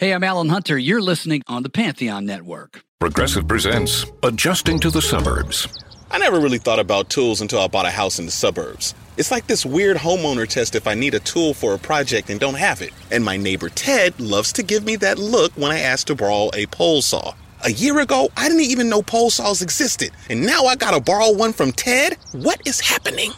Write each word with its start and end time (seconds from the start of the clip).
Hey, 0.00 0.14
I'm 0.14 0.24
Alan 0.24 0.48
Hunter. 0.48 0.78
You're 0.78 1.02
listening 1.02 1.42
on 1.46 1.62
the 1.62 1.68
Pantheon 1.68 2.24
Network. 2.24 2.82
Progressive 3.00 3.46
presents 3.46 4.06
Adjusting 4.22 4.78
to 4.78 4.88
the 4.88 5.02
Suburbs. 5.02 5.68
I 6.10 6.16
never 6.16 6.40
really 6.40 6.56
thought 6.56 6.78
about 6.78 7.10
tools 7.10 7.42
until 7.42 7.60
I 7.60 7.66
bought 7.66 7.84
a 7.84 7.90
house 7.90 8.18
in 8.18 8.24
the 8.24 8.32
suburbs. 8.32 8.94
It's 9.18 9.30
like 9.30 9.46
this 9.46 9.66
weird 9.66 9.98
homeowner 9.98 10.48
test 10.48 10.74
if 10.74 10.86
I 10.86 10.94
need 10.94 11.12
a 11.12 11.20
tool 11.20 11.52
for 11.52 11.74
a 11.74 11.78
project 11.78 12.30
and 12.30 12.40
don't 12.40 12.54
have 12.54 12.80
it. 12.80 12.92
And 13.10 13.22
my 13.22 13.36
neighbor 13.36 13.68
Ted 13.68 14.18
loves 14.18 14.54
to 14.54 14.62
give 14.62 14.86
me 14.86 14.96
that 14.96 15.18
look 15.18 15.52
when 15.52 15.70
I 15.70 15.80
ask 15.80 16.06
to 16.06 16.14
borrow 16.14 16.48
a 16.54 16.64
pole 16.64 17.02
saw. 17.02 17.34
A 17.66 17.70
year 17.70 18.00
ago, 18.00 18.30
I 18.38 18.48
didn't 18.48 18.62
even 18.62 18.88
know 18.88 19.02
pole 19.02 19.28
saws 19.28 19.60
existed. 19.60 20.12
And 20.30 20.46
now 20.46 20.64
I 20.64 20.76
gotta 20.76 21.02
borrow 21.02 21.30
one 21.30 21.52
from 21.52 21.72
Ted? 21.72 22.16
What 22.32 22.66
is 22.66 22.80
happening? 22.80 23.32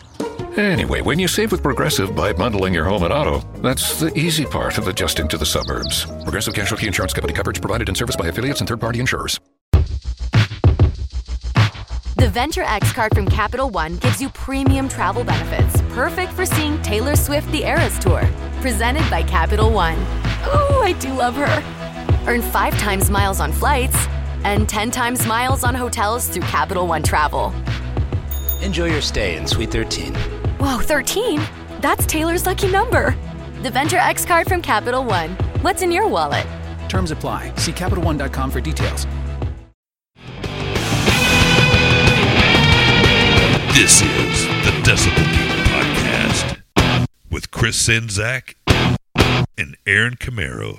Anyway, 0.57 1.01
when 1.01 1.19
you 1.19 1.27
save 1.27 1.51
with 1.51 1.63
Progressive 1.63 2.15
by 2.15 2.31
bundling 2.31 2.75
your 2.75 2.85
home 2.85 3.05
and 3.05 3.13
auto, 3.13 3.41
that's 3.63 3.99
the 3.99 4.13
easy 4.19 4.45
part 4.45 4.77
of 4.77 4.87
adjusting 4.87 5.27
to 5.29 5.39
the 5.39 5.47
suburbs. 5.47 6.05
Progressive 6.25 6.53
Casualty 6.53 6.87
Insurance 6.87 7.15
Company 7.15 7.33
coverage 7.33 7.59
provided 7.59 7.89
and 7.89 7.97
serviced 7.97 8.19
by 8.19 8.27
affiliates 8.27 8.61
and 8.61 8.69
third 8.69 8.79
party 8.79 9.01
insurers. 9.01 9.41
The 12.17 12.29
Venture 12.29 12.65
X 12.65 12.93
card 12.93 13.15
from 13.15 13.27
Capital 13.29 13.71
One 13.71 13.97
gives 13.97 14.21
you 14.21 14.29
premium 14.29 14.91
travel 14.91 15.25
benefits, 15.25 15.81
perfect 15.95 16.35
for 16.35 16.45
seeing 16.45 16.81
Taylor 16.83 17.17
Swift 17.17 17.51
the 17.51 17.65
Eras 17.65 17.99
Tour. 17.99 18.23
Presented 18.61 19.09
by 19.09 19.23
Capital 19.23 19.73
One. 19.73 19.97
Ooh, 20.47 20.83
I 20.83 20.95
do 21.01 21.15
love 21.15 21.35
her. 21.35 22.31
Earn 22.31 22.43
five 22.43 22.77
times 22.79 23.11
miles 23.11 23.41
on 23.41 23.53
flights 23.53 23.97
and 24.45 24.69
10 24.69 24.91
times 24.91 25.27
miles 25.27 25.65
on 25.65 25.75
hotels 25.75 26.29
through 26.29 26.43
Capital 26.43 26.87
One 26.87 27.03
Travel. 27.03 27.55
Enjoy 28.61 28.85
your 28.85 29.01
stay 29.01 29.37
in 29.37 29.47
Suite 29.47 29.71
13. 29.71 30.42
Whoa, 30.63 30.79
13? 30.79 31.43
That's 31.81 32.07
Taylor's 32.07 32.47
lucky 32.47 32.71
number. 32.71 33.17
The 33.63 33.71
Venture 33.73 33.97
X 33.97 34.25
card 34.25 34.47
from 34.47 34.63
Capital 34.63 35.05
One. 35.05 35.31
What's 35.61 35.83
in 35.83 35.91
your 35.91 36.07
wallet? 36.07 36.47
Terms 36.89 37.11
apply. 37.11 37.53
See 37.57 37.73
CapitalOne.com 37.73 38.49
for 38.49 38.61
details. 38.61 39.05
This 43.75 44.03
is 44.03 44.47
the 44.63 44.71
Decibel 44.85 45.25
Geek 45.33 45.67
Podcast 45.67 47.09
with 47.29 47.51
Chris 47.51 47.89
Czynszak 47.89 48.55
and 49.59 49.77
Aaron 49.85 50.15
Camaro. 50.15 50.79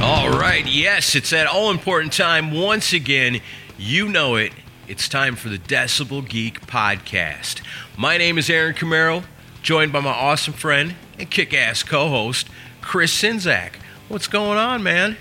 All 0.00 0.30
right, 0.30 0.64
yes, 0.64 1.16
it's 1.16 1.30
that 1.30 1.48
all 1.48 1.72
important 1.72 2.12
time 2.12 2.52
once 2.52 2.92
again. 2.92 3.40
You 3.76 4.08
know 4.08 4.36
it. 4.36 4.52
It's 4.88 5.08
time 5.08 5.34
for 5.36 5.48
the 5.48 5.58
Decibel 5.58 6.26
Geek 6.26 6.60
Podcast. 6.66 7.60
My 7.96 8.16
name 8.16 8.38
is 8.38 8.48
Aaron 8.48 8.74
Camaro, 8.74 9.24
joined 9.62 9.92
by 9.92 10.00
my 10.00 10.10
awesome 10.10 10.54
friend 10.54 10.94
and 11.18 11.28
kick 11.30 11.52
ass 11.52 11.82
co 11.82 12.08
host, 12.08 12.48
Chris 12.80 13.12
Czynszak. 13.20 13.72
What's 14.08 14.28
going 14.28 14.58
on, 14.58 14.82
man? 14.82 15.16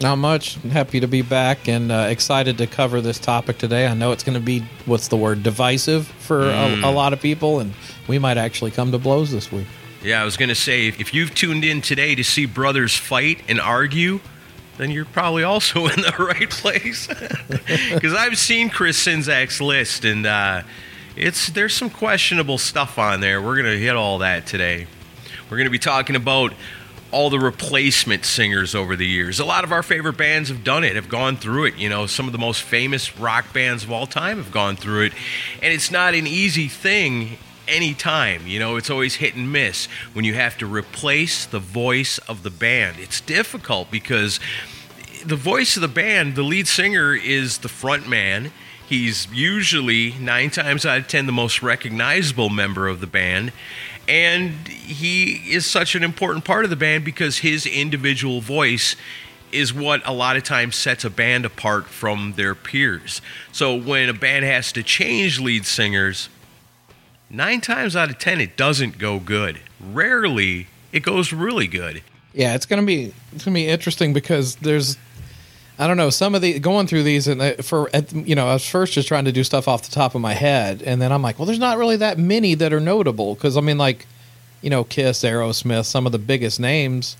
Not 0.00 0.16
much. 0.16 0.54
Happy 0.70 1.00
to 1.00 1.08
be 1.08 1.22
back 1.22 1.66
and 1.66 1.90
uh, 1.90 2.06
excited 2.10 2.58
to 2.58 2.66
cover 2.66 3.00
this 3.00 3.18
topic 3.18 3.58
today. 3.58 3.86
I 3.86 3.94
know 3.94 4.12
it's 4.12 4.22
going 4.22 4.38
to 4.38 4.44
be, 4.44 4.60
what's 4.86 5.08
the 5.08 5.16
word, 5.16 5.42
divisive 5.42 6.06
for 6.06 6.42
Mm. 6.42 6.84
a, 6.84 6.88
a 6.88 6.92
lot 6.92 7.12
of 7.12 7.20
people, 7.20 7.58
and 7.60 7.72
we 8.06 8.18
might 8.18 8.36
actually 8.38 8.70
come 8.70 8.92
to 8.92 8.98
blows 8.98 9.30
this 9.32 9.50
week. 9.50 9.66
Yeah, 10.02 10.22
I 10.22 10.24
was 10.24 10.36
going 10.36 10.48
to 10.48 10.54
say, 10.54 10.86
if 10.88 11.12
you've 11.12 11.34
tuned 11.34 11.64
in 11.64 11.80
today 11.82 12.14
to 12.14 12.22
see 12.24 12.46
brothers 12.46 12.96
fight 12.96 13.42
and 13.48 13.60
argue, 13.60 14.20
then 14.80 14.90
you're 14.90 15.04
probably 15.04 15.42
also 15.42 15.86
in 15.88 16.00
the 16.00 16.14
right 16.18 16.50
place. 16.50 17.08
Because 17.94 18.14
I've 18.14 18.38
seen 18.38 18.70
Chris 18.70 19.04
Czynszak's 19.04 19.60
list, 19.60 20.04
and 20.04 20.24
uh, 20.24 20.62
it's 21.16 21.50
there's 21.50 21.74
some 21.74 21.90
questionable 21.90 22.56
stuff 22.56 22.98
on 22.98 23.20
there. 23.20 23.42
We're 23.42 23.60
to 23.62 23.78
hit 23.78 23.96
all 23.96 24.18
that 24.18 24.46
today. 24.46 24.86
We're 25.50 25.58
to 25.64 25.70
be 25.70 25.78
talking 25.78 26.16
about 26.16 26.54
all 27.10 27.28
the 27.28 27.38
replacement 27.38 28.24
singers 28.24 28.74
over 28.74 28.96
the 28.96 29.06
years. 29.06 29.40
A 29.40 29.44
lot 29.44 29.64
of 29.64 29.72
our 29.72 29.82
favorite 29.82 30.16
bands 30.16 30.48
have 30.48 30.64
done 30.64 30.84
it, 30.84 30.96
have 30.96 31.08
gone 31.08 31.36
through 31.36 31.66
it. 31.66 31.76
You 31.76 31.88
know, 31.88 32.06
some 32.06 32.26
of 32.26 32.32
the 32.32 32.38
most 32.38 32.62
famous 32.62 33.18
rock 33.18 33.52
bands 33.52 33.84
of 33.84 33.92
all 33.92 34.06
time 34.06 34.38
have 34.38 34.52
gone 34.52 34.76
through 34.76 35.06
it. 35.06 35.12
And 35.62 35.72
it's 35.72 35.90
not 35.90 36.14
an 36.14 36.26
easy 36.26 36.68
thing 36.68 37.36
anytime. 37.70 38.46
You 38.46 38.58
know, 38.58 38.76
it's 38.76 38.90
always 38.90 39.14
hit 39.14 39.34
and 39.34 39.50
miss 39.50 39.86
when 40.12 40.24
you 40.24 40.34
have 40.34 40.58
to 40.58 40.66
replace 40.66 41.46
the 41.46 41.58
voice 41.58 42.18
of 42.18 42.42
the 42.42 42.50
band. 42.50 42.98
It's 42.98 43.20
difficult 43.20 43.90
because 43.90 44.40
the 45.24 45.36
voice 45.36 45.76
of 45.76 45.82
the 45.82 45.88
band, 45.88 46.34
the 46.34 46.42
lead 46.42 46.66
singer, 46.66 47.14
is 47.14 47.58
the 47.58 47.68
front 47.68 48.08
man. 48.08 48.52
He's 48.88 49.28
usually 49.32 50.14
nine 50.18 50.50
times 50.50 50.84
out 50.84 50.98
of 50.98 51.08
ten 51.08 51.26
the 51.26 51.32
most 51.32 51.62
recognizable 51.62 52.48
member 52.48 52.88
of 52.88 53.00
the 53.00 53.06
band. 53.06 53.52
And 54.08 54.66
he 54.66 55.54
is 55.54 55.64
such 55.64 55.94
an 55.94 56.02
important 56.02 56.44
part 56.44 56.64
of 56.64 56.70
the 56.70 56.76
band 56.76 57.04
because 57.04 57.38
his 57.38 57.66
individual 57.66 58.40
voice 58.40 58.96
is 59.52 59.72
what 59.72 60.02
a 60.04 60.12
lot 60.12 60.36
of 60.36 60.42
times 60.42 60.76
sets 60.76 61.04
a 61.04 61.10
band 61.10 61.44
apart 61.44 61.86
from 61.86 62.34
their 62.36 62.54
peers. 62.54 63.20
So 63.52 63.76
when 63.76 64.08
a 64.08 64.14
band 64.14 64.44
has 64.44 64.72
to 64.72 64.82
change 64.82 65.38
lead 65.38 65.66
singers, 65.66 66.28
nine 67.30 67.60
times 67.60 67.96
out 67.96 68.10
of 68.10 68.18
ten 68.18 68.40
it 68.40 68.56
doesn't 68.56 68.98
go 68.98 69.18
good. 69.18 69.60
Rarely 69.80 70.66
it 70.92 71.00
goes 71.00 71.32
really 71.32 71.66
good. 71.66 72.02
Yeah, 72.32 72.54
it's 72.54 72.66
gonna 72.66 72.82
be 72.82 73.14
it's 73.32 73.44
gonna 73.44 73.54
be 73.54 73.68
interesting 73.68 74.12
because 74.12 74.56
there's 74.56 74.96
I 75.78 75.86
don't 75.86 75.96
know 75.96 76.10
some 76.10 76.34
of 76.34 76.42
the 76.42 76.58
going 76.58 76.86
through 76.86 77.04
these 77.04 77.26
and 77.26 77.40
uh, 77.40 77.54
for 77.62 77.88
you 78.12 78.34
know 78.34 78.48
I 78.48 78.52
was 78.52 78.68
first 78.68 78.92
just 78.92 79.08
trying 79.08 79.24
to 79.24 79.32
do 79.32 79.42
stuff 79.44 79.66
off 79.66 79.82
the 79.82 79.90
top 79.90 80.14
of 80.14 80.20
my 80.20 80.34
head 80.34 80.82
and 80.82 81.00
then 81.00 81.10
I'm 81.12 81.22
like 81.22 81.38
well 81.38 81.46
there's 81.46 81.58
not 81.58 81.78
really 81.78 81.96
that 81.96 82.18
many 82.18 82.54
that 82.54 82.72
are 82.72 82.80
notable 82.80 83.34
because 83.34 83.56
I 83.56 83.60
mean 83.60 83.78
like 83.78 84.06
you 84.60 84.70
know 84.70 84.84
Kiss 84.84 85.22
Aerosmith 85.22 85.86
some 85.86 86.06
of 86.06 86.12
the 86.12 86.18
biggest 86.18 86.60
names 86.60 87.16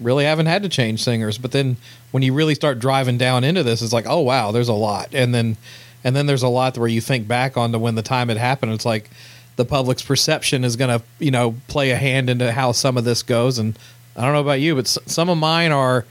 really 0.00 0.24
haven't 0.24 0.46
had 0.46 0.62
to 0.62 0.68
change 0.68 1.02
singers 1.02 1.38
but 1.38 1.52
then 1.52 1.76
when 2.12 2.22
you 2.22 2.32
really 2.32 2.54
start 2.54 2.78
driving 2.78 3.18
down 3.18 3.42
into 3.44 3.62
this 3.62 3.82
it's 3.82 3.92
like 3.92 4.06
oh 4.06 4.20
wow 4.20 4.52
there's 4.52 4.68
a 4.68 4.72
lot 4.72 5.12
and 5.12 5.34
then 5.34 5.56
and 6.04 6.14
then 6.14 6.26
there's 6.26 6.42
a 6.42 6.48
lot 6.48 6.78
where 6.78 6.88
you 6.88 7.00
think 7.00 7.26
back 7.26 7.56
on 7.56 7.72
to 7.72 7.78
when 7.78 7.96
the 7.96 8.02
time 8.02 8.30
it 8.30 8.36
happened 8.36 8.72
it's 8.72 8.86
like 8.86 9.10
the 9.56 9.64
public's 9.64 10.02
perception 10.02 10.64
is 10.64 10.76
going 10.76 10.98
to 10.98 11.04
you 11.18 11.30
know 11.30 11.54
play 11.68 11.90
a 11.90 11.96
hand 11.96 12.28
into 12.30 12.50
how 12.52 12.72
some 12.72 12.96
of 12.96 13.04
this 13.04 13.22
goes 13.22 13.58
and 13.58 13.78
i 14.16 14.22
don't 14.22 14.32
know 14.32 14.40
about 14.40 14.60
you 14.60 14.74
but 14.74 14.84
s- 14.86 14.98
some 15.06 15.28
of 15.28 15.38
mine 15.38 15.70
are 15.72 16.04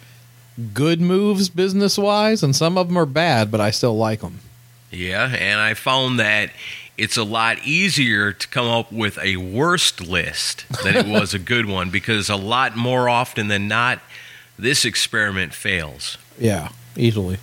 good 0.74 1.02
moves 1.02 1.50
business 1.50 1.98
wise 1.98 2.44
and 2.44 2.56
some 2.56 2.78
of 2.78 2.88
them 2.88 2.98
are 2.98 3.06
bad 3.06 3.50
but 3.52 3.60
i 3.60 3.72
still 3.72 3.98
like 3.98 4.22
them 4.22 4.40
Yeah, 4.92 5.26
and 5.28 5.60
I 5.60 5.74
found 5.74 6.20
that 6.20 6.52
it's 6.98 7.18
a 7.18 7.24
lot 7.24 7.58
easier 7.66 8.32
to 8.34 8.48
come 8.50 8.68
up 8.68 8.92
with 8.92 9.18
a 9.18 9.38
worst 9.38 10.00
list 10.00 10.66
than 10.84 10.96
it 10.96 11.08
was 11.08 11.34
a 11.34 11.40
good 11.54 11.66
one 11.66 11.90
because 11.90 12.30
a 12.30 12.36
lot 12.36 12.76
more 12.78 13.10
often 13.10 13.48
than 13.48 13.68
not, 13.68 13.98
this 14.60 14.86
experiment 14.86 15.54
fails. 15.56 16.20
yeah 16.40 16.70
easily 16.96 17.38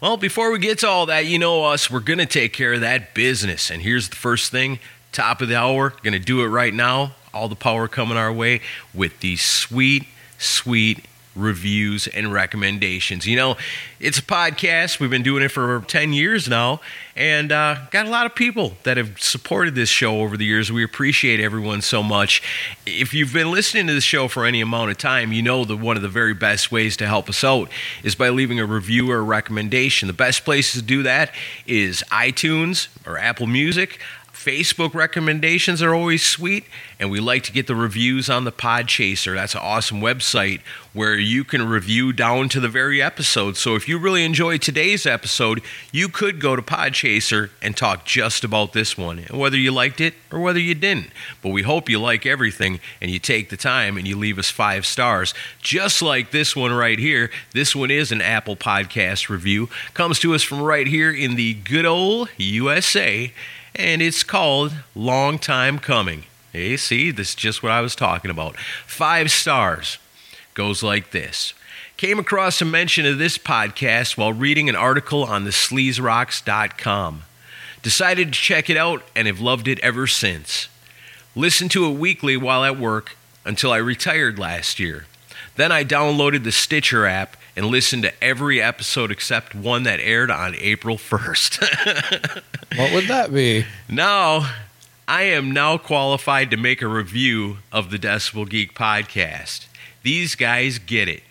Well, 0.00 0.16
before 0.16 0.52
we 0.52 0.60
get 0.60 0.78
to 0.78 0.88
all 0.88 1.06
that, 1.06 1.26
you 1.26 1.38
know 1.40 1.64
us, 1.64 1.90
we're 1.90 1.98
going 2.00 2.20
to 2.20 2.26
take 2.40 2.52
care 2.52 2.74
of 2.74 2.80
that 2.82 3.12
business. 3.14 3.70
And 3.70 3.82
here's 3.82 4.08
the 4.08 4.16
first 4.16 4.50
thing 4.52 4.78
top 5.12 5.40
of 5.40 5.48
the 5.48 5.56
hour, 5.56 5.90
going 6.02 6.12
to 6.12 6.18
do 6.18 6.42
it 6.42 6.48
right 6.48 6.74
now. 6.74 7.12
All 7.32 7.48
the 7.48 7.56
power 7.56 7.88
coming 7.88 8.16
our 8.16 8.32
way 8.32 8.60
with 8.92 9.20
these 9.20 9.42
sweet, 9.42 10.04
sweet 10.38 11.04
reviews 11.36 12.06
and 12.08 12.32
recommendations. 12.32 13.26
You 13.26 13.36
know, 13.36 13.56
it's 14.00 14.18
a 14.18 14.22
podcast. 14.22 14.98
We've 14.98 15.10
been 15.10 15.22
doing 15.22 15.42
it 15.42 15.50
for 15.50 15.80
10 15.86 16.12
years 16.12 16.48
now 16.48 16.80
and 17.14 17.52
uh, 17.52 17.76
got 17.90 18.06
a 18.06 18.10
lot 18.10 18.26
of 18.26 18.34
people 18.34 18.72
that 18.82 18.96
have 18.96 19.20
supported 19.20 19.74
this 19.74 19.88
show 19.88 20.20
over 20.20 20.36
the 20.36 20.44
years. 20.44 20.72
We 20.72 20.82
appreciate 20.82 21.38
everyone 21.38 21.82
so 21.82 22.02
much. 22.02 22.42
If 22.86 23.14
you've 23.14 23.32
been 23.32 23.50
listening 23.50 23.86
to 23.86 23.94
the 23.94 24.00
show 24.00 24.26
for 24.26 24.44
any 24.44 24.60
amount 24.60 24.90
of 24.90 24.98
time, 24.98 25.32
you 25.32 25.42
know 25.42 25.64
that 25.64 25.76
one 25.76 25.96
of 25.96 26.02
the 26.02 26.08
very 26.08 26.34
best 26.34 26.72
ways 26.72 26.96
to 26.98 27.06
help 27.06 27.28
us 27.28 27.44
out 27.44 27.70
is 28.02 28.14
by 28.14 28.30
leaving 28.30 28.58
a 28.58 28.66
review 28.66 29.10
or 29.10 29.18
a 29.18 29.22
recommendation. 29.22 30.08
The 30.08 30.14
best 30.14 30.44
place 30.44 30.72
to 30.72 30.82
do 30.82 31.02
that 31.04 31.32
is 31.66 32.02
iTunes 32.10 32.88
or 33.06 33.18
Apple 33.18 33.46
Music. 33.46 34.00
Facebook 34.40 34.94
recommendations 34.94 35.82
are 35.82 35.94
always 35.94 36.24
sweet, 36.24 36.64
and 36.98 37.10
we 37.10 37.20
like 37.20 37.42
to 37.42 37.52
get 37.52 37.66
the 37.66 37.74
reviews 37.74 38.30
on 38.30 38.44
the 38.44 38.50
Podchaser. 38.52 39.34
That's 39.34 39.54
an 39.54 39.60
awesome 39.62 40.00
website 40.00 40.62
where 40.94 41.14
you 41.14 41.44
can 41.44 41.68
review 41.68 42.10
down 42.14 42.48
to 42.48 42.58
the 42.58 42.68
very 42.68 43.02
episode. 43.02 43.58
So 43.58 43.74
if 43.76 43.86
you 43.86 43.98
really 43.98 44.24
enjoyed 44.24 44.62
today's 44.62 45.04
episode, 45.04 45.60
you 45.92 46.08
could 46.08 46.40
go 46.40 46.56
to 46.56 46.62
Podchaser 46.62 47.50
and 47.60 47.76
talk 47.76 48.06
just 48.06 48.42
about 48.42 48.72
this 48.72 48.96
one, 48.96 49.18
whether 49.30 49.58
you 49.58 49.72
liked 49.72 50.00
it 50.00 50.14
or 50.32 50.40
whether 50.40 50.58
you 50.58 50.74
didn't. 50.74 51.10
But 51.42 51.50
we 51.50 51.60
hope 51.60 51.90
you 51.90 52.00
like 52.00 52.24
everything 52.24 52.80
and 53.02 53.10
you 53.10 53.18
take 53.18 53.50
the 53.50 53.58
time 53.58 53.98
and 53.98 54.08
you 54.08 54.16
leave 54.16 54.38
us 54.38 54.48
five 54.48 54.86
stars, 54.86 55.34
just 55.60 56.00
like 56.00 56.30
this 56.30 56.56
one 56.56 56.72
right 56.72 56.98
here. 56.98 57.30
This 57.52 57.76
one 57.76 57.90
is 57.90 58.10
an 58.10 58.22
Apple 58.22 58.56
Podcast 58.56 59.28
review, 59.28 59.68
comes 59.92 60.18
to 60.20 60.34
us 60.34 60.42
from 60.42 60.62
right 60.62 60.86
here 60.86 61.12
in 61.12 61.36
the 61.36 61.52
good 61.52 61.84
old 61.84 62.30
USA 62.38 63.30
and 63.74 64.02
it's 64.02 64.22
called 64.22 64.72
Long 64.94 65.38
Time 65.38 65.78
Coming. 65.78 66.24
Hey, 66.52 66.76
see, 66.76 67.10
this 67.10 67.30
is 67.30 67.34
just 67.34 67.62
what 67.62 67.72
I 67.72 67.80
was 67.80 67.94
talking 67.94 68.30
about. 68.30 68.56
Five 68.86 69.30
stars. 69.30 69.98
Goes 70.54 70.82
like 70.82 71.12
this. 71.12 71.54
Came 71.96 72.18
across 72.18 72.60
a 72.60 72.64
mention 72.64 73.06
of 73.06 73.18
this 73.18 73.38
podcast 73.38 74.16
while 74.16 74.32
reading 74.32 74.68
an 74.68 74.76
article 74.76 75.22
on 75.22 75.44
the 75.44 75.50
sleazeroxx.com. 75.50 77.22
Decided 77.82 78.32
to 78.32 78.40
check 78.40 78.68
it 78.68 78.76
out 78.76 79.02
and 79.14 79.26
have 79.26 79.40
loved 79.40 79.68
it 79.68 79.78
ever 79.80 80.06
since. 80.06 80.68
Listen 81.36 81.68
to 81.68 81.86
it 81.86 81.98
weekly 81.98 82.36
while 82.36 82.64
at 82.64 82.78
work, 82.78 83.16
until 83.44 83.72
I 83.72 83.78
retired 83.78 84.38
last 84.38 84.78
year. 84.78 85.06
Then 85.56 85.72
I 85.72 85.84
downloaded 85.84 86.44
the 86.44 86.52
Stitcher 86.52 87.06
app 87.06 87.36
and 87.56 87.66
listen 87.66 88.02
to 88.02 88.24
every 88.24 88.60
episode 88.62 89.10
except 89.10 89.54
one 89.54 89.82
that 89.84 90.00
aired 90.00 90.30
on 90.30 90.54
April 90.56 90.96
1st. 90.96 92.42
What 92.76 92.92
would 92.92 93.08
that 93.08 93.34
be? 93.34 93.64
now, 93.88 94.48
I 95.08 95.22
am 95.24 95.50
now 95.50 95.76
qualified 95.76 96.52
to 96.52 96.56
make 96.56 96.82
a 96.82 96.86
review 96.86 97.58
of 97.72 97.90
the 97.90 97.98
Decibel 97.98 98.48
Geek 98.48 98.74
podcast. 98.74 99.66
These 100.04 100.36
guys 100.36 100.78
get 100.78 101.08
it. 101.08 101.24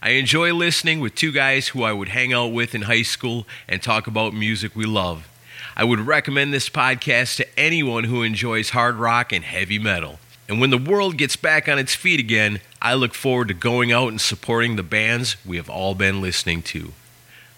I 0.00 0.10
enjoy 0.10 0.54
listening 0.54 1.00
with 1.00 1.14
two 1.14 1.32
guys 1.32 1.68
who 1.68 1.82
I 1.82 1.92
would 1.92 2.08
hang 2.08 2.32
out 2.32 2.46
with 2.52 2.74
in 2.74 2.82
high 2.82 3.02
school 3.02 3.46
and 3.68 3.82
talk 3.82 4.06
about 4.06 4.32
music 4.32 4.74
we 4.74 4.86
love. 4.86 5.28
I 5.76 5.84
would 5.84 6.00
recommend 6.00 6.54
this 6.54 6.70
podcast 6.70 7.36
to 7.36 7.60
anyone 7.60 8.04
who 8.04 8.22
enjoys 8.22 8.70
hard 8.70 8.96
rock 8.96 9.32
and 9.32 9.44
heavy 9.44 9.78
metal. 9.78 10.18
And 10.48 10.60
when 10.60 10.70
the 10.70 10.78
world 10.78 11.18
gets 11.18 11.36
back 11.36 11.68
on 11.68 11.78
its 11.78 11.94
feet 11.94 12.20
again, 12.20 12.60
I 12.86 12.94
look 12.94 13.14
forward 13.14 13.48
to 13.48 13.54
going 13.54 13.90
out 13.90 14.10
and 14.10 14.20
supporting 14.20 14.76
the 14.76 14.84
bands 14.84 15.36
we 15.44 15.56
have 15.56 15.68
all 15.68 15.96
been 15.96 16.20
listening 16.20 16.62
to. 16.62 16.92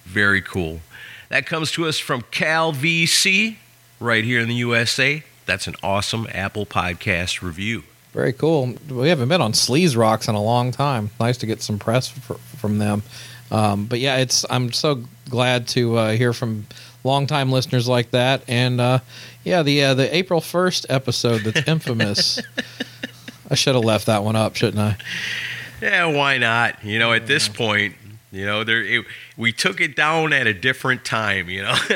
Very 0.05 0.41
cool. 0.41 0.81
That 1.29 1.45
comes 1.45 1.71
to 1.73 1.87
us 1.87 1.99
from 1.99 2.23
Cal 2.31 2.73
VC 2.73 3.57
right 4.01 4.25
here 4.25 4.41
in 4.41 4.49
the 4.49 4.55
USA. 4.55 5.23
That's 5.45 5.67
an 5.67 5.75
awesome 5.83 6.29
Apple 6.33 6.65
Podcast 6.65 7.43
review. 7.43 7.83
Very 8.15 8.33
cool. 8.33 8.73
We 8.89 9.11
haven't 9.11 9.29
been 9.29 9.43
on 9.43 9.53
Sleaze 9.53 9.95
Roxx 9.95 10.31
in 10.31 10.35
a 10.35 10.43
long 10.43 10.73
time. 10.73 11.11
Nice 11.21 11.37
to 11.37 11.47
get 11.47 11.61
some 11.61 11.79
press 11.79 12.09
for, 12.09 12.37
from 12.57 12.79
them. 12.79 13.03
Um, 13.51 13.85
but 13.85 14.01
yeah, 14.01 14.17
it's 14.17 14.47
I'm 14.49 14.73
so 14.73 15.03
glad 15.29 15.69
to 15.69 15.99
uh, 15.99 16.13
hear 16.13 16.33
from 16.33 16.67
longtime 17.05 17.53
listeners 17.53 17.87
like 17.87 18.13
that. 18.13 18.45
And 18.49 18.81
uh, 18.81 19.01
yeah, 19.45 19.63
the 19.63 19.85
uh, 19.85 19.93
the 19.95 20.17
April 20.17 20.41
first 20.41 20.87
episode 20.89 21.43
that's 21.43 21.69
infamous. 21.69 22.41
I 23.49 23.55
should 23.55 23.75
have 23.75 23.85
left 23.85 24.07
that 24.07 24.25
one 24.25 24.37
up, 24.37 24.57
shouldn't 24.57 24.79
I? 24.79 24.97
Yeah, 25.81 26.07
why 26.07 26.39
not? 26.39 26.85
You 26.85 26.99
know, 26.99 27.13
at 27.13 27.27
this 27.27 27.49
point, 27.49 27.95
you 28.33 28.45
know, 28.45 28.65
there 28.65 28.83
it, 28.83 29.05
we 29.37 29.53
took 29.53 29.81
it 29.81 29.97
down 29.97 30.33
at 30.33 30.47
a 30.47 30.53
different 30.55 31.05
time. 31.05 31.49
You 31.49 31.63
know. 31.63 31.77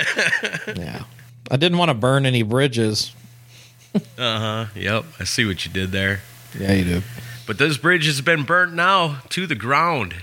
Yeah. 0.77 1.05
I 1.51 1.57
didn't 1.57 1.77
want 1.77 1.91
to 1.91 1.95
burn 1.95 2.25
any 2.25 2.43
bridges. 2.43 3.13
uh 3.95 3.99
huh. 4.17 4.67
Yep. 4.75 5.05
I 5.21 5.25
see 5.25 5.45
what 5.45 5.67
you 5.67 5.73
did 5.73 5.91
there. 5.93 6.21
Yeah, 6.59 6.73
you 6.73 6.85
do. 6.85 7.03
But 7.47 7.59
those 7.59 7.77
bridges 7.77 8.17
have 8.17 8.25
been 8.25 8.45
burnt 8.45 8.73
now 8.73 9.19
to 9.31 9.47
the 9.47 9.55
ground, 9.57 10.15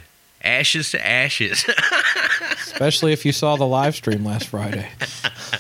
ashes 0.44 0.92
to 0.92 1.06
ashes. 1.06 1.66
Especially 2.54 3.12
if 3.14 3.26
you 3.26 3.32
saw 3.32 3.58
the 3.58 3.68
live 3.68 3.96
stream 3.96 4.24
last 4.26 4.48
Friday. 4.48 4.88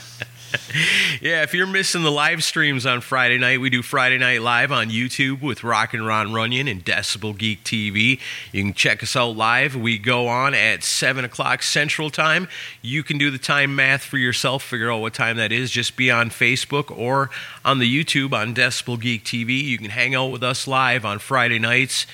Yeah, 1.21 1.44
if 1.44 1.54
you're 1.54 1.68
missing 1.68 2.04
the 2.04 2.12
live 2.12 2.44
streams 2.44 2.86
on 2.86 3.01
Friday 3.01 3.38
night, 3.38 3.60
we 3.60 3.69
do 3.69 3.81
Friday 3.81 4.18
Night 4.18 4.42
Live 4.42 4.71
on 4.71 4.89
YouTube 4.89 5.42
with 5.42 5.66
Rock 5.66 5.94
and 5.94 6.06
Ron 6.06 6.31
Runyon 6.31 6.68
and 6.68 6.83
Decibel 6.83 7.38
Geek 7.38 7.63
TV. 7.63 8.19
You 8.54 8.63
can 8.63 8.74
check 8.74 9.04
us 9.04 9.16
out 9.16 9.36
live. 9.36 9.75
We 9.75 9.98
go 9.98 10.27
on 10.27 10.54
at 10.54 10.83
7 10.83 11.25
o'clock 11.25 11.62
Central 11.62 12.10
Time. 12.10 12.48
You 12.81 13.04
can 13.04 13.18
do 13.18 13.31
the 13.31 13.38
time 13.38 13.75
math 13.75 14.04
for 14.04 14.18
yourself, 14.18 14.63
figure 14.63 14.92
out 14.92 15.01
what 15.01 15.13
time 15.13 15.38
that 15.38 15.51
is. 15.51 15.71
Just 15.71 15.98
be 15.98 16.10
on 16.10 16.30
Facebook 16.30 16.95
or 16.95 17.30
on 17.66 17.80
the 17.80 18.04
YouTube 18.04 18.31
on 18.33 18.56
Decibel 18.56 19.00
Geek 19.00 19.25
TV. 19.25 19.62
You 19.62 19.77
can 19.77 19.89
hang 19.89 20.16
out 20.16 20.27
with 20.27 20.44
us 20.44 20.68
live 20.68 21.04
on 21.04 21.19
Friday 21.19 21.60
nights 21.60 22.06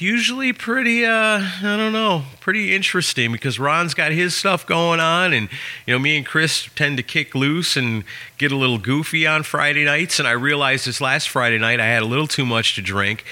usually 0.00 0.52
pretty 0.52 1.04
uh 1.04 1.38
i 1.40 1.76
don't 1.76 1.92
know 1.92 2.22
pretty 2.40 2.74
interesting 2.74 3.32
because 3.32 3.58
ron's 3.58 3.94
got 3.94 4.12
his 4.12 4.34
stuff 4.36 4.66
going 4.66 5.00
on 5.00 5.32
and 5.32 5.48
you 5.86 5.94
know 5.94 5.98
me 5.98 6.16
and 6.16 6.26
chris 6.26 6.68
tend 6.74 6.96
to 6.96 7.02
kick 7.02 7.34
loose 7.34 7.76
and 7.76 8.04
get 8.38 8.52
a 8.52 8.56
little 8.56 8.78
goofy 8.78 9.26
on 9.26 9.42
friday 9.42 9.84
nights. 9.84 10.18
And 10.18 10.28
i 10.28 10.32
realized 10.32 10.86
this 10.86 11.00
last 11.00 11.28
friday 11.28 11.58
night 11.58 11.80
i 11.80 11.86
had 11.86 12.02
a 12.02 12.06
little 12.06 12.26
too 12.26 12.46
much 12.46 12.74
to 12.74 12.82
drink. 12.82 13.24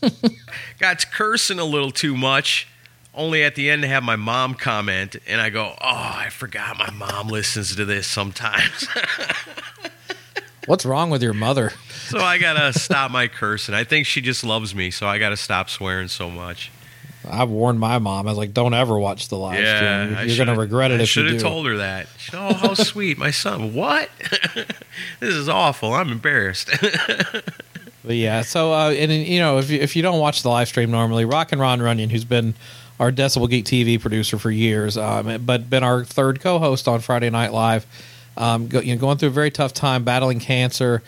Got 0.80 0.98
to 1.00 1.06
cursing 1.06 1.58
a 1.60 1.64
little 1.64 1.92
too 1.92 2.16
much 2.16 2.66
only 3.14 3.44
at 3.44 3.54
the 3.54 3.70
end 3.70 3.82
to 3.82 3.88
have 3.88 4.02
my 4.02 4.16
mom 4.16 4.54
comment. 4.54 5.16
And 5.26 5.40
i 5.40 5.50
go 5.50 5.74
oh 5.80 6.12
i 6.16 6.28
forgot 6.30 6.78
my 6.78 6.90
mom 6.90 7.28
listens 7.28 7.74
to 7.76 7.84
this 7.84 8.06
sometimes. 8.06 8.88
What's 10.66 10.84
wrong 10.84 11.08
with 11.10 11.22
your 11.22 11.32
mother? 11.32 11.72
So 12.08 12.18
i 12.18 12.38
gotta 12.38 12.72
stop 12.78 13.10
my 13.10 13.28
cursing 13.28 13.74
i 13.74 13.84
think 13.84 14.06
she 14.06 14.20
just 14.20 14.42
loves 14.44 14.74
me 14.74 14.90
so 14.90 15.06
i 15.06 15.18
gotta 15.18 15.36
stop 15.36 15.70
swearing 15.70 16.08
so 16.08 16.30
much 16.30 16.70
I've 17.30 17.50
warned 17.50 17.78
my 17.78 17.98
mom. 17.98 18.26
I 18.26 18.30
was 18.30 18.38
like, 18.38 18.54
"Don't 18.54 18.72
ever 18.72 18.98
watch 18.98 19.28
the 19.28 19.36
live 19.36 19.60
Yeah, 19.60 20.06
stream. 20.14 20.28
You're 20.28 20.46
gonna 20.46 20.58
regret 20.58 20.92
it 20.92 20.94
I 20.94 20.96
if 20.96 21.00
you 21.00 21.06
should 21.06 21.26
do." 21.26 21.32
have 21.34 21.42
told 21.42 21.66
her 21.66 21.76
that. 21.78 22.06
Oh, 22.32 22.54
how 22.54 22.74
sweet, 22.74 23.18
my 23.18 23.32
son. 23.32 23.74
What? 23.74 24.08
this 25.20 25.34
is 25.34 25.46
awful. 25.48 25.92
I'm 25.92 26.10
embarrassed. 26.10 26.70
But 28.04 28.16
yeah, 28.16 28.40
so 28.40 28.72
uh, 28.72 28.90
and 28.90 29.12
you 29.12 29.38
know, 29.40 29.58
if 29.58 29.68
you, 29.68 29.80
if 29.80 29.94
you 29.94 30.02
don't 30.02 30.18
watch 30.18 30.42
the 30.42 30.48
live 30.48 30.68
stream 30.68 30.90
normally, 30.90 31.26
Rock 31.26 31.52
and 31.52 31.60
Ron 31.60 31.82
Runyon, 31.82 32.08
who's 32.08 32.24
been 32.24 32.54
our 32.98 33.12
Decibel 33.12 33.50
Geek 33.50 33.66
TV 33.66 34.00
producer 34.00 34.38
for 34.38 34.50
years, 34.50 34.96
um, 34.96 35.44
but 35.44 35.68
been 35.68 35.84
our 35.84 36.04
third 36.04 36.40
co-host 36.40 36.88
on 36.88 37.00
Friday 37.00 37.28
Night 37.28 37.52
Live, 37.52 37.84
um, 38.38 38.66
go, 38.68 38.80
you 38.80 38.94
know, 38.94 39.00
going 39.00 39.18
through 39.18 39.28
a 39.28 39.32
very 39.32 39.50
tough 39.50 39.74
time, 39.74 40.04
battling 40.04 40.40
cancer, 40.40 41.02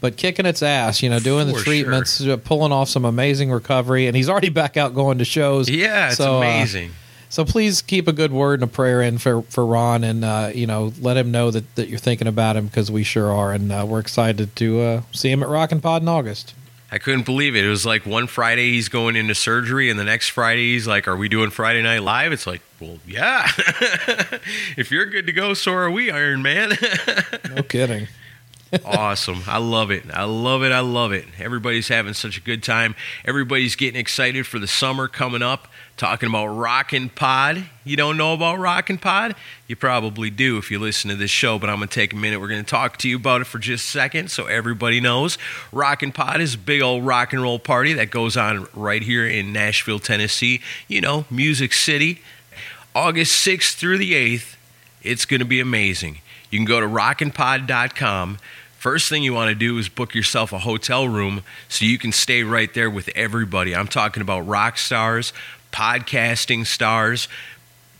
but 0.00 0.16
kicking 0.16 0.46
its 0.46 0.62
ass. 0.62 1.02
You 1.02 1.10
know, 1.10 1.18
doing 1.18 1.46
the 1.46 1.54
treatments, 1.54 2.20
uh, 2.20 2.36
pulling 2.36 2.72
off 2.72 2.88
some 2.88 3.04
amazing 3.04 3.50
recovery, 3.50 4.06
and 4.06 4.16
he's 4.16 4.28
already 4.28 4.48
back 4.50 4.76
out 4.76 4.94
going 4.94 5.18
to 5.18 5.24
shows. 5.24 5.68
yeah, 5.68 6.08
it's 6.08 6.16
So, 6.16 6.34
uh, 6.34 6.38
amazing. 6.38 6.92
So 7.28 7.44
please 7.44 7.82
keep 7.82 8.06
a 8.06 8.12
good 8.12 8.32
word 8.32 8.62
and 8.62 8.70
a 8.70 8.72
prayer 8.72 9.02
in 9.02 9.18
for 9.18 9.42
for 9.42 9.66
Ron, 9.66 10.04
and 10.04 10.24
uh, 10.24 10.50
you 10.54 10.66
know 10.66 10.92
let 11.00 11.16
him 11.16 11.30
know 11.30 11.50
that, 11.50 11.74
that 11.74 11.88
you're 11.88 11.98
thinking 11.98 12.28
about 12.28 12.56
him 12.56 12.66
because 12.66 12.90
we 12.90 13.02
sure 13.02 13.32
are, 13.32 13.52
and 13.52 13.72
uh, 13.72 13.84
we're 13.86 14.00
excited 14.00 14.54
to 14.56 14.80
uh, 14.80 15.02
see 15.12 15.30
him 15.30 15.42
at 15.42 15.48
Rockin' 15.48 15.80
Pod 15.80 16.02
in 16.02 16.08
August. 16.08 16.54
I 16.88 16.98
couldn't 16.98 17.26
believe 17.26 17.56
it. 17.56 17.64
It 17.64 17.68
was 17.68 17.84
like 17.84 18.06
one 18.06 18.28
Friday 18.28 18.70
he's 18.70 18.88
going 18.88 19.16
into 19.16 19.34
surgery, 19.34 19.90
and 19.90 19.98
the 19.98 20.04
next 20.04 20.28
Friday 20.28 20.74
he's 20.74 20.86
like, 20.86 21.08
"Are 21.08 21.16
we 21.16 21.28
doing 21.28 21.50
Friday 21.50 21.82
Night 21.82 22.02
Live?" 22.02 22.32
It's 22.32 22.46
like, 22.46 22.62
well, 22.80 22.98
yeah. 23.06 23.48
if 24.76 24.90
you're 24.90 25.06
good 25.06 25.26
to 25.26 25.32
go, 25.32 25.54
so 25.54 25.72
are 25.72 25.90
we, 25.90 26.10
Iron 26.10 26.42
Man. 26.42 26.72
No 27.54 27.62
kidding. 27.62 28.06
Awesome. 28.84 29.42
I 29.46 29.58
love 29.58 29.90
it. 29.90 30.04
I 30.12 30.24
love 30.24 30.62
it. 30.62 30.72
I 30.72 30.80
love 30.80 31.12
it. 31.12 31.24
Everybody's 31.38 31.88
having 31.88 32.14
such 32.14 32.36
a 32.36 32.40
good 32.40 32.62
time. 32.62 32.94
Everybody's 33.24 33.76
getting 33.76 33.98
excited 33.98 34.46
for 34.46 34.58
the 34.58 34.66
summer 34.66 35.08
coming 35.08 35.42
up. 35.42 35.68
Talking 35.96 36.28
about 36.28 36.48
Rockin' 36.48 37.08
Pod. 37.08 37.64
You 37.84 37.96
don't 37.96 38.18
know 38.18 38.34
about 38.34 38.58
Rockin' 38.58 38.98
Pod? 38.98 39.34
You 39.66 39.76
probably 39.76 40.28
do 40.28 40.58
if 40.58 40.70
you 40.70 40.78
listen 40.78 41.08
to 41.08 41.16
this 41.16 41.30
show, 41.30 41.58
but 41.58 41.70
I'm 41.70 41.76
going 41.76 41.88
to 41.88 41.94
take 41.94 42.12
a 42.12 42.16
minute. 42.16 42.38
We're 42.38 42.48
going 42.48 42.62
to 42.62 42.70
talk 42.70 42.98
to 42.98 43.08
you 43.08 43.16
about 43.16 43.40
it 43.40 43.44
for 43.44 43.58
just 43.58 43.86
a 43.86 43.90
second 43.90 44.30
so 44.30 44.44
everybody 44.44 45.00
knows. 45.00 45.38
Rockin' 45.72 46.12
Pod 46.12 46.42
is 46.42 46.54
a 46.54 46.58
big 46.58 46.82
old 46.82 47.06
rock 47.06 47.32
and 47.32 47.40
roll 47.40 47.58
party 47.58 47.94
that 47.94 48.10
goes 48.10 48.36
on 48.36 48.68
right 48.74 49.02
here 49.02 49.26
in 49.26 49.52
Nashville, 49.54 49.98
Tennessee. 49.98 50.60
You 50.86 51.00
know, 51.00 51.24
Music 51.30 51.72
City. 51.72 52.20
August 52.94 53.46
6th 53.46 53.74
through 53.74 53.98
the 53.98 54.12
8th. 54.12 54.56
It's 55.02 55.24
going 55.24 55.40
to 55.40 55.46
be 55.46 55.60
amazing. 55.60 56.18
You 56.50 56.58
can 56.58 56.66
go 56.66 56.80
to 56.80 56.86
rockinpod.com. 56.86 58.38
First 58.86 59.08
thing 59.08 59.24
you 59.24 59.34
want 59.34 59.48
to 59.48 59.56
do 59.56 59.78
is 59.78 59.88
book 59.88 60.14
yourself 60.14 60.52
a 60.52 60.60
hotel 60.60 61.08
room 61.08 61.42
so 61.68 61.84
you 61.84 61.98
can 61.98 62.12
stay 62.12 62.44
right 62.44 62.72
there 62.72 62.88
with 62.88 63.10
everybody. 63.16 63.74
I'm 63.74 63.88
talking 63.88 64.20
about 64.20 64.46
rock 64.46 64.78
stars, 64.78 65.32
podcasting 65.72 66.64
stars, 66.64 67.26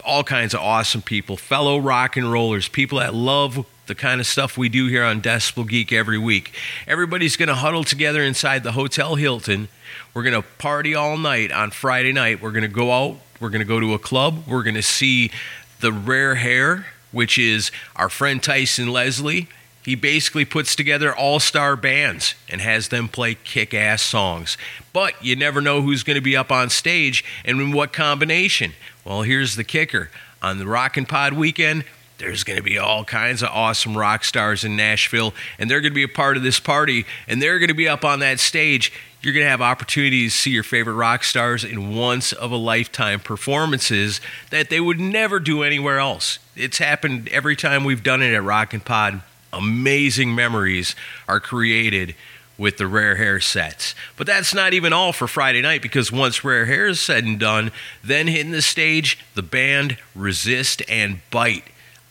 all 0.05 0.23
kinds 0.23 0.55
of 0.55 0.61
awesome 0.61 1.03
people, 1.03 1.37
fellow 1.37 1.77
rock 1.77 2.17
and 2.17 2.31
rollers, 2.31 2.69
people 2.69 3.01
that 3.01 3.15
love 3.15 3.67
the 3.89 3.97
kind 3.97 4.21
of 4.21 4.29
stuff 4.29 4.57
we 4.57 4.69
do 4.69 4.87
here 4.87 5.03
on 5.03 5.21
Decibel 5.21 5.69
Geek 5.69 5.93
every 5.93 6.19
week. 6.19 6.55
Everybody's 6.87 7.37
going 7.37 7.49
to 7.49 7.57
huddle 7.57 7.83
together 7.83 8.23
inside 8.23 8.63
the 8.63 8.71
Hotel 8.71 9.17
Hilton. 9.17 9.67
We're 10.15 10.23
going 10.23 10.41
to 10.41 10.49
party 10.59 10.95
all 10.95 11.19
night 11.19 11.51
on 11.51 11.73
Friday 11.73 12.13
night. 12.13 12.41
We're 12.41 12.53
going 12.53 12.63
to 12.63 12.69
go 12.69 12.93
out. 12.93 13.17
We're 13.41 13.51
going 13.51 13.59
to 13.59 13.67
go 13.67 13.81
to 13.81 13.93
a 13.95 13.99
club. 13.99 14.45
We're 14.47 14.63
going 14.63 14.77
to 14.77 14.83
see 14.83 15.33
the 15.81 15.91
Rare 15.91 16.37
Hair, 16.37 16.87
which 17.11 17.39
is 17.39 17.73
our 17.97 18.09
friend 18.09 18.41
Tyson 18.41 18.93
Leslie. 18.93 19.49
He 19.87 19.95
basically 19.95 20.45
puts 20.45 20.75
together 20.75 21.15
all 21.15 21.39
star 21.39 21.77
bands 21.77 22.35
and 22.51 22.61
has 22.61 22.89
them 22.89 23.07
play 23.07 23.37
kick 23.37 23.73
ass 23.73 24.03
songs. 24.03 24.59
But 24.93 25.25
you 25.25 25.37
never 25.37 25.61
know 25.61 25.81
who's 25.81 26.03
going 26.03 26.17
to 26.17 26.21
be 26.21 26.37
up 26.37 26.51
on 26.51 26.71
stage 26.71 27.25
and 27.45 27.61
in 27.61 27.71
what 27.71 27.93
combination. 27.93 28.73
Well, 29.05 29.23
here's 29.23 29.55
the 29.55 29.63
kicker 29.63 30.11
on 30.43 30.59
the 30.59 30.67
Rockin' 30.67 31.07
Pod 31.07 31.35
weekend, 31.35 31.85
there's 32.19 32.43
going 32.43 32.57
to 32.57 32.65
be 32.65 32.79
all 32.79 33.05
kinds 33.05 33.45
of 33.45 33.51
awesome 33.51 33.97
rock 33.97 34.25
stars 34.25 34.65
in 34.65 34.75
Nashville, 34.75 35.33
and 35.57 35.71
they're 35.71 35.81
going 35.81 35.93
to 35.93 35.95
be 35.95 36.03
a 36.03 36.09
part 36.09 36.37
of 36.37 36.43
this 36.43 36.59
party, 36.59 37.07
and 37.29 37.41
they're 37.41 37.61
going 37.61 37.69
to 37.69 37.75
be 37.75 37.89
up 37.89 38.05
on 38.05 38.19
that 38.21 38.41
stage. 38.41 38.93
You're 39.23 39.35
going 39.35 39.47
to 39.47 39.51
have 39.51 39.63
opportunities 39.63 40.33
to 40.33 40.39
see 40.41 40.51
your 40.51 40.65
favorite 40.65 40.95
rock 40.95 41.23
stars 41.23 41.63
in 41.63 41.95
once 41.95 42.33
of 42.33 42.51
a 42.51 42.57
lifetime 42.57 43.21
performances 43.21 44.21
that 44.51 44.69
they 44.69 44.81
would 44.81 44.99
never 44.99 45.39
do 45.39 45.63
anywhere 45.63 46.01
else. 46.01 46.41
It's 46.57 46.79
happened 46.79 47.29
every 47.29 47.55
time 47.55 47.85
we've 47.85 48.03
done 48.03 48.21
it 48.21 48.35
at 48.35 48.43
Rockin' 48.43 48.81
Pod. 48.81 49.23
Amazing 49.53 50.35
memories 50.35 50.95
are 51.29 51.41
created 51.41 52.15
with 52.59 52.79
the 52.79 52.87
Rare 52.87 53.17
Hair 53.17 53.41
sets. 53.41 53.95
But 54.17 54.27
that's 54.27 54.55
not 54.55 54.73
even 54.73 54.93
all 54.93 55.13
for 55.13 55.27
Friday 55.27 55.61
night 55.61 55.83
because 55.83 56.11
once 56.11 56.43
Rare 56.45 56.67
Hair 56.67 56.89
is 56.89 57.01
said 57.01 57.25
and 57.25 57.39
done, 57.39 57.71
then 58.03 58.27
hitting 58.29 58.53
the 58.53 58.63
stage, 58.63 59.19
the 59.35 59.43
band 59.43 59.99
Resist 60.15 60.83
and 60.89 61.21
Bite. 61.31 61.65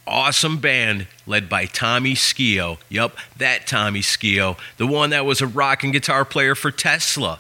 Awesome 0.08 0.60
band 0.60 1.08
led 1.26 1.50
by 1.50 1.66
Tommy 1.66 2.14
Skeoch. 2.14 2.80
Yup, 2.90 3.18
that 3.38 3.66
Tommy 3.66 4.04
Skeoch, 4.04 4.60
the 4.78 4.86
one 4.86 5.10
that 5.10 5.26
was 5.26 5.42
a 5.42 5.48
rock 5.48 5.84
and 5.84 5.92
guitar 5.92 6.24
player 6.24 6.54
for 6.54 6.70
Tesla. 6.70 7.40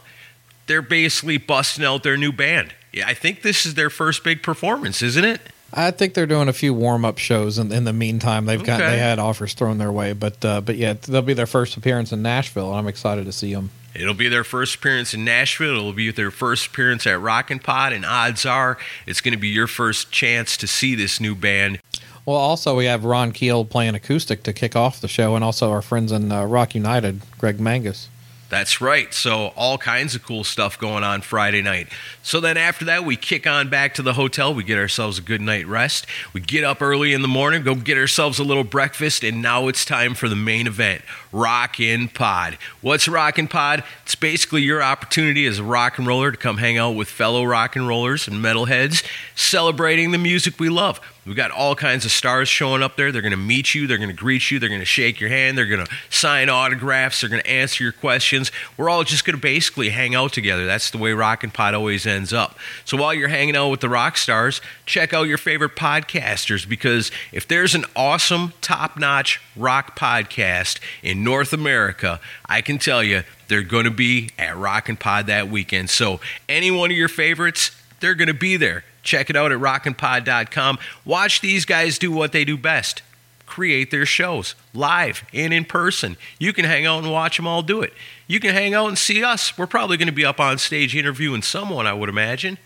they're 0.67 0.81
basically 0.81 1.37
busting 1.37 1.85
out 1.85 2.03
their 2.03 2.17
new 2.17 2.31
band. 2.31 2.73
Yeah, 2.91 3.07
I 3.07 3.13
think 3.13 3.41
this 3.41 3.65
is 3.65 3.75
their 3.75 3.89
first 3.89 4.23
big 4.23 4.41
performance, 4.41 5.01
isn't 5.01 5.25
it? 5.25 5.41
I 5.77 5.91
think 5.91 6.13
they're 6.13 6.25
doing 6.25 6.47
a 6.47 6.53
few 6.53 6.73
warm 6.73 7.03
up 7.03 7.17
shows 7.17 7.57
in, 7.59 7.71
in 7.71 7.83
the 7.83 7.91
meantime. 7.93 8.45
They've 8.45 8.63
got 8.63 8.79
Okay. 8.81 8.91
they 8.91 8.97
had 8.97 9.19
offers 9.19 9.53
thrown 9.53 9.77
their 9.77 9.91
way, 9.91 10.13
but 10.13 10.43
uh, 10.45 10.61
but 10.61 10.77
yeah, 10.77 10.93
they'll 10.93 11.21
be 11.21 11.33
their 11.33 11.45
first 11.45 11.75
appearance 11.75 12.11
in 12.13 12.21
Nashville, 12.21 12.69
and 12.69 12.77
I'm 12.79 12.87
excited 12.87 13.25
to 13.25 13.31
see 13.31 13.53
them. 13.53 13.71
It'll 13.93 14.13
be 14.13 14.27
their 14.27 14.43
first 14.43 14.75
appearance 14.75 15.13
in 15.13 15.23
Nashville. 15.23 15.77
It'll 15.77 15.93
be 15.93 16.11
their 16.11 16.31
first 16.31 16.67
appearance 16.67 17.05
at 17.07 17.19
Rockin' 17.19 17.59
Pod, 17.59 17.93
and 17.93 18.05
odds 18.05 18.45
are 18.45 18.77
it's 19.05 19.21
going 19.21 19.33
to 19.33 19.39
be 19.39 19.47
your 19.49 19.67
first 19.67 20.11
chance 20.11 20.57
to 20.57 20.67
see 20.67 20.95
this 20.95 21.19
new 21.21 21.33
band. 21.35 21.79
Well, 22.25 22.37
also 22.37 22.75
we 22.75 22.85
have 22.85 23.05
Ron 23.05 23.31
Keel 23.31 23.65
playing 23.65 23.95
acoustic 23.95 24.43
to 24.43 24.53
kick 24.53 24.75
off 24.75 24.99
the 24.99 25.07
show, 25.07 25.35
and 25.35 25.43
also 25.43 25.71
our 25.71 25.81
friends 25.81 26.11
in 26.11 26.31
uh, 26.31 26.45
Rock 26.45 26.73
United, 26.75 27.21
Greg 27.37 27.59
Mangus. 27.59 28.09
That's 28.49 28.79
right. 28.79 29.11
So, 29.11 29.47
all 29.55 29.77
kinds 29.77 30.13
of 30.13 30.23
cool 30.23 30.43
stuff 30.43 30.77
going 30.77 31.03
on 31.03 31.21
Friday 31.21 31.63
night. 31.63 31.87
So, 32.21 32.39
then 32.39 32.57
after 32.57 32.85
that, 32.85 33.03
we 33.03 33.15
kick 33.15 33.47
on 33.47 33.69
back 33.69 33.95
to 33.95 34.03
the 34.03 34.13
hotel. 34.13 34.53
We 34.53 34.63
get 34.63 34.77
ourselves 34.77 35.17
a 35.17 35.21
good 35.23 35.41
night 35.41 35.65
rest. 35.65 36.05
We 36.31 36.41
get 36.41 36.63
up 36.63 36.81
early 36.81 37.13
in 37.13 37.23
the 37.23 37.27
morning, 37.27 37.63
go 37.63 37.73
get 37.73 37.97
ourselves 37.97 38.37
a 38.37 38.43
little 38.43 38.63
breakfast, 38.63 39.23
and 39.23 39.41
now 39.41 39.67
it's 39.67 39.83
time 39.83 40.13
for 40.13 40.29
the 40.29 40.35
main 40.35 40.67
event 40.67 41.01
Rockin' 41.31 42.09
Pod. 42.09 42.59
What's 42.81 43.07
Rockin' 43.07 43.47
Pod? 43.47 43.83
It's 44.03 44.15
basically 44.15 44.61
your 44.61 44.83
opportunity 44.83 45.47
as 45.47 45.57
a 45.57 45.63
rock 45.63 45.97
and 45.97 46.05
roller 46.05 46.31
to 46.31 46.37
come 46.37 46.57
hang 46.57 46.77
out 46.77 46.91
with 46.91 47.09
fellow 47.09 47.43
rock 47.43 47.75
and 47.75 47.87
rollers 47.87 48.27
and 48.27 48.43
metalheads, 48.43 49.03
celebrating 49.35 50.11
the 50.11 50.17
music 50.19 50.59
we 50.59 50.69
love. 50.69 51.01
We've 51.25 51.35
got 51.35 51.49
all 51.49 51.75
kinds 51.75 52.05
of 52.05 52.11
stars 52.11 52.47
showing 52.47 52.83
up 52.83 52.97
there. 52.97 53.11
They're 53.11 53.23
going 53.23 53.31
to 53.31 53.37
meet 53.37 53.73
you. 53.73 53.87
They're 53.87 53.97
going 53.97 54.09
to 54.09 54.15
greet 54.15 54.51
you. 54.51 54.59
They're 54.59 54.69
going 54.69 54.81
to 54.81 54.85
shake 54.85 55.19
your 55.19 55.31
hand. 55.31 55.57
They're 55.57 55.65
going 55.65 55.83
to 55.83 55.91
sign 56.11 56.49
autographs. 56.49 57.21
They're 57.21 57.31
going 57.31 57.41
to 57.41 57.49
answer 57.49 57.83
your 57.83 57.93
questions. 57.93 58.51
We're 58.77 58.91
all 58.91 59.03
just 59.03 59.25
going 59.25 59.35
to 59.35 59.41
basically 59.41 59.89
hang 59.89 60.13
out 60.13 60.33
together. 60.33 60.67
That's 60.67 60.91
the 60.91 60.99
way 60.99 61.13
Rockin' 61.13 61.49
Pod 61.49 61.73
always 61.73 62.05
ends 62.05 62.31
up. 62.31 62.59
So 62.83 62.95
while 62.95 63.11
you're 63.11 63.27
hanging 63.27 63.55
out 63.55 63.69
with 63.69 63.79
the 63.79 63.89
rock 63.89 64.17
stars, 64.17 64.61
check 64.85 65.13
out 65.13 65.23
your 65.23 65.39
favorite 65.39 65.75
podcasters 65.75 66.69
because 66.69 67.11
if 67.31 67.47
there's 67.47 67.73
an 67.73 67.85
awesome, 67.95 68.53
top 68.61 68.99
notch 68.99 69.41
rock 69.55 69.97
podcast 69.97 70.79
in 71.01 71.23
North 71.23 71.53
America, 71.53 72.19
I 72.47 72.61
can 72.61 72.77
tell 72.77 73.03
you 73.03 73.23
they're 73.47 73.63
going 73.63 73.85
to 73.85 73.91
be 73.91 74.29
at 74.37 74.55
Rockin' 74.55 74.97
Pod 74.97 75.25
that 75.25 75.49
weekend. 75.49 75.89
So 75.89 76.19
any 76.47 76.69
one 76.69 76.91
of 76.91 76.97
your 76.97 77.07
favorites, 77.07 77.71
they're 77.99 78.13
going 78.13 78.27
to 78.27 78.33
be 78.35 78.57
there. 78.57 78.83
Check 79.05 79.29
it 79.29 79.37
out 79.37 79.53
at 79.53 79.59
rockinpod.com. 79.59 80.79
Watch 81.05 81.39
these 81.39 81.63
guys 81.63 81.97
do 81.97 82.11
what 82.11 82.33
they 82.33 82.43
do 82.43 82.57
best 82.57 83.01
create 83.45 83.91
their 83.91 84.05
shows 84.05 84.55
live 84.73 85.23
and 85.33 85.53
in 85.53 85.65
person. 85.65 86.17
You 86.39 86.53
can 86.53 86.65
hang 86.65 86.85
out 86.85 87.03
and 87.03 87.11
watch 87.11 87.37
them 87.37 87.47
all 87.47 87.61
do 87.61 87.81
it. 87.81 87.93
You 88.27 88.39
can 88.39 88.53
hang 88.53 88.73
out 88.73 88.87
and 88.87 88.97
see 88.97 89.23
us. 89.23 89.57
We're 89.57 89.67
probably 89.67 89.97
going 89.97 90.07
to 90.07 90.13
be 90.13 90.25
up 90.25 90.39
on 90.39 90.57
stage 90.57 90.95
interviewing 90.95 91.41
someone, 91.41 91.87
I 91.87 91.93
would 91.93 92.09
imagine. 92.09 92.57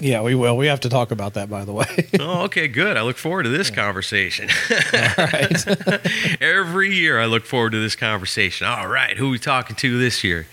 Yeah, 0.00 0.22
we 0.22 0.34
will. 0.34 0.56
We 0.56 0.68
have 0.68 0.80
to 0.80 0.88
talk 0.88 1.10
about 1.10 1.34
that, 1.34 1.50
by 1.50 1.64
the 1.64 1.72
way. 1.72 2.08
oh, 2.20 2.44
okay, 2.44 2.68
good. 2.68 2.96
I 2.96 3.02
look 3.02 3.16
forward 3.16 3.44
to 3.44 3.48
this 3.48 3.70
conversation. 3.70 4.48
Every 6.40 6.94
year 6.94 7.20
I 7.20 7.26
look 7.26 7.44
forward 7.44 7.72
to 7.72 7.80
this 7.80 7.96
conversation. 7.96 8.66
All 8.66 8.86
right, 8.86 9.16
who 9.16 9.30
we 9.30 9.38
talking 9.38 9.74
to 9.76 9.98
this 9.98 10.22
year? 10.22 10.46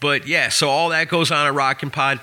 But 0.00 0.26
yeah, 0.26 0.48
so 0.48 0.70
all 0.70 0.88
that 0.90 1.08
goes 1.08 1.30
on 1.30 1.46
at 1.46 1.54
Rockin' 1.54 1.90
Pod. 1.90 2.20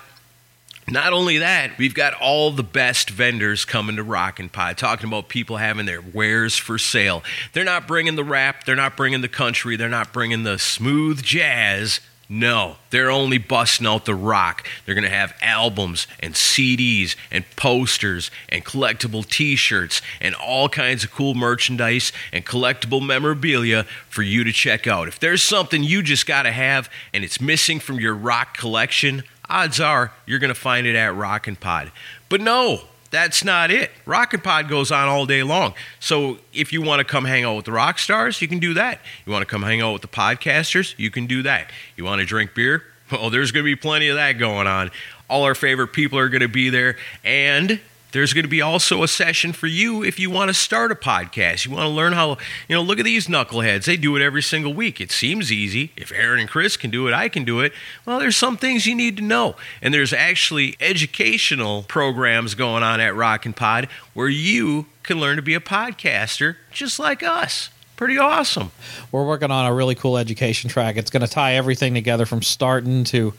Not 0.88 1.14
only 1.14 1.40
that, 1.40 1.78
we've 1.80 1.96
got 1.96 2.14
all 2.14 2.52
the 2.52 2.64
best 2.64 3.10
vendors 3.10 3.66
coming 3.66 3.96
to 3.96 4.04
Rockin' 4.04 4.50
Pod, 4.50 4.78
talking 4.78 5.08
about 5.08 5.30
people 5.30 5.58
having 5.58 5.88
their 5.88 6.02
wares 6.02 6.58
for 6.58 6.78
sale. 6.78 7.24
They're 7.54 7.64
not 7.64 7.88
bringing 7.88 8.16
the 8.16 8.24
rap, 8.24 8.66
they're 8.66 8.76
not 8.76 8.96
bringing 8.96 9.22
the 9.22 9.28
country, 9.28 9.78
they're 9.78 9.90
not 9.90 10.14
bringing 10.14 10.44
the 10.44 10.60
smooth 10.60 11.24
jazz. 11.24 12.02
No, 12.28 12.78
they're 12.90 13.12
only 13.12 13.38
busting 13.38 13.86
out 13.86 14.06
the 14.06 14.16
rock. 14.16 14.68
They're 14.86 14.96
going 14.96 15.04
to 15.06 15.12
have 15.12 15.36
albums 15.42 16.08
and 16.20 16.34
CDs 16.34 17.16
and 17.32 17.46
posters 17.56 18.32
and 18.50 18.66
collectible 18.66 19.28
t 19.28 19.56
shirts 19.56 20.02
and 20.20 20.34
all 20.34 20.68
kinds 20.68 21.04
of 21.04 21.12
cool 21.12 21.36
merchandise 21.36 22.12
and 22.34 22.44
collectible 22.44 23.06
memorabilia 23.06 23.84
for 24.10 24.24
you 24.24 24.44
to 24.44 24.52
check 24.52 24.88
out. 24.88 25.08
If 25.08 25.20
there's 25.20 25.44
something 25.44 25.84
you 25.84 26.02
just 26.02 26.26
got 26.26 26.44
to 26.44 26.52
have 26.52 26.90
and 27.14 27.24
it's 27.24 27.40
missing 27.40 27.80
from 27.80 28.00
your 28.00 28.16
rock 28.16 28.58
collection, 28.58 29.24
odds 29.50 29.80
are 29.80 30.12
you're 30.26 30.40
going 30.40 30.54
to 30.54 30.60
find 30.60 30.88
it 30.88 30.96
at 30.96 31.16
Rockin' 31.16 31.56
Pod. 31.56 31.92
But 32.30 32.42
no, 32.42 32.82
that's 33.12 33.44
not 33.44 33.72
it. 33.72 33.92
Rockin' 34.06 34.42
Pod 34.42 34.68
goes 34.68 34.92
on 34.92 35.08
all 35.08 35.26
day 35.26 35.44
long. 35.44 35.74
So 36.00 36.40
if 36.54 36.74
you 36.74 36.82
want 36.82 37.00
to 37.00 37.06
come 37.06 37.26
hang 37.26 37.44
out 37.44 37.56
with 37.56 37.66
the 37.66 37.72
rock 37.72 38.00
stars, 38.00 38.42
you 38.42 38.48
can 38.48 38.60
do 38.60 38.74
that. 38.74 39.00
You 39.26 39.32
want 39.32 39.42
to 39.42 39.46
come 39.46 39.64
hang 39.64 39.82
out 39.82 39.94
with 39.94 40.02
the 40.02 40.08
podcasters, 40.08 40.94
you 40.98 41.10
can 41.12 41.26
do 41.26 41.42
that. 41.44 41.70
You 41.96 42.04
want 42.04 42.20
to 42.20 42.26
drink 42.26 42.54
beer? 42.54 42.84
Well, 43.12 43.30
there's 43.30 43.52
going 43.52 43.64
to 43.64 43.72
be 43.72 43.76
plenty 43.76 44.08
of 44.08 44.16
that 44.16 44.40
going 44.40 44.66
on. 44.66 44.90
All 45.30 45.44
our 45.44 45.54
favorite 45.54 45.90
people 45.90 46.18
are 46.18 46.28
going 46.28 46.42
to 46.42 46.48
be 46.48 46.72
there. 46.72 46.98
And 47.24 47.80
there's 48.16 48.32
going 48.32 48.46
to 48.46 48.50
be 48.50 48.62
also 48.62 49.04
a 49.04 49.10
session 49.10 49.52
for 49.52 49.68
you 49.68 50.02
if 50.02 50.18
you 50.18 50.30
want 50.30 50.48
to 50.48 50.54
start 50.54 50.90
a 50.90 50.96
podcast. 50.96 51.66
You 51.66 51.72
want 51.72 51.84
to 51.84 51.90
learn 51.90 52.14
how, 52.14 52.38
you 52.70 52.76
know, 52.76 52.82
look 52.82 52.98
at 52.98 53.04
these 53.04 53.28
knuckleheads. 53.28 53.84
They 53.84 53.98
do 53.98 54.16
it 54.16 54.22
every 54.22 54.42
single 54.42 54.74
week. 54.74 55.02
It 55.02 55.12
seems 55.12 55.52
easy. 55.52 55.92
If 55.98 56.14
Aaron 56.14 56.40
and 56.40 56.50
Chris 56.50 56.78
can 56.78 56.90
do 56.90 57.10
it, 57.10 57.14
I 57.14 57.28
can 57.28 57.44
do 57.44 57.60
it. 57.60 57.74
Well, 58.06 58.20
there's 58.20 58.38
some 58.38 58.56
things 58.56 58.86
you 58.86 58.96
need 58.96 59.18
to 59.18 59.22
know. 59.22 59.58
And 59.82 59.94
there's 59.94 60.14
actually 60.14 60.78
educational 60.80 61.84
programs 61.84 62.56
going 62.56 62.84
on 62.84 63.02
at 63.02 63.14
Rockin' 63.14 63.52
Pod 63.52 63.90
where 64.14 64.30
you 64.30 64.86
can 65.04 65.20
learn 65.20 65.36
to 65.36 65.42
be 65.42 65.54
a 65.54 65.60
podcaster 65.60 66.56
just 66.72 66.98
like 67.00 67.22
us. 67.22 67.70
Pretty 67.98 68.18
awesome. 68.18 68.72
We're 69.12 69.28
working 69.28 69.52
on 69.52 69.66
a 69.66 69.74
really 69.74 69.96
cool 69.96 70.18
education 70.18 70.70
track. 70.70 70.96
It's 70.96 71.12
going 71.12 71.26
to 71.26 71.28
tie 71.28 71.56
everything 71.56 71.94
together 71.94 72.26
from 72.26 72.42
starting 72.42 73.04
to 73.06 73.34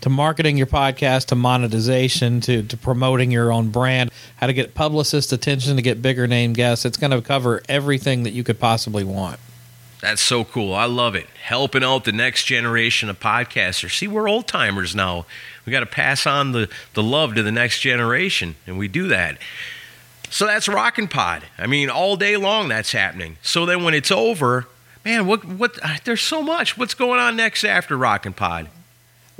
to 0.00 0.08
marketing 0.08 0.56
your 0.56 0.66
podcast 0.66 1.26
to 1.26 1.34
monetization 1.34 2.40
to, 2.42 2.62
to 2.62 2.76
promoting 2.76 3.30
your 3.30 3.52
own 3.52 3.70
brand, 3.70 4.10
how 4.36 4.46
to 4.46 4.52
get 4.52 4.74
publicist 4.74 5.32
attention 5.32 5.76
to 5.76 5.82
get 5.82 6.00
bigger 6.02 6.26
name 6.26 6.52
guests. 6.52 6.84
It's 6.84 6.96
going 6.96 7.10
to 7.10 7.20
cover 7.20 7.62
everything 7.68 8.22
that 8.22 8.32
you 8.32 8.42
could 8.42 8.58
possibly 8.58 9.04
want. 9.04 9.38
That's 10.00 10.22
so 10.22 10.44
cool. 10.44 10.74
I 10.74 10.86
love 10.86 11.14
it. 11.14 11.26
Helping 11.42 11.84
out 11.84 12.04
the 12.04 12.12
next 12.12 12.44
generation 12.44 13.10
of 13.10 13.20
podcasters. 13.20 13.98
See, 13.98 14.08
we're 14.08 14.28
old 14.28 14.46
timers 14.46 14.94
now. 14.94 15.26
We 15.66 15.72
got 15.72 15.80
to 15.80 15.86
pass 15.86 16.26
on 16.26 16.52
the, 16.52 16.70
the 16.94 17.02
love 17.02 17.34
to 17.34 17.42
the 17.42 17.52
next 17.52 17.80
generation, 17.80 18.56
and 18.66 18.78
we 18.78 18.88
do 18.88 19.08
that. 19.08 19.36
So 20.30 20.46
that's 20.46 20.68
Rockin' 20.68 21.08
Pod. 21.08 21.42
I 21.58 21.66
mean, 21.66 21.90
all 21.90 22.16
day 22.16 22.36
long 22.36 22.68
that's 22.68 22.92
happening. 22.92 23.36
So 23.42 23.66
then 23.66 23.84
when 23.84 23.92
it's 23.92 24.10
over, 24.10 24.68
man, 25.04 25.26
what 25.26 25.44
what? 25.44 25.78
There's 26.04 26.22
so 26.22 26.40
much. 26.40 26.78
What's 26.78 26.94
going 26.94 27.20
on 27.20 27.36
next 27.36 27.64
after 27.64 27.96
Rockin' 27.98 28.32
Pod? 28.32 28.68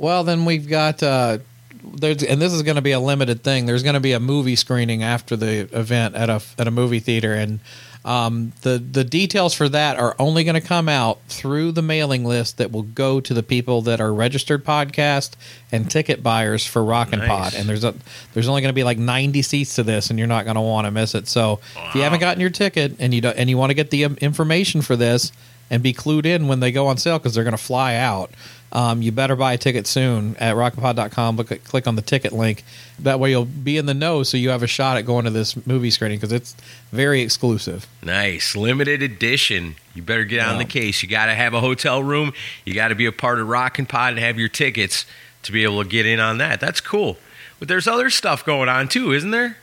Well, 0.01 0.23
then 0.23 0.45
we've 0.45 0.67
got 0.67 1.03
uh, 1.03 1.37
there's 1.83 2.23
and 2.23 2.41
this 2.41 2.53
is 2.53 2.63
going 2.63 2.75
to 2.75 2.81
be 2.81 2.91
a 2.91 2.99
limited 2.99 3.43
thing. 3.43 3.67
There's 3.67 3.83
going 3.83 3.93
to 3.93 3.99
be 3.99 4.13
a 4.13 4.19
movie 4.19 4.55
screening 4.55 5.03
after 5.03 5.35
the 5.35 5.69
event 5.77 6.15
at 6.15 6.27
a 6.27 6.41
at 6.57 6.67
a 6.67 6.71
movie 6.71 6.97
theater, 6.97 7.35
and 7.35 7.59
um, 8.03 8.51
the 8.63 8.79
the 8.79 9.03
details 9.03 9.53
for 9.53 9.69
that 9.69 9.99
are 9.99 10.15
only 10.17 10.43
going 10.43 10.59
to 10.59 10.67
come 10.67 10.89
out 10.89 11.19
through 11.27 11.73
the 11.73 11.83
mailing 11.83 12.25
list 12.25 12.57
that 12.57 12.71
will 12.71 12.81
go 12.81 13.21
to 13.21 13.31
the 13.31 13.43
people 13.43 13.83
that 13.83 14.01
are 14.01 14.11
registered 14.11 14.65
podcast 14.65 15.33
and 15.71 15.89
ticket 15.91 16.23
buyers 16.23 16.65
for 16.65 16.83
Rockin' 16.83 17.19
Nice. 17.19 17.27
Pod. 17.27 17.53
And 17.53 17.69
there's 17.69 17.83
a 17.83 17.93
there's 18.33 18.47
only 18.47 18.61
going 18.61 18.73
to 18.73 18.75
be 18.75 18.83
like 18.83 18.97
90 18.97 19.43
seats 19.43 19.75
to 19.75 19.83
this, 19.83 20.09
and 20.09 20.17
you're 20.17 20.27
not 20.27 20.45
going 20.45 20.55
to 20.55 20.61
want 20.61 20.85
to 20.85 20.91
miss 20.91 21.13
it. 21.13 21.27
So 21.27 21.59
if 21.75 21.93
you 21.93 22.01
haven't 22.01 22.21
gotten 22.21 22.41
your 22.41 22.49
ticket 22.49 22.95
and 22.97 23.13
you 23.13 23.21
don't, 23.21 23.37
and 23.37 23.51
you 23.51 23.57
want 23.59 23.69
to 23.69 23.75
get 23.75 23.91
the 23.91 24.05
um, 24.05 24.17
information 24.19 24.81
for 24.81 24.95
this 24.95 25.31
and 25.71 25.81
be 25.81 25.91
clued 25.93 26.27
in 26.27 26.47
when 26.47 26.59
they 26.59 26.71
go 26.71 26.85
on 26.87 26.97
sale 26.97 27.17
because 27.17 27.33
they're 27.33 27.43
going 27.43 27.57
to 27.57 27.63
fly 27.63 27.95
out. 27.95 28.29
Um, 28.73 29.01
you 29.01 29.11
better 29.11 29.35
buy 29.35 29.53
a 29.53 29.57
ticket 29.57 29.85
soon 29.87 30.35
at 30.37 30.55
rockinpod.com. 30.55 31.35
Look 31.35 31.51
at, 31.51 31.63
click 31.65 31.87
on 31.87 31.95
the 31.95 32.01
ticket 32.01 32.31
link. 32.31 32.63
That 32.99 33.19
way 33.19 33.31
you'll 33.31 33.43
be 33.45 33.77
in 33.77 33.85
the 33.85 33.93
know 33.93 34.23
so 34.23 34.37
you 34.37 34.49
have 34.49 34.63
a 34.63 34.67
shot 34.67 34.95
at 34.97 35.05
going 35.05 35.25
to 35.25 35.31
this 35.31 35.65
movie 35.67 35.89
screening 35.91 36.19
because 36.19 36.31
it's 36.31 36.55
very 36.91 37.21
exclusive. 37.21 37.85
Nice. 38.03 38.55
Limited 38.55 39.01
edition. 39.01 39.75
You 39.93 40.03
better 40.03 40.23
get 40.23 40.45
on 40.45 40.53
Yeah. 40.53 40.59
the 40.59 40.69
case. 40.69 41.01
You 41.03 41.09
got 41.09 41.25
to 41.25 41.35
have 41.35 41.53
a 41.53 41.59
hotel 41.59 42.01
room. 42.01 42.31
You 42.63 42.73
got 42.73 42.89
to 42.89 42.95
be 42.95 43.05
a 43.07 43.11
part 43.11 43.39
of 43.39 43.47
Rockin' 43.49 43.87
Pod 43.87 44.11
and 44.13 44.19
have 44.19 44.37
your 44.39 44.47
tickets 44.49 45.05
to 45.43 45.51
be 45.51 45.63
able 45.63 45.83
to 45.83 45.89
get 45.89 46.05
in 46.05 46.19
on 46.21 46.37
that. 46.37 46.59
That's 46.61 46.79
cool. 46.79 47.17
But 47.59 47.67
there's 47.67 47.87
other 47.87 48.09
stuff 48.09 48.45
going 48.45 48.69
on 48.69 48.87
too, 48.87 49.11
isn't 49.11 49.31
there? 49.31 49.57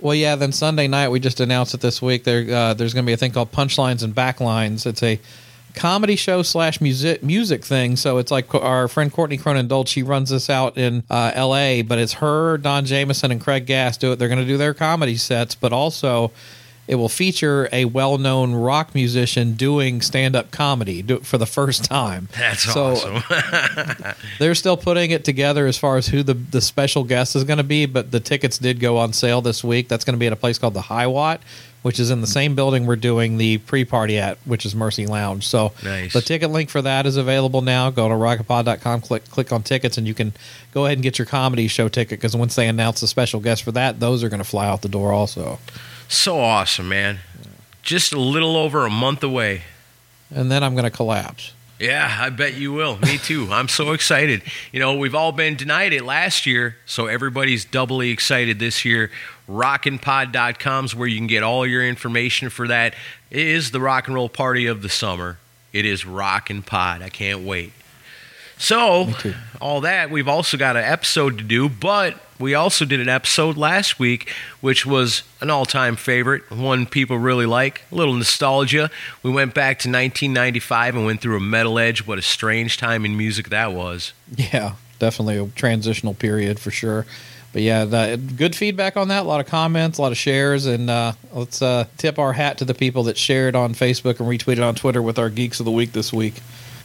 Well, 0.00 0.14
yeah. 0.16 0.34
Then 0.34 0.50
Sunday 0.50 0.88
night 0.88 1.10
we 1.10 1.20
just 1.20 1.38
announced 1.38 1.74
it 1.74 1.80
this 1.80 2.02
week. 2.02 2.24
There, 2.24 2.40
uh, 2.54 2.74
there's 2.74 2.92
going 2.92 3.04
to 3.04 3.06
be 3.06 3.12
a 3.12 3.16
thing 3.16 3.30
called 3.32 3.52
Punchlines 3.52 4.02
and 4.02 4.12
Backlines. 4.14 4.84
It's 4.84 5.02
a 5.02 5.20
comedy 5.74 6.16
show 6.16 6.42
slash 6.42 6.80
music 6.80 7.22
music 7.22 7.64
thing. 7.64 7.96
So 7.96 8.18
it's 8.18 8.30
like 8.30 8.54
our 8.54 8.88
friend 8.88 9.12
Courtney 9.12 9.36
Cronin 9.36 9.68
Dole. 9.68 9.84
She 9.84 10.02
runs 10.02 10.30
this 10.30 10.48
out 10.50 10.76
in 10.76 11.04
uh, 11.10 11.32
L.A. 11.34 11.82
But 11.82 11.98
it's 11.98 12.14
her, 12.14 12.58
Don 12.58 12.84
Jamieson, 12.84 13.30
and 13.30 13.40
Craig 13.40 13.66
Gass 13.66 13.96
do 13.96 14.12
it. 14.12 14.16
They're 14.18 14.28
going 14.28 14.40
to 14.40 14.46
do 14.46 14.56
their 14.56 14.74
comedy 14.74 15.16
sets, 15.16 15.54
but 15.54 15.72
also 15.72 16.30
it 16.86 16.94
will 16.94 17.10
feature 17.10 17.68
a 17.70 17.84
well-known 17.84 18.54
rock 18.54 18.94
musician 18.94 19.52
doing 19.52 20.00
stand-up 20.00 20.50
comedy 20.50 21.02
do, 21.02 21.18
for 21.20 21.36
the 21.36 21.44
first 21.44 21.84
time. 21.84 22.30
That's 22.38 22.62
So, 22.62 22.92
awesome. 22.92 23.22
They're 24.38 24.54
still 24.54 24.78
putting 24.78 25.10
it 25.10 25.22
together 25.22 25.66
as 25.66 25.76
far 25.76 25.98
as 25.98 26.06
who 26.06 26.22
the, 26.22 26.32
the 26.32 26.62
special 26.62 27.04
guest 27.04 27.36
is 27.36 27.44
going 27.44 27.58
to 27.58 27.62
be, 27.62 27.84
but 27.84 28.10
the 28.10 28.20
tickets 28.20 28.56
did 28.56 28.80
go 28.80 28.96
on 28.96 29.12
sale 29.12 29.42
this 29.42 29.62
week. 29.62 29.88
That's 29.88 30.02
going 30.04 30.14
to 30.14 30.18
be 30.18 30.28
at 30.28 30.32
a 30.32 30.36
place 30.36 30.58
called 30.58 30.72
the 30.72 30.80
High 30.80 31.08
Watt, 31.08 31.42
which 31.88 31.98
is 31.98 32.10
in 32.10 32.20
the 32.20 32.26
same 32.26 32.54
building 32.54 32.84
we're 32.84 32.96
doing 32.96 33.38
the 33.38 33.56
pre-party 33.56 34.18
at, 34.18 34.36
which 34.44 34.66
is 34.66 34.74
Mercy 34.74 35.06
Lounge. 35.06 35.46
So 35.46 35.72
Nice. 35.82 36.12
the 36.12 36.20
ticket 36.20 36.50
link 36.50 36.68
for 36.68 36.82
that 36.82 37.06
is 37.06 37.16
available 37.16 37.62
now. 37.62 37.88
Go 37.88 38.10
to 38.10 38.14
rockinpod.com, 38.14 39.00
click 39.00 39.24
click 39.30 39.52
on 39.52 39.62
tickets, 39.62 39.96
and 39.96 40.06
you 40.06 40.12
can 40.12 40.34
go 40.74 40.84
ahead 40.84 40.98
and 40.98 41.02
get 41.02 41.18
your 41.18 41.24
comedy 41.24 41.66
show 41.66 41.88
ticket 41.88 42.18
because 42.20 42.36
once 42.36 42.56
they 42.56 42.68
announce 42.68 43.00
a 43.00 43.08
special 43.08 43.40
guest 43.40 43.62
for 43.62 43.72
that, 43.72 44.00
those 44.00 44.22
are 44.22 44.28
going 44.28 44.36
to 44.42 44.44
fly 44.44 44.68
out 44.68 44.82
the 44.82 44.88
door 44.90 45.14
also. 45.14 45.60
So 46.08 46.38
awesome, 46.38 46.90
man. 46.90 47.20
Just 47.80 48.12
a 48.12 48.20
little 48.20 48.58
over 48.58 48.84
a 48.84 48.90
month 48.90 49.22
away. 49.24 49.62
And 50.30 50.50
then 50.52 50.62
I'm 50.62 50.74
going 50.74 50.84
to 50.84 50.90
collapse. 50.90 51.54
Yeah, 51.80 52.18
I 52.20 52.28
bet 52.28 52.52
you 52.52 52.74
will. 52.74 52.98
Me 52.98 53.16
too. 53.16 53.48
I'm 53.50 53.68
so 53.68 53.92
excited. 53.92 54.42
You 54.72 54.80
know, 54.80 54.94
we've 54.98 55.14
all 55.14 55.32
been 55.32 55.56
denied 55.56 55.94
it 55.94 56.04
last 56.04 56.44
year, 56.44 56.76
so 56.84 57.06
everybody's 57.06 57.64
doubly 57.64 58.10
excited 58.10 58.58
this 58.58 58.84
year. 58.84 59.10
Rockinpod.com 59.48 60.84
is 60.84 60.94
where 60.94 61.08
you 61.08 61.16
can 61.16 61.26
get 61.26 61.42
all 61.42 61.66
your 61.66 61.86
information 61.86 62.50
for 62.50 62.68
that. 62.68 62.94
It 63.30 63.46
is 63.46 63.70
the 63.70 63.80
rock 63.80 64.06
and 64.06 64.14
roll 64.14 64.28
party 64.28 64.66
of 64.66 64.82
the 64.82 64.88
summer. 64.88 65.38
It 65.72 65.84
is 65.84 66.06
Rockin' 66.06 66.62
Pod. 66.62 67.02
I 67.02 67.08
can't 67.08 67.44
wait. 67.44 67.72
So, 68.58 69.08
all 69.60 69.82
that, 69.82 70.10
we've 70.10 70.26
also 70.26 70.56
got 70.56 70.76
an 70.76 70.82
episode 70.82 71.38
to 71.38 71.44
do, 71.44 71.68
but 71.68 72.16
we 72.40 72.54
also 72.54 72.84
did 72.84 73.00
an 73.00 73.08
episode 73.08 73.56
last 73.56 74.00
week, 74.00 74.32
which 74.60 74.84
was 74.84 75.22
an 75.40 75.48
all 75.48 75.64
time 75.64 75.94
favorite, 75.94 76.50
one 76.50 76.84
people 76.84 77.18
really 77.18 77.46
like, 77.46 77.82
a 77.92 77.94
little 77.94 78.14
nostalgia. 78.14 78.90
We 79.22 79.30
went 79.30 79.54
back 79.54 79.78
to 79.80 79.88
1995 79.88 80.96
and 80.96 81.06
went 81.06 81.20
through 81.20 81.36
a 81.36 81.40
metal 81.40 81.78
edge. 81.78 82.04
What 82.04 82.18
a 82.18 82.22
strange 82.22 82.78
time 82.78 83.04
in 83.04 83.16
music 83.16 83.48
that 83.50 83.72
was. 83.72 84.12
Yeah, 84.36 84.74
definitely 84.98 85.38
a 85.38 85.46
transitional 85.48 86.14
period 86.14 86.58
for 86.58 86.72
sure. 86.72 87.06
But 87.52 87.62
yeah, 87.62 87.84
the, 87.86 88.20
good 88.36 88.54
feedback 88.54 88.96
on 88.96 89.08
that. 89.08 89.22
A 89.22 89.28
lot 89.28 89.40
of 89.40 89.46
comments, 89.46 89.98
a 89.98 90.02
lot 90.02 90.12
of 90.12 90.18
shares, 90.18 90.66
and 90.66 90.90
uh, 90.90 91.12
let's 91.32 91.62
uh, 91.62 91.86
tip 91.96 92.18
our 92.18 92.34
hat 92.34 92.58
to 92.58 92.64
the 92.64 92.74
people 92.74 93.04
that 93.04 93.16
shared 93.16 93.56
on 93.56 93.74
Facebook 93.74 94.20
and 94.20 94.28
retweeted 94.28 94.66
on 94.66 94.74
Twitter 94.74 95.00
with 95.00 95.18
our 95.18 95.30
Geeks 95.30 95.58
of 95.58 95.64
the 95.64 95.72
Week 95.72 95.92
this 95.92 96.12
week. 96.12 96.34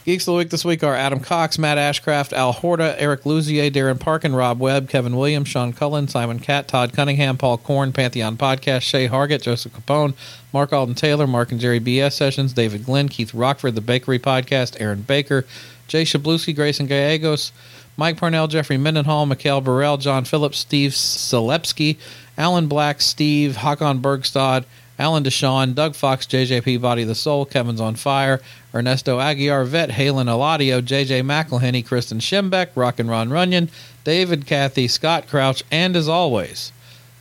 Geeks 0.04 0.24
of 0.24 0.32
the 0.32 0.38
Week 0.38 0.50
this 0.50 0.66
week 0.66 0.82
are 0.82 0.94
Adam 0.94 1.20
Cox, 1.20 1.58
Matt 1.58 1.78
Ashcraft, 1.78 2.34
Al 2.34 2.52
Horta, 2.52 2.94
Eric 3.00 3.22
Luzier, 3.22 3.70
Darren 3.70 3.98
Parkin, 3.98 4.34
Rob 4.34 4.60
Webb, 4.60 4.90
Kevin 4.90 5.16
Williams, 5.16 5.48
Sean 5.48 5.72
Cullen, 5.72 6.08
Simon 6.08 6.38
Catt, 6.38 6.68
Todd 6.68 6.92
Cunningham, 6.92 7.38
Paul 7.38 7.56
Korn, 7.56 7.90
Pantheon 7.92 8.36
Podcast, 8.36 8.82
Shay 8.82 9.08
Hargett, 9.08 9.40
Joseph 9.40 9.72
Capone, 9.72 10.12
Mark 10.52 10.74
Alden 10.74 10.94
Taylor, 10.94 11.26
Mark 11.26 11.52
and 11.52 11.60
Jerry 11.60 11.80
BS 11.80 12.12
Sessions, 12.12 12.52
David 12.52 12.84
Glenn, 12.84 13.08
Keith 13.08 13.32
Rockford, 13.32 13.74
The 13.74 13.80
Bakery 13.80 14.18
Podcast, 14.18 14.78
Aaron 14.78 15.02
Baker, 15.02 15.46
Jay 15.88 16.04
Shabluski, 16.04 16.54
Grayson 16.54 16.86
Gallegos, 16.86 17.52
Mike 17.96 18.16
Parnell, 18.16 18.48
Jeffrey 18.48 18.76
Mendenhall, 18.76 19.26
Mikhail 19.26 19.60
Burrell, 19.60 19.96
John 19.96 20.24
Phillips, 20.24 20.58
Steve 20.58 20.92
Selepsky, 20.92 21.96
Alan 22.36 22.66
Black, 22.66 23.00
Steve, 23.00 23.56
Hakon 23.56 24.00
Bergstad, 24.00 24.64
Alan 24.98 25.24
Deshawn, 25.24 25.74
Doug 25.74 25.94
Fox, 25.94 26.26
JJ 26.26 26.62
Peabody 26.64 27.04
the 27.04 27.14
Soul, 27.14 27.44
Kevin's 27.44 27.80
on 27.80 27.96
Fire, 27.96 28.40
Ernesto 28.74 29.18
Aguiar, 29.18 29.66
Vet, 29.66 29.90
Halen 29.90 30.26
Eladio, 30.26 30.80
JJ 30.80 31.22
McElhenney, 31.22 31.84
Kristen 31.84 32.18
Schimbeck, 32.18 32.68
Rock 32.74 32.98
and 32.98 33.08
Ron 33.08 33.30
Runyon, 33.30 33.70
David 34.04 34.46
Cathy, 34.46 34.86
Scott 34.88 35.26
Crouch, 35.28 35.62
and 35.70 35.96
as 35.96 36.08
always, 36.08 36.72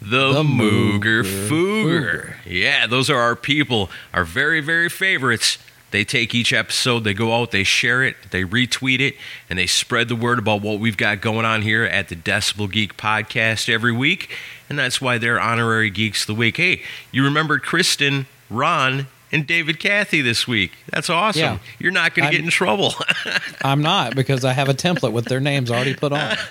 The, 0.02 0.34
The 0.34 0.44
Mooger 0.44 1.24
Mooger 1.24 1.48
Fooger. 1.50 2.34
Yeah, 2.46 2.86
those 2.88 3.10
are 3.10 3.20
our 3.20 3.36
people, 3.36 3.90
our 4.14 4.24
very, 4.26 4.62
very 4.62 4.90
favorites. 4.90 5.58
They 5.94 6.04
take 6.04 6.34
each 6.34 6.52
episode, 6.52 7.04
they 7.04 7.14
go 7.14 7.40
out, 7.40 7.52
they 7.52 7.64
share 7.64 8.02
it, 8.02 8.16
they 8.32 8.44
retweet 8.44 9.00
it, 9.00 9.16
and 9.48 9.60
they 9.60 9.68
spread 9.68 10.08
the 10.08 10.16
word 10.16 10.40
about 10.40 10.64
what 10.64 10.80
we've 10.80 10.98
got 10.98 11.22
going 11.22 11.46
on 11.46 11.62
here 11.62 11.84
at 11.84 12.10
the 12.10 12.16
Decibel 12.16 12.70
Geek 12.70 12.98
podcast 12.98 13.72
every 13.72 13.92
week. 13.92 14.32
And 14.68 14.80
that's 14.80 15.00
why 15.00 15.20
they're 15.20 15.40
honorary 15.40 15.92
geeks 15.92 16.22
of 16.22 16.28
the 16.28 16.34
week. 16.34 16.58
Hey, 16.58 16.82
you 17.12 17.24
remembered 17.24 17.62
Kristen, 17.62 18.26
Ron, 18.50 19.06
and 19.32 19.46
David 19.46 19.80
Cathy 19.80 20.22
this 20.22 20.48
week. 20.48 20.72
That's 20.90 21.12
awesome. 21.12 21.42
Yeah. 21.42 21.60
You're 21.78 21.92
not 21.92 22.16
going 22.16 22.28
to 22.28 22.36
get 22.36 22.44
in 22.44 22.50
trouble. 22.50 22.96
I'm 23.64 23.84
not 23.84 24.16
because 24.16 24.44
I 24.44 24.54
have 24.54 24.70
a 24.70 24.74
template 24.74 25.12
with 25.12 25.26
their 25.26 25.40
names 25.40 25.70
already 25.70 25.94
put 25.94 26.12
on. 26.12 26.36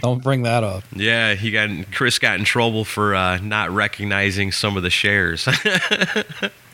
Don't 0.00 0.22
bring 0.22 0.42
that 0.42 0.62
up. 0.62 0.84
yeah, 0.94 1.34
he 1.34 1.50
got 1.50 1.68
Chris 1.90 2.20
got 2.20 2.38
in 2.38 2.44
trouble 2.44 2.84
for 2.84 3.16
uh, 3.16 3.38
not 3.38 3.72
recognizing 3.72 4.52
some 4.52 4.76
of 4.76 4.84
the 4.84 4.90
shares. 4.90 5.48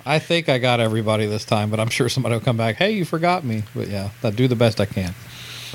I 0.07 0.19
think 0.19 0.49
I 0.49 0.59
got 0.59 0.81
everybody 0.81 1.27
this 1.27 1.45
time, 1.45 1.71
but 1.71 1.81
I'm 1.81 1.88
sure 1.88 2.09
somebody 2.09 2.35
will 2.35 2.43
come 2.43 2.57
back. 2.57 2.77
Hey, 2.77 2.93
you 2.93 3.05
forgot 3.05 3.45
me. 3.45 3.62
But 3.75 3.88
yeah, 3.88 4.11
I 4.23 4.31
do 4.31 4.49
the 4.49 4.57
best 4.57 4.81
I 4.81 4.87
can. 4.87 5.14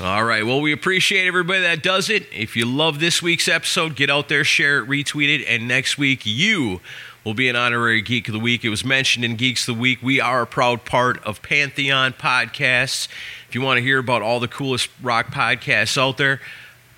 All 0.00 0.24
right. 0.24 0.46
Well, 0.46 0.60
we 0.60 0.72
appreciate 0.72 1.26
everybody 1.26 1.60
that 1.60 1.82
does 1.82 2.08
it. 2.08 2.26
If 2.32 2.56
you 2.56 2.64
love 2.64 3.00
this 3.00 3.20
week's 3.20 3.48
episode, 3.48 3.96
get 3.96 4.08
out 4.08 4.28
there, 4.28 4.44
share 4.44 4.78
it, 4.78 4.88
retweet 4.88 5.40
it, 5.40 5.46
and 5.46 5.68
next 5.68 5.98
week 5.98 6.22
you 6.24 6.80
will 7.22 7.34
be 7.34 7.50
an 7.50 7.56
honorary 7.56 8.00
Geek 8.00 8.28
of 8.28 8.32
the 8.32 8.40
Week. 8.40 8.64
It 8.64 8.70
was 8.70 8.82
mentioned 8.82 9.26
in 9.26 9.36
Geeks 9.36 9.68
of 9.68 9.76
the 9.76 9.80
Week. 9.80 9.98
We 10.02 10.18
are 10.18 10.42
a 10.42 10.46
proud 10.46 10.86
part 10.86 11.22
of 11.24 11.42
Pantheon 11.42 12.14
Podcasts. 12.14 13.08
If 13.48 13.54
you 13.54 13.60
want 13.60 13.76
to 13.76 13.82
hear 13.82 13.98
about 13.98 14.22
all 14.22 14.40
the 14.40 14.48
coolest 14.48 14.88
rock 15.02 15.26
podcasts 15.26 15.98
out 15.98 16.16
there, 16.16 16.40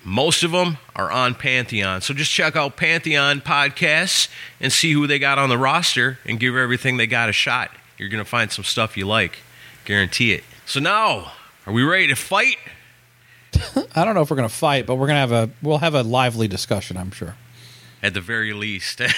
most 0.03 0.43
of 0.43 0.51
them 0.51 0.77
are 0.95 1.11
on 1.11 1.35
Pantheon. 1.35 2.01
So 2.01 2.13
just 2.13 2.31
check 2.31 2.55
out 2.55 2.75
Pantheon 2.75 3.41
Podcasts 3.41 4.27
and 4.59 4.71
see 4.71 4.91
who 4.91 5.07
they 5.07 5.19
got 5.19 5.39
on 5.39 5.49
the 5.49 5.57
roster 5.57 6.19
and 6.25 6.39
give 6.39 6.55
everything 6.55 6.97
they 6.97 7.07
got 7.07 7.29
a 7.29 7.33
shot. 7.33 7.71
You're 7.97 8.09
going 8.09 8.23
to 8.23 8.29
find 8.29 8.51
some 8.51 8.65
stuff 8.65 8.97
you 8.97 9.07
like. 9.07 9.39
Guarantee 9.85 10.33
it. 10.33 10.43
So 10.65 10.79
now, 10.79 11.31
are 11.65 11.73
we 11.73 11.83
ready 11.83 12.07
to 12.07 12.15
fight? 12.15 12.57
I 13.95 14.03
don't 14.03 14.15
know 14.15 14.21
if 14.21 14.29
we're 14.29 14.37
going 14.37 14.49
to 14.49 14.53
fight, 14.53 14.85
but 14.85 14.95
we're 14.95 15.07
going 15.07 15.15
to 15.15 15.19
have 15.19 15.31
a 15.31 15.49
we'll 15.61 15.77
have 15.79 15.95
a 15.95 16.03
lively 16.03 16.47
discussion, 16.47 16.97
I'm 16.97 17.11
sure. 17.11 17.35
at 18.01 18.13
the 18.13 18.21
very 18.21 18.53
least. 18.53 19.01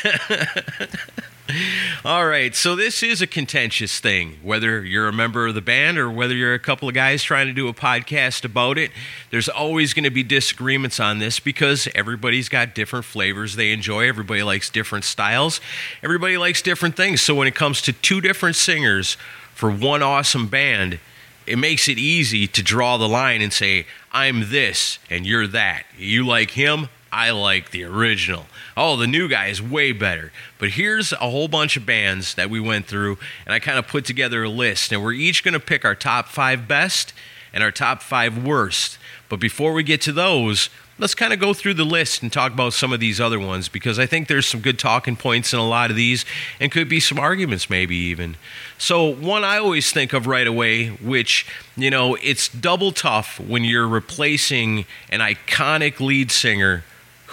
All 2.03 2.25
right, 2.25 2.55
so 2.55 2.75
this 2.75 3.03
is 3.03 3.21
a 3.21 3.27
contentious 3.27 3.99
thing, 3.99 4.39
whether 4.41 4.83
you're 4.83 5.07
a 5.07 5.13
member 5.13 5.45
of 5.45 5.53
the 5.53 5.61
band 5.61 5.99
or 5.99 6.09
whether 6.09 6.33
you're 6.33 6.55
a 6.55 6.59
couple 6.59 6.87
of 6.89 6.95
guys 6.95 7.21
trying 7.21 7.45
to 7.45 7.53
do 7.53 7.67
a 7.67 7.73
podcast 7.73 8.43
about 8.45 8.79
it. 8.79 8.91
There's 9.29 9.47
always 9.47 9.93
going 9.93 10.05
to 10.05 10.09
be 10.09 10.23
disagreements 10.23 10.99
on 10.99 11.19
this 11.19 11.39
because 11.39 11.87
everybody's 11.93 12.49
got 12.49 12.73
different 12.73 13.05
flavors 13.05 13.55
they 13.55 13.71
enjoy. 13.71 14.07
Everybody 14.07 14.41
likes 14.41 14.71
different 14.71 15.05
styles. 15.05 15.61
Everybody 16.01 16.37
likes 16.37 16.63
different 16.63 16.95
things. 16.95 17.21
So 17.21 17.35
when 17.35 17.47
it 17.47 17.55
comes 17.55 17.81
to 17.83 17.93
two 17.93 18.21
different 18.21 18.55
singers 18.55 19.15
for 19.53 19.69
one 19.69 20.01
awesome 20.01 20.47
band, 20.47 20.99
it 21.45 21.57
makes 21.57 21.87
it 21.87 21.99
easy 21.99 22.47
to 22.47 22.63
draw 22.63 22.97
the 22.97 23.07
line 23.07 23.43
and 23.43 23.53
say, 23.53 23.85
I'm 24.11 24.49
this 24.49 24.97
and 25.11 25.27
you're 25.27 25.47
that. 25.47 25.85
You 25.95 26.25
like 26.25 26.51
him, 26.51 26.89
I 27.15 27.31
like 27.31 27.71
the 27.71 27.85
original. 27.85 28.45
Oh, 28.75 28.97
the 28.97 29.07
new 29.07 29.29
guy 29.29 29.47
is 29.47 29.61
way 29.61 29.93
better. 29.93 30.33
But 30.59 30.71
here's 30.71 31.13
a 31.13 31.29
whole 31.29 31.47
bunch 31.47 31.77
of 31.77 31.85
bands 31.85 32.35
that 32.35 32.49
we 32.49 32.59
went 32.59 32.87
through, 32.87 33.17
and 33.45 33.53
I 33.53 33.59
kind 33.59 33.79
of 33.79 33.87
put 33.87 34.03
together 34.03 34.43
a 34.43 34.49
list. 34.49 34.91
And 34.91 35.01
we're 35.01 35.13
each 35.13 35.41
going 35.41 35.53
to 35.53 35.61
pick 35.61 35.85
our 35.85 35.95
top 35.95 36.27
five 36.27 36.67
best 36.67 37.13
and 37.53 37.63
our 37.63 37.71
top 37.71 38.01
five 38.01 38.43
worst. 38.45 38.97
But 39.29 39.39
before 39.39 39.71
we 39.71 39.81
get 39.81 40.01
to 40.01 40.11
those, 40.11 40.69
let's 40.99 41.15
kind 41.15 41.31
of 41.31 41.39
go 41.39 41.53
through 41.53 41.75
the 41.75 41.85
list 41.85 42.21
and 42.21 42.33
talk 42.33 42.51
about 42.51 42.73
some 42.73 42.91
of 42.91 42.99
these 42.99 43.21
other 43.21 43.39
ones 43.39 43.69
because 43.69 43.97
I 43.97 44.05
think 44.05 44.27
there's 44.27 44.45
some 44.45 44.59
good 44.59 44.77
talking 44.77 45.15
points 45.15 45.53
in 45.53 45.59
a 45.59 45.65
lot 45.65 45.91
of 45.91 45.95
these 45.95 46.25
and 46.59 46.69
could 46.69 46.89
be 46.89 46.99
some 46.99 47.17
arguments, 47.17 47.69
maybe 47.69 47.95
even. 47.95 48.35
So, 48.77 49.05
one 49.05 49.45
I 49.45 49.57
always 49.57 49.89
think 49.89 50.11
of 50.11 50.27
right 50.27 50.47
away, 50.47 50.89
which, 50.89 51.47
you 51.77 51.89
know, 51.89 52.15
it's 52.15 52.49
double 52.49 52.91
tough 52.91 53.39
when 53.39 53.63
you're 53.63 53.87
replacing 53.87 54.85
an 55.09 55.21
iconic 55.21 56.01
lead 56.01 56.29
singer 56.29 56.83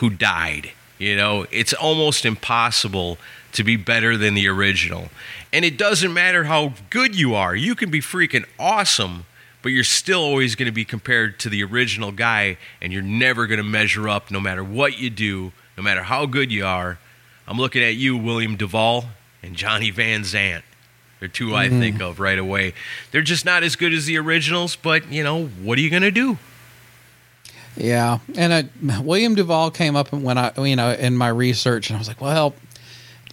who 0.03 0.11
died. 0.11 0.73
You 0.99 1.17
know, 1.17 1.47
it's 1.53 1.73
almost 1.73 2.27
impossible 2.27 3.19
to 3.53 3.62
be 3.62 3.77
better 3.77 4.17
than 4.17 4.35
the 4.35 4.49
original. 4.49 5.11
And 5.53 5.65
it 5.65 5.79
doesn't 5.79 6.12
matter 6.12 6.45
how 6.45 6.75
good 6.91 7.17
you 7.17 7.37
are, 7.37 7.55
you 7.55 7.77
can 7.77 7.88
be 7.88 8.01
freaking 8.01 8.45
awesome, 8.59 9.27
but 9.62 9.71
you're 9.71 9.85
still 9.85 10.21
always 10.21 10.57
going 10.57 10.67
to 10.67 10.73
be 10.73 10.85
compared 10.85 11.38
to 11.38 11.49
the 11.49 11.62
original 11.62 12.11
guy, 12.11 12.57
and 12.81 12.93
you're 12.93 13.01
never 13.01 13.47
going 13.47 13.59
to 13.59 13.65
measure 13.65 14.09
up 14.09 14.29
no 14.29 14.41
matter 14.41 14.65
what 14.65 14.99
you 14.99 15.09
do, 15.09 15.53
no 15.77 15.85
matter 15.85 16.03
how 16.03 16.27
good 16.27 16.51
you 16.51 16.67
are. 16.67 16.99
I'm 17.47 17.59
looking 17.59 17.85
at 17.85 17.95
you, 17.95 18.17
William 18.17 18.57
Duvall 18.57 19.05
and 19.41 19.55
Johnny 19.55 19.91
Van 19.91 20.23
Zant. 20.23 20.62
They're 21.21 21.29
2 21.29 21.55
I 21.55 21.69
mm. 21.69 21.79
think 21.79 22.03
of 22.03 22.19
right 22.19 22.38
away. 22.38 22.75
They're 23.12 23.23
just 23.23 23.45
not 23.45 23.62
as 23.62 23.77
good 23.77 23.93
as 23.93 24.07
the 24.07 24.19
originals, 24.19 24.75
but, 24.75 25.12
you 25.12 25.23
know, 25.23 25.47
what 25.47 25.79
are 25.79 25.81
you 25.81 25.91
going 25.91 26.03
to 26.03 26.11
do? 26.11 26.38
Yeah, 27.77 28.19
and 28.37 28.53
uh, 28.53 29.01
William 29.03 29.35
Duvall 29.35 29.71
came 29.71 29.97
up 29.97 30.13
when 30.13 30.37
I, 30.39 30.53
you 30.59 30.77
know, 30.77 30.93
in 30.93 31.17
my 31.17 31.29
research, 31.29 31.89
and 31.89 31.97
I 31.97 31.99
was 31.99 32.09
like, 32.09 32.21
well, 32.21 32.55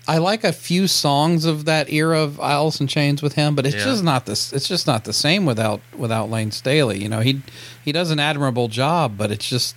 I 0.08 0.18
like 0.18 0.44
a 0.44 0.54
few 0.54 0.88
songs 0.88 1.46
of 1.46 1.66
that 1.66 1.92
era 1.92 2.20
of 2.22 2.40
Alice 2.40 2.80
in 2.80 2.88
Chains 2.88 3.22
with 3.22 3.34
him, 3.34 3.54
but 3.54 3.66
it's 3.66 3.76
Yeah. 3.76 3.84
just 3.84 4.04
not 4.04 4.26
this. 4.26 4.52
It's 4.54 4.68
just 4.68 4.88
not 4.88 5.04
the 5.04 5.14
same 5.14 5.46
without 5.46 5.82
without 5.96 6.32
Layne 6.32 6.52
Staley. 6.52 7.02
You 7.02 7.10
know, 7.10 7.20
he 7.20 7.42
he 7.84 7.92
does 7.92 8.10
an 8.12 8.20
admirable 8.20 8.70
job, 8.70 9.18
but 9.18 9.30
it's 9.30 9.48
just, 9.48 9.76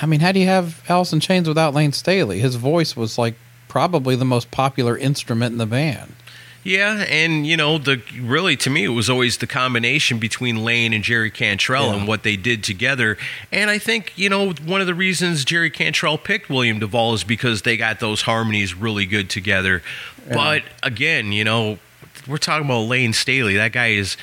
I 0.00 0.06
mean, 0.06 0.20
how 0.20 0.32
do 0.32 0.40
you 0.40 0.46
have 0.46 0.82
Alice 0.88 1.12
in 1.12 1.20
Chains 1.20 1.48
without 1.48 1.74
Layne 1.74 1.92
Staley? 1.92 2.38
His 2.38 2.54
voice 2.54 2.96
was 2.96 3.18
like 3.18 3.34
probably 3.68 4.14
the 4.16 4.24
most 4.24 4.50
popular 4.50 4.96
instrument 4.96 5.52
in 5.52 5.58
the 5.58 5.66
band. 5.66 6.14
Yeah, 6.64 7.04
and 7.08 7.44
you 7.44 7.56
know, 7.56 7.76
the 7.78 8.00
really 8.20 8.56
to 8.58 8.70
me 8.70 8.84
it 8.84 8.88
was 8.90 9.10
always 9.10 9.38
the 9.38 9.48
combination 9.48 10.18
between 10.18 10.64
Layne 10.64 10.92
and 10.92 11.02
Jerry 11.02 11.30
Cantrell 11.30 11.88
Yeah. 11.88 11.94
and 11.96 12.06
what 12.08 12.22
they 12.22 12.36
did 12.36 12.62
together. 12.62 13.18
And 13.50 13.68
I 13.68 13.78
think, 13.78 14.12
you 14.16 14.28
know, 14.28 14.52
one 14.52 14.80
of 14.80 14.86
the 14.86 14.94
reasons 14.94 15.44
Jerry 15.44 15.70
Cantrell 15.70 16.18
picked 16.18 16.48
William 16.48 16.78
Duvall 16.78 17.14
is 17.14 17.24
because 17.24 17.62
they 17.62 17.76
got 17.76 17.98
those 17.98 18.22
harmonies 18.22 18.74
really 18.74 19.06
good 19.06 19.28
together. 19.28 19.82
But 20.32 20.62
again, 20.84 21.32
you 21.32 21.42
know, 21.42 21.78
we're 22.28 22.38
talking 22.38 22.66
about 22.66 22.82
Layne 22.82 23.12
Staley. 23.12 23.56
That 23.56 23.72
guy 23.72 23.88
is 23.88 24.16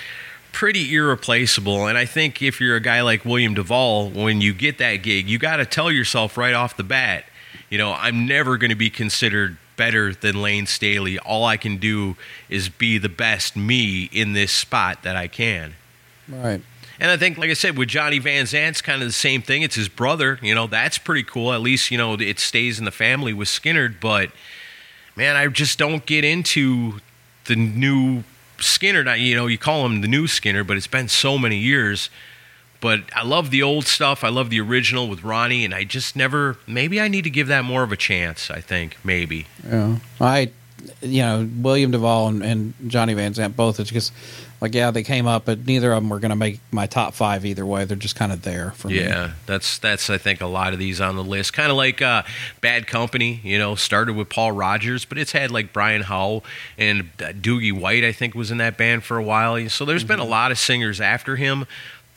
pretty 0.53 0.95
irreplaceable. 0.95 1.87
And 1.87 1.97
I 1.97 2.05
think 2.05 2.41
if 2.41 2.61
you're 2.61 2.77
a 2.77 2.81
guy 2.81 3.01
like 3.01 3.25
William 3.25 3.53
Duvall, 3.53 4.09
when 4.09 4.39
you 4.39 4.53
get 4.53 4.77
that 4.77 4.97
gig, 4.97 5.29
you 5.29 5.37
got 5.37 5.57
to 5.57 5.65
tell 5.65 5.91
yourself 5.91 6.37
right 6.37 6.53
off 6.53 6.77
the 6.77 6.83
bat, 6.83 7.25
you 7.69 7.77
know, 7.77 7.91
I'm 7.93 8.25
never 8.25 8.57
going 8.57 8.69
to 8.69 8.75
be 8.77 8.89
considered 8.89 9.57
better 9.79 10.13
than 10.13 10.41
Layne 10.41 10.65
Staley. 10.65 11.17
All 11.17 11.45
I 11.45 11.55
can 11.55 11.77
do 11.77 12.17
is 12.49 12.67
be 12.67 12.97
the 12.97 13.07
best 13.07 13.55
me 13.55 14.09
in 14.11 14.33
this 14.33 14.51
spot 14.51 15.03
that 15.03 15.15
I 15.15 15.27
can. 15.27 15.75
Right. 16.27 16.61
And 16.99 17.09
I 17.09 17.15
think, 17.15 17.37
like 17.37 17.49
I 17.49 17.53
said, 17.53 17.77
with 17.77 17.87
Johnny 17.87 18.19
Van 18.19 18.45
Zant's 18.45 18.81
kind 18.81 19.01
of 19.01 19.07
the 19.07 19.13
same 19.13 19.41
thing. 19.41 19.61
It's 19.61 19.75
his 19.75 19.87
brother. 19.87 20.37
You 20.41 20.53
know, 20.53 20.67
that's 20.67 20.97
pretty 20.97 21.23
cool. 21.23 21.53
At 21.53 21.61
least, 21.61 21.91
you 21.91 21.97
know, 21.97 22.15
it 22.15 22.39
stays 22.39 22.77
in 22.77 22.83
the 22.83 22.91
family 22.91 23.31
with 23.31 23.47
Skynyrd. 23.47 24.01
But, 24.01 24.31
man, 25.15 25.37
I 25.37 25.47
just 25.47 25.79
don't 25.79 26.05
get 26.05 26.25
into 26.25 26.99
the 27.45 27.55
new 27.55 28.25
Skynyrd. 28.57 29.17
You 29.17 29.37
know, 29.37 29.47
you 29.47 29.57
call 29.57 29.85
him 29.85 30.01
the 30.01 30.09
new 30.09 30.27
Skynyrd, 30.27 30.67
but 30.67 30.75
it's 30.75 30.87
been 30.87 31.07
so 31.07 31.37
many 31.37 31.57
years. 31.57 32.09
But 32.81 33.01
I 33.13 33.23
love 33.23 33.51
the 33.51 33.61
old 33.61 33.85
stuff. 33.85 34.23
I 34.23 34.29
love 34.29 34.49
the 34.49 34.61
original 34.61 35.09
with 35.09 35.23
Ronnie, 35.23 35.65
and 35.65 35.73
I 35.73 35.83
just 35.83 36.15
never. 36.15 36.57
Maybe 36.65 37.01
I 37.01 37.07
need 37.07 37.23
to 37.23 37.29
give 37.29 37.47
that 37.47 37.65
more 37.65 37.83
of 37.83 37.91
a 37.91 37.97
chance. 37.97 38.49
I 38.49 38.61
think 38.61 38.97
maybe. 39.03 39.47
Yeah, 39.67 39.97
I, 40.21 40.51
you 41.01 41.21
know, 41.21 41.49
William 41.57 41.91
Duvall 41.91 42.29
and, 42.29 42.43
and 42.43 42.73
Johnny 42.87 43.13
Van 43.13 43.33
Zant 43.33 43.55
both. 43.55 43.79
It's 43.79 43.91
just 43.91 44.13
like 44.61 44.73
yeah, 44.73 44.91
they 44.91 45.03
came 45.03 45.25
up, 45.25 45.45
but 45.45 45.65
neither 45.65 45.91
of 45.93 46.03
them 46.03 46.09
were 46.09 46.19
going 46.19 46.31
to 46.31 46.35
make 46.35 46.59
my 46.71 46.85
top 46.85 47.13
five 47.13 47.45
either 47.45 47.65
way. 47.65 47.85
They're 47.85 47.95
just 47.95 48.15
kind 48.15 48.31
of 48.31 48.41
there 48.41 48.71
for 48.71 48.89
me. 48.89 48.99
Yeah, 48.99 49.31
that's 49.45 49.77
that's 49.77 50.09
I 50.09 50.17
think 50.17 50.41
a 50.41 50.47
lot 50.47 50.73
of 50.73 50.79
these 50.79 50.99
on 50.99 51.15
the 51.15 51.23
list. 51.23 51.53
Kind 51.53 51.71
of 51.71 51.77
like 51.77 52.01
uh, 52.01 52.23
Bad 52.59 52.85
Company, 52.85 53.39
you 53.43 53.57
know, 53.57 53.75
started 53.75 54.15
with 54.15 54.29
Paul 54.29 54.51
Rodgers, 54.51 55.05
but 55.05 55.17
it's 55.17 55.31
had 55.31 55.49
like 55.51 55.71
Brian 55.71 56.01
Howe 56.01 56.43
and 56.77 57.09
uh, 57.19 57.31
Doogie 57.31 57.71
White. 57.71 58.03
I 58.03 58.11
think 58.11 58.35
was 58.35 58.51
in 58.51 58.57
that 58.57 58.77
band 58.77 59.03
for 59.03 59.17
a 59.17 59.23
while. 59.23 59.69
So 59.69 59.85
there's 59.85 60.03
been 60.03 60.19
a 60.19 60.25
lot 60.25 60.51
of 60.51 60.59
singers 60.59 60.99
after 60.99 61.37
him, 61.37 61.65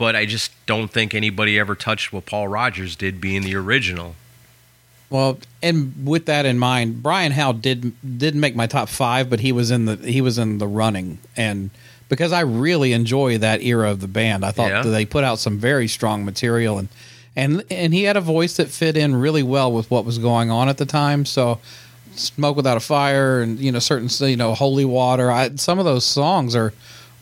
but 0.03 0.17
I 0.17 0.27
just 0.27 0.51
don't 0.67 0.88
think 0.91 1.15
anybody 1.15 1.61
ever 1.61 1.77
touched 1.77 2.12
what 2.12 2.27
Paul 2.27 2.49
Rodgers 2.49 2.97
did, 2.97 3.21
being 3.21 3.43
the 3.43 3.55
original. 3.55 4.17
Well, 5.11 5.38
and 5.62 5.95
with 6.05 6.27
that 6.27 6.45
in 6.45 6.59
mind, 6.59 7.05
Brian 7.05 7.31
Howe 7.31 7.53
did 7.53 7.93
didn't 8.19 8.41
make 8.41 8.57
my 8.57 8.67
top 8.67 8.88
five, 8.88 9.31
but 9.31 9.38
he 9.38 9.53
was 9.53 9.71
in 9.71 9.85
the 9.85 9.95
he 9.95 10.21
was 10.21 10.38
in 10.38 10.59
the 10.59 10.67
running, 10.67 11.19
and 11.37 11.71
because 12.09 12.33
I 12.33 12.41
really 12.41 12.93
enjoy 12.93 13.38
that 13.38 13.62
era 13.62 13.93
of 13.93 14.01
the 14.01 14.09
band, 14.09 14.45
I 14.45 14.51
thought 14.51 14.71
Yeah. 14.71 14.83
that 14.83 14.88
they 14.91 15.05
put 15.05 15.23
out 15.23 15.38
some 15.38 15.57
very 15.57 15.87
strong 15.87 16.25
material, 16.25 16.79
and 16.79 16.88
and 17.37 17.62
and 17.71 17.95
he 17.95 18.03
had 18.03 18.17
a 18.17 18.21
voice 18.21 18.57
that 18.57 18.71
fit 18.71 18.97
in 18.97 19.15
really 19.15 19.45
well 19.45 19.71
with 19.71 19.88
what 19.88 20.05
was 20.05 20.19
going 20.19 20.51
on 20.51 20.69
at 20.69 20.79
the 20.79 20.85
time. 20.87 21.25
So, 21.25 21.61
"Smoke 22.17 22.57
Without 22.57 22.77
a 22.77 22.81
Fire" 22.81 23.41
and 23.41 23.57
you 23.61 23.71
know 23.71 23.79
certain 23.79 24.09
you 24.29 24.37
know 24.37 24.53
"Holy 24.55 24.85
Water," 24.85 25.31
I, 25.31 25.51
some 25.55 25.79
of 25.79 25.85
those 25.85 26.05
songs 26.05 26.57
are 26.57 26.73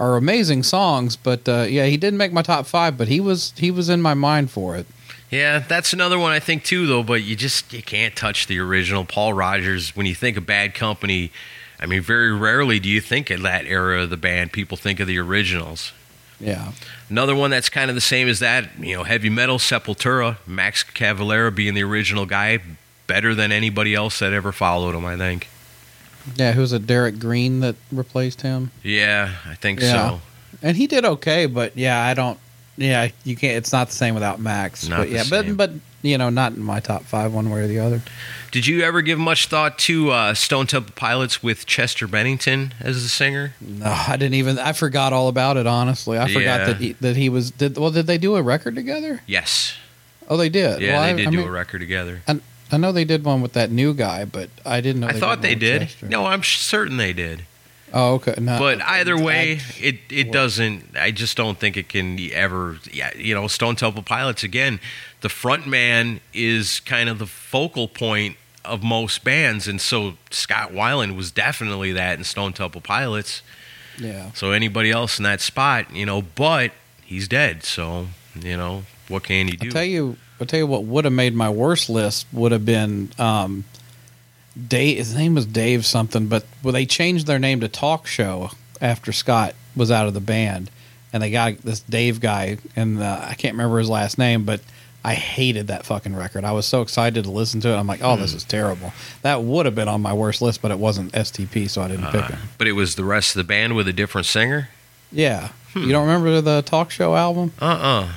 are 0.00 0.16
amazing 0.16 0.64
songs. 0.64 1.14
But 1.14 1.48
uh, 1.48 1.66
yeah, 1.68 1.86
he 1.86 1.96
didn't 1.96 2.16
make 2.16 2.32
my 2.32 2.42
top 2.42 2.66
five, 2.66 2.98
but 2.98 3.06
he 3.06 3.20
was 3.20 3.52
he 3.56 3.70
was 3.70 3.88
in 3.88 4.02
my 4.02 4.14
mind 4.14 4.50
for 4.50 4.74
it. 4.74 4.86
Yeah, 5.30 5.60
that's 5.60 5.92
another 5.92 6.18
one 6.18 6.32
I 6.32 6.40
think 6.40 6.64
too, 6.64 6.88
though. 6.88 7.04
But 7.04 7.22
you 7.22 7.36
just 7.36 7.72
you 7.72 7.82
can't 7.82 8.16
touch 8.16 8.48
the 8.48 8.58
original 8.58 9.04
Paul 9.04 9.34
Rodgers. 9.34 9.94
When 9.94 10.06
you 10.06 10.14
think 10.16 10.36
of 10.36 10.46
Bad 10.46 10.74
Company, 10.74 11.30
I 11.78 11.86
mean, 11.86 12.00
very 12.00 12.32
rarely 12.32 12.80
do 12.80 12.88
you 12.88 13.00
think 13.00 13.30
of 13.30 13.42
that 13.42 13.66
era 13.66 14.02
of 14.02 14.10
the 14.10 14.16
band. 14.16 14.52
People 14.52 14.76
think 14.76 14.98
of 14.98 15.06
the 15.06 15.18
originals. 15.18 15.92
Yeah. 16.40 16.72
Another 17.10 17.36
one 17.36 17.50
that's 17.50 17.68
kind 17.68 17.90
of 17.90 17.94
the 17.94 18.00
same 18.00 18.26
as 18.26 18.38
that, 18.38 18.70
you 18.78 18.96
know, 18.96 19.04
heavy 19.04 19.28
metal 19.28 19.58
Sepultura, 19.58 20.38
Max 20.46 20.82
Cavalera 20.82 21.54
being 21.54 21.74
the 21.74 21.82
original 21.82 22.24
guy, 22.24 22.60
better 23.06 23.34
than 23.34 23.52
anybody 23.52 23.94
else 23.94 24.20
that 24.20 24.32
ever 24.32 24.50
followed 24.50 24.94
him. 24.94 25.04
I 25.04 25.16
think. 25.16 25.48
Yeah, 26.36 26.52
who 26.52 26.60
was 26.60 26.72
it? 26.72 26.86
Derek 26.86 27.18
Green 27.18 27.60
that 27.60 27.76
replaced 27.92 28.42
him. 28.42 28.70
Yeah, 28.82 29.30
I 29.46 29.54
think 29.54 29.80
Yeah. 29.80 29.92
so. 30.10 30.20
and 30.62 30.76
he 30.76 30.86
did 30.86 31.04
okay, 31.04 31.46
but 31.46 31.76
yeah, 31.76 32.02
I 32.02 32.14
don't. 32.14 32.38
Yeah, 32.76 33.08
you 33.24 33.36
can't. 33.36 33.56
It's 33.56 33.72
not 33.72 33.88
the 33.88 33.94
same 33.94 34.14
without 34.14 34.40
Max. 34.40 34.88
Not 34.88 34.98
but 35.00 35.08
the 35.08 35.14
yeah, 35.16 35.22
same. 35.24 35.56
but 35.56 35.70
but 35.72 35.80
you 36.02 36.16
know, 36.16 36.30
not 36.30 36.52
in 36.54 36.62
my 36.62 36.80
top 36.80 37.02
five, 37.04 37.32
one 37.34 37.50
way 37.50 37.60
or 37.60 37.66
the 37.66 37.78
other. 37.78 38.00
Did 38.52 38.66
you 38.66 38.80
ever 38.82 39.02
give 39.02 39.18
much 39.18 39.46
thought 39.48 39.78
to 39.80 40.10
uh, 40.10 40.34
Stone 40.34 40.66
Temple 40.68 40.94
Pilots 40.96 41.42
with 41.42 41.66
Chester 41.66 42.06
Bennington 42.08 42.72
as 42.80 43.02
the 43.02 43.08
singer? 43.10 43.52
No, 43.60 43.86
I 43.86 44.16
didn't 44.16 44.34
even. 44.34 44.58
I 44.58 44.72
forgot 44.72 45.12
all 45.12 45.28
about 45.28 45.56
it. 45.58 45.66
Honestly, 45.66 46.18
I 46.18 46.26
forgot 46.28 46.60
Yeah. 46.60 46.64
that 46.66 46.76
he, 46.78 46.92
that 47.00 47.16
he 47.16 47.28
was. 47.28 47.50
Did 47.50 47.76
well? 47.76 47.90
Did 47.90 48.06
they 48.06 48.18
do 48.18 48.36
a 48.36 48.42
record 48.42 48.74
together? 48.74 49.20
Yes. 49.26 49.74
Oh, 50.28 50.36
they 50.36 50.48
did. 50.48 50.80
Yeah, 50.80 50.92
Well, 50.92 51.02
they 51.02 51.08
I- 51.10 51.16
did 51.16 51.26
I 51.28 51.30
do 51.32 51.36
mean, 51.38 51.48
a 51.48 51.50
record 51.50 51.80
together. 51.80 52.22
I, 52.28 52.40
I 52.72 52.76
know 52.76 52.92
they 52.92 53.04
did 53.04 53.24
one 53.24 53.42
with 53.42 53.52
that 53.54 53.70
new 53.70 53.94
guy, 53.94 54.24
but 54.24 54.48
I 54.64 54.80
didn't 54.80 55.00
know. 55.00 55.08
I 55.08 55.12
thought 55.12 55.42
they 55.42 55.54
did. 55.54 55.82
Chester. 55.82 56.06
No, 56.08 56.26
I'm 56.26 56.42
certain 56.42 56.96
they 56.96 57.12
did. 57.12 57.44
Oh, 57.92 58.14
okay. 58.14 58.34
No, 58.40 58.56
But 58.58 58.80
either 58.82 59.18
way, 59.20 59.54
I- 59.56 59.60
it 59.84 59.98
it 60.10 60.30
doesn't. 60.32 60.96
I 60.96 61.10
just 61.10 61.36
don't 61.36 61.58
think 61.58 61.76
it 61.76 61.88
can 61.88 62.18
ever. 62.32 62.78
Yeah, 62.92 63.10
you 63.16 63.34
know, 63.34 63.48
Stone 63.48 63.76
Temple 63.76 64.02
Pilots 64.04 64.44
again. 64.44 64.78
The 65.22 65.28
front 65.28 65.66
man 65.66 66.20
is 66.32 66.80
kind 66.80 67.08
of 67.08 67.18
the 67.18 67.26
focal 67.26 67.88
point 67.88 68.36
of 68.64 68.82
most 68.84 69.24
bands, 69.24 69.66
and 69.66 69.80
so 69.80 70.14
Scott 70.30 70.70
Weiland 70.72 71.16
was 71.16 71.30
definitely 71.32 71.90
that 71.92 72.16
in 72.18 72.24
Stone 72.24 72.52
Temple 72.52 72.80
Pilots. 72.80 73.42
yeah. 73.98 74.30
So 74.34 74.52
anybody 74.52 74.90
else 74.92 75.18
in 75.18 75.24
that 75.24 75.40
spot, 75.40 75.92
you 75.92 76.06
know, 76.06 76.22
but 76.22 76.70
he's 77.04 77.26
dead. 77.26 77.64
So 77.64 78.06
you 78.40 78.56
know, 78.56 78.84
what 79.08 79.24
can 79.24 79.48
you 79.48 79.56
do? 79.56 79.66
I'll 79.66 79.72
tell 79.72 79.84
you. 79.84 80.16
I'll 80.40 80.46
tell 80.46 80.58
you 80.60 80.66
what 80.66 80.84
would 80.84 81.04
have 81.04 81.12
made 81.12 81.34
my 81.34 81.50
worst 81.50 81.90
list 81.90 82.26
would 82.32 82.52
have 82.52 82.64
been 82.64 83.10
um, 83.18 83.64
Dave. 84.68 84.98
His 84.98 85.14
name 85.14 85.34
was 85.34 85.46
Dave 85.46 85.84
something, 85.86 86.26
but 86.28 86.44
well, 86.62 86.72
they 86.72 86.86
changed 86.86 87.26
their 87.26 87.38
name 87.38 87.60
to 87.60 87.68
Talk 87.68 88.06
Show 88.06 88.50
after 88.80 89.12
Scott 89.12 89.54
was 89.76 89.90
out 89.90 90.06
of 90.08 90.14
the 90.14 90.20
band, 90.20 90.70
and 91.12 91.22
they 91.22 91.30
got 91.30 91.58
this 91.58 91.80
Dave 91.80 92.20
guy, 92.20 92.58
and 92.74 93.00
uh, 93.02 93.20
I 93.28 93.34
can't 93.34 93.54
remember 93.54 93.78
his 93.78 93.88
last 93.90 94.16
name, 94.18 94.44
but 94.44 94.60
I 95.04 95.14
hated 95.14 95.68
that 95.68 95.86
fucking 95.86 96.14
record. 96.16 96.44
I 96.44 96.52
was 96.52 96.66
so 96.66 96.82
excited 96.82 97.24
to 97.24 97.30
listen 97.30 97.60
to 97.60 97.68
it. 97.70 97.76
I'm 97.76 97.86
like, 97.86 98.02
oh, 98.02 98.16
Hmm. 98.16 98.22
this 98.22 98.34
is 98.34 98.44
terrible. 98.44 98.92
That 99.22 99.42
would 99.42 99.66
have 99.66 99.74
been 99.74 99.88
on 99.88 100.00
my 100.02 100.12
worst 100.12 100.42
list, 100.42 100.60
but 100.62 100.70
it 100.70 100.78
wasn't 100.78 101.12
STP, 101.12 101.68
so 101.70 101.82
I 101.82 101.88
didn't 101.88 102.06
pick 102.10 102.24
Uh, 102.24 102.32
it. 102.34 102.38
but 102.58 102.66
it 102.66 102.72
was 102.72 102.94
the 102.96 103.04
rest 103.04 103.30
of 103.36 103.40
the 103.40 103.44
band 103.44 103.76
with 103.76 103.88
a 103.88 103.92
different 103.92 104.26
singer. 104.26 104.68
Yeah, 105.12 105.50
Hmm. 105.72 105.84
you 105.84 105.92
don't 105.92 106.06
remember 106.06 106.40
the 106.40 106.62
Talk 106.62 106.90
Show 106.90 107.14
album? 107.14 107.52
Uh 107.60 107.64
uh 107.66 108.08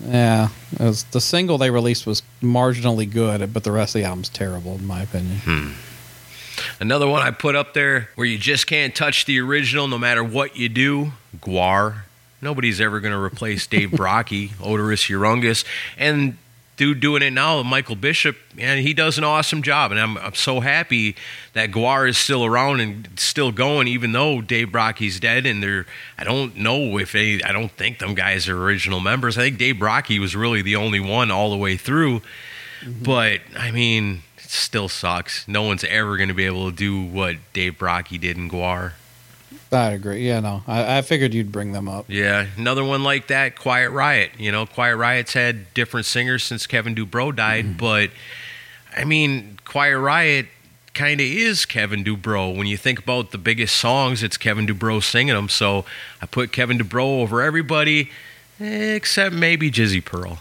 Yeah, 0.00 0.48
was, 0.78 1.04
the 1.04 1.20
single 1.20 1.58
they 1.58 1.70
released 1.70 2.06
was 2.06 2.22
marginally 2.42 3.10
good, 3.10 3.52
but 3.52 3.64
the 3.64 3.72
rest 3.72 3.94
of 3.94 4.00
the 4.00 4.06
album's 4.06 4.28
terrible, 4.28 4.74
in 4.76 4.86
my 4.86 5.02
opinion. 5.02 5.38
Hmm. 5.44 5.72
Another 6.80 7.08
one 7.08 7.22
I 7.22 7.30
put 7.30 7.54
up 7.54 7.74
there 7.74 8.08
where 8.14 8.26
you 8.26 8.38
just 8.38 8.66
can't 8.66 8.94
touch 8.94 9.24
the 9.24 9.40
original 9.40 9.88
no 9.88 9.98
matter 9.98 10.24
what 10.24 10.56
you 10.56 10.68
do. 10.68 11.12
GWAR. 11.40 12.02
Nobody's 12.40 12.80
ever 12.80 13.00
going 13.00 13.12
to 13.12 13.20
replace 13.20 13.66
Dave 13.66 13.90
Brockie, 13.92 14.50
Oderus 14.56 15.08
Urungus, 15.08 15.64
and 15.96 16.36
dude 16.82 16.98
doing 16.98 17.22
it 17.22 17.32
now, 17.32 17.62
Michael 17.62 17.94
Bishop, 17.94 18.36
and 18.58 18.80
he 18.80 18.92
does 18.92 19.16
an 19.16 19.22
awesome 19.22 19.62
job. 19.62 19.92
And 19.92 20.00
I'm, 20.00 20.18
I'm 20.18 20.34
so 20.34 20.58
happy 20.58 21.14
that 21.52 21.70
GWAR 21.70 22.08
is 22.08 22.18
still 22.18 22.44
around 22.44 22.80
and 22.80 23.08
still 23.14 23.52
going, 23.52 23.86
even 23.86 24.10
though 24.10 24.40
Dave 24.40 24.70
Brockie's 24.70 25.20
dead. 25.20 25.46
And 25.46 25.62
they're, 25.62 25.86
I 26.18 26.24
don't 26.24 26.56
know 26.56 26.98
if 26.98 27.14
any, 27.14 27.40
I 27.44 27.52
don't 27.52 27.70
think 27.70 28.00
them 28.00 28.16
guys 28.16 28.48
are 28.48 28.60
original 28.60 28.98
members. 28.98 29.38
I 29.38 29.42
think 29.42 29.58
Dave 29.58 29.76
Brockie 29.76 30.18
was 30.18 30.34
really 30.34 30.60
the 30.60 30.74
only 30.74 30.98
one 30.98 31.30
all 31.30 31.50
the 31.50 31.56
way 31.56 31.76
through. 31.76 32.20
Mm-hmm. 32.80 33.04
But 33.04 33.42
I 33.56 33.70
mean, 33.70 34.22
it 34.38 34.50
still 34.50 34.88
sucks. 34.88 35.46
No 35.46 35.62
one's 35.62 35.84
ever 35.84 36.16
going 36.16 36.30
to 36.30 36.34
be 36.34 36.46
able 36.46 36.68
to 36.68 36.76
do 36.76 37.00
what 37.00 37.36
Dave 37.52 37.78
Brockie 37.78 38.20
did 38.20 38.36
in 38.36 38.50
GWAR. 38.50 38.94
I 39.72 39.92
agree. 39.92 40.26
Yeah, 40.26 40.40
no, 40.40 40.62
I, 40.66 40.98
I 40.98 41.02
figured 41.02 41.32
you'd 41.32 41.50
bring 41.50 41.72
them 41.72 41.88
up. 41.88 42.06
Yeah, 42.08 42.46
another 42.56 42.84
one 42.84 43.02
like 43.02 43.28
that, 43.28 43.58
Quiet 43.58 43.90
Riot. 43.90 44.32
You 44.38 44.52
know, 44.52 44.66
Quiet 44.66 44.96
Riot's 44.96 45.32
had 45.32 45.72
different 45.74 46.06
singers 46.06 46.42
since 46.44 46.66
Kevin 46.66 46.94
Dubrow 46.94 47.34
died, 47.34 47.78
but 47.78 48.10
I 48.96 49.04
mean, 49.04 49.58
Quiet 49.64 49.98
Riot 49.98 50.46
kind 50.94 51.20
of 51.20 51.26
is 51.26 51.64
Kevin 51.64 52.04
Dubrow. 52.04 52.54
When 52.56 52.66
you 52.66 52.76
think 52.76 52.98
about 52.98 53.30
the 53.30 53.38
biggest 53.38 53.76
songs, 53.76 54.22
it's 54.22 54.36
Kevin 54.36 54.66
Dubrow 54.66 55.02
singing 55.02 55.34
them. 55.34 55.48
So 55.48 55.84
I 56.20 56.26
put 56.26 56.52
Kevin 56.52 56.78
Dubrow 56.78 57.22
over 57.22 57.40
everybody 57.40 58.10
except 58.60 59.34
maybe 59.34 59.70
Jizzy 59.70 60.04
Pearl. 60.04 60.40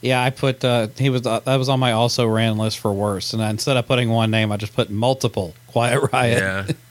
Yeah, 0.00 0.22
I 0.22 0.30
put 0.30 0.64
uh, 0.64 0.88
he 0.96 1.10
was 1.10 1.26
uh, 1.26 1.40
that 1.40 1.56
was 1.56 1.68
on 1.68 1.80
my 1.80 1.92
also 1.92 2.26
ran 2.26 2.58
list 2.58 2.78
for 2.78 2.92
worst, 2.92 3.32
and 3.32 3.42
instead 3.42 3.76
of 3.76 3.86
putting 3.86 4.10
one 4.10 4.30
name, 4.30 4.52
I 4.52 4.56
just 4.56 4.74
put 4.74 4.90
multiple 4.90 5.54
Quiet 5.66 6.12
Riot. 6.12 6.38
Yeah. 6.38 6.66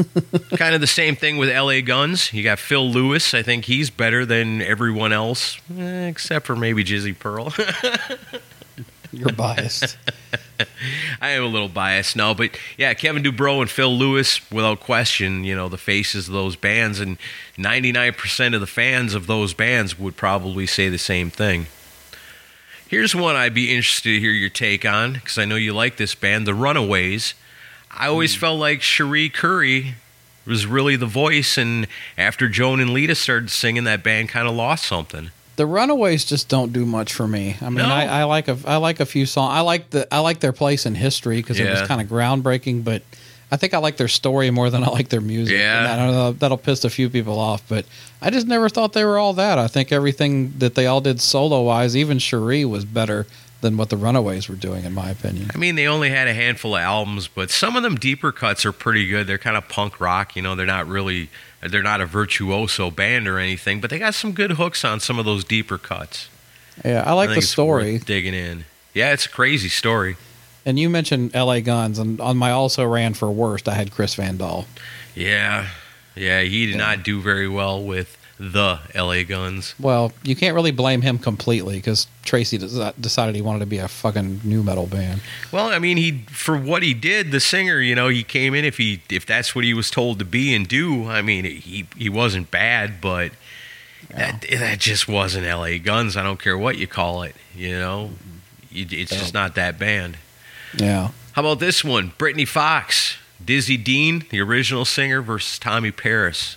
kind 0.56 0.74
of 0.74 0.80
the 0.80 0.86
same 0.86 1.16
thing 1.16 1.36
with 1.38 1.48
LA 1.48 1.80
Guns. 1.80 2.32
You 2.32 2.42
got 2.42 2.58
Phil 2.58 2.90
Lewis. 2.90 3.34
I 3.34 3.42
think 3.42 3.64
he's 3.66 3.90
better 3.90 4.24
than 4.24 4.62
everyone 4.62 5.12
else, 5.12 5.58
eh, 5.76 6.06
except 6.08 6.46
for 6.46 6.56
maybe 6.56 6.84
Jizzy 6.84 7.18
Pearl. 7.18 7.52
You're 9.12 9.32
biased. 9.32 9.98
I 11.20 11.30
am 11.30 11.44
a 11.44 11.46
little 11.46 11.68
biased 11.68 12.16
now, 12.16 12.32
but 12.32 12.50
yeah, 12.78 12.94
Kevin 12.94 13.22
Dubrow 13.22 13.60
and 13.60 13.68
Phil 13.68 13.94
Lewis, 13.94 14.40
without 14.50 14.80
question, 14.80 15.44
you 15.44 15.54
know, 15.54 15.68
the 15.68 15.76
faces 15.76 16.28
of 16.28 16.34
those 16.34 16.56
bands, 16.56 16.98
and 16.98 17.18
99% 17.58 18.54
of 18.54 18.60
the 18.60 18.66
fans 18.66 19.14
of 19.14 19.26
those 19.26 19.52
bands 19.52 19.98
would 19.98 20.16
probably 20.16 20.66
say 20.66 20.88
the 20.88 20.98
same 20.98 21.28
thing. 21.28 21.66
Here's 22.88 23.14
one 23.14 23.36
I'd 23.36 23.54
be 23.54 23.74
interested 23.74 24.10
to 24.10 24.20
hear 24.20 24.32
your 24.32 24.50
take 24.50 24.86
on, 24.86 25.14
because 25.14 25.36
I 25.36 25.44
know 25.44 25.56
you 25.56 25.74
like 25.74 25.96
this 25.96 26.14
band, 26.14 26.46
The 26.46 26.54
Runaways. 26.54 27.34
I 27.96 28.08
always 28.08 28.34
hmm. 28.34 28.40
felt 28.40 28.60
like 28.60 28.82
Cherie 28.82 29.28
Currie 29.28 29.94
was 30.46 30.66
really 30.66 30.96
the 30.96 31.06
voice, 31.06 31.56
and 31.56 31.86
after 32.18 32.48
Joan 32.48 32.80
and 32.80 32.90
Lita 32.90 33.14
started 33.14 33.50
singing, 33.50 33.84
that 33.84 34.02
band 34.02 34.28
kind 34.28 34.48
of 34.48 34.54
lost 34.54 34.86
something. 34.86 35.30
The 35.56 35.66
Runaways 35.66 36.24
just 36.24 36.48
don't 36.48 36.72
do 36.72 36.86
much 36.86 37.12
for 37.12 37.28
me. 37.28 37.56
I 37.60 37.66
mean, 37.66 37.76
No. 37.76 37.84
I, 37.84 38.04
I 38.04 38.24
like 38.24 38.48
a 38.48 38.56
I 38.64 38.76
like 38.76 39.00
a 39.00 39.06
few 39.06 39.26
songs. 39.26 39.52
I 39.52 39.60
like 39.60 39.90
the 39.90 40.12
I 40.12 40.20
like 40.20 40.40
their 40.40 40.52
place 40.52 40.86
in 40.86 40.94
history 40.94 41.36
because 41.36 41.60
it 41.60 41.68
was 41.68 41.86
kind 41.86 42.00
of 42.00 42.08
groundbreaking. 42.08 42.84
But 42.84 43.02
I 43.50 43.58
think 43.58 43.74
I 43.74 43.78
like 43.78 43.98
their 43.98 44.08
story 44.08 44.50
more 44.50 44.70
than 44.70 44.82
I 44.82 44.88
like 44.88 45.10
their 45.10 45.20
music. 45.20 45.58
Yeah. 45.58 45.78
And 45.78 45.88
I 45.88 45.96
don't 45.96 46.14
know 46.14 46.32
that'll 46.32 46.56
piss 46.56 46.84
a 46.84 46.90
few 46.90 47.10
people 47.10 47.38
off, 47.38 47.62
but 47.68 47.84
I 48.22 48.30
just 48.30 48.46
never 48.46 48.70
thought 48.70 48.94
they 48.94 49.04
were 49.04 49.18
all 49.18 49.34
that. 49.34 49.58
I 49.58 49.68
think 49.68 49.92
everything 49.92 50.54
that 50.58 50.74
they 50.74 50.86
all 50.86 51.02
did 51.02 51.20
solo 51.20 51.62
wise, 51.62 51.94
even 51.94 52.18
Cherie 52.18 52.64
was 52.64 52.86
better 52.86 53.26
than 53.62 53.76
what 53.76 53.88
the 53.88 53.96
Runaways 53.96 54.48
were 54.48 54.56
doing, 54.56 54.84
in 54.84 54.92
my 54.92 55.10
opinion. 55.10 55.50
I 55.54 55.56
mean, 55.56 55.76
they 55.76 55.86
only 55.86 56.10
had 56.10 56.28
a 56.28 56.34
handful 56.34 56.76
of 56.76 56.82
albums, 56.82 57.28
but 57.28 57.50
some 57.50 57.76
of 57.76 57.82
them 57.82 57.94
deeper 57.94 58.30
cuts 58.32 58.66
are 58.66 58.72
pretty 58.72 59.06
good. 59.06 59.26
They're 59.26 59.38
kind 59.38 59.56
of 59.56 59.68
punk 59.68 60.00
rock, 60.00 60.36
you 60.36 60.42
know. 60.42 60.54
They're 60.54 60.66
not 60.66 60.86
really, 60.86 61.30
they're 61.62 61.82
not 61.82 62.00
a 62.00 62.06
virtuoso 62.06 62.90
band 62.90 63.26
or 63.26 63.38
anything, 63.38 63.80
but 63.80 63.88
they 63.88 63.98
got 63.98 64.14
some 64.14 64.32
good 64.32 64.52
hooks 64.52 64.84
on 64.84 65.00
some 65.00 65.18
of 65.18 65.24
those 65.24 65.44
deeper 65.44 65.78
cuts. 65.78 66.28
Yeah, 66.84 67.04
I 67.06 67.12
like 67.12 67.30
think 67.30 67.40
the 67.40 67.46
story. 67.46 67.98
digging 67.98 68.34
in. 68.34 68.64
Yeah, 68.94 69.12
it's 69.12 69.26
a 69.26 69.30
crazy 69.30 69.68
story. 69.68 70.16
And 70.66 70.78
you 70.78 70.90
mentioned 70.90 71.34
L.A. 71.34 71.60
Guns, 71.60 71.98
and 71.98 72.20
on 72.20 72.36
my 72.36 72.50
also 72.50 72.84
ran 72.84 73.14
for 73.14 73.30
worst, 73.30 73.68
I 73.68 73.74
had 73.74 73.90
Chris 73.90 74.14
Van 74.16 74.36
Dahl. 74.36 74.66
Yeah, 75.14 75.68
yeah, 76.14 76.42
he 76.42 76.66
did 76.66 76.76
not 76.76 77.02
do 77.02 77.20
very 77.20 77.48
well 77.48 77.82
with 77.82 78.16
the 78.42 78.80
L.A. 78.92 79.22
Guns. 79.22 79.76
Well, 79.78 80.12
you 80.24 80.34
can't 80.34 80.56
really 80.56 80.72
blame 80.72 81.02
him 81.02 81.16
completely 81.16 81.76
because 81.76 82.08
Tracy 82.24 82.58
des- 82.58 82.92
decided 83.00 83.36
he 83.36 83.40
wanted 83.40 83.60
to 83.60 83.66
be 83.66 83.78
a 83.78 83.86
fucking 83.86 84.40
nu 84.42 84.64
metal 84.64 84.86
band. 84.86 85.20
Well, 85.52 85.68
I 85.68 85.78
mean, 85.78 85.96
he 85.96 86.24
for 86.28 86.56
what 86.56 86.82
he 86.82 86.92
did, 86.92 87.30
the 87.30 87.38
singer, 87.38 87.78
you 87.78 87.94
know, 87.94 88.08
he 88.08 88.24
came 88.24 88.52
in 88.54 88.64
if 88.64 88.78
he 88.78 89.00
if 89.08 89.24
that's 89.24 89.54
what 89.54 89.64
he 89.64 89.72
was 89.72 89.92
told 89.92 90.18
to 90.18 90.24
be 90.24 90.52
and 90.54 90.66
do. 90.66 91.06
I 91.08 91.22
mean, 91.22 91.44
he 91.44 91.86
he 91.96 92.08
wasn't 92.08 92.50
bad, 92.50 93.00
but 93.00 93.30
that 94.08 94.44
that 94.50 94.80
just 94.80 95.06
wasn't 95.06 95.46
L.A. 95.46 95.78
Guns. 95.78 96.16
I 96.16 96.24
don't 96.24 96.40
care 96.40 96.58
what 96.58 96.78
you 96.78 96.88
call 96.88 97.22
it. 97.22 97.36
You 97.54 97.78
know, 97.78 98.10
it's 98.72 99.12
just 99.12 99.34
not 99.34 99.54
that 99.54 99.78
band. 99.78 100.16
Yeah. 100.76 101.10
How 101.32 101.42
about 101.42 101.60
this 101.60 101.84
one? 101.84 102.12
Britny 102.18 102.44
Fox, 102.44 103.18
Dizzy 103.42 103.76
Dean, 103.76 104.24
the 104.30 104.40
original 104.40 104.84
singer 104.84 105.22
versus 105.22 105.60
Tommy 105.60 105.92
Paris. 105.92 106.56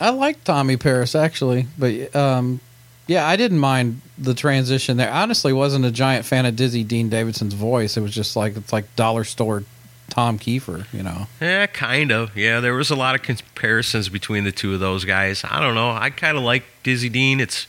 I 0.00 0.10
like 0.10 0.42
Tommy 0.44 0.76
Paris 0.76 1.14
actually, 1.14 1.66
but 1.78 2.14
um, 2.16 2.60
yeah, 3.06 3.26
I 3.26 3.36
didn't 3.36 3.58
mind 3.58 4.00
the 4.16 4.34
transition 4.34 4.96
there. 4.96 5.10
I 5.12 5.22
honestly 5.22 5.52
wasn't 5.52 5.84
a 5.84 5.90
giant 5.90 6.24
fan 6.24 6.46
of 6.46 6.56
Dizzy 6.56 6.84
Dean 6.84 7.08
Davidson's 7.08 7.54
voice. 7.54 7.96
It 7.96 8.00
was 8.00 8.14
just 8.14 8.36
like 8.36 8.56
it's 8.56 8.72
like 8.72 8.94
dollar 8.96 9.24
store 9.24 9.64
Tom 10.08 10.38
Kiefer, 10.38 10.86
you 10.92 11.02
know. 11.02 11.26
Yeah, 11.40 11.66
kind 11.66 12.10
of. 12.12 12.36
Yeah, 12.36 12.60
there 12.60 12.74
was 12.74 12.90
a 12.90 12.96
lot 12.96 13.14
of 13.14 13.22
comparisons 13.22 14.08
between 14.08 14.44
the 14.44 14.52
two 14.52 14.74
of 14.74 14.80
those 14.80 15.04
guys. 15.04 15.44
I 15.48 15.60
don't 15.60 15.74
know. 15.74 15.90
I 15.90 16.10
kind 16.10 16.36
of 16.36 16.42
like 16.42 16.64
Dizzy 16.82 17.08
Dean. 17.08 17.38
It's 17.40 17.66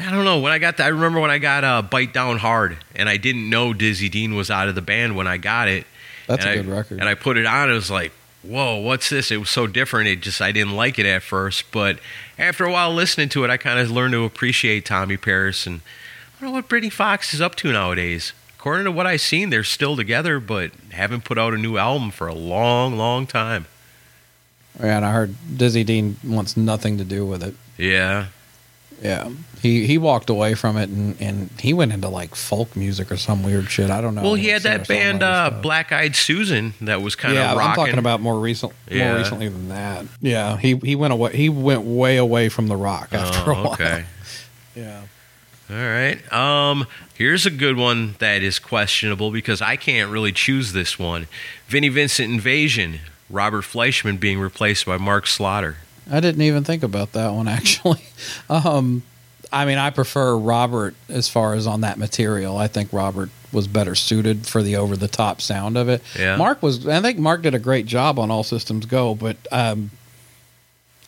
I 0.00 0.10
don't 0.10 0.24
know. 0.24 0.40
When 0.40 0.50
I 0.52 0.58
got, 0.58 0.78
the, 0.78 0.84
I 0.84 0.88
remember 0.88 1.20
when 1.20 1.30
I 1.30 1.38
got 1.38 1.64
uh, 1.64 1.82
"Bite 1.82 2.12
Down 2.14 2.38
Hard," 2.38 2.78
and 2.96 3.08
I 3.08 3.16
didn't 3.18 3.48
know 3.50 3.72
Dizzy 3.72 4.08
Dean 4.08 4.34
was 4.34 4.50
out 4.50 4.68
of 4.68 4.74
the 4.74 4.82
band 4.82 5.16
when 5.16 5.26
I 5.26 5.36
got 5.36 5.68
it. 5.68 5.86
That's 6.26 6.44
And 6.44 6.50
a 6.50 6.52
I- 6.52 6.62
good 6.62 6.70
record. 6.72 7.00
And 7.00 7.08
I 7.08 7.14
put 7.14 7.36
it 7.36 7.46
on. 7.46 7.68
It 7.70 7.74
was 7.74 7.90
like, 7.90 8.12
whoa, 8.42 8.76
what's 8.76 9.08
this? 9.08 9.30
It 9.30 9.38
was 9.38 9.50
so 9.50 9.66
different. 9.66 10.08
It 10.08 10.20
just 10.20 10.40
I 10.40 10.52
didn't 10.52 10.76
like 10.76 10.98
it 10.98 11.06
at 11.06 11.22
first, 11.22 11.70
but 11.70 11.98
after 12.38 12.64
a 12.64 12.72
while 12.72 12.92
listening 12.92 13.28
to 13.30 13.44
it, 13.44 13.50
I 13.50 13.56
kind 13.56 13.78
of 13.78 13.90
learned 13.90 14.12
to 14.12 14.24
appreciate 14.24 14.84
Tommy 14.84 15.16
Paris 15.16 15.66
and 15.66 15.80
I 15.80 16.40
don't 16.40 16.50
know 16.50 16.54
what 16.56 16.68
Britny 16.68 16.90
Fox 16.90 17.32
is 17.34 17.40
up 17.40 17.54
to 17.56 17.72
nowadays. 17.72 18.32
According 18.58 18.84
to 18.84 18.92
what 18.92 19.06
I've 19.06 19.20
seen, 19.20 19.50
they're 19.50 19.64
still 19.64 19.96
together, 19.96 20.38
but 20.40 20.72
haven't 20.90 21.24
put 21.24 21.38
out 21.38 21.54
a 21.54 21.58
new 21.58 21.78
album 21.78 22.10
for 22.10 22.28
a 22.28 22.34
long, 22.34 22.96
long 22.96 23.26
time. 23.26 23.66
Yeah, 24.80 24.96
and 24.96 25.04
I 25.04 25.12
heard 25.12 25.34
Dizzy 25.56 25.84
Dean 25.84 26.16
wants 26.24 26.56
nothing 26.56 26.98
to 26.98 27.04
do 27.04 27.26
with 27.26 27.42
it. 27.42 27.54
Yeah. 27.76 28.26
Yeah, 29.00 29.30
he 29.62 29.86
he 29.86 29.96
walked 29.96 30.28
away 30.28 30.54
from 30.54 30.76
it 30.76 30.90
and, 30.90 31.16
and 31.20 31.48
he 31.58 31.72
went 31.72 31.92
into 31.92 32.08
like 32.08 32.34
folk 32.34 32.74
music 32.76 33.10
or 33.12 33.16
some 33.16 33.42
weird 33.44 33.70
shit. 33.70 33.88
I 33.90 34.00
don't 34.00 34.14
know. 34.14 34.22
Well, 34.22 34.34
he 34.34 34.48
had 34.48 34.62
that 34.62 34.86
band 34.88 35.22
uh. 35.22 35.50
Black 35.62 35.92
Eyed 35.92 36.16
Susan 36.16 36.74
that 36.80 37.00
was 37.00 37.14
kind 37.14 37.32
of 37.32 37.38
yeah, 37.42 37.54
rocking. 37.54 37.68
I'm 37.70 37.76
talking 37.76 37.98
about 37.98 38.20
more 38.20 38.38
recent, 38.38 38.72
Yeah. 38.90 39.10
more 39.10 39.18
recently 39.18 39.48
than 39.48 39.68
that. 39.68 40.04
Yeah, 40.20 40.56
he 40.58 40.76
he 40.76 40.96
went 40.96 41.12
away. 41.12 41.34
He 41.36 41.48
went 41.48 41.82
way 41.84 42.16
away 42.16 42.48
from 42.48 42.66
the 42.66 42.76
rock 42.76 43.10
after 43.12 43.50
a 43.50 43.56
Oh, 43.56 43.62
while. 43.62 43.72
okay. 43.74 44.04
Yeah. 44.74 45.02
All 45.70 45.76
right. 45.76 46.32
Um, 46.32 46.86
here's 47.14 47.46
a 47.46 47.50
good 47.50 47.76
one 47.76 48.14
that 48.18 48.42
is 48.42 48.58
questionable 48.58 49.30
because 49.30 49.62
I 49.62 49.76
can't 49.76 50.10
really 50.10 50.32
choose 50.32 50.72
this 50.72 50.98
one. 50.98 51.28
Vinnie 51.68 51.88
Vincent 51.88 52.32
Invasion. 52.32 53.00
Robert 53.30 53.64
Fleischman 53.64 54.18
being 54.20 54.38
replaced 54.38 54.84
by 54.86 54.96
Mark 54.98 55.26
Slaughter. 55.26 55.76
I 56.10 56.20
didn't 56.20 56.42
even 56.42 56.64
think 56.64 56.82
about 56.82 57.12
that 57.12 57.32
one 57.32 57.48
actually. 57.58 58.02
Um, 58.50 59.02
I 59.52 59.64
mean, 59.66 59.78
I 59.78 59.90
prefer 59.90 60.36
Robert 60.36 60.94
as 61.08 61.28
far 61.28 61.54
as 61.54 61.66
on 61.66 61.82
that 61.82 61.98
material. 61.98 62.56
I 62.56 62.68
think 62.68 62.92
Robert 62.92 63.30
was 63.52 63.68
better 63.68 63.94
suited 63.94 64.46
for 64.46 64.62
the 64.62 64.76
over 64.76 64.96
the 64.96 65.08
top 65.08 65.40
sound 65.42 65.76
of 65.76 65.88
it. 65.88 66.02
Yeah. 66.18 66.36
Mark 66.36 66.62
was. 66.62 66.88
I 66.88 67.00
think 67.02 67.18
Mark 67.18 67.42
did 67.42 67.54
a 67.54 67.58
great 67.58 67.84
job 67.86 68.18
on 68.18 68.30
All 68.30 68.44
Systems 68.44 68.86
Go, 68.86 69.14
but 69.14 69.36
um, 69.52 69.90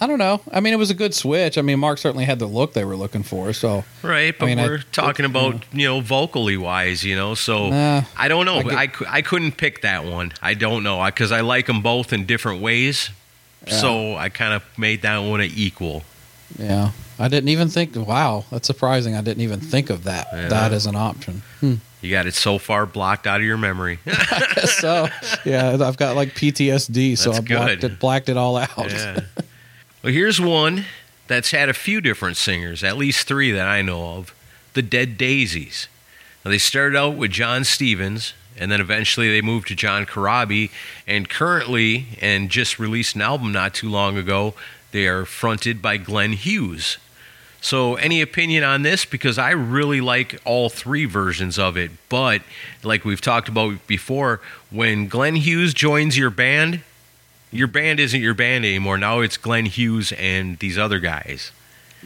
I 0.01 0.07
don't 0.07 0.19
know. 0.19 0.43
I 0.53 0.61
mean, 0.61 0.75
it 0.75 0.77
was 0.77 0.91
a 0.91 0.95
good 0.95 1.15
switch. 1.15 1.57
I 1.57 1.63
mean, 1.63 1.79
Mark 1.79 1.97
certainly 1.99 2.25
had 2.27 2.39
the 2.39 2.47
look 2.47 2.75
they 2.75 2.85
were 2.85 2.97
looking 2.97 3.23
for. 3.23 3.53
So 3.55 3.85
Right, 4.03 4.37
but 4.39 4.47
I 4.47 4.55
mean, 4.55 4.65
we're 4.67 4.83
talking 4.93 5.25
about 5.25 5.63
you 5.73 5.87
know 5.87 6.01
vocally 6.01 6.57
wise, 6.59 7.03
you 7.05 7.17
know. 7.17 7.35
So 7.35 7.71
Nah, 7.71 8.03
I 8.17 8.29
don't 8.29 8.45
know. 8.45 8.57
I 8.59 8.63
get- 8.87 9.03
I, 9.09 9.19
I 9.19 9.23
couldn't 9.23 9.53
pick 9.57 9.81
that 9.83 10.05
one. 10.05 10.33
I 10.43 10.53
don't 10.55 10.83
know 10.83 11.03
because 11.07 11.33
I 11.33 11.41
like 11.41 11.67
them 11.67 11.81
both 11.81 12.13
in 12.13 12.27
different 12.27 12.61
ways. 12.61 13.09
So 13.67 14.15
I 14.15 14.29
kind 14.29 14.53
of 14.53 14.63
made 14.77 15.01
that 15.03 15.19
one 15.21 15.41
an 15.41 15.51
equal. 15.55 16.03
yeah, 16.59 16.91
I 17.19 17.29
didn't 17.29 17.49
even 17.49 17.69
think. 17.69 17.95
Wow, 17.95 18.45
that's 18.51 18.67
surprising. 18.67 19.15
I 19.15 19.21
didn't 19.23 19.43
even 19.43 19.61
think 19.61 19.91
of 19.91 20.05
that. 20.05 20.29
Yeah. 20.33 20.49
That 20.49 20.73
as 20.73 20.87
an 20.87 20.97
option. 20.97 21.43
Hmm. 21.61 21.75
You 22.01 22.11
got 22.11 22.27
it 22.27 22.35
so 22.35 22.59
far 22.59 22.85
blocked 22.87 23.27
out 23.27 23.41
of 23.41 23.47
your 23.47 23.57
memory. 23.57 23.99
so 24.65 25.09
yeah, 25.45 25.77
I've 25.81 25.97
got 25.97 26.17
like 26.17 26.31
PTSD, 26.35 27.17
so 27.17 27.31
I 27.31 27.35
That's 27.35 27.47
blacked 27.47 27.81
good. 27.81 27.93
it, 27.93 27.99
blacked 28.01 28.29
it 28.29 28.37
all 28.37 28.57
out. 28.57 28.91
Yeah. 28.91 29.21
well, 30.03 30.13
here's 30.13 30.41
one 30.41 30.85
that's 31.27 31.51
had 31.53 31.69
a 31.69 31.75
few 31.75 32.01
different 32.01 32.37
singers, 32.37 32.85
at 32.85 32.97
least 32.99 33.27
three 33.27 33.51
that 33.53 33.67
I 33.67 33.81
know 33.81 34.17
of. 34.17 34.35
The 34.75 34.83
Dead 34.83 35.17
Daisies. 35.17 35.89
Now, 36.45 36.51
they 36.51 36.59
started 36.59 36.97
out 36.99 37.17
with 37.17 37.31
John 37.31 37.65
Stevens, 37.65 38.35
and 38.59 38.71
then 38.71 38.81
eventually 38.81 39.31
they 39.31 39.41
moved 39.41 39.69
to 39.69 39.75
John 39.75 40.05
Corabi, 40.05 40.71
and 41.07 41.29
currently, 41.29 42.07
and 42.21 42.51
just 42.51 42.79
released 42.79 43.15
an 43.15 43.23
album 43.23 43.53
not 43.53 43.73
too 43.73 43.89
long 43.89 44.19
ago, 44.19 44.53
they 44.91 45.07
are 45.07 45.25
fronted 45.25 45.81
by 45.81 45.97
Glenn 45.97 46.33
Hughes. 46.33 46.99
So, 47.65 47.95
any 47.95 48.21
opinion 48.21 48.63
on 48.63 48.83
this? 48.83 49.07
Because 49.07 49.39
I 49.39 49.53
really 49.53 50.03
like 50.03 50.39
all 50.45 50.69
three 50.69 51.07
versions 51.07 51.59
of 51.59 51.79
it. 51.79 51.91
But, 52.11 52.43
like 52.83 53.07
we've 53.07 53.23
talked 53.23 53.49
about 53.49 53.87
before, 53.87 54.43
when 54.71 55.09
Glenn 55.09 55.35
Hughes 55.37 55.73
joins 55.73 56.19
your 56.19 56.29
band, 56.29 56.83
your 57.51 57.67
band 57.67 58.01
isn't 58.01 58.21
your 58.21 58.35
band 58.35 58.67
anymore. 58.67 58.99
Now 58.99 59.21
it's 59.21 59.39
Glenn 59.39 59.65
Hughes 59.65 60.13
and 60.13 60.59
these 60.59 60.77
other 60.77 60.99
guys. 60.99 61.53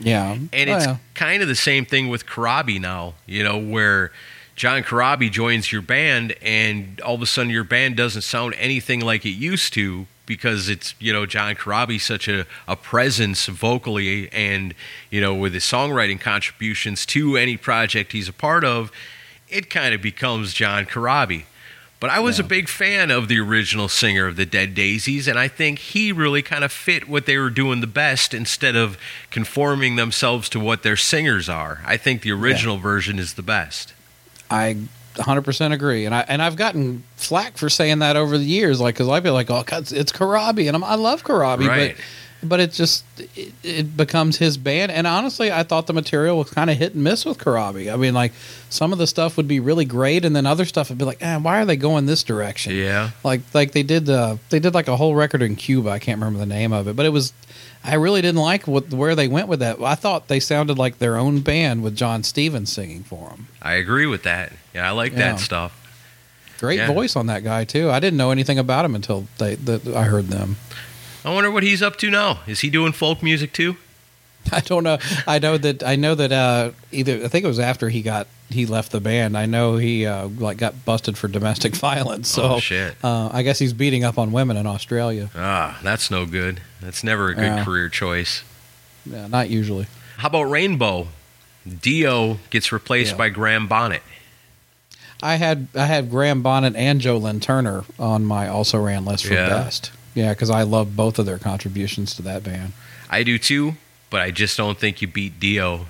Yeah, 0.00 0.34
And 0.52 0.70
Oh, 0.70 0.76
it's 0.76 0.86
yeah. 0.86 0.96
kind 1.14 1.42
of 1.42 1.48
the 1.48 1.56
same 1.56 1.84
thing 1.84 2.06
with 2.08 2.24
Corabi 2.24 2.80
now, 2.80 3.14
you 3.26 3.42
know, 3.42 3.58
where 3.58 4.12
John 4.54 4.84
Corabi 4.84 5.28
joins 5.28 5.72
your 5.72 5.82
band 5.82 6.36
and 6.40 7.00
all 7.00 7.16
of 7.16 7.22
a 7.22 7.26
sudden 7.26 7.50
your 7.50 7.64
band 7.64 7.96
doesn't 7.96 8.22
sound 8.22 8.54
anything 8.58 9.00
like 9.00 9.26
it 9.26 9.30
used 9.30 9.72
to 9.74 10.06
because 10.28 10.68
it's, 10.68 10.94
you 11.00 11.12
know, 11.12 11.26
John 11.26 11.56
Corabi 11.56 12.00
such 12.00 12.28
a, 12.28 12.46
a 12.68 12.76
presence 12.76 13.46
vocally 13.46 14.30
and, 14.30 14.74
you 15.10 15.20
know, 15.20 15.34
with 15.34 15.54
his 15.54 15.64
songwriting 15.64 16.20
contributions 16.20 17.04
to 17.06 17.36
any 17.36 17.56
project 17.56 18.12
he's 18.12 18.28
a 18.28 18.32
part 18.32 18.64
of, 18.64 18.92
it 19.48 19.70
kind 19.70 19.94
of 19.94 20.00
becomes 20.00 20.54
John 20.54 20.84
Corabi. 20.84 21.44
But 22.00 22.10
I 22.10 22.20
was 22.20 22.38
a 22.38 22.44
big 22.44 22.68
fan 22.68 23.10
of 23.10 23.26
the 23.26 23.40
original 23.40 23.88
singer 23.88 24.28
of 24.28 24.36
the 24.36 24.46
Dead 24.46 24.72
Daisies, 24.72 25.26
and 25.26 25.36
I 25.36 25.48
think 25.48 25.80
he 25.80 26.12
really 26.12 26.42
kind 26.42 26.62
of 26.62 26.70
fit 26.70 27.08
what 27.08 27.26
they 27.26 27.36
were 27.38 27.50
doing 27.50 27.80
the 27.80 27.88
best 27.88 28.32
instead 28.32 28.76
of 28.76 28.96
conforming 29.32 29.96
themselves 29.96 30.48
to 30.50 30.60
what 30.60 30.84
their 30.84 30.96
singers 30.96 31.48
are. 31.48 31.82
I 31.84 31.96
think 31.96 32.22
the 32.22 32.30
original 32.30 32.78
version 32.78 33.18
is 33.18 33.34
the 33.34 33.42
best. 33.42 33.94
I 34.48 34.76
100% 35.14 35.72
agree, 35.72 36.04
and 36.06 36.14
I 36.14 36.24
and 36.28 36.40
I've 36.40 36.56
gotten 36.56 37.02
flack 37.16 37.56
for 37.56 37.68
saying 37.68 37.98
that 38.00 38.16
over 38.16 38.38
the 38.38 38.44
years, 38.44 38.80
like 38.80 38.94
because 38.94 39.08
I'd 39.08 39.22
be 39.22 39.30
like, 39.30 39.50
oh, 39.50 39.62
God, 39.66 39.90
it's 39.92 40.12
Corabi, 40.12 40.66
and 40.68 40.76
I'm, 40.76 40.84
I 40.84 40.94
love 40.94 41.24
Corabi, 41.24 41.66
Right. 41.66 41.96
but 41.96 42.04
but 42.42 42.60
it 42.60 42.72
just 42.72 43.04
it, 43.36 43.52
it 43.62 43.96
becomes 43.96 44.38
his 44.38 44.56
band. 44.56 44.92
And 44.92 45.06
honestly, 45.06 45.50
I 45.50 45.62
thought 45.64 45.86
the 45.86 45.92
material 45.92 46.38
was 46.38 46.50
kind 46.50 46.70
of 46.70 46.76
hit 46.76 46.94
and 46.94 47.02
miss 47.02 47.24
with 47.24 47.38
Corabi. 47.38 47.92
I 47.92 47.96
mean, 47.96 48.14
like 48.14 48.32
some 48.70 48.92
of 48.92 48.98
the 48.98 49.06
stuff 49.06 49.36
would 49.36 49.48
be 49.48 49.60
really 49.60 49.84
great, 49.84 50.24
and 50.24 50.34
then 50.36 50.46
other 50.46 50.64
stuff 50.64 50.88
would 50.88 50.98
be 50.98 51.04
like, 51.04 51.22
eh, 51.22 51.36
why 51.38 51.60
are 51.60 51.64
they 51.64 51.76
going 51.76 52.06
this 52.06 52.22
direction? 52.22 52.74
Yeah. 52.74 53.10
Like 53.24 53.40
like 53.54 53.72
they 53.72 53.82
did 53.82 54.08
uh, 54.08 54.36
they 54.50 54.58
did 54.60 54.74
like 54.74 54.88
a 54.88 54.96
whole 54.96 55.14
record 55.14 55.42
in 55.42 55.56
Cuba. 55.56 55.90
I 55.90 55.98
can't 55.98 56.18
remember 56.20 56.38
the 56.38 56.46
name 56.46 56.72
of 56.72 56.86
it, 56.88 56.96
but 56.96 57.06
it 57.06 57.10
was. 57.10 57.32
I 57.84 57.94
really 57.94 58.20
didn't 58.22 58.40
like 58.40 58.66
what 58.66 58.90
where 58.92 59.14
they 59.14 59.28
went 59.28 59.46
with 59.48 59.60
that. 59.60 59.80
I 59.80 59.94
thought 59.94 60.26
they 60.28 60.40
sounded 60.40 60.78
like 60.78 60.98
their 60.98 61.16
own 61.16 61.40
band 61.40 61.82
with 61.82 61.96
John 61.96 62.22
Stevens 62.24 62.72
singing 62.72 63.04
for 63.04 63.28
them. 63.30 63.46
I 63.62 63.74
agree 63.74 64.06
with 64.06 64.24
that. 64.24 64.52
Yeah, 64.74 64.88
I 64.88 64.90
like 64.92 65.12
Yeah. 65.12 65.18
that 65.32 65.40
stuff. 65.40 65.74
Great 66.58 66.78
Yeah. 66.78 66.88
voice 66.92 67.14
on 67.14 67.26
that 67.26 67.44
guy 67.44 67.64
too. 67.64 67.88
I 67.88 68.00
didn't 68.00 68.16
know 68.16 68.32
anything 68.32 68.58
about 68.58 68.84
him 68.84 68.96
until 68.96 69.28
they, 69.38 69.54
the, 69.54 69.94
I 69.96 70.02
heard 70.02 70.26
them. 70.26 70.56
I 71.24 71.34
wonder 71.34 71.50
what 71.50 71.62
he's 71.62 71.82
up 71.82 71.96
to 71.96 72.10
now. 72.10 72.40
Is 72.46 72.60
he 72.60 72.70
doing 72.70 72.92
folk 72.92 73.22
music 73.22 73.52
too? 73.52 73.76
I 74.52 74.60
don't 74.60 74.84
know. 74.84 74.98
I 75.26 75.38
know 75.38 75.58
that 75.58 75.82
I 75.82 75.96
know 75.96 76.14
that 76.14 76.32
uh, 76.32 76.70
either 76.92 77.24
I 77.24 77.28
think 77.28 77.44
it 77.44 77.48
was 77.48 77.58
after 77.58 77.88
he 77.88 78.02
got 78.02 78.26
he 78.48 78.64
left 78.66 78.92
the 78.92 79.00
band. 79.00 79.36
I 79.36 79.44
know 79.46 79.76
he 79.76 80.06
uh, 80.06 80.28
like 80.28 80.56
got 80.56 80.84
busted 80.86 81.18
for 81.18 81.28
domestic 81.28 81.74
violence. 81.76 82.28
So 82.28 82.42
Oh, 82.54 82.60
shit. 82.60 82.94
Uh, 83.04 83.28
I 83.32 83.42
guess 83.42 83.58
he's 83.58 83.72
beating 83.74 84.04
up 84.04 84.16
on 84.16 84.32
women 84.32 84.56
in 84.56 84.66
Australia. 84.66 85.28
Ah, 85.34 85.78
that's 85.82 86.10
no 86.10 86.24
good. 86.24 86.60
That's 86.80 87.02
never 87.04 87.28
a 87.28 87.34
good 87.34 87.64
career 87.64 87.88
choice. 87.88 88.42
Yeah, 89.04 89.26
not 89.26 89.50
usually. 89.50 89.86
How 90.18 90.28
about 90.28 90.44
Rainbow? 90.44 91.08
Dio 91.80 92.38
gets 92.50 92.72
replaced 92.72 93.12
Yeah. 93.12 93.18
by 93.18 93.28
Graham 93.28 93.66
Bonnet. 93.66 94.02
I 95.22 95.34
had 95.34 95.66
I 95.74 95.84
had 95.86 96.10
Graham 96.10 96.42
Bonnet 96.42 96.76
and 96.76 97.00
Joe 97.00 97.16
Lynn 97.18 97.40
Turner 97.40 97.84
on 97.98 98.24
my 98.24 98.48
also 98.48 98.78
ran 98.78 99.04
list 99.04 99.26
for 99.26 99.34
Yeah. 99.34 99.48
best. 99.48 99.90
Yeah, 100.18 100.32
because 100.32 100.50
I 100.50 100.64
love 100.64 100.96
both 100.96 101.20
of 101.20 101.26
their 101.26 101.38
contributions 101.38 102.12
to 102.16 102.22
that 102.22 102.42
band. 102.42 102.72
I 103.08 103.22
do 103.22 103.38
too, 103.38 103.74
but 104.10 104.20
I 104.20 104.32
just 104.32 104.56
don't 104.56 104.76
think 104.76 105.00
you 105.00 105.06
beat 105.06 105.38
Dio 105.38 105.86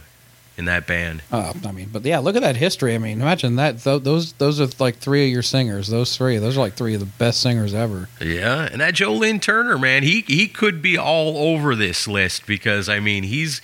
in 0.58 0.66
that 0.66 0.86
band. 0.86 1.22
Uh, 1.32 1.54
I 1.64 1.72
mean, 1.72 1.88
but 1.90 2.04
yeah, 2.04 2.18
look 2.18 2.36
at 2.36 2.42
that 2.42 2.56
history. 2.56 2.94
I 2.94 2.98
mean, 2.98 3.22
imagine 3.22 3.56
that. 3.56 3.80
Th- 3.80 4.02
those 4.02 4.34
those 4.34 4.60
are 4.60 4.68
like 4.78 4.96
three 4.96 5.24
of 5.24 5.32
your 5.32 5.40
singers. 5.40 5.88
Those 5.88 6.14
three. 6.14 6.36
Those 6.36 6.58
are 6.58 6.60
like 6.60 6.74
three 6.74 6.92
of 6.92 7.00
the 7.00 7.06
best 7.06 7.40
singers 7.40 7.72
ever. 7.72 8.10
Yeah, 8.20 8.68
and 8.70 8.82
that 8.82 8.92
Joe 8.92 9.14
Lynn 9.14 9.40
Turner, 9.40 9.78
man, 9.78 10.02
he 10.02 10.20
he 10.26 10.46
could 10.46 10.82
be 10.82 10.98
all 10.98 11.38
over 11.38 11.74
this 11.74 12.06
list 12.06 12.46
because 12.46 12.86
I 12.86 13.00
mean 13.00 13.22
he's 13.22 13.62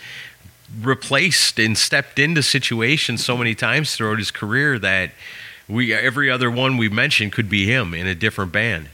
replaced 0.81 1.59
and 1.59 1.77
stepped 1.77 2.19
into 2.19 2.43
situations 2.43 3.23
so 3.23 3.37
many 3.37 3.55
times 3.55 3.95
throughout 3.95 4.17
his 4.17 4.31
career 4.31 4.79
that 4.79 5.11
we 5.69 5.93
every 5.93 6.31
other 6.31 6.51
one 6.51 6.79
we 6.79 6.89
mentioned 6.89 7.33
could 7.33 7.51
be 7.51 7.67
him 7.67 7.93
in 7.93 8.07
a 8.07 8.15
different 8.15 8.51
band. 8.51 8.89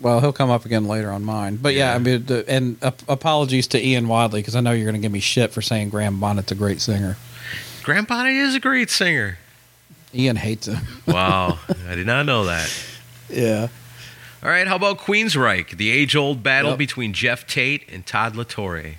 Well, 0.00 0.20
he'll 0.20 0.32
come 0.32 0.50
up 0.50 0.64
again 0.64 0.86
later 0.88 1.12
on 1.12 1.22
mine. 1.24 1.56
But 1.56 1.74
yeah. 1.74 1.94
I 1.94 1.98
mean, 1.98 2.26
the- 2.26 2.44
and 2.48 2.76
uh, 2.82 2.90
apologies 3.08 3.66
to 3.68 3.84
Ian 3.86 4.08
Wadley 4.08 4.40
because 4.40 4.56
I 4.56 4.60
know 4.60 4.72
you're 4.72 4.84
going 4.86 4.96
to 4.96 5.00
give 5.00 5.12
me 5.12 5.20
shit 5.20 5.52
for 5.52 5.62
saying 5.62 5.90
Graham 5.90 6.18
Bonnet's 6.18 6.50
a 6.50 6.56
great 6.56 6.80
singer. 6.80 7.16
Graham 7.84 8.04
Bonnet 8.04 8.30
is 8.32 8.54
a 8.54 8.60
great 8.60 8.90
singer. 8.90 9.38
Ian 10.14 10.36
hates 10.36 10.66
him. 10.66 10.78
Wow, 11.06 11.58
I 11.88 11.94
did 11.94 12.06
not 12.06 12.26
know 12.26 12.44
that. 12.44 12.72
yeah. 13.28 13.68
All 14.42 14.48
right, 14.48 14.66
how 14.66 14.74
about 14.76 14.98
Queensryche, 14.98 15.76
the 15.76 15.90
age-old 15.90 16.42
battle 16.42 16.70
Yep. 16.70 16.78
between 16.78 17.12
Geoff 17.12 17.46
Tate 17.46 17.88
and 17.92 18.04
Todd 18.04 18.34
La 18.34 18.42
Torre? 18.44 18.94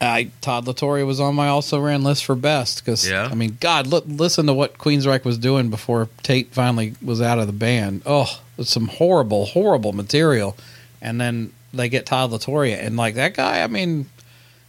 I 0.00 0.30
Todd 0.40 0.66
La 0.66 0.72
Torre 0.74 1.04
was 1.06 1.20
on 1.20 1.34
my 1.34 1.48
also 1.48 1.78
ran 1.80 2.02
list 2.02 2.24
for 2.24 2.34
best 2.34 2.84
because 2.84 3.08
Yeah? 3.08 3.28
I 3.30 3.34
mean, 3.34 3.56
God, 3.60 3.86
li- 3.86 4.02
listen 4.06 4.46
to 4.46 4.52
what 4.52 4.76
Queensryche 4.78 5.24
was 5.24 5.38
doing 5.38 5.70
before 5.70 6.08
Tate 6.22 6.48
finally 6.52 6.94
was 7.00 7.20
out 7.22 7.38
of 7.38 7.46
the 7.46 7.52
band. 7.52 8.02
Oh, 8.04 8.40
some 8.68 8.88
horrible, 8.88 9.46
horrible 9.46 9.92
material, 9.92 10.56
and 11.00 11.20
then 11.20 11.52
they 11.72 11.88
get 11.88 12.06
Todd 12.06 12.30
La 12.30 12.38
Torre 12.38 12.66
and 12.66 12.96
like 12.96 13.14
that 13.14 13.34
guy. 13.34 13.62
I 13.62 13.66
mean, 13.66 14.06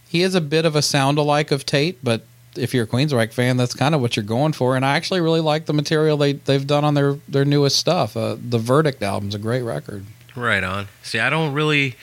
he 0.08 0.22
is 0.22 0.34
a 0.34 0.40
bit 0.40 0.64
of 0.64 0.76
a 0.76 0.82
sound 0.82 1.18
alike 1.18 1.50
of 1.50 1.66
Tate, 1.66 2.02
but 2.02 2.22
if 2.56 2.72
you're 2.72 2.84
a 2.84 2.86
Queensryche 2.86 3.32
fan, 3.32 3.56
that's 3.56 3.74
kind 3.74 3.94
of 3.94 4.00
what 4.00 4.16
you're 4.16 4.24
going 4.24 4.52
for. 4.52 4.76
And 4.76 4.84
I 4.84 4.96
actually 4.96 5.20
really 5.20 5.40
like 5.40 5.66
the 5.66 5.72
material 5.72 6.16
they 6.16 6.34
they've 6.34 6.66
done 6.66 6.84
on 6.84 6.94
their 6.94 7.18
their 7.28 7.44
newest 7.44 7.76
stuff. 7.76 8.16
Uh, 8.16 8.36
the 8.40 8.58
Verdict 8.58 9.02
album's 9.02 9.34
a 9.34 9.38
great 9.38 9.62
record. 9.62 10.04
Right 10.36 10.64
on. 10.64 10.88
See, 11.02 11.18
I 11.18 11.30
don't 11.30 11.52
really, 11.52 11.94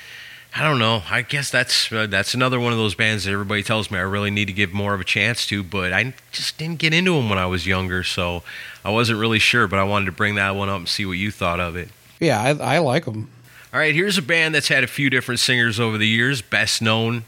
I 0.54 0.64
don't 0.64 0.80
know. 0.80 1.04
I 1.10 1.22
guess 1.22 1.50
that's 1.50 1.92
uh, 1.92 2.08
that's 2.08 2.34
another 2.34 2.60
one 2.60 2.74
of 2.74 2.78
those 2.78 2.94
bands 2.94 3.24
that 3.24 3.32
everybody 3.32 3.64
tells 3.64 3.90
me 3.90 3.98
I 3.98 4.02
really 4.02 4.32
need 4.32 4.46
to 4.46 4.54
give 4.54 4.74
more 4.74 4.94
of 4.94 5.00
a 5.00 5.06
chance 5.06 5.46
to, 5.48 5.64
but 5.64 5.94
I 5.94 6.14
just 6.34 6.58
didn't 6.58 6.80
get 6.80 6.94
into 6.94 7.16
them 7.16 7.30
when 7.30 7.38
I 7.38 7.46
was 7.46 7.66
younger, 7.66 8.04
so 8.04 8.44
I 8.84 8.90
wasn't 8.90 9.20
really 9.20 9.40
sure. 9.40 9.68
But 9.68 9.80
I 9.80 9.84
wanted 9.84 10.08
to 10.08 10.12
bring 10.12 10.36
that 10.36 10.56
one 10.56 10.68
up 10.68 10.78
and 10.80 10.90
see 10.90 11.06
what 11.06 11.14
you 11.14 11.32
thought 11.32 11.62
of 11.62 11.78
it. 11.78 11.90
Yeah, 12.20 12.42
I, 12.42 12.76
I 12.76 12.78
like 12.80 13.06
them. 13.06 13.30
All 13.74 13.80
right, 13.80 13.96
here's 13.96 14.18
a 14.18 14.22
band 14.22 14.54
that's 14.54 14.68
had 14.68 14.84
a 14.84 14.88
few 14.88 15.10
different 15.10 15.40
singers 15.40 15.80
over 15.80 15.98
the 15.98 16.08
years. 16.08 16.42
Best 16.42 16.82
known 16.82 17.24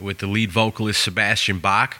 with 0.00 0.18
the 0.18 0.28
lead 0.28 0.52
vocalist 0.52 1.02
Sebastian 1.02 1.58
Bach, 1.58 1.96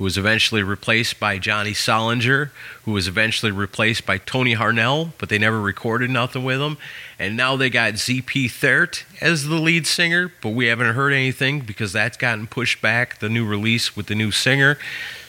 who 0.00 0.04
was 0.04 0.16
eventually 0.16 0.62
replaced 0.62 1.20
by 1.20 1.36
Johnny 1.36 1.72
Solinger, 1.72 2.48
who 2.86 2.92
was 2.92 3.06
eventually 3.06 3.52
replaced 3.52 4.06
by 4.06 4.16
Tony 4.16 4.54
Harnell, 4.56 5.10
but 5.18 5.28
they 5.28 5.36
never 5.36 5.60
recorded 5.60 6.08
nothing 6.08 6.42
with 6.42 6.58
him. 6.58 6.78
And 7.18 7.36
now 7.36 7.54
they 7.54 7.68
got 7.68 7.92
ZP 7.94 8.46
Theart 8.50 9.04
as 9.20 9.46
the 9.48 9.56
lead 9.56 9.86
singer, 9.86 10.32
but 10.40 10.54
we 10.54 10.68
haven't 10.68 10.94
heard 10.94 11.12
anything 11.12 11.60
because 11.60 11.92
that's 11.92 12.16
gotten 12.16 12.46
pushed 12.46 12.80
back, 12.80 13.18
the 13.18 13.28
new 13.28 13.44
release 13.46 13.94
with 13.94 14.06
the 14.06 14.14
new 14.14 14.30
singer. 14.30 14.78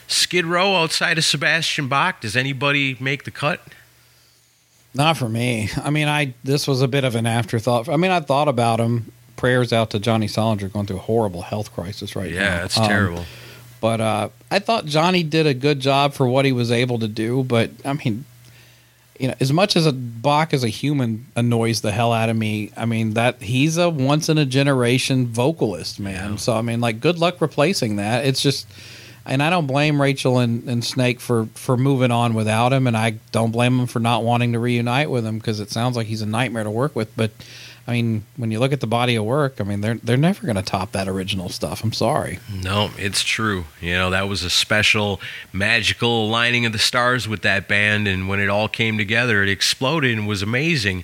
Skid 0.08 0.46
Row 0.46 0.78
outside 0.78 1.18
of 1.18 1.26
Sebastian 1.26 1.90
Bach, 1.90 2.22
does 2.22 2.38
anybody 2.38 2.96
make 2.98 3.26
the 3.26 3.32
cut? 3.32 3.60
Not 4.94 5.18
for 5.18 5.28
me. 5.28 5.70
I 5.84 5.90
mean, 5.90 6.08
I 6.08 6.34
this 6.46 6.66
was 6.66 6.82
a 6.82 6.88
bit 6.88 7.04
of 7.04 7.16
an 7.16 7.26
afterthought. 7.26 7.90
I 7.90 7.98
mean, 7.98 8.12
I 8.12 8.22
thought 8.22 8.48
about 8.48 8.80
him. 8.80 9.12
Prayers 9.36 9.74
out 9.74 9.90
to 9.90 10.00
Johnny 10.00 10.28
Solinger 10.28 10.72
going 10.72 10.86
through 10.86 10.98
a 10.98 11.00
horrible 11.00 11.42
health 11.42 11.74
crisis 11.74 12.16
right 12.16 12.32
now. 12.32 12.38
Yeah, 12.40 12.64
it's 12.66 12.78
Um, 12.78 12.88
terrible. 12.88 13.26
But 13.82 14.00
uh, 14.00 14.30
I 14.50 14.60
thought 14.60 14.86
Johnny 14.86 15.24
did 15.24 15.48
a 15.48 15.54
good 15.54 15.82
job 15.82 16.13
for 16.13 16.28
what 16.28 16.46
he 16.46 16.54
was 16.54 16.72
able 16.72 17.00
to 17.00 17.08
do. 17.08 17.44
But 17.44 17.72
I 17.84 17.94
mean, 17.94 18.26
you 19.20 19.28
know, 19.28 19.36
as 19.39 19.52
much 19.52 19.76
as 19.76 19.86
a 19.86 19.91
Bach 19.91 20.54
as 20.54 20.63
a 20.63 20.70
human 20.70 21.26
annoys 21.36 21.82
the 21.82 21.91
hell 21.91 22.13
out 22.13 22.30
of 22.30 22.38
me, 22.38 22.72
I 22.78 22.86
mean 22.86 23.15
that 23.15 23.41
he's 23.41 23.78
a 23.78 23.89
once 23.89 24.30
in 24.30 24.38
a 24.38 24.46
generation 24.46 25.28
vocalist, 25.28 26.00
man. 26.00 26.38
So 26.38 26.54
I 26.54 26.62
mean, 26.62 26.80
like, 26.80 27.02
good 27.02 27.17
luck 27.17 27.41
replacing 27.41 27.98
that. 27.98 28.26
It's 28.26 28.41
just, 28.41 28.67
and 29.26 29.41
I 29.44 29.50
don't 29.50 29.67
blame 29.67 30.02
Rachel 30.02 30.38
and, 30.38 30.67
and 30.70 30.86
Snake 30.86 31.20
for 31.20 31.48
for 31.56 31.76
moving 31.76 32.12
on 32.12 32.36
without 32.36 32.72
him, 32.74 32.86
and 32.86 32.96
I 32.96 33.15
don't 33.32 33.52
blame 33.52 33.80
him 33.80 33.88
for 33.88 34.00
not 34.00 34.24
wanting 34.24 34.54
to 34.54 34.60
reunite 34.60 35.10
with 35.10 35.26
him 35.26 35.39
because 35.39 35.60
it 35.60 35.72
sounds 35.72 35.96
like 35.96 36.08
he's 36.08 36.22
a 36.22 36.28
nightmare 36.28 36.63
to 36.63 36.72
work 36.72 36.96
with. 36.96 37.15
But 37.15 37.32
I 37.88 37.94
mean, 37.94 38.24
when 38.38 38.52
you 38.52 38.60
look 38.60 38.72
at 38.74 38.80
the 38.80 38.88
body 38.88 39.15
of 39.15 39.26
work, 39.26 39.60
I 39.60 39.63
mean, 39.63 39.82
they're 39.82 39.96
they're 39.96 40.17
never 40.17 40.46
going 40.46 40.56
to 40.56 40.62
top 40.62 40.91
that 40.91 41.08
original 41.08 41.50
stuff. 41.50 41.84
I'm 41.84 41.94
sorry. 41.94 42.39
No, 42.63 42.91
it's 42.98 43.24
true. 43.24 43.65
You 43.82 43.94
know, 43.94 44.10
that 44.12 44.28
was 44.30 44.44
a 44.44 44.50
special, 44.50 45.20
magical 45.52 46.26
aligning 46.28 46.65
of 46.65 46.74
the 46.74 46.80
stars 46.80 47.28
with 47.28 47.41
that 47.41 47.67
band. 47.67 48.08
And 48.08 48.28
when 48.30 48.39
it 48.39 48.50
all 48.50 48.67
came 48.67 48.98
together, 48.98 49.41
it 49.44 49.50
exploded 49.50 50.17
and 50.17 50.28
was 50.28 50.41
amazing 50.41 51.04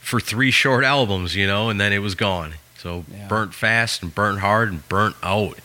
for 0.00 0.18
three 0.20 0.50
short 0.50 0.84
albums, 0.84 1.34
you 1.36 1.46
know, 1.46 1.68
and 1.68 1.80
then 1.80 1.92
it 1.92 1.98
was 2.00 2.14
gone. 2.14 2.54
So 2.78 3.04
Yeah. 3.14 3.26
burnt 3.28 3.54
fast 3.54 4.02
and 4.02 4.14
burnt 4.14 4.40
hard 4.40 4.70
and 4.70 4.86
burnt 4.88 5.16
out. 5.22 5.58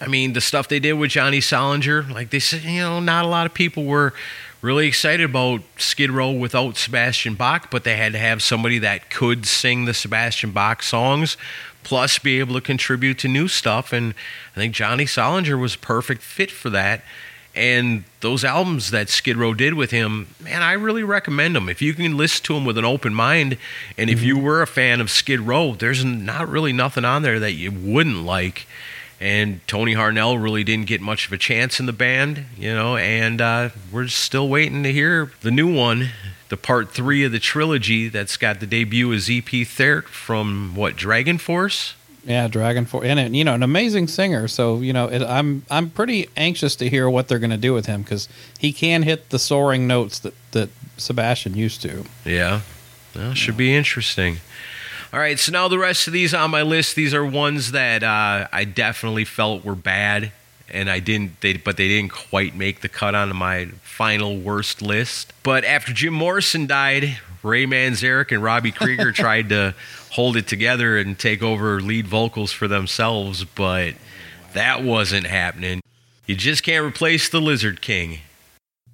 I 0.00 0.08
mean, 0.08 0.34
the 0.34 0.40
stuff 0.42 0.68
they 0.68 0.78
did 0.78 0.92
with 0.94 1.10
Johnny 1.10 1.40
Solinger, 1.40 2.10
like 2.10 2.28
they 2.30 2.38
said, 2.38 2.62
you 2.64 2.80
know, 2.80 3.00
not 3.00 3.24
a 3.24 3.28
lot 3.28 3.46
of 3.46 3.54
people 3.54 3.84
were 3.84 4.12
really 4.66 4.88
excited 4.88 5.24
about 5.24 5.62
Skid 5.78 6.10
Row 6.10 6.32
without 6.32 6.76
Sebastian 6.76 7.34
Bach, 7.34 7.70
but 7.70 7.84
they 7.84 7.96
had 7.96 8.12
to 8.12 8.18
have 8.18 8.42
somebody 8.42 8.80
that 8.80 9.10
could 9.10 9.46
sing 9.46 9.84
the 9.84 9.94
Sebastian 9.94 10.50
Bach 10.50 10.82
songs, 10.82 11.36
plus 11.84 12.18
be 12.18 12.40
able 12.40 12.54
to 12.56 12.60
contribute 12.60 13.16
to 13.20 13.28
new 13.28 13.46
stuff. 13.46 13.92
And 13.92 14.12
I 14.56 14.58
think 14.58 14.74
Johnny 14.74 15.04
Solinger 15.04 15.58
was 15.58 15.76
a 15.76 15.78
perfect 15.78 16.20
fit 16.20 16.50
for 16.50 16.68
that. 16.70 17.02
And 17.54 18.02
those 18.20 18.44
albums 18.44 18.90
that 18.90 19.08
Skid 19.08 19.36
Row 19.36 19.54
did 19.54 19.74
with 19.74 19.92
him, 19.92 20.26
man, 20.40 20.62
I 20.62 20.72
really 20.72 21.04
recommend 21.04 21.54
them. 21.54 21.68
If 21.68 21.80
you 21.80 21.94
can 21.94 22.16
listen 22.16 22.44
to 22.46 22.54
them 22.54 22.64
with 22.64 22.76
an 22.76 22.84
open 22.84 23.14
mind, 23.14 23.56
and 23.96 24.10
if 24.10 24.18
mm-hmm. 24.18 24.26
you 24.26 24.38
were 24.38 24.62
a 24.62 24.66
fan 24.66 25.00
of 25.00 25.10
Skid 25.10 25.40
Row, 25.40 25.74
there's 25.74 26.04
not 26.04 26.48
really 26.48 26.72
nothing 26.72 27.04
on 27.04 27.22
there 27.22 27.38
that 27.38 27.52
you 27.52 27.70
wouldn't 27.70 28.24
like 28.24 28.66
and 29.20 29.66
Tony 29.66 29.94
Harnell 29.94 30.40
really 30.42 30.64
didn't 30.64 30.86
get 30.86 31.00
much 31.00 31.26
of 31.26 31.32
a 31.32 31.38
chance 31.38 31.80
in 31.80 31.86
the 31.86 31.92
band, 31.92 32.44
you 32.58 32.72
know, 32.74 32.96
and 32.96 33.40
uh, 33.40 33.70
we're 33.90 34.08
still 34.08 34.48
waiting 34.48 34.82
to 34.82 34.92
hear 34.92 35.32
the 35.40 35.50
new 35.50 35.72
one, 35.72 36.10
the 36.48 36.56
part 36.56 36.90
three 36.90 37.24
of 37.24 37.32
the 37.32 37.38
trilogy 37.38 38.08
that's 38.08 38.36
got 38.36 38.60
the 38.60 38.66
debut 38.66 39.10
of 39.12 39.18
ZP 39.18 39.66
Theart 39.66 40.04
from 40.08 40.74
what 40.74 40.96
DragonForce. 40.96 41.94
Yeah, 42.24 42.48
DragonForce, 42.48 43.04
and 43.04 43.36
you 43.36 43.44
know, 43.44 43.54
an 43.54 43.62
amazing 43.62 44.08
singer. 44.08 44.48
So 44.48 44.80
you 44.80 44.92
know, 44.92 45.06
it, 45.06 45.22
I'm 45.22 45.64
I'm 45.70 45.90
pretty 45.90 46.28
anxious 46.36 46.74
to 46.76 46.90
hear 46.90 47.08
what 47.08 47.28
they're 47.28 47.38
going 47.38 47.50
to 47.50 47.56
do 47.56 47.72
with 47.72 47.86
him 47.86 48.02
because 48.02 48.28
he 48.58 48.72
can 48.72 49.04
hit 49.04 49.30
the 49.30 49.38
soaring 49.38 49.86
notes 49.86 50.18
that 50.18 50.34
that 50.50 50.68
Sebastian 50.96 51.54
used 51.54 51.82
to. 51.82 52.04
Yeah, 52.24 52.62
well, 53.14 53.32
should 53.34 53.56
be 53.56 53.74
interesting. 53.74 54.38
All 55.16 55.22
right, 55.22 55.38
so 55.38 55.50
now 55.50 55.66
the 55.68 55.78
rest 55.78 56.08
of 56.08 56.12
these 56.12 56.34
on 56.34 56.50
my 56.50 56.60
list, 56.60 56.94
these 56.94 57.14
are 57.14 57.24
ones 57.24 57.72
that 57.72 58.02
uh, 58.02 58.48
I 58.52 58.64
definitely 58.64 59.24
felt 59.24 59.64
were 59.64 59.74
bad, 59.74 60.30
and 60.68 60.90
I 60.90 60.98
didn't. 60.98 61.40
They, 61.40 61.54
but 61.54 61.78
they 61.78 61.88
didn't 61.88 62.10
quite 62.10 62.54
make 62.54 62.82
the 62.82 62.90
cut 62.90 63.14
on 63.14 63.34
my 63.34 63.64
final 63.82 64.36
worst 64.36 64.82
list. 64.82 65.32
But 65.42 65.64
after 65.64 65.94
Jim 65.94 66.12
Morrison 66.12 66.66
died, 66.66 67.18
Ray 67.42 67.64
Manzarek 67.64 68.30
and 68.30 68.42
Robbie 68.42 68.72
Krieger 68.72 69.10
tried 69.14 69.48
to 69.48 69.74
hold 70.10 70.36
it 70.36 70.46
together 70.46 70.98
and 70.98 71.18
take 71.18 71.42
over 71.42 71.80
lead 71.80 72.06
vocals 72.06 72.52
for 72.52 72.68
themselves, 72.68 73.42
but 73.42 73.94
that 74.52 74.82
wasn't 74.82 75.26
happening. 75.26 75.80
You 76.26 76.36
just 76.36 76.62
can't 76.62 76.84
replace 76.84 77.30
the 77.30 77.40
Lizard 77.40 77.80
King. 77.80 78.18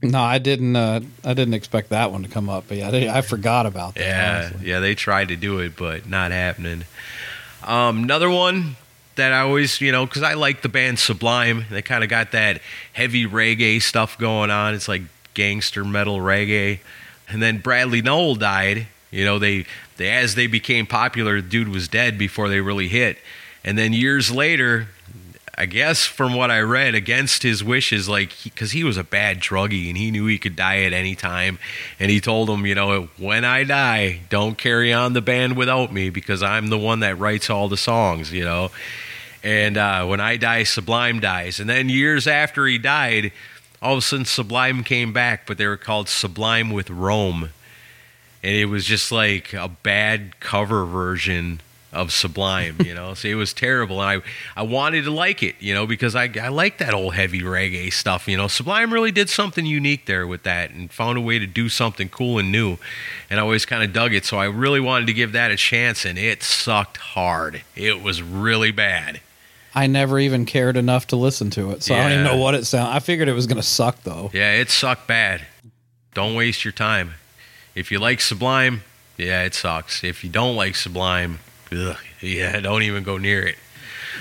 No, 0.02 0.20
I 0.20 0.38
didn't. 0.38 0.74
Uh, 0.74 1.00
I 1.24 1.34
didn't 1.34 1.54
expect 1.54 1.90
that 1.90 2.10
one 2.10 2.24
to 2.24 2.28
come 2.28 2.48
up, 2.48 2.64
but 2.66 2.76
yeah, 2.76 2.90
I, 2.90 3.18
I 3.18 3.20
forgot 3.22 3.66
about 3.66 3.94
that. 3.94 4.04
Yeah, 4.04 4.48
honestly. 4.48 4.68
yeah, 4.68 4.80
they 4.80 4.96
tried 4.96 5.28
to 5.28 5.36
do 5.36 5.60
it, 5.60 5.76
but 5.76 6.08
not 6.08 6.32
happening. 6.32 6.84
Um, 7.62 8.02
another 8.02 8.28
one 8.28 8.76
that 9.14 9.32
I 9.32 9.40
always, 9.40 9.80
you 9.80 9.92
know, 9.92 10.04
because 10.04 10.22
I 10.22 10.34
like 10.34 10.62
the 10.62 10.68
band 10.68 10.98
Sublime. 10.98 11.66
They 11.70 11.82
kind 11.82 12.02
of 12.02 12.10
got 12.10 12.32
that 12.32 12.60
heavy 12.92 13.26
reggae 13.26 13.80
stuff 13.80 14.18
going 14.18 14.50
on. 14.50 14.74
It's 14.74 14.88
like 14.88 15.02
gangster 15.34 15.84
metal 15.84 16.18
reggae. 16.18 16.80
And 17.28 17.40
then 17.40 17.58
Bradley 17.58 18.02
Nowell 18.02 18.34
died. 18.34 18.88
You 19.10 19.24
know, 19.24 19.38
they, 19.38 19.66
they 19.98 20.10
as 20.10 20.34
they 20.34 20.46
became 20.46 20.86
popular, 20.86 21.40
the 21.40 21.48
dude 21.48 21.68
was 21.68 21.86
dead 21.86 22.18
before 22.18 22.48
they 22.48 22.60
really 22.60 22.88
hit. 22.88 23.18
And 23.64 23.78
then 23.78 23.92
years 23.92 24.30
later, 24.32 24.88
I 25.56 25.66
guess 25.66 26.06
from 26.06 26.32
what 26.34 26.50
I 26.50 26.60
read, 26.60 26.94
against 26.94 27.42
his 27.42 27.62
wishes, 27.62 28.08
like 28.08 28.32
because 28.42 28.72
he, 28.72 28.80
he, 28.80 28.84
was 28.84 28.96
a 28.96 29.04
bad 29.04 29.38
druggie 29.38 29.88
and 29.88 29.98
he 29.98 30.10
knew 30.10 30.26
he 30.26 30.38
could 30.38 30.56
die 30.56 30.84
at 30.84 30.94
any 30.94 31.14
time, 31.14 31.58
and 32.00 32.10
he 32.10 32.20
told 32.20 32.48
him, 32.48 32.64
you 32.64 32.74
know, 32.74 33.08
when 33.18 33.44
I 33.44 33.64
die, 33.64 34.20
don't 34.30 34.56
carry 34.56 34.94
on 34.94 35.12
the 35.12 35.20
band 35.20 35.56
without 35.56 35.92
me 35.92 36.08
because 36.08 36.42
I'm 36.42 36.68
the 36.68 36.78
one 36.78 37.00
that 37.00 37.18
writes 37.18 37.50
all 37.50 37.68
the 37.68 37.76
songs, 37.76 38.32
you 38.32 38.44
know. 38.44 38.70
And 39.44 39.76
uh, 39.76 40.06
when 40.06 40.20
I 40.20 40.38
die, 40.38 40.62
Sublime 40.62 41.20
dies. 41.20 41.60
And 41.60 41.68
then 41.68 41.88
years 41.90 42.26
after 42.26 42.66
he 42.66 42.78
died, 42.78 43.32
all 43.82 43.94
of 43.94 43.98
a 43.98 44.02
sudden 44.02 44.24
Sublime 44.24 44.84
came 44.84 45.12
back, 45.12 45.46
but 45.46 45.58
they 45.58 45.66
were 45.66 45.76
called 45.76 46.08
Sublime 46.08 46.70
with 46.70 46.88
Rome, 46.88 47.50
and 48.42 48.54
it 48.54 48.66
was 48.66 48.86
just 48.86 49.12
like 49.12 49.52
a 49.52 49.68
bad 49.68 50.40
cover 50.40 50.86
version 50.86 51.60
of 51.92 52.12
Sublime, 52.12 52.76
you 52.84 52.94
know. 52.94 53.14
so 53.14 53.28
it 53.28 53.34
was 53.34 53.52
terrible, 53.52 54.00
and 54.00 54.22
I 54.56 54.60
I 54.60 54.62
wanted 54.62 55.04
to 55.04 55.10
like 55.10 55.42
it, 55.42 55.56
you 55.60 55.74
know, 55.74 55.86
because 55.86 56.14
I 56.14 56.30
I 56.40 56.48
like 56.48 56.78
that 56.78 56.94
old 56.94 57.14
heavy 57.14 57.40
reggae 57.40 57.92
stuff, 57.92 58.28
you 58.28 58.36
know. 58.36 58.48
Sublime 58.48 58.92
really 58.92 59.12
did 59.12 59.28
something 59.28 59.66
unique 59.66 60.06
there 60.06 60.26
with 60.26 60.42
that, 60.44 60.70
and 60.70 60.90
found 60.90 61.18
a 61.18 61.20
way 61.20 61.38
to 61.38 61.46
do 61.46 61.68
something 61.68 62.08
cool 62.08 62.38
and 62.38 62.50
new, 62.50 62.78
and 63.28 63.38
I 63.38 63.42
always 63.42 63.66
kind 63.66 63.82
of 63.82 63.92
dug 63.92 64.14
it. 64.14 64.24
So 64.24 64.38
I 64.38 64.46
really 64.46 64.80
wanted 64.80 65.06
to 65.06 65.12
give 65.12 65.32
that 65.32 65.50
a 65.50 65.56
chance, 65.56 66.04
and 66.04 66.18
it 66.18 66.42
sucked 66.42 66.96
hard. 66.96 67.62
It 67.76 68.02
was 68.02 68.22
really 68.22 68.70
bad. 68.70 69.20
I 69.74 69.86
never 69.86 70.18
even 70.18 70.44
cared 70.44 70.76
enough 70.76 71.06
to 71.08 71.16
listen 71.16 71.50
to 71.50 71.70
it, 71.70 71.82
so 71.82 71.94
yeah. 71.94 72.00
I 72.00 72.02
don't 72.04 72.12
even 72.12 72.24
know 72.24 72.36
what 72.36 72.54
it 72.54 72.66
sounded. 72.66 72.94
I 72.94 73.00
figured 73.00 73.28
it 73.28 73.32
was 73.32 73.46
going 73.46 73.60
to 73.60 73.66
suck 73.66 74.02
though. 74.02 74.30
Yeah, 74.32 74.52
it 74.54 74.70
sucked 74.70 75.06
bad. 75.06 75.42
Don't 76.14 76.34
waste 76.34 76.64
your 76.64 76.72
time. 76.72 77.14
If 77.74 77.90
you 77.90 77.98
like 77.98 78.20
Sublime, 78.20 78.82
yeah, 79.16 79.44
it 79.44 79.54
sucks. 79.54 80.04
If 80.04 80.22
you 80.24 80.30
don't 80.30 80.56
like 80.56 80.76
Sublime, 80.76 81.38
ugh, 81.72 81.96
yeah, 82.20 82.60
don't 82.60 82.82
even 82.82 83.02
go 83.02 83.18
near 83.18 83.46
it. 83.46 83.56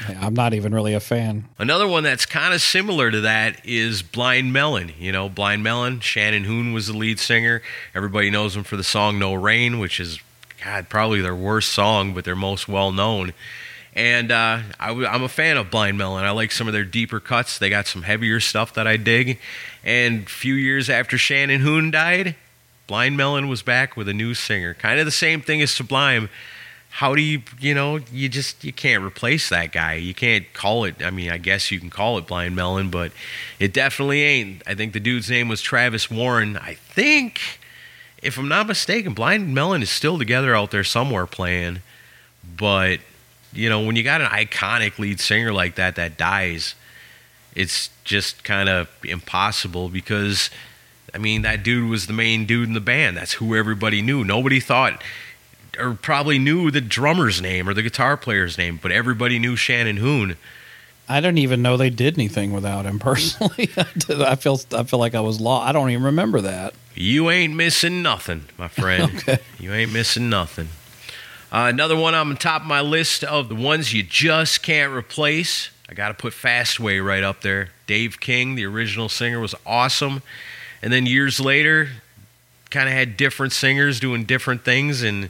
I'm 0.07 0.33
not 0.33 0.53
even 0.53 0.73
really 0.73 0.93
a 0.93 0.99
fan. 0.99 1.45
Another 1.59 1.87
one 1.87 2.03
that's 2.03 2.25
kind 2.25 2.53
of 2.53 2.61
similar 2.61 3.11
to 3.11 3.21
that 3.21 3.65
is 3.65 4.01
Blind 4.01 4.53
Melon. 4.53 4.93
You 4.97 5.11
know, 5.11 5.29
Blind 5.29 5.63
Melon, 5.63 5.99
Shannon 5.99 6.45
Hoon 6.45 6.73
was 6.73 6.87
the 6.87 6.97
lead 6.97 7.19
singer. 7.19 7.61
Everybody 7.93 8.29
knows 8.29 8.55
him 8.55 8.63
for 8.63 8.77
the 8.77 8.83
song 8.83 9.19
No 9.19 9.33
Rain, 9.33 9.79
which 9.79 9.99
is, 9.99 10.19
God, 10.63 10.89
probably 10.89 11.21
their 11.21 11.35
worst 11.35 11.73
song, 11.73 12.13
but 12.13 12.23
their 12.23 12.35
most 12.35 12.67
well 12.67 12.91
known. 12.91 13.33
And 13.93 14.31
uh, 14.31 14.61
i 14.79 14.87
w- 14.87 15.05
I'm 15.05 15.23
a 15.23 15.29
fan 15.29 15.57
of 15.57 15.69
Blind 15.69 15.97
Melon. 15.97 16.23
I 16.23 16.31
like 16.31 16.51
some 16.51 16.67
of 16.67 16.73
their 16.73 16.85
deeper 16.85 17.19
cuts. 17.19 17.59
They 17.59 17.69
got 17.69 17.87
some 17.87 18.03
heavier 18.03 18.39
stuff 18.39 18.73
that 18.75 18.87
I 18.87 18.97
dig. 18.97 19.39
And 19.83 20.23
a 20.23 20.29
few 20.29 20.53
years 20.53 20.89
after 20.89 21.17
Shannon 21.17 21.59
Hoon 21.59 21.91
died, 21.91 22.35
Blind 22.87 23.17
Melon 23.17 23.49
was 23.49 23.61
back 23.61 23.97
with 23.97 24.07
a 24.07 24.13
new 24.13 24.33
singer. 24.33 24.73
Kind 24.73 24.99
of 24.99 25.05
the 25.05 25.11
same 25.11 25.41
thing 25.41 25.61
as 25.61 25.71
Sublime. 25.71 26.29
How 26.91 27.15
do 27.15 27.21
you, 27.21 27.41
you 27.59 27.73
know, 27.73 27.99
you 28.11 28.27
just 28.29 28.63
you 28.63 28.73
can't 28.73 29.03
replace 29.03 29.49
that 29.49 29.71
guy. 29.71 29.95
You 29.95 30.13
can't 30.13 30.51
call 30.53 30.83
it. 30.83 31.03
I 31.03 31.09
mean, 31.09 31.31
I 31.31 31.37
guess 31.37 31.71
you 31.71 31.79
can 31.79 31.89
call 31.89 32.17
it 32.17 32.27
Blind 32.27 32.55
Melon, 32.55 32.89
but 32.89 33.11
it 33.59 33.73
definitely 33.73 34.21
ain't. 34.21 34.61
I 34.67 34.75
think 34.75 34.93
the 34.93 34.99
dude's 34.99 35.29
name 35.29 35.47
was 35.47 35.61
Travis 35.61 36.11
Warren. 36.11 36.57
I 36.57 36.73
think, 36.73 37.39
if 38.21 38.37
I'm 38.37 38.49
not 38.49 38.67
mistaken, 38.67 39.13
Blind 39.13 39.53
Melon 39.53 39.81
is 39.81 39.89
still 39.89 40.19
together 40.19 40.53
out 40.53 40.71
there 40.71 40.83
somewhere 40.83 41.25
playing, 41.25 41.79
but 42.57 42.99
you 43.53 43.69
know, 43.69 43.81
when 43.81 43.95
you 43.95 44.03
got 44.03 44.21
an 44.21 44.27
iconic 44.27 44.99
lead 44.99 45.19
singer 45.19 45.51
like 45.51 45.75
that 45.75 45.95
that 45.95 46.17
dies, 46.17 46.75
it's 47.55 47.89
just 48.03 48.43
kind 48.43 48.69
of 48.69 48.89
impossible 49.03 49.89
because, 49.89 50.49
I 51.13 51.17
mean, 51.17 51.41
that 51.41 51.63
dude 51.63 51.89
was 51.89 52.07
the 52.07 52.13
main 52.13 52.45
dude 52.45 52.67
in 52.67 52.73
the 52.73 52.79
band. 52.79 53.17
That's 53.17 53.33
who 53.33 53.55
everybody 53.55 54.01
knew. 54.01 54.23
Nobody 54.23 54.59
thought 54.59 55.01
or 55.79 55.93
probably 55.93 56.39
knew 56.39 56.71
the 56.71 56.81
drummer's 56.81 57.41
name 57.41 57.67
or 57.67 57.73
the 57.73 57.81
guitar 57.81 58.17
player's 58.17 58.57
name, 58.57 58.79
but 58.81 58.91
everybody 58.91 59.39
knew 59.39 59.55
Shannon 59.55 59.97
Hoon. 59.97 60.37
I 61.09 61.19
didn't 61.19 61.39
even 61.39 61.61
know 61.61 61.75
they 61.75 61.89
did 61.89 62.17
anything 62.17 62.53
without 62.53 62.85
him 62.85 62.99
personally. 62.99 63.69
I 63.77 64.35
feel 64.35 64.59
I 64.73 64.83
feel 64.83 64.99
like 64.99 65.15
I 65.15 65.19
was 65.19 65.41
lost. 65.41 65.67
I 65.67 65.71
don't 65.71 65.89
even 65.89 66.03
remember 66.03 66.41
that. 66.41 66.73
You 66.95 67.29
ain't 67.29 67.55
missing 67.55 68.01
nothing, 68.01 68.45
my 68.57 68.67
friend. 68.67 69.11
okay. 69.15 69.39
You 69.59 69.73
ain't 69.73 69.91
missing 69.91 70.29
nothing. 70.29 70.69
Uh, 71.51 71.67
another 71.67 71.97
one 71.97 72.15
on 72.15 72.29
the 72.29 72.35
top 72.35 72.61
of 72.61 72.67
my 72.67 72.79
list 72.79 73.25
of 73.25 73.49
the 73.49 73.55
ones 73.55 73.93
you 73.93 74.03
just 74.03 74.63
can't 74.63 74.93
replace. 74.93 75.69
I 75.89 75.93
got 75.93 76.07
to 76.07 76.13
put 76.13 76.31
Fastway 76.31 77.05
right 77.05 77.23
up 77.23 77.41
there. 77.41 77.71
Dave 77.87 78.21
King, 78.21 78.55
the 78.55 78.65
original 78.65 79.09
singer, 79.09 79.41
was 79.41 79.53
awesome. 79.65 80.21
And 80.81 80.93
then 80.93 81.05
years 81.05 81.41
later, 81.41 81.89
kind 82.69 82.87
of 82.87 82.95
had 82.95 83.17
different 83.17 83.51
singers 83.51 83.99
doing 83.99 84.23
different 84.23 84.63
things, 84.63 85.03
and 85.03 85.29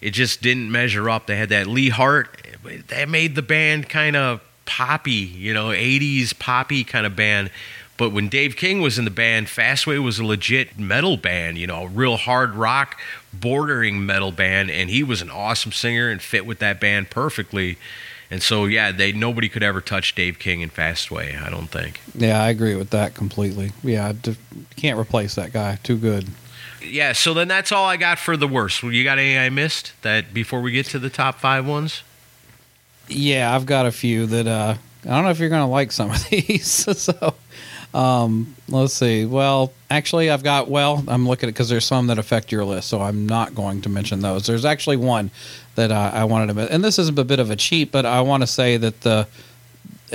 it 0.00 0.10
just 0.10 0.42
didn't 0.42 0.70
measure 0.70 1.08
up. 1.08 1.26
They 1.26 1.36
had 1.36 1.48
that 1.50 1.66
Lee 1.66 1.88
Hart, 1.88 2.46
that 2.88 3.08
made 3.08 3.34
the 3.34 3.42
band 3.42 3.88
kind 3.88 4.16
of 4.16 4.40
poppy, 4.64 5.12
you 5.12 5.54
know, 5.54 5.68
80s 5.68 6.38
poppy 6.38 6.84
kind 6.84 7.06
of 7.06 7.16
band. 7.16 7.50
But 7.96 8.10
when 8.10 8.28
Dave 8.28 8.56
King 8.56 8.82
was 8.82 8.98
in 8.98 9.06
the 9.06 9.10
band, 9.10 9.46
Fastway 9.46 10.02
was 10.02 10.18
a 10.18 10.24
legit 10.24 10.78
metal 10.78 11.16
band, 11.16 11.56
you 11.56 11.66
know, 11.66 11.86
real 11.86 12.18
hard 12.18 12.54
rock, 12.54 13.00
bordering 13.32 14.04
metal 14.04 14.32
band, 14.32 14.70
and 14.70 14.90
he 14.90 15.02
was 15.02 15.22
an 15.22 15.30
awesome 15.30 15.72
singer 15.72 16.10
and 16.10 16.20
fit 16.20 16.44
with 16.44 16.58
that 16.58 16.78
band 16.78 17.08
perfectly. 17.08 17.78
And 18.30 18.42
so, 18.42 18.66
yeah, 18.66 18.92
they 18.92 19.12
nobody 19.12 19.48
could 19.48 19.62
ever 19.62 19.80
touch 19.80 20.14
Dave 20.14 20.38
King 20.38 20.60
in 20.60 20.68
Fastway. 20.68 21.40
I 21.40 21.48
don't 21.48 21.68
think. 21.68 22.00
Yeah, 22.14 22.42
I 22.42 22.50
agree 22.50 22.74
with 22.74 22.90
that 22.90 23.14
completely. 23.14 23.72
Yeah, 23.82 24.08
I 24.08 24.36
can't 24.74 24.98
replace 24.98 25.36
that 25.36 25.52
guy. 25.52 25.78
Too 25.82 25.96
good. 25.96 26.26
Yeah, 26.88 27.12
so 27.12 27.34
then 27.34 27.48
that's 27.48 27.72
all 27.72 27.84
I 27.86 27.96
got 27.96 28.18
for 28.18 28.36
the 28.36 28.48
worst. 28.48 28.82
You 28.82 29.04
got 29.04 29.18
any 29.18 29.38
I 29.38 29.50
missed 29.50 29.92
that 30.02 30.32
before 30.32 30.60
we 30.60 30.72
get 30.72 30.86
to 30.86 30.98
the 30.98 31.10
top 31.10 31.36
five 31.36 31.66
ones? 31.66 32.02
Yeah, 33.08 33.54
I've 33.54 33.66
got 33.66 33.86
a 33.86 33.92
few 33.92 34.26
that 34.26 34.46
uh, 34.46 34.74
I 35.04 35.08
don't 35.08 35.24
know 35.24 35.30
if 35.30 35.38
you're 35.38 35.48
going 35.48 35.62
to 35.62 35.70
like 35.70 35.92
some 35.92 36.10
of 36.10 36.24
these. 36.30 36.66
so 36.98 37.34
um, 37.94 38.54
let's 38.68 38.92
see. 38.92 39.24
Well, 39.24 39.72
actually, 39.90 40.30
I've 40.30 40.42
got. 40.42 40.68
Well, 40.68 41.02
I'm 41.08 41.26
looking 41.26 41.48
at 41.48 41.54
because 41.54 41.68
there's 41.68 41.84
some 41.84 42.08
that 42.08 42.18
affect 42.18 42.52
your 42.52 42.64
list, 42.64 42.88
so 42.88 43.00
I'm 43.00 43.26
not 43.26 43.54
going 43.54 43.80
to 43.82 43.88
mention 43.88 44.20
those. 44.20 44.46
There's 44.46 44.64
actually 44.64 44.98
one 44.98 45.30
that 45.76 45.90
uh, 45.90 46.10
I 46.12 46.24
wanted 46.24 46.54
to, 46.54 46.72
and 46.72 46.84
this 46.84 46.98
is 46.98 47.08
a 47.08 47.12
bit 47.12 47.38
of 47.38 47.50
a 47.50 47.56
cheat, 47.56 47.92
but 47.92 48.04
I 48.04 48.20
want 48.20 48.42
to 48.42 48.46
say 48.46 48.76
that 48.76 49.00
the, 49.02 49.26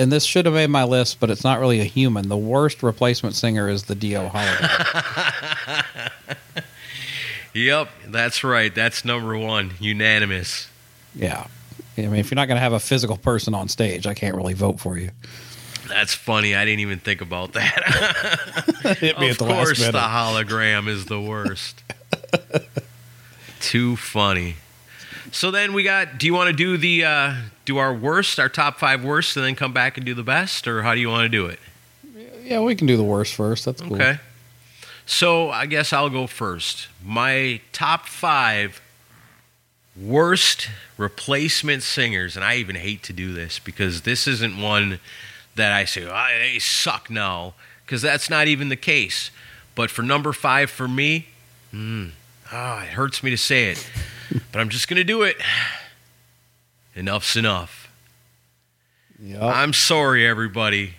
and 0.02 0.12
this 0.12 0.24
should 0.24 0.46
have 0.46 0.56
made 0.56 0.70
my 0.70 0.84
list, 0.84 1.20
but 1.20 1.30
it's 1.30 1.44
not 1.44 1.60
really 1.60 1.80
a 1.80 1.86
human. 1.86 2.28
The 2.28 2.38
worst 2.38 2.82
replacement 2.82 3.36
singer 3.36 3.70
is 3.70 3.84
the 3.84 3.96
Dio 3.96 4.28
Holiday. 4.30 6.12
yep, 7.54 7.90
that's 8.08 8.44
right. 8.44 8.74
That's 8.74 9.06
number 9.06 9.38
one, 9.38 9.74
unanimous. 9.80 10.68
Yeah, 11.16 11.46
I 11.98 12.02
mean, 12.02 12.16
if 12.16 12.32
you're 12.32 12.36
not 12.38 12.48
going 12.48 12.56
to 12.56 12.62
have 12.62 12.74
a 12.74 12.80
physical 12.80 13.18
person 13.18 13.54
on 13.54 13.68
stage, 13.68 14.08
I 14.08 14.14
can't 14.14 14.36
really 14.36 14.54
vote 14.54 14.80
for 14.80 14.98
you. 14.98 15.12
That's 15.88 16.14
funny. 16.14 16.56
I 16.56 16.66
didn't 16.66 16.80
even 16.80 17.00
think 17.00 17.22
about 17.22 17.54
that. 17.54 18.58
Of 18.84 19.00
the 19.00 19.36
course, 19.38 19.80
the 19.80 19.92
hologram 19.92 20.88
is 20.88 21.06
the 21.06 21.22
worst. 21.22 21.84
Too 23.60 23.96
funny. 23.96 24.56
So 25.32 25.50
then 25.50 25.74
we 25.74 25.84
got. 25.84 26.18
Do 26.18 26.26
you 26.26 26.34
want 26.34 26.50
to 26.50 26.56
do 26.56 26.78
the 26.78 27.06
uh, 27.06 27.36
do 27.66 27.78
our 27.78 27.94
worst, 27.94 28.40
our 28.40 28.50
top 28.50 28.80
five 28.80 29.04
worst, 29.04 29.36
and 29.38 29.46
then 29.46 29.56
come 29.56 29.74
back 29.74 29.98
and 29.98 30.06
do 30.06 30.14
the 30.14 30.24
best, 30.24 30.68
or 30.68 30.84
how 30.84 30.94
do 30.94 31.00
you 31.00 31.10
want 31.10 31.24
to 31.24 31.30
do 31.30 31.46
it? 31.46 31.60
Yeah, 32.44 32.60
we 32.60 32.76
can 32.76 32.88
do 32.88 32.98
the 32.98 33.04
worst 33.04 33.34
first. 33.34 33.66
That's 33.66 33.82
cool. 33.82 33.96
Okay. 33.96 34.20
So 35.06 35.50
I 35.50 35.66
guess 35.66 35.94
I'll 35.94 36.10
go 36.10 36.28
first. 36.28 36.88
My 37.04 37.62
top 37.72 38.08
five 38.08 38.82
worst 40.00 40.70
replacement 40.98 41.84
singers, 41.84 42.36
and 42.36 42.46
I 42.46 42.56
even 42.58 42.76
hate 42.76 43.04
to 43.04 43.14
do 43.14 43.34
this 43.34 43.60
because 43.60 44.02
this 44.02 44.28
isn't 44.28 44.60
one 44.62 45.00
that 45.56 45.72
I 45.72 45.86
say, 45.86 46.06
oh, 46.06 46.28
they 46.40 46.60
suck 46.60 47.10
now, 47.10 47.54
because 47.86 48.02
that's 48.02 48.30
not 48.30 48.48
even 48.48 48.70
the 48.70 48.76
case. 48.76 49.32
But 49.76 49.90
for 49.90 50.02
number 50.02 50.34
five 50.34 50.70
for 50.70 50.88
me, 50.88 51.28
mm, 51.74 52.12
oh, 52.52 52.80
it 52.80 52.90
hurts 52.90 53.22
me 53.24 53.32
to 53.32 53.38
say 53.38 53.72
it, 53.72 53.90
but 54.52 54.60
I'm 54.60 54.70
just 54.70 54.88
going 54.88 54.98
to 54.98 55.04
do 55.04 55.24
it. 55.24 55.38
Enuff 56.96 57.24
Z'Nuff. 57.24 57.88
Yep. 59.22 59.42
I'm 59.42 59.74
sorry, 59.74 60.28
everybody. 60.28 60.96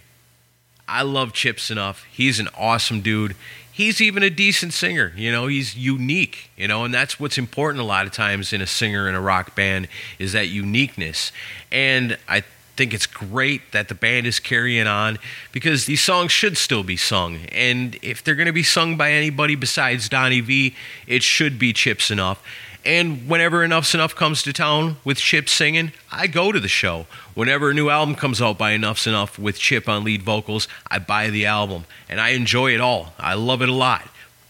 I 0.89 1.03
love 1.03 1.33
Chip 1.33 1.59
Z'Nuff. 1.59 2.05
He's 2.11 2.39
an 2.39 2.49
awesome 2.57 3.01
dude. 3.01 3.35
He's 3.73 4.01
even 4.01 4.23
a 4.23 4.31
decent 4.31 4.75
singer. 4.75 5.13
You 5.17 5.33
know, 5.33 5.47
he's 5.47 5.77
unique. 5.77 6.51
You 6.57 6.69
know, 6.69 6.85
and 6.85 6.93
that's 6.93 7.19
what's 7.19 7.39
important 7.39 7.83
a 7.83 7.87
lot 7.87 8.07
of 8.07 8.13
times 8.13 8.53
in 8.53 8.61
a 8.61 8.67
singer 8.67 9.09
in 9.09 9.15
a 9.15 9.21
rock 9.21 9.55
band 9.55 9.89
is 10.19 10.33
that 10.33 10.49
uniqueness. 10.49 11.33
And 11.71 12.19
I 12.29 12.45
think 12.77 12.95
it's 12.95 13.07
great 13.07 13.73
that 13.73 13.89
the 13.89 13.95
band 13.95 14.27
is 14.27 14.39
carrying 14.41 14.87
on 14.87 15.19
because 15.53 15.87
these 15.87 16.01
songs 16.01 16.33
should 16.33 16.57
still 16.57 16.83
be 16.83 16.97
sung. 16.97 17.41
And 17.53 17.99
if 18.03 18.23
they're 18.23 18.35
going 18.35 18.47
to 18.47 18.53
be 18.53 18.63
sung 18.63 18.97
by 18.97 19.13
anybody 19.13 19.55
besides 19.55 20.09
Donnie 20.09 20.41
Vie, 20.41 20.75
it 21.07 21.23
should 21.23 21.59
be 21.59 21.73
Chip 21.73 21.99
Z'Nuff. 21.99 22.39
And 22.85 23.29
whenever 23.29 23.65
Enuff 23.65 23.85
Z'Nuff 23.85 24.17
comes 24.17 24.43
to 24.43 24.53
town 24.53 24.97
with 25.05 25.19
Chip 25.19 25.49
singing, 25.49 25.93
I 26.11 26.27
go 26.27 26.51
to 26.51 26.59
the 26.59 26.69
show. 26.69 27.07
Whenever 27.35 27.71
a 27.71 27.75
new 27.75 27.89
album 27.89 28.17
comes 28.17 28.43
out 28.43 28.59
by 28.59 28.73
Enuff 28.73 28.99
Z'Nuff 28.99 29.39
with 29.39 29.59
Chip 29.59 29.89
on 29.89 30.03
lead 30.03 30.23
vocals, 30.23 30.67
I 30.91 30.99
buy 30.99 31.31
the 31.31 31.47
album 31.47 31.85
and 32.09 32.21
I 32.21 32.31
enjoy 32.31 32.75
it 32.75 32.81
all. 32.81 33.15
I 33.19 33.35
love 33.35 33.63
it 33.63 33.69
a 33.69 33.75
lot. 33.75 34.09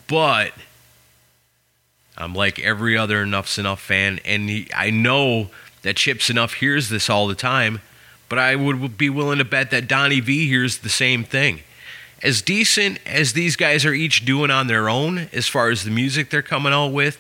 But 0.09 0.53
I'm 2.17 2.35
like 2.35 2.59
every 2.59 2.97
other 2.97 3.23
Enuff 3.23 3.49
Z'Nuff 3.49 3.79
fan, 3.79 4.21
and 4.25 4.69
I 4.75 4.91
know 4.91 5.49
that 5.83 5.97
Chip 5.97 6.19
Z'Nuff 6.19 6.55
hears 6.55 6.89
this 6.89 7.11
all 7.11 7.27
the 7.27 7.35
time, 7.35 7.81
but 8.29 8.39
I 8.39 8.57
would 8.57 8.97
be 8.97 9.11
willing 9.11 9.39
to 9.39 9.45
bet 9.45 9.71
that 9.73 9.89
Donnie 9.89 10.21
Vie 10.21 10.47
hears 10.47 10.79
the 10.79 10.89
same 10.89 11.25
thing. 11.25 11.61
As 12.23 12.41
decent 12.41 12.99
as 13.05 13.33
these 13.33 13.57
guys 13.57 13.85
are 13.85 13.93
each 13.93 14.25
doing 14.25 14.51
on 14.51 14.69
their 14.69 14.89
own, 14.89 15.29
as 15.33 15.49
far 15.49 15.71
as 15.71 15.85
the 15.85 15.91
music 15.91 16.31
they're 16.31 16.41
coming 16.41 16.73
out 16.73 16.93
with, 16.93 17.19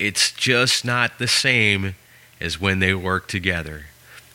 it's 0.00 0.32
just 0.32 0.84
not 0.84 1.18
the 1.18 1.28
same 1.28 1.94
as 2.40 2.60
when 2.60 2.78
they 2.80 2.94
work 2.94 3.28
together. 3.28 3.84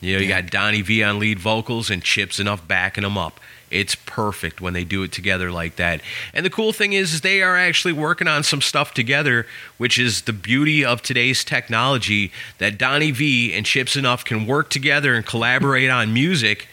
You 0.00 0.14
know, 0.14 0.22
you 0.22 0.28
got 0.28 0.50
Donnie 0.50 0.82
Vie 0.82 1.02
on 1.02 1.18
lead 1.18 1.38
vocals 1.38 1.90
and 1.90 2.02
Chip 2.02 2.30
Z'Nuff 2.30 2.66
backing 2.66 3.02
them 3.02 3.18
up. 3.18 3.40
It's 3.68 3.96
perfect 3.96 4.60
when 4.60 4.74
they 4.74 4.84
do 4.84 5.02
it 5.02 5.10
together 5.10 5.50
like 5.50 5.74
that. 5.76 6.00
And 6.32 6.46
the 6.46 6.50
cool 6.50 6.72
thing 6.72 6.92
is, 6.92 7.14
is 7.14 7.20
they 7.22 7.42
are 7.42 7.56
actually 7.56 7.94
working 7.94 8.28
on 8.28 8.44
some 8.44 8.60
stuff 8.60 8.94
together, 8.94 9.46
which 9.76 9.98
is 9.98 10.22
the 10.22 10.32
beauty 10.32 10.84
of 10.84 11.02
today's 11.02 11.42
technology 11.42 12.30
that 12.58 12.78
Donnie 12.78 13.10
Vie 13.10 13.52
and 13.56 13.66
Chip 13.66 13.88
Z'Nuff 13.88 14.24
can 14.24 14.46
work 14.46 14.70
together 14.70 15.14
and 15.14 15.26
collaborate 15.26 15.90
on 15.90 16.14
music 16.14 16.68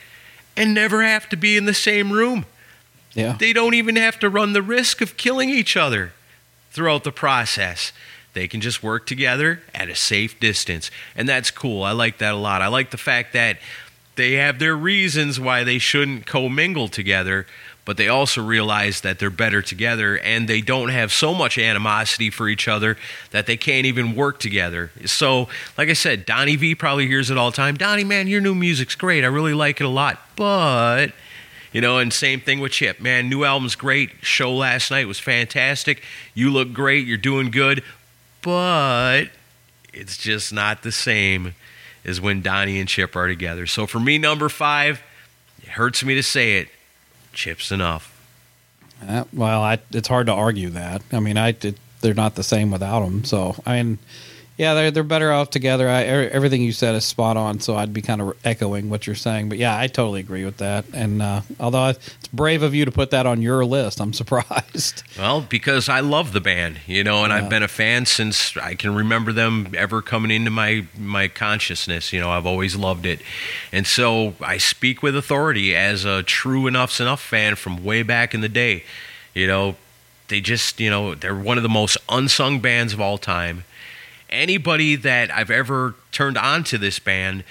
and 0.55 0.75
never 0.75 1.01
have 1.01 1.27
to 1.29 1.35
be 1.35 1.57
in 1.57 1.65
the 1.65 1.73
same 1.73 2.11
room. 2.11 2.45
Yeah. 3.13 3.37
They 3.39 3.53
don't 3.53 3.73
even 3.73 3.95
have 3.95 4.19
to 4.19 4.29
run 4.29 4.53
the 4.53 4.61
risk 4.61 5.01
of 5.01 5.17
killing 5.17 5.49
each 5.49 5.75
other 5.75 6.13
throughout 6.71 7.03
the 7.03 7.11
process. 7.11 7.91
They 8.33 8.47
can 8.47 8.61
just 8.61 8.81
work 8.81 9.05
together 9.05 9.61
at 9.73 9.89
a 9.89 9.95
safe 9.95 10.39
distance. 10.39 10.89
And 11.15 11.29
that's 11.29 11.51
cool. 11.51 11.83
I 11.83 11.91
like 11.91 12.17
that 12.17 12.33
a 12.33 12.37
lot. 12.37 12.61
I 12.61 12.67
like 12.67 12.91
the 12.91 12.97
fact 12.97 13.33
that 13.33 13.57
they 14.15 14.33
have 14.33 14.59
their 14.59 14.75
reasons 14.75 15.39
why 15.39 15.63
they 15.63 15.79
shouldn't 15.79 16.25
commingle 16.25 16.87
together, 16.87 17.47
but 17.85 17.97
they 17.97 18.07
also 18.07 18.43
realize 18.43 19.01
that 19.01 19.19
they're 19.19 19.29
better 19.29 19.61
together 19.61 20.17
and 20.19 20.47
they 20.47 20.61
don't 20.61 20.89
have 20.89 21.11
so 21.11 21.33
much 21.33 21.57
animosity 21.57 22.29
for 22.29 22.47
each 22.47 22.67
other 22.67 22.97
that 23.31 23.45
they 23.45 23.57
can't 23.57 23.85
even 23.85 24.15
work 24.15 24.39
together. 24.39 24.91
So, 25.05 25.49
like 25.77 25.89
I 25.89 25.93
said, 25.93 26.25
Donnie 26.25 26.55
Vie 26.55 26.75
probably 26.75 27.07
hears 27.07 27.31
it 27.31 27.37
all 27.37 27.51
the 27.51 27.57
time. 27.57 27.75
Donnie, 27.75 28.03
man, 28.03 28.27
your 28.27 28.41
new 28.41 28.55
music's 28.55 28.95
great. 28.95 29.23
I 29.23 29.27
really 29.27 29.53
like 29.53 29.81
it 29.81 29.85
a 29.85 29.89
lot. 29.89 30.19
But 30.35 31.11
you 31.71 31.81
know, 31.81 31.97
and 31.97 32.13
same 32.13 32.39
thing 32.39 32.59
with 32.59 32.71
Chip. 32.71 33.01
Man, 33.01 33.29
new 33.29 33.43
album's 33.43 33.75
great. 33.75 34.11
Show 34.21 34.53
last 34.53 34.91
night 34.91 35.07
was 35.07 35.17
fantastic. 35.17 36.03
You 36.35 36.51
look 36.51 36.71
great. 36.71 37.07
You're 37.07 37.17
doing 37.17 37.49
good. 37.49 37.83
But 38.43 39.25
it's 39.93 40.17
just 40.17 40.53
not 40.53 40.83
the 40.83 40.91
same 40.91 41.55
as 42.05 42.19
when 42.19 42.41
Donnie 42.41 42.79
and 42.79 42.87
Chip 42.87 43.15
are 43.15 43.27
together. 43.27 43.65
So 43.65 43.87
for 43.87 43.99
me, 43.99 44.17
number 44.17 44.49
five, 44.49 45.01
it 45.61 45.69
hurts 45.69 46.03
me 46.03 46.15
to 46.15 46.23
say 46.23 46.57
it. 46.57 46.67
Chip 47.31 47.59
Z'Nuff. 47.59 48.09
Uh, 49.07 49.23
well, 49.33 49.63
I, 49.63 49.79
it's 49.91 50.07
hard 50.07 50.27
to 50.27 50.33
argue 50.33 50.69
that. 50.69 51.01
I 51.11 51.19
mean, 51.19 51.37
I 51.37 51.49
it, 51.49 51.77
they're 52.01 52.13
not 52.13 52.35
the 52.35 52.43
same 52.43 52.69
without 52.69 52.99
them. 52.99 53.23
So 53.23 53.55
I 53.65 53.81
mean, 53.81 53.99
yeah, 54.57 54.73
they're 54.75 54.91
they're 54.91 55.03
better 55.03 55.31
off 55.31 55.49
together. 55.49 55.89
I, 55.89 56.03
er, 56.05 56.29
everything 56.31 56.61
you 56.61 56.71
said 56.71 56.93
is 56.95 57.05
spot 57.05 57.37
on. 57.37 57.59
So 57.59 57.75
I'd 57.75 57.91
be 57.93 58.01
kind 58.01 58.21
of 58.21 58.37
echoing 58.45 58.89
what 58.89 59.07
you're 59.07 59.15
saying. 59.15 59.49
But 59.49 59.57
yeah, 59.57 59.77
I 59.77 59.87
totally 59.87 60.19
agree 60.19 60.45
with 60.45 60.57
that. 60.57 60.85
And 60.93 61.21
uh, 61.21 61.41
although 61.59 61.87
it's 61.89 62.27
brave 62.27 62.61
of 62.61 62.75
you 62.75 62.85
to 62.85 62.91
put 62.91 63.11
that 63.11 63.25
on 63.25 63.41
your 63.41 63.65
list, 63.65 63.99
I'm 63.99 64.13
surprised. 64.23 65.03
Well, 65.17 65.41
because 65.41 65.89
I 65.89 66.01
love 66.01 66.33
the 66.33 66.41
band, 66.41 66.81
you 66.85 67.03
know, 67.03 67.23
and 67.23 67.31
Yeah. 67.31 67.37
I've 67.37 67.49
been 67.49 67.63
a 67.63 67.67
fan 67.67 68.05
since 68.05 68.55
I 68.57 68.75
can 68.75 68.93
remember 68.93 69.33
them 69.33 69.73
ever 69.75 70.01
coming 70.01 70.29
into 70.31 70.51
my 70.51 70.85
my 70.97 71.27
consciousness. 71.27 72.13
You 72.13 72.19
know, 72.19 72.29
I've 72.29 72.45
always 72.45 72.75
loved 72.75 73.05
it, 73.05 73.21
and 73.71 73.87
so 73.87 74.35
I 74.39 74.57
speak 74.57 75.01
with 75.01 75.15
authority 75.15 75.75
as 75.75 76.05
a 76.05 76.21
true 76.23 76.67
Enuff 76.67 76.91
Z'Nuff 76.91 77.19
fan 77.19 77.55
from 77.55 77.83
way 77.83 78.03
back 78.03 78.33
in 78.33 78.41
the 78.41 78.49
day. 78.49 78.83
You 79.33 79.47
know, 79.47 79.75
they 80.27 80.41
just, 80.41 80.79
you 80.79 80.91
know, 80.91 81.15
they're 81.15 81.35
one 81.35 81.57
of 81.57 81.63
the 81.63 81.69
most 81.69 81.97
unsung 82.07 82.59
bands 82.59 82.93
of 82.93 83.01
all 83.01 83.17
time. 83.17 83.63
Anybody 84.33 84.95
that 84.95 85.31
I've 85.31 85.51
ever 85.51 85.93
turned 86.11 86.37
on 86.37 86.63
to 86.65 86.77
this 86.79 86.97
band 86.97 87.43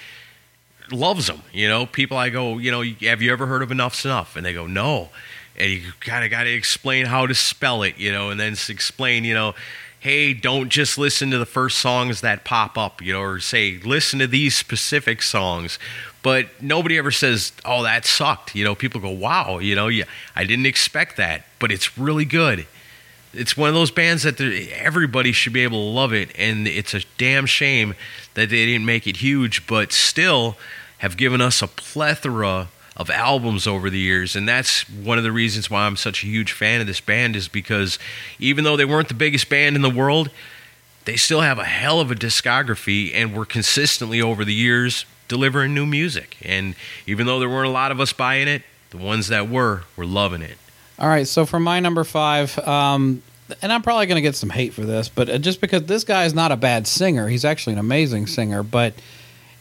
loves 0.91 1.27
them. 1.27 1.41
You 1.53 1.69
know, 1.69 1.85
people 1.85 2.17
I 2.17 2.29
go, 2.29 2.57
you 2.57 2.71
know, 2.71 2.83
have 3.07 3.21
you 3.21 3.31
ever 3.31 3.45
heard 3.47 3.61
of 3.61 3.71
Enough? 3.71 4.35
And 4.35 4.45
they 4.45 4.53
go, 4.53 4.67
no. 4.67 5.09
And 5.55 5.71
you 5.71 5.93
kind 6.01 6.25
of 6.25 6.31
got 6.31 6.43
to 6.43 6.53
explain 6.53 7.05
how 7.05 7.25
to 7.25 7.33
spell 7.33 7.83
it, 7.83 7.97
you 7.97 8.11
know, 8.11 8.31
and 8.31 8.39
then 8.39 8.53
explain, 8.69 9.23
you 9.23 9.33
know, 9.33 9.55
hey, 9.99 10.33
don't 10.33 10.67
just 10.67 10.97
listen 10.97 11.31
to 11.31 11.37
the 11.37 11.45
first 11.45 11.77
songs 11.77 12.19
that 12.21 12.43
pop 12.43 12.77
up, 12.77 13.01
you 13.01 13.13
know, 13.13 13.21
or 13.21 13.39
say, 13.39 13.79
listen 13.85 14.19
to 14.19 14.27
these 14.27 14.53
specific 14.53 15.21
songs. 15.21 15.79
But 16.21 16.61
nobody 16.61 16.97
ever 16.97 17.11
says, 17.11 17.53
oh, 17.63 17.83
that 17.83 18.05
sucked. 18.05 18.55
You 18.55 18.65
know, 18.65 18.75
people 18.75 18.99
go, 18.99 19.11
wow, 19.11 19.59
you 19.59 19.75
know, 19.75 19.87
yeah, 19.87 20.03
I 20.35 20.43
didn't 20.43 20.65
expect 20.65 21.15
that, 21.17 21.45
but 21.59 21.71
it's 21.71 21.97
really 21.97 22.25
good 22.25 22.65
it's 23.33 23.57
one 23.57 23.69
of 23.69 23.75
those 23.75 23.91
bands 23.91 24.23
that 24.23 24.39
everybody 24.39 25.31
should 25.31 25.53
be 25.53 25.63
able 25.63 25.79
to 25.79 25.95
love 25.95 26.13
it, 26.13 26.29
and 26.37 26.67
it's 26.67 26.93
a 26.93 27.01
damn 27.17 27.45
shame 27.45 27.95
that 28.35 28.49
they 28.49 28.65
didn't 28.65 28.85
make 28.85 29.07
it 29.07 29.17
huge, 29.17 29.65
but 29.67 29.91
still 29.91 30.55
have 30.99 31.17
given 31.17 31.41
us 31.41 31.61
a 31.61 31.67
plethora 31.67 32.69
of 32.95 33.09
albums 33.09 33.65
over 33.65 33.89
the 33.89 33.99
years, 33.99 34.35
and 34.35 34.47
that's 34.47 34.87
one 34.89 35.17
of 35.17 35.23
the 35.23 35.31
reasons 35.31 35.69
why 35.69 35.85
I'm 35.85 35.95
such 35.95 36.23
a 36.23 36.27
huge 36.27 36.51
fan 36.51 36.79
of 36.79 36.87
this 36.87 37.01
band 37.01 37.35
is 37.35 37.47
because 37.47 37.97
even 38.39 38.63
though 38.63 38.77
they 38.77 38.85
weren't 38.85 39.07
the 39.07 39.15
biggest 39.15 39.49
band 39.49 39.75
in 39.75 39.81
the 39.81 39.89
world, 39.89 40.29
they 41.05 41.15
still 41.15 41.41
have 41.41 41.57
a 41.57 41.65
hell 41.65 41.99
of 41.99 42.11
a 42.11 42.15
discography, 42.15 43.11
and 43.13 43.35
were 43.35 43.45
consistently 43.45 44.21
over 44.21 44.45
the 44.45 44.53
years 44.53 45.05
delivering 45.27 45.73
new 45.73 45.85
music. 45.85 46.37
And 46.43 46.75
even 47.07 47.25
though 47.25 47.39
there 47.39 47.49
weren't 47.49 47.67
a 47.67 47.71
lot 47.71 47.91
of 47.91 47.99
us 47.99 48.13
buying 48.13 48.47
it, 48.47 48.61
the 48.91 48.97
ones 48.97 49.27
that 49.29 49.49
were 49.49 49.83
were 49.97 50.05
loving 50.05 50.43
it. 50.43 50.57
All 50.99 51.07
right, 51.07 51.27
so 51.27 51.45
for 51.45 51.59
my 51.59 51.79
number 51.79 52.03
five, 52.03 52.57
um, 52.59 53.23
and 53.61 53.71
I'm 53.71 53.81
probably 53.81 54.05
going 54.05 54.15
to 54.15 54.21
get 54.21 54.35
some 54.35 54.49
hate 54.49 54.73
for 54.73 54.81
this, 54.81 55.09
but 55.09 55.29
uh, 55.29 55.37
just 55.37 55.59
because 55.59 55.83
this 55.83 56.03
guy 56.03 56.25
is 56.25 56.33
not 56.33 56.51
a 56.51 56.57
bad 56.57 56.87
singer, 56.87 57.27
he's 57.27 57.45
actually 57.45 57.73
an 57.73 57.79
amazing 57.79 58.27
singer, 58.27 58.63
but 58.63 58.93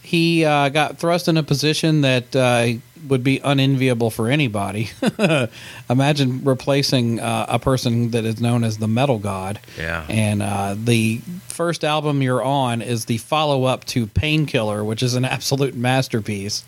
he 0.02 0.44
uh, 0.44 0.68
got 0.68 0.98
thrust 0.98 1.28
in 1.28 1.36
a 1.36 1.42
position 1.42 2.02
that 2.02 2.34
uh, 2.34 2.68
would 3.08 3.24
be 3.24 3.40
unenviable 3.42 4.10
for 4.10 4.28
anybody. 4.28 4.90
Imagine 5.90 6.44
replacing 6.44 7.20
uh, 7.20 7.46
a 7.48 7.58
person 7.58 8.10
that 8.10 8.24
is 8.24 8.40
known 8.40 8.64
as 8.64 8.78
the 8.78 8.88
metal 8.88 9.18
god. 9.18 9.60
Yeah. 9.78 10.04
And 10.08 10.42
uh, 10.42 10.74
the 10.76 11.18
first 11.48 11.84
album 11.84 12.22
you're 12.22 12.42
on 12.42 12.82
is 12.82 13.04
the 13.04 13.18
follow 13.18 13.64
up 13.64 13.84
to 13.86 14.06
Painkiller, 14.06 14.84
which 14.84 15.02
is 15.02 15.14
an 15.14 15.24
absolute 15.24 15.74
masterpiece. 15.74 16.64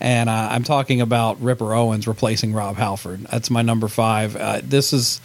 And 0.00 0.28
uh, 0.28 0.48
I'm 0.50 0.62
talking 0.64 1.00
about 1.00 1.40
Ripper 1.40 1.72
Owens 1.74 2.06
replacing 2.06 2.52
Rob 2.52 2.76
Halford. 2.76 3.20
That's 3.30 3.50
my 3.50 3.62
number 3.62 3.88
five. 3.88 4.36
Uh, 4.36 4.60
this 4.62 4.92
is. 4.92 5.20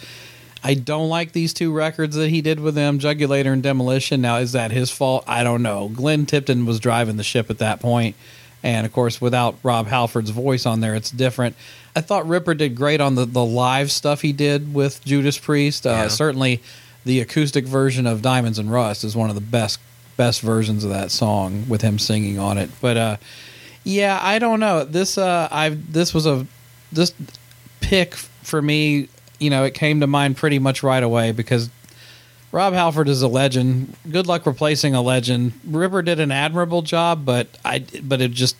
I 0.64 0.74
don't 0.74 1.08
like 1.08 1.32
these 1.32 1.52
two 1.52 1.72
records 1.72 2.14
that 2.14 2.28
he 2.30 2.40
did 2.40 2.60
with 2.60 2.76
them, 2.76 3.00
Jugulator 3.00 3.52
and 3.52 3.62
Demolition. 3.64 4.20
Now, 4.20 4.36
is 4.36 4.52
that 4.52 4.70
his 4.70 4.90
fault? 4.92 5.24
I 5.26 5.42
don't 5.42 5.62
know. 5.62 5.88
Glenn 5.88 6.24
Tipton 6.24 6.66
was 6.66 6.78
driving 6.78 7.16
the 7.16 7.24
ship 7.24 7.50
at 7.50 7.58
that 7.58 7.80
point, 7.80 8.14
and 8.62 8.86
of 8.86 8.92
course, 8.92 9.20
without 9.20 9.56
Rob 9.64 9.88
Halford's 9.88 10.30
voice 10.30 10.64
on 10.64 10.78
there, 10.80 10.94
it's 10.94 11.10
different. 11.10 11.56
I 11.96 12.00
thought 12.00 12.28
Ripper 12.28 12.54
did 12.54 12.76
great 12.76 13.00
on 13.00 13.16
the, 13.16 13.24
the 13.26 13.44
live 13.44 13.90
stuff 13.90 14.22
he 14.22 14.32
did 14.32 14.72
with 14.72 15.04
Judas 15.04 15.36
Priest. 15.36 15.84
Uh, 15.84 15.90
Yeah. 15.90 16.08
Certainly, 16.08 16.62
the 17.04 17.18
acoustic 17.20 17.64
version 17.66 18.06
of 18.06 18.22
Diamonds 18.22 18.60
and 18.60 18.70
Rust 18.72 19.02
is 19.02 19.16
one 19.16 19.30
of 19.30 19.34
the 19.34 19.40
best 19.42 19.80
best 20.16 20.42
versions 20.42 20.84
of 20.84 20.90
that 20.90 21.10
song 21.10 21.64
with 21.68 21.82
him 21.82 21.98
singing 21.98 22.38
on 22.38 22.56
it. 22.56 22.70
But 22.80 22.96
uh, 22.96 23.16
yeah, 23.84 24.18
I 24.22 24.38
don't 24.38 24.60
know. 24.60 24.84
This 24.84 25.18
uh, 25.18 25.48
I 25.50 25.70
this 25.70 26.14
was 26.14 26.26
a 26.26 26.46
this 26.90 27.12
pick 27.80 28.14
for 28.14 28.60
me. 28.60 29.08
You 29.38 29.50
know, 29.50 29.64
it 29.64 29.74
came 29.74 30.00
to 30.00 30.06
mind 30.06 30.36
pretty 30.36 30.58
much 30.58 30.82
right 30.82 31.02
away 31.02 31.32
because 31.32 31.68
Rob 32.52 32.74
Halford 32.74 33.08
is 33.08 33.22
a 33.22 33.28
legend. 33.28 33.96
Good 34.10 34.26
luck 34.26 34.46
replacing 34.46 34.94
a 34.94 35.02
legend. 35.02 35.54
Ripper 35.64 36.02
did 36.02 36.20
an 36.20 36.30
admirable 36.30 36.82
job, 36.82 37.24
but 37.24 37.48
I 37.64 37.84
but 38.02 38.20
it 38.20 38.30
just 38.32 38.56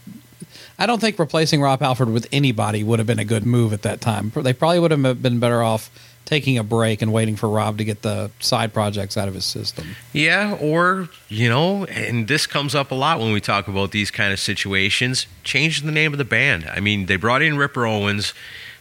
I 0.78 0.86
don't 0.86 1.00
think 1.00 1.18
replacing 1.18 1.60
Rob 1.60 1.80
Halford 1.80 2.10
with 2.10 2.26
anybody 2.32 2.82
would 2.82 2.98
have 2.98 3.06
been 3.06 3.18
a 3.18 3.24
good 3.24 3.46
move 3.46 3.72
at 3.72 3.82
that 3.82 4.00
time. 4.00 4.32
They 4.34 4.52
probably 4.52 4.80
would 4.80 4.90
have 4.90 5.22
been 5.22 5.38
better 5.38 5.62
off 5.62 5.90
taking 6.24 6.58
a 6.58 6.64
break 6.64 7.02
and 7.02 7.12
waiting 7.12 7.36
for 7.36 7.48
Rob 7.48 7.78
to 7.78 7.84
get 7.84 8.02
the 8.02 8.30
side 8.40 8.72
projects 8.72 9.16
out 9.16 9.28
of 9.28 9.34
his 9.34 9.44
system. 9.44 9.96
Yeah, 10.12 10.56
or, 10.60 11.08
you 11.28 11.48
know, 11.48 11.84
and 11.86 12.28
this 12.28 12.46
comes 12.46 12.74
up 12.74 12.90
a 12.90 12.94
lot 12.94 13.18
when 13.18 13.32
we 13.32 13.40
talk 13.40 13.68
about 13.68 13.90
these 13.90 14.10
kind 14.10 14.32
of 14.32 14.40
situations, 14.40 15.26
change 15.44 15.82
the 15.82 15.92
name 15.92 16.12
of 16.12 16.18
the 16.18 16.24
band. 16.24 16.68
I 16.72 16.80
mean, 16.80 17.06
they 17.06 17.16
brought 17.16 17.42
in 17.42 17.56
Ripper 17.56 17.86
Owens 17.86 18.32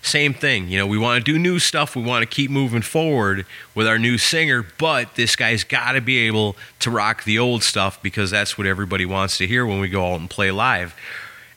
same 0.02 0.34
thing. 0.34 0.68
You 0.68 0.80
know, 0.80 0.88
we 0.88 0.98
want 0.98 1.24
to 1.24 1.32
do 1.32 1.38
new 1.38 1.60
stuff. 1.60 1.96
We 1.96 2.02
want 2.02 2.24
to 2.24 2.26
keep 2.26 2.50
moving 2.50 2.82
forward 2.82 3.46
with 3.76 3.88
our 3.88 4.00
new 4.00 4.18
singer, 4.18 4.66
but 4.78 5.16
this 5.16 5.36
guy's 5.36 5.64
got 5.64 5.94
to 5.94 6.02
be 6.02 6.20
able 6.20 6.56
to 6.80 6.90
rock 6.90 7.24
the 7.24 7.38
old 7.38 7.64
stuff 7.64 8.02
because 8.02 8.32
that's 8.32 8.58
what 8.58 8.68
everybody 8.68 9.06
wants 9.06 9.38
to 9.38 9.48
hear 9.48 9.66
when 9.66 9.80
we 9.80 9.88
go 9.88 10.14
out 10.14 10.20
and 10.20 10.30
play 10.30 10.52
live. 10.52 10.96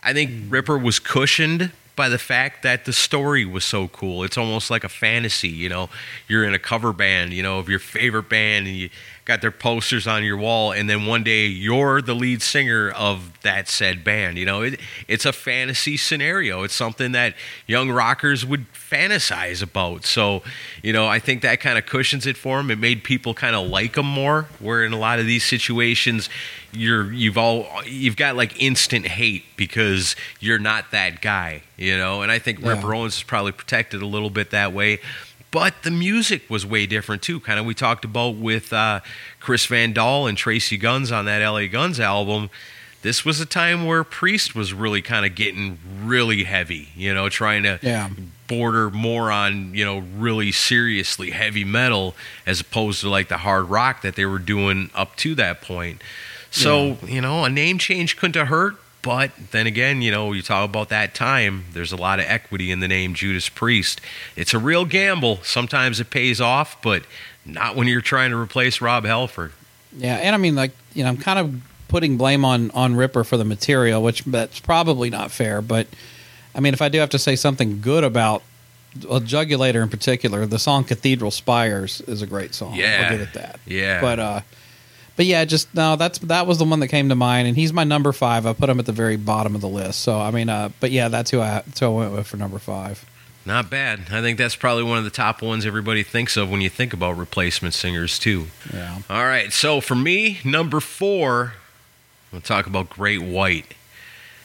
I 0.02 0.12
think 0.12 0.50
Ripper 0.50 0.76
was 0.76 0.98
cushioned 0.98 1.72
by 1.96 2.08
the 2.08 2.18
fact 2.18 2.62
that 2.62 2.84
the 2.84 2.92
story 2.92 3.44
was 3.44 3.64
so 3.64 3.88
cool. 3.88 4.24
It's 4.24 4.36
almost 4.36 4.70
like 4.70 4.84
a 4.84 4.88
fantasy, 4.88 5.48
you 5.48 5.68
know. 5.68 5.88
You're 6.28 6.44
in 6.44 6.54
a 6.54 6.58
cover 6.58 6.92
band, 6.92 7.32
you 7.32 7.42
know, 7.42 7.58
of 7.58 7.68
your 7.68 7.78
favorite 7.78 8.28
band 8.28 8.66
and 8.66 8.76
you 8.76 8.90
got 9.24 9.40
their 9.40 9.50
posters 9.50 10.06
on 10.06 10.22
your 10.22 10.36
wall 10.36 10.72
and 10.72 10.88
then 10.88 11.06
one 11.06 11.22
day 11.22 11.46
you're 11.46 12.02
the 12.02 12.14
lead 12.14 12.42
singer 12.42 12.90
of 12.90 13.30
that 13.42 13.68
said 13.68 14.04
band, 14.04 14.36
you 14.36 14.44
know. 14.44 14.62
It, 14.62 14.80
it's 15.08 15.24
a 15.24 15.32
fantasy 15.32 15.96
scenario. 15.96 16.62
It's 16.62 16.74
something 16.74 17.12
that 17.12 17.34
young 17.66 17.90
rockers 17.90 18.44
would 18.44 18.66
fantasize 18.72 19.62
about. 19.62 20.04
So, 20.04 20.42
you 20.82 20.92
know, 20.92 21.06
I 21.06 21.18
think 21.18 21.42
that 21.42 21.60
kind 21.60 21.78
of 21.78 21.86
cushions 21.86 22.26
it 22.26 22.36
for 22.36 22.58
them. 22.58 22.70
It 22.70 22.78
made 22.78 23.02
people 23.02 23.34
kind 23.34 23.56
of 23.56 23.66
like 23.66 23.94
them 23.94 24.06
more 24.06 24.46
where 24.60 24.84
in 24.84 24.92
a 24.92 24.98
lot 24.98 25.18
of 25.18 25.26
these 25.26 25.44
situations 25.44 26.28
you're 26.72 27.12
you've 27.12 27.38
all 27.38 27.66
you've 27.86 28.16
got 28.16 28.34
like 28.36 28.60
instant 28.60 29.06
hate 29.06 29.44
because 29.56 30.16
you're 30.40 30.58
not 30.58 30.90
that 30.90 31.22
guy, 31.22 31.62
you 31.76 31.96
know. 31.96 32.22
And 32.22 32.30
I 32.32 32.38
think 32.38 32.60
Yeah. 32.60 32.70
Ripper 32.70 32.94
Owens 32.94 33.16
is 33.16 33.22
probably 33.22 33.52
protected 33.52 34.02
a 34.02 34.06
little 34.06 34.30
bit 34.30 34.50
that 34.50 34.72
way. 34.72 34.98
But 35.54 35.84
the 35.84 35.90
music 35.92 36.50
was 36.50 36.66
way 36.66 36.84
different 36.84 37.22
too. 37.22 37.38
Kind 37.38 37.60
of 37.60 37.64
we 37.64 37.74
talked 37.74 38.04
about 38.04 38.34
with 38.34 38.72
uh, 38.72 39.00
Chris 39.38 39.64
Van 39.66 39.92
Dahl 39.92 40.26
and 40.26 40.36
Tracii 40.36 40.80
Guns 40.80 41.12
on 41.12 41.26
that 41.26 41.38
LA 41.46 41.68
Guns 41.68 42.00
album. 42.00 42.50
This 43.02 43.24
was 43.24 43.38
a 43.38 43.46
time 43.46 43.86
where 43.86 44.02
Priest 44.02 44.56
was 44.56 44.72
really 44.74 45.00
kind 45.00 45.24
of 45.24 45.36
getting 45.36 45.78
really 46.02 46.42
heavy, 46.42 46.88
you 46.96 47.14
know, 47.14 47.28
trying 47.28 47.62
to 47.62 47.78
Yeah. 47.82 48.08
border 48.48 48.90
more 48.90 49.30
on 49.30 49.72
you 49.76 49.84
know 49.84 49.98
really 50.16 50.50
seriously 50.50 51.30
heavy 51.30 51.62
metal 51.64 52.16
as 52.46 52.60
opposed 52.60 53.00
to 53.02 53.08
like 53.08 53.28
the 53.28 53.36
hard 53.38 53.66
rock 53.70 54.02
that 54.02 54.16
they 54.16 54.26
were 54.26 54.40
doing 54.40 54.90
up 54.92 55.14
to 55.18 55.36
that 55.36 55.62
point. 55.62 56.02
So 56.50 56.98
you 57.06 57.20
know 57.20 57.44
a 57.44 57.48
name 57.48 57.78
change 57.78 58.16
couldn't 58.16 58.34
have 58.36 58.48
hurt, 58.48 58.74
but 59.04 59.30
then 59.50 59.66
again 59.66 60.02
you 60.02 60.10
know 60.10 60.32
you 60.32 60.42
talk 60.42 60.68
about 60.68 60.88
that 60.88 61.14
time. 61.14 61.66
There's 61.72 61.92
a 61.92 61.96
lot 61.96 62.18
of 62.18 62.24
equity 62.26 62.72
in 62.72 62.80
the 62.80 62.88
name 62.88 63.14
Judas 63.14 63.48
Priest. 63.48 64.00
It's 64.34 64.54
a 64.54 64.58
real 64.58 64.84
gamble. 64.84 65.40
Sometimes 65.42 66.00
it 66.00 66.10
pays 66.10 66.40
off, 66.40 66.80
but 66.82 67.04
not 67.44 67.76
when 67.76 67.86
you're 67.86 68.00
trying 68.00 68.30
to 68.30 68.36
replace 68.36 68.80
Rob 68.80 69.04
Halford. 69.04 69.52
Yeah, 69.96 70.16
and 70.16 70.34
I 70.34 70.38
mean, 70.38 70.56
like 70.56 70.72
you 70.94 71.04
know, 71.04 71.10
I'm 71.10 71.18
kind 71.18 71.38
of 71.38 71.54
putting 71.88 72.16
blame 72.16 72.44
on 72.44 72.70
on 72.72 72.96
Ripper 72.96 73.22
for 73.22 73.36
the 73.36 73.44
material, 73.44 74.02
which 74.02 74.24
that's 74.24 74.58
probably 74.58 75.10
not 75.10 75.30
fair. 75.30 75.60
But 75.60 75.86
I 76.54 76.60
mean, 76.60 76.72
if 76.74 76.82
I 76.82 76.88
do 76.88 76.98
have 76.98 77.10
to 77.10 77.18
say 77.18 77.36
something 77.36 77.80
good 77.80 78.04
about 78.04 78.42
well, 79.06 79.20
Jugulator 79.20 79.82
in 79.82 79.88
particular, 79.88 80.46
the 80.46 80.58
song 80.58 80.84
"Cathedral 80.84 81.30
Spires" 81.30 82.00
is 82.02 82.22
a 82.22 82.26
great 82.26 82.54
song. 82.54 82.74
Yeah. 82.74 83.02
I'll 83.04 83.18
give 83.18 83.20
it 83.20 83.34
that. 83.34 83.60
Yeah. 83.66 84.00
But 84.00 84.18
uh, 84.18 84.40
but 85.16 85.26
yeah, 85.26 85.44
just 85.44 85.72
no. 85.74 85.96
That's 85.96 86.18
that 86.20 86.46
was 86.46 86.58
the 86.58 86.64
one 86.64 86.80
that 86.80 86.88
came 86.88 87.08
to 87.08 87.14
mind, 87.14 87.48
and 87.48 87.56
he's 87.56 87.72
my 87.72 87.84
number 87.84 88.12
five. 88.12 88.46
I 88.46 88.52
put 88.52 88.68
him 88.68 88.78
at 88.78 88.86
the 88.86 88.92
very 88.92 89.16
bottom 89.16 89.54
of 89.54 89.60
the 89.60 89.68
list. 89.68 90.00
So 90.00 90.18
I 90.18 90.30
mean, 90.30 90.48
uh, 90.48 90.70
but 90.80 90.90
yeah, 90.90 91.08
that's 91.08 91.30
who 91.30 91.40
I 91.40 91.62
that's 91.66 91.80
who 91.80 91.86
I 91.86 91.88
went 91.90 92.12
with 92.12 92.26
for 92.26 92.36
number 92.36 92.58
five. 92.58 93.04
Not 93.46 93.68
bad. 93.68 94.06
I 94.10 94.22
think 94.22 94.38
that's 94.38 94.56
probably 94.56 94.84
one 94.84 94.96
of 94.96 95.04
the 95.04 95.10
top 95.10 95.42
ones 95.42 95.66
everybody 95.66 96.02
thinks 96.02 96.36
of 96.36 96.50
when 96.50 96.62
you 96.62 96.70
think 96.70 96.94
about 96.94 97.18
replacement 97.18 97.74
singers 97.74 98.18
too. 98.18 98.46
Yeah. 98.72 99.00
All 99.10 99.26
right, 99.26 99.52
so 99.52 99.82
for 99.82 99.94
me, 99.94 100.38
number 100.44 100.80
four, 100.80 101.52
we'll 102.32 102.40
talk 102.40 102.66
about 102.66 102.88
Great 102.88 103.20
White. 103.20 103.74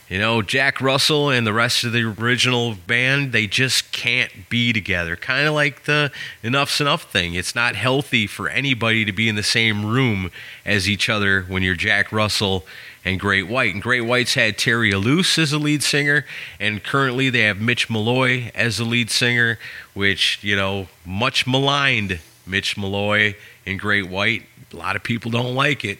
You 0.10 0.18
know, 0.18 0.42
Jack 0.42 0.82
Russell 0.82 1.30
and 1.30 1.46
the 1.46 1.54
rest 1.54 1.84
of 1.84 1.92
the 1.92 2.02
original 2.02 2.74
band, 2.74 3.32
they 3.32 3.46
just 3.46 3.92
can't 3.92 4.50
be 4.50 4.74
together. 4.74 5.16
Kind 5.16 5.48
of 5.48 5.54
like 5.54 5.84
the 5.84 6.12
Enuff 6.44 6.72
Z'Nuff 6.72 7.04
thing. 7.04 7.36
It's 7.36 7.54
not 7.54 7.76
healthy 7.76 8.26
for 8.26 8.50
anybody 8.50 9.06
to 9.06 9.12
be 9.12 9.30
in 9.30 9.36
the 9.36 9.44
same 9.44 9.86
room 9.86 10.32
as 10.66 10.90
each 10.90 11.10
other 11.10 11.44
when 11.44 11.62
you're 11.62 11.76
Jack 11.76 12.12
Russell 12.12 12.66
and 13.06 13.20
Great 13.20 13.48
White. 13.48 13.76
And 13.76 13.84
Great 13.84 14.02
White's 14.02 14.34
had 14.34 14.58
Terry 14.58 14.92
Ilous 14.92 15.38
as 15.38 15.52
the 15.52 15.60
lead 15.60 15.84
singer, 15.84 16.26
and 16.60 16.84
currently 16.84 17.30
they 17.30 17.42
have 17.42 17.62
Mitch 17.62 17.88
Malloy 17.88 18.52
as 18.56 18.78
the 18.78 18.86
lead 18.86 19.12
singer, 19.12 19.60
which, 19.94 20.40
you 20.44 20.56
know, 20.56 20.88
much 21.06 21.46
maligned 21.46 22.20
Mitch 22.48 22.76
Malloy 22.76 23.36
in 23.64 23.78
Great 23.78 24.10
White. 24.10 24.48
A 24.74 24.76
lot 24.76 24.96
of 24.96 25.04
people 25.04 25.30
don't 25.30 25.54
like 25.54 25.86
it. 25.86 26.00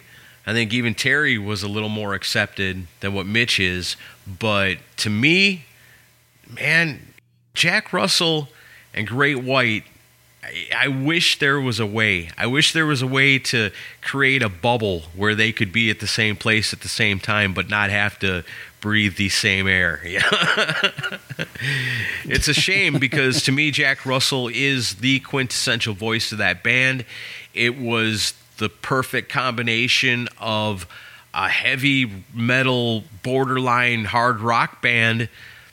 I 0.50 0.52
think 0.52 0.74
even 0.74 0.96
Terry 0.96 1.38
was 1.38 1.62
a 1.62 1.68
little 1.68 1.88
more 1.88 2.12
accepted 2.12 2.88
than 2.98 3.14
what 3.14 3.24
Mitch 3.24 3.60
is. 3.60 3.94
But 4.26 4.78
to 4.96 5.08
me, 5.08 5.64
man, 6.48 7.14
Jack 7.54 7.92
Russell 7.92 8.48
and 8.92 9.06
Great 9.06 9.44
White, 9.44 9.84
I, 10.42 10.68
I 10.76 10.88
wish 10.88 11.38
there 11.38 11.60
was 11.60 11.78
a 11.78 11.86
way. 11.86 12.30
I 12.36 12.48
wish 12.48 12.72
there 12.72 12.84
was 12.84 13.00
a 13.00 13.06
way 13.06 13.38
to 13.38 13.70
create 14.02 14.42
a 14.42 14.48
bubble 14.48 15.02
where 15.14 15.36
they 15.36 15.52
could 15.52 15.70
be 15.70 15.88
at 15.88 16.00
the 16.00 16.08
same 16.08 16.34
place 16.34 16.72
at 16.72 16.80
the 16.80 16.88
same 16.88 17.20
time, 17.20 17.54
but 17.54 17.68
not 17.68 17.90
have 17.90 18.18
to 18.18 18.42
breathe 18.80 19.18
the 19.18 19.28
same 19.28 19.68
air. 19.68 20.02
It's 22.24 22.48
a 22.48 22.54
shame 22.54 22.98
because 22.98 23.42
to 23.44 23.52
me, 23.52 23.70
Jack 23.70 24.04
Russell 24.06 24.48
is 24.48 24.96
the 24.96 25.20
quintessential 25.20 25.94
voice 25.94 26.32
of 26.32 26.38
that 26.38 26.62
band. 26.62 27.04
It 27.54 27.78
was 27.78 28.34
the 28.60 28.68
perfect 28.68 29.28
combination 29.28 30.28
of 30.38 30.86
a 31.34 31.48
heavy 31.48 32.24
metal, 32.32 33.02
borderline 33.22 34.04
hard 34.04 34.40
rock 34.40 34.80
band 34.80 35.28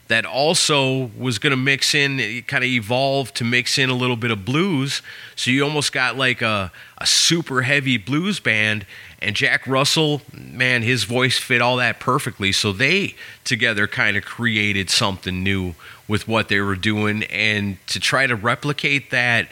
that 0.07 0.25
also 0.25 1.11
was 1.17 1.37
going 1.37 1.51
to 1.51 1.57
mix 1.57 1.93
in, 1.93 2.43
kind 2.47 2.63
of 2.63 2.69
evolve 2.69 3.33
to 3.33 3.43
mix 3.43 3.77
in 3.77 3.89
a 3.89 3.93
little 3.93 4.15
bit 4.15 4.31
of 4.31 4.45
blues. 4.45 5.01
So 5.35 5.51
you 5.51 5.63
almost 5.63 5.91
got 5.91 6.17
like 6.17 6.41
a, 6.41 6.71
a 6.97 7.05
super 7.05 7.61
heavy 7.61 7.97
blues 7.97 8.39
band. 8.39 8.85
And 9.21 9.35
Jack 9.35 9.67
Russell, 9.67 10.21
man, 10.33 10.81
his 10.81 11.03
voice 11.03 11.37
fit 11.37 11.61
all 11.61 11.77
that 11.77 11.99
perfectly. 11.99 12.51
So 12.51 12.71
they 12.71 13.15
together 13.43 13.85
kind 13.87 14.15
of 14.15 14.23
created 14.23 14.89
something 14.89 15.43
new 15.43 15.75
with 16.07 16.27
what 16.27 16.47
they 16.47 16.61
were 16.61 16.75
doing. 16.75 17.23
And 17.23 17.77
to 17.87 17.99
try 17.99 18.27
to 18.27 18.35
replicate 18.35 19.11
that, 19.11 19.49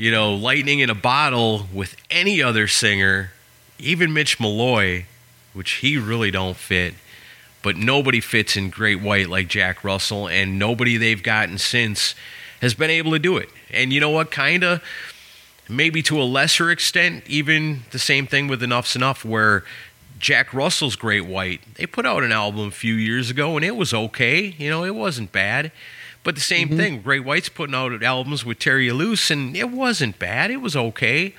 you 0.00 0.10
know, 0.10 0.34
lightning 0.34 0.78
in 0.80 0.90
a 0.90 0.94
bottle 0.94 1.66
with 1.72 1.96
any 2.10 2.42
other 2.42 2.66
singer, 2.66 3.32
even 3.78 4.12
Mitch 4.12 4.40
Malloy, 4.40 5.04
which 5.52 5.72
he 5.72 5.98
really 5.98 6.30
don't 6.30 6.56
fit 6.56 6.94
but 7.62 7.76
nobody 7.76 8.20
fits 8.20 8.56
in 8.56 8.70
Great 8.70 9.00
White 9.00 9.28
like 9.28 9.48
Jack 9.48 9.84
Russell, 9.84 10.28
and 10.28 10.58
nobody 10.58 10.96
they've 10.96 11.22
gotten 11.22 11.58
since 11.58 12.14
has 12.60 12.74
been 12.74 12.90
able 12.90 13.12
to 13.12 13.18
do 13.18 13.36
it. 13.36 13.48
And 13.70 13.92
you 13.92 14.00
know 14.00 14.10
what? 14.10 14.30
Kind 14.30 14.64
of, 14.64 14.82
maybe 15.68 16.02
to 16.04 16.20
a 16.20 16.24
lesser 16.24 16.70
extent, 16.70 17.24
even 17.26 17.82
the 17.90 17.98
same 17.98 18.26
thing 18.26 18.48
with 18.48 18.62
Enuff 18.62 18.86
Z'Nuff, 18.86 19.24
where 19.24 19.64
Jack 20.18 20.52
Russell's 20.52 20.96
Great 20.96 21.26
White, 21.26 21.60
they 21.74 21.86
put 21.86 22.06
out 22.06 22.22
an 22.22 22.32
album 22.32 22.68
a 22.68 22.72
few 22.72 22.94
years 22.94 23.30
ago, 23.30 23.56
and 23.56 23.64
it 23.64 23.76
was 23.76 23.94
okay. 23.94 24.54
You 24.58 24.70
know, 24.70 24.84
it 24.84 24.94
wasn't 24.94 25.32
bad. 25.32 25.72
But 26.22 26.34
the 26.34 26.40
same 26.40 26.68
mm-hmm. 26.68 26.76
thing, 26.76 27.02
Great 27.02 27.24
White's 27.24 27.48
putting 27.48 27.74
out 27.74 28.02
albums 28.02 28.44
with 28.44 28.58
Terry 28.58 28.88
Ilous, 28.88 29.30
and 29.30 29.56
it 29.56 29.70
wasn't 29.70 30.18
bad. 30.18 30.50
It 30.50 30.58
was 30.58 30.76
okay. 30.76 31.34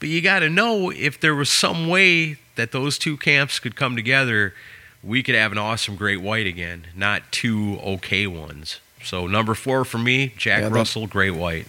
But 0.00 0.08
you 0.08 0.20
got 0.20 0.40
to 0.40 0.48
know 0.48 0.90
if 0.90 1.20
there 1.20 1.34
was 1.34 1.50
some 1.50 1.86
way 1.86 2.38
that 2.56 2.72
those 2.72 2.98
two 2.98 3.16
camps 3.16 3.58
could 3.58 3.76
come 3.76 3.94
together 3.94 4.54
we 5.02 5.22
could 5.22 5.34
have 5.34 5.52
an 5.52 5.58
awesome 5.58 5.96
great 5.96 6.20
white 6.20 6.46
again, 6.46 6.86
not 6.94 7.22
two 7.32 7.78
okay 7.82 8.26
ones. 8.26 8.80
So 9.02 9.26
number 9.26 9.54
four 9.54 9.84
for 9.84 9.98
me, 9.98 10.32
Jack 10.36 10.62
Yeah, 10.62 10.68
Russell, 10.68 11.06
great 11.06 11.32
white. 11.32 11.66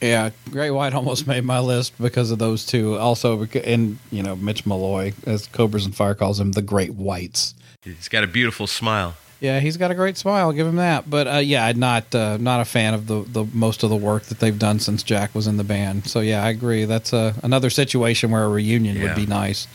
Yeah, 0.00 0.30
Great 0.50 0.72
White 0.72 0.92
almost 0.92 1.26
made 1.26 1.44
my 1.44 1.58
list 1.58 1.94
because 1.98 2.30
of 2.30 2.38
those 2.38 2.66
two. 2.66 2.98
Also, 2.98 3.46
and 3.64 3.98
you 4.12 4.22
know 4.22 4.36
Mitch 4.36 4.66
Malloy, 4.66 5.14
as 5.26 5.46
Cobras 5.46 5.86
and 5.86 5.96
Fire 5.96 6.14
calls 6.14 6.38
him, 6.38 6.52
the 6.52 6.60
Great 6.60 6.94
Whites. 6.94 7.54
He's 7.82 8.08
got 8.08 8.22
a 8.22 8.26
beautiful 8.26 8.66
smile. 8.66 9.14
Yeah, 9.40 9.60
he's 9.60 9.76
got 9.76 9.90
a 9.90 9.94
great 9.94 10.16
smile. 10.16 10.50
Give 10.52 10.66
him 10.66 10.76
that. 10.76 11.08
But 11.10 11.26
uh, 11.28 11.36
yeah, 11.38 11.66
I'm 11.66 11.78
not 11.78 12.14
uh, 12.14 12.38
not 12.38 12.60
a 12.60 12.64
fan 12.64 12.94
of 12.94 13.06
the, 13.06 13.20
the 13.22 13.44
most 13.52 13.82
of 13.82 13.90
the 13.90 13.96
work 13.96 14.24
that 14.24 14.38
they've 14.40 14.58
done 14.58 14.78
since 14.80 15.02
Jack 15.02 15.34
was 15.34 15.46
in 15.46 15.56
the 15.58 15.64
band. 15.64 16.06
So 16.08 16.20
yeah, 16.20 16.42
I 16.42 16.48
agree. 16.50 16.84
That's 16.86 17.12
uh, 17.12 17.34
another 17.42 17.68
situation 17.70 18.30
where 18.30 18.44
a 18.44 18.48
reunion 18.48 18.96
Yeah. 18.96 19.02
would 19.04 19.14
be 19.16 19.26
nice. 19.26 19.68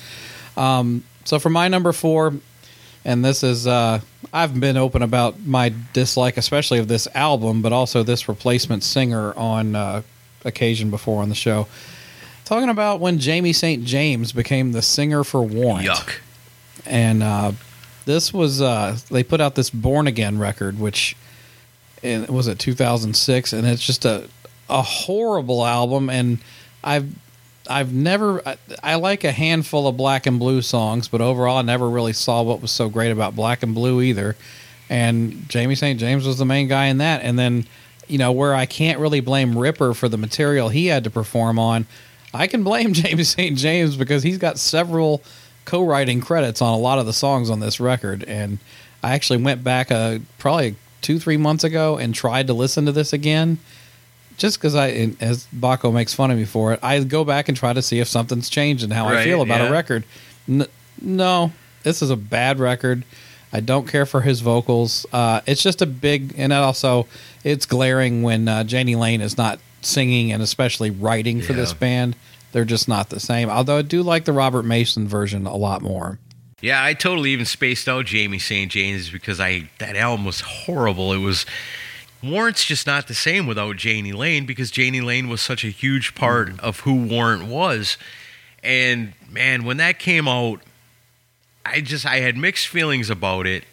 Um, 0.57 1.03
so 1.25 1.37
for 1.37 1.49
my 1.51 1.67
number 1.67 1.91
four, 1.91 2.33
and 3.05 3.23
this 3.23 3.43
is 3.43 3.67
uh, 3.67 3.99
I've 4.33 4.59
been 4.59 4.77
open 4.77 5.03
about 5.03 5.39
my 5.45 5.73
dislike, 5.93 6.37
especially 6.37 6.79
of 6.79 6.87
this 6.87 7.07
album, 7.13 7.61
but 7.61 7.71
also 7.71 8.01
this 8.03 8.27
replacement 8.27 8.83
singer 8.83 9.33
on 9.37 9.75
uh, 9.75 10.01
occasion 10.43 10.89
before 10.89 11.21
on 11.21 11.29
the 11.29 11.35
show. 11.35 11.67
Talking 12.45 12.69
about 12.69 12.99
when 12.99 13.19
Jamie 13.19 13.53
St. 13.53 13.85
James 13.85 14.31
became 14.33 14.71
the 14.71 14.81
singer 14.81 15.23
for 15.23 15.41
Warrant 15.43 15.87
Yuck. 15.87 16.15
and 16.85 17.21
uh, 17.23 17.51
this 18.05 18.33
was 18.33 18.61
uh, 18.61 18.97
they 19.09 19.23
put 19.23 19.41
out 19.41 19.55
this 19.55 19.69
Born 19.69 20.07
Again 20.07 20.37
record, 20.39 20.79
which 20.79 21.15
in, 22.01 22.25
was 22.27 22.47
it 22.47 22.59
2006, 22.59 23.53
and 23.53 23.67
it's 23.67 23.85
just 23.85 24.05
a 24.05 24.27
a 24.69 24.81
horrible 24.81 25.65
album. 25.65 26.09
And 26.09 26.39
I've 26.83 27.13
I've 27.69 27.93
never 27.93 28.41
I, 28.47 28.57
I 28.81 28.95
like 28.95 29.23
a 29.23 29.31
handful 29.31 29.87
of 29.87 29.97
Black 29.97 30.25
and 30.25 30.39
Blue 30.39 30.61
songs, 30.61 31.07
but 31.07 31.21
overall, 31.21 31.57
I 31.57 31.61
never 31.61 31.89
really 31.89 32.13
saw 32.13 32.41
what 32.41 32.61
was 32.61 32.71
so 32.71 32.89
great 32.89 33.11
about 33.11 33.35
Black 33.35 33.63
and 33.63 33.73
Blue 33.75 34.01
either. 34.01 34.35
and 34.89 35.47
Jamie 35.47 35.75
St. 35.75 35.99
James 35.99 36.25
was 36.27 36.37
the 36.37 36.45
main 36.45 36.67
guy 36.67 36.87
in 36.87 36.97
that. 36.97 37.23
And 37.23 37.39
then, 37.39 37.65
you 38.07 38.17
know, 38.17 38.31
where 38.33 38.53
I 38.53 38.65
can't 38.65 38.99
really 38.99 39.21
blame 39.21 39.57
Ripper 39.57 39.93
for 39.93 40.09
the 40.09 40.17
material 40.17 40.67
he 40.69 40.87
had 40.87 41.05
to 41.05 41.09
perform 41.09 41.57
on, 41.57 41.85
I 42.33 42.47
can 42.47 42.63
blame 42.63 42.91
Jamie 43.01 43.23
St. 43.23 43.57
James 43.57 43.95
because 43.95 44.23
he's 44.23 44.37
got 44.37 44.57
several 44.57 45.21
co-writing 45.65 46.21
credits 46.21 46.61
on 46.61 46.73
a 46.73 46.77
lot 46.77 46.99
of 46.99 47.05
the 47.05 47.13
songs 47.13 47.49
on 47.49 47.59
this 47.59 47.79
record. 47.79 48.23
And 48.25 48.59
I 49.03 49.13
actually 49.13 49.41
went 49.41 49.63
back 49.63 49.91
uh, 49.91 50.19
probably 50.37 50.75
two, 51.01 51.19
three 51.19 51.37
months 51.37 51.63
ago 51.63 51.97
and 51.97 52.13
tried 52.13 52.47
to 52.47 52.53
listen 52.53 52.85
to 52.85 52.91
this 52.91 53.13
again. 53.13 53.57
Just 54.37 54.57
because 54.57 54.75
I, 54.75 55.11
as 55.19 55.47
Baco 55.55 55.93
makes 55.93 56.13
fun 56.13 56.31
of 56.31 56.37
me 56.37 56.45
for 56.45 56.73
it, 56.73 56.79
I 56.81 57.03
go 57.03 57.23
back 57.23 57.47
and 57.47 57.55
try 57.55 57.73
to 57.73 57.81
see 57.81 57.99
if 57.99 58.07
something's 58.07 58.49
changed 58.49 58.83
and 58.83 58.91
how 58.91 59.07
I 59.07 59.23
feel 59.23 59.41
about 59.41 59.61
yeah. 59.61 59.67
a 59.67 59.71
record. 59.71 60.03
N- 60.47 60.67
no, 60.99 61.51
this 61.83 62.01
is 62.01 62.09
a 62.09 62.15
bad 62.15 62.59
record. 62.59 63.03
I 63.53 63.59
don't 63.59 63.87
care 63.87 64.05
for 64.05 64.21
his 64.21 64.39
vocals. 64.39 65.05
Uh, 65.11 65.41
it's 65.45 65.61
just 65.61 65.81
a 65.81 65.85
big, 65.85 66.33
and 66.37 66.53
also 66.53 67.05
it's 67.43 67.65
glaring 67.65 68.23
when 68.23 68.47
uh, 68.47 68.63
Jani 68.67 68.95
Lane 68.95 69.21
is 69.21 69.37
not 69.37 69.59
singing 69.81 70.31
and 70.31 70.41
especially 70.41 70.89
writing 70.89 71.41
for 71.41 71.53
this 71.53 71.73
band. 71.73 72.15
They're 72.51 72.65
just 72.65 72.87
not 72.87 73.09
the 73.09 73.19
same. 73.19 73.49
Although 73.49 73.77
I 73.77 73.81
do 73.81 74.03
like 74.03 74.25
the 74.25 74.33
Robert 74.33 74.63
Mason 74.63 75.07
version 75.07 75.45
a 75.45 75.55
lot 75.55 75.81
more. 75.81 76.19
Yeah, 76.61 76.83
I 76.83 76.93
totally 76.93 77.31
even 77.31 77.45
spaced 77.45 77.89
out 77.89 78.05
Jamie 78.05 78.37
St. 78.37 78.71
James 78.71 79.09
because 79.09 79.39
I 79.39 79.69
that 79.79 79.95
album 79.95 80.25
was 80.25 80.41
horrible. 80.41 81.11
It 81.11 81.17
was 81.17 81.45
Warrant's 82.23 82.65
just 82.65 82.85
not 82.85 83.07
the 83.07 83.15
same 83.15 83.47
without 83.47 83.83
Jani 83.83 84.13
Lane 84.13 84.45
because 84.45 84.75
Jani 84.75 85.01
Lane 85.01 85.27
was 85.27 85.41
such 85.41 85.63
a 85.63 85.69
huge 85.69 86.13
part 86.13 86.49
mm-hmm. 86.49 86.59
of 86.59 86.81
who 86.81 87.07
Warrant 87.07 87.45
was. 87.45 87.97
And 88.63 89.13
man, 89.29 89.63
when 89.63 89.77
that 89.77 89.97
came 89.97 90.27
out, 90.27 90.61
I 91.65 91.81
just 91.81 92.05
I 92.05 92.17
had 92.17 92.37
mixed 92.37 92.67
feelings 92.67 93.09
about 93.09 93.47
it. 93.47 93.63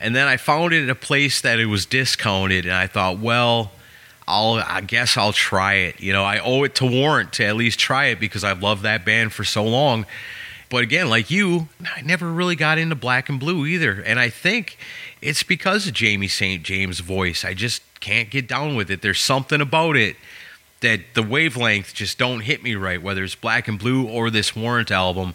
And 0.00 0.14
then 0.14 0.26
I 0.26 0.36
found 0.36 0.72
it 0.72 0.84
at 0.84 0.90
a 0.90 0.94
place 0.94 1.40
that 1.40 1.58
it 1.58 1.66
was 1.66 1.86
discounted 1.86 2.64
and 2.64 2.74
I 2.74 2.86
thought, 2.86 3.18
well, 3.18 3.72
I'll 4.28 4.62
I 4.66 4.82
guess 4.82 5.16
I'll 5.16 5.32
try 5.32 5.74
it. 5.74 6.00
You 6.00 6.12
know, 6.12 6.22
I 6.22 6.38
owe 6.38 6.62
it 6.64 6.74
to 6.76 6.86
Warrant 6.86 7.32
to 7.34 7.46
at 7.46 7.56
least 7.56 7.78
try 7.78 8.06
it 8.06 8.20
because 8.20 8.44
I've 8.44 8.62
loved 8.62 8.82
that 8.82 9.04
band 9.04 9.32
for 9.32 9.42
so 9.42 9.64
long. 9.64 10.04
But 10.68 10.82
again, 10.82 11.08
like 11.08 11.30
you, 11.30 11.68
I 11.96 12.02
never 12.02 12.30
really 12.30 12.54
got 12.54 12.76
into 12.76 12.94
black 12.94 13.30
and 13.30 13.40
blue 13.40 13.64
either. 13.64 14.02
And 14.04 14.20
I 14.20 14.28
think 14.28 14.76
it's 15.22 15.42
because 15.42 15.86
of 15.86 15.94
Jamie 15.94 16.28
St. 16.28 16.62
James' 16.62 17.00
voice. 17.00 17.42
I 17.42 17.54
just 17.54 17.82
can't 18.00 18.28
get 18.28 18.46
down 18.46 18.76
with 18.76 18.90
it. 18.90 19.00
There's 19.00 19.20
something 19.20 19.62
about 19.62 19.96
it 19.96 20.16
that 20.80 21.00
the 21.14 21.22
wavelength 21.22 21.94
just 21.94 22.18
don't 22.18 22.40
hit 22.40 22.62
me 22.62 22.74
right, 22.74 23.02
whether 23.02 23.24
it's 23.24 23.34
black 23.34 23.66
and 23.66 23.78
blue 23.78 24.06
or 24.06 24.28
this 24.28 24.54
Warrant 24.54 24.90
album. 24.90 25.34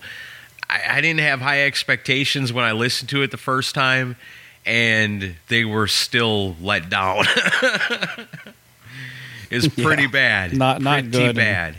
I, 0.70 0.98
I 0.98 1.02
didn't 1.02 1.22
have 1.22 1.42
high 1.42 1.66
expectations 1.66 2.54
when 2.54 2.64
I 2.64 2.74
listened 2.74 3.10
to 3.10 3.24
it 3.24 3.32
the 3.32 3.38
first 3.38 3.74
time, 3.74 4.16
and 4.68 5.36
they 5.48 5.66
were 5.66 5.88
still 5.88 6.56
let 6.62 6.92
down. 6.92 7.26
it's 9.54 9.68
pretty 9.84 10.04
Yeah. 10.04 10.08
bad. 10.10 10.58
Not- 10.58 10.82
not 10.82 11.00
pretty 11.04 11.10
good. 11.18 11.36
bad. 11.36 11.76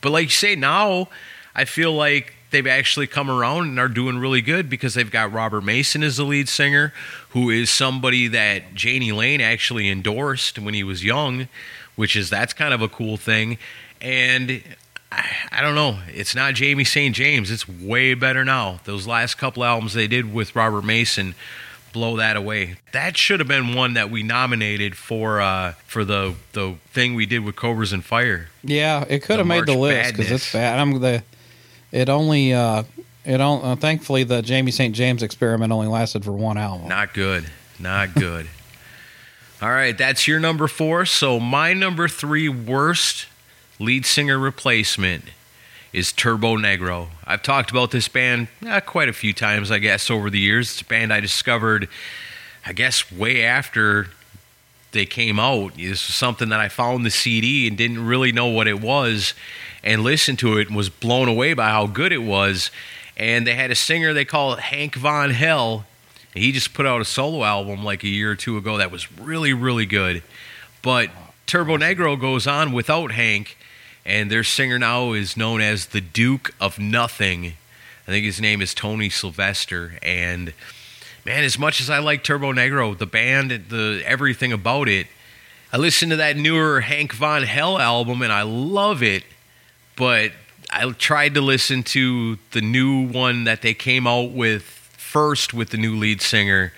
But 0.00 0.10
like 0.12 0.24
you 0.24 0.30
say, 0.30 0.54
now 0.56 1.08
I 1.54 1.64
feel 1.64 1.92
like 1.92 2.34
they've 2.50 2.66
actually 2.66 3.06
come 3.06 3.30
around 3.30 3.68
and 3.68 3.78
are 3.80 3.88
doing 3.88 4.18
really 4.18 4.40
good 4.42 4.68
because 4.70 4.94
they've 4.94 5.10
got 5.10 5.32
Robert 5.32 5.62
Mason 5.62 6.02
as 6.02 6.18
the 6.18 6.24
lead 6.24 6.48
singer, 6.48 6.92
who 7.30 7.50
is 7.50 7.70
somebody 7.70 8.28
that 8.28 8.80
Jani 8.82 9.10
Lane 9.12 9.40
actually 9.40 9.88
endorsed 9.88 10.58
when 10.58 10.74
he 10.74 10.84
was 10.84 11.02
young, 11.02 11.48
which 11.96 12.14
is 12.16 12.30
that's 12.30 12.52
kind 12.52 12.72
of 12.74 12.80
a 12.82 12.88
cool 12.88 13.16
thing. 13.16 13.58
And 14.00 14.62
I, 15.10 15.24
I 15.50 15.62
don't 15.62 15.74
know, 15.74 15.98
it's 16.08 16.34
not 16.34 16.54
Jamie 16.54 16.84
St. 16.84 17.14
James. 17.14 17.50
It's 17.50 17.68
way 17.68 18.14
better 18.14 18.44
now. 18.44 18.80
Those 18.84 19.06
last 19.06 19.36
couple 19.36 19.64
albums 19.64 19.94
they 19.94 20.06
did 20.06 20.32
with 20.32 20.54
Robert 20.54 20.82
Mason 20.84 21.34
blow 21.94 22.16
that 22.16 22.36
away. 22.36 22.76
That 22.92 23.16
should 23.16 23.40
have 23.40 23.48
been 23.48 23.74
one 23.74 23.94
that 23.94 24.10
we 24.10 24.22
nominated 24.22 24.94
for 24.98 25.40
uh, 25.40 25.72
for 25.86 26.04
the 26.04 26.34
the 26.52 26.74
thing 26.92 27.14
we 27.14 27.24
did 27.24 27.38
with 27.42 27.56
Cobras 27.56 27.94
and 27.94 28.04
Fire. 28.04 28.48
Yeah, 28.62 29.04
it 29.08 29.20
could 29.22 29.34
The 29.34 29.38
have 29.38 29.46
made 29.46 29.64
the 29.64 29.78
list 29.78 30.14
because 30.16 30.30
it's 30.30 30.52
bad. 30.52 30.78
I'm 30.78 31.00
the. 31.00 31.22
It 31.90 32.10
only. 32.10 32.52
Uh, 32.52 32.82
it 33.24 33.40
on, 33.40 33.64
uh, 33.64 33.76
thankfully 33.76 34.24
the 34.24 34.42
Jamie 34.42 34.70
St. 34.70 34.94
James 34.94 35.22
experiment 35.22 35.72
only 35.72 35.86
lasted 35.86 36.22
for 36.26 36.32
one 36.32 36.58
album. 36.58 36.88
Not 36.88 37.14
good. 37.14 37.46
Not 37.78 38.12
good. 38.14 38.48
All 39.62 39.70
right, 39.70 39.96
that's 39.96 40.28
your 40.28 40.40
number 40.40 40.68
four. 40.68 41.06
So 41.06 41.40
my 41.40 41.72
number 41.72 42.06
three 42.06 42.50
worst 42.50 43.26
lead 43.78 44.04
singer 44.04 44.38
replacement 44.38 45.24
is 45.94 46.12
Turbonegro. 46.12 47.06
I've 47.24 47.42
talked 47.42 47.70
about 47.70 47.92
this 47.92 48.08
band 48.08 48.48
uh, 48.66 48.80
quite 48.80 49.08
a 49.08 49.12
few 49.12 49.32
times, 49.32 49.70
I 49.70 49.78
guess, 49.78 50.10
over 50.10 50.28
the 50.28 50.40
years. 50.40 50.72
It's 50.72 50.80
a 50.80 50.84
band 50.84 51.12
I 51.12 51.20
discovered, 51.20 51.88
I 52.66 52.72
guess, 52.72 53.12
way 53.12 53.44
after 53.44 54.08
they 54.90 55.06
came 55.06 55.38
out. 55.38 55.76
This 55.76 56.08
was 56.08 56.16
something 56.16 56.48
that 56.48 56.58
I 56.58 56.68
found 56.68 57.06
the 57.06 57.12
CD 57.12 57.68
and 57.68 57.78
didn't 57.78 58.04
really 58.04 58.32
know 58.32 58.48
what 58.48 58.66
it 58.66 58.80
was, 58.80 59.34
and 59.84 60.02
listened 60.02 60.40
to 60.40 60.58
it 60.58 60.66
and 60.66 60.76
was 60.76 60.88
blown 60.88 61.28
away 61.28 61.54
by 61.54 61.68
how 61.68 61.86
good 61.86 62.10
it 62.10 62.24
was. 62.24 62.72
And 63.16 63.46
they 63.46 63.54
had 63.54 63.70
a 63.70 63.76
singer 63.76 64.12
they 64.12 64.24
call 64.24 64.56
Hank 64.56 64.96
Von 64.96 65.30
Hell. 65.30 65.86
He 66.34 66.50
just 66.50 66.74
put 66.74 66.86
out 66.86 67.02
a 67.02 67.04
solo 67.04 67.44
album 67.44 67.84
like 67.84 68.02
a 68.02 68.08
year 68.08 68.32
or 68.32 68.34
two 68.34 68.56
ago 68.56 68.78
that 68.78 68.90
was 68.90 69.12
really, 69.16 69.52
really 69.52 69.86
good. 69.86 70.24
But 70.82 71.10
Turbonegro 71.46 72.20
goes 72.20 72.48
on 72.48 72.72
without 72.72 73.12
Hank, 73.12 73.56
and 74.04 74.30
their 74.30 74.44
singer 74.44 74.78
now 74.78 75.12
is 75.12 75.36
known 75.36 75.60
as 75.60 75.86
the 75.86 76.00
Duke 76.00 76.54
of 76.60 76.78
Nothing. 76.78 77.54
I 78.06 78.10
think 78.10 78.24
his 78.24 78.40
name 78.40 78.60
is 78.60 78.74
Tony 78.74 79.08
Sylvester. 79.08 79.98
And 80.02 80.52
man, 81.24 81.44
as 81.44 81.58
much 81.58 81.80
as 81.80 81.88
I 81.88 81.98
like 81.98 82.22
Turbonegro, 82.22 82.98
the 82.98 83.06
band, 83.06 83.50
the 83.50 84.02
everything 84.04 84.52
about 84.52 84.88
it, 84.88 85.06
I 85.72 85.78
listened 85.78 86.10
to 86.12 86.16
that 86.18 86.36
newer 86.36 86.82
Hank 86.82 87.12
Von 87.14 87.42
Hell 87.42 87.78
album 87.78 88.22
and 88.22 88.32
I 88.32 88.42
love 88.42 89.02
it, 89.02 89.24
but 89.96 90.32
I 90.70 90.90
tried 90.92 91.34
to 91.34 91.40
listen 91.40 91.82
to 91.84 92.38
the 92.52 92.60
new 92.60 93.08
one 93.08 93.44
that 93.44 93.62
they 93.62 93.74
came 93.74 94.06
out 94.06 94.30
with 94.32 94.62
first 94.62 95.54
with 95.54 95.70
the 95.70 95.76
new 95.76 95.96
lead 95.96 96.20
singer, 96.20 96.72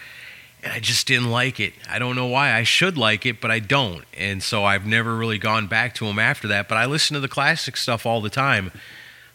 and 0.66 0.74
I 0.74 0.80
just 0.80 1.06
didn't 1.06 1.30
like 1.30 1.60
it. 1.60 1.74
I 1.88 2.00
don't 2.00 2.16
know 2.16 2.26
why. 2.26 2.52
I 2.52 2.64
should 2.64 2.98
like 2.98 3.24
it, 3.24 3.40
but 3.40 3.52
I 3.52 3.60
don't. 3.60 4.04
And 4.18 4.42
so 4.42 4.64
I've 4.64 4.84
never 4.84 5.14
really 5.14 5.38
gone 5.38 5.68
back 5.68 5.94
to 5.94 6.06
them 6.06 6.18
after 6.18 6.48
that. 6.48 6.68
But 6.68 6.76
I 6.76 6.86
listen 6.86 7.14
to 7.14 7.20
the 7.20 7.28
classic 7.28 7.76
stuff 7.76 8.04
all 8.04 8.20
the 8.20 8.30
time. 8.30 8.72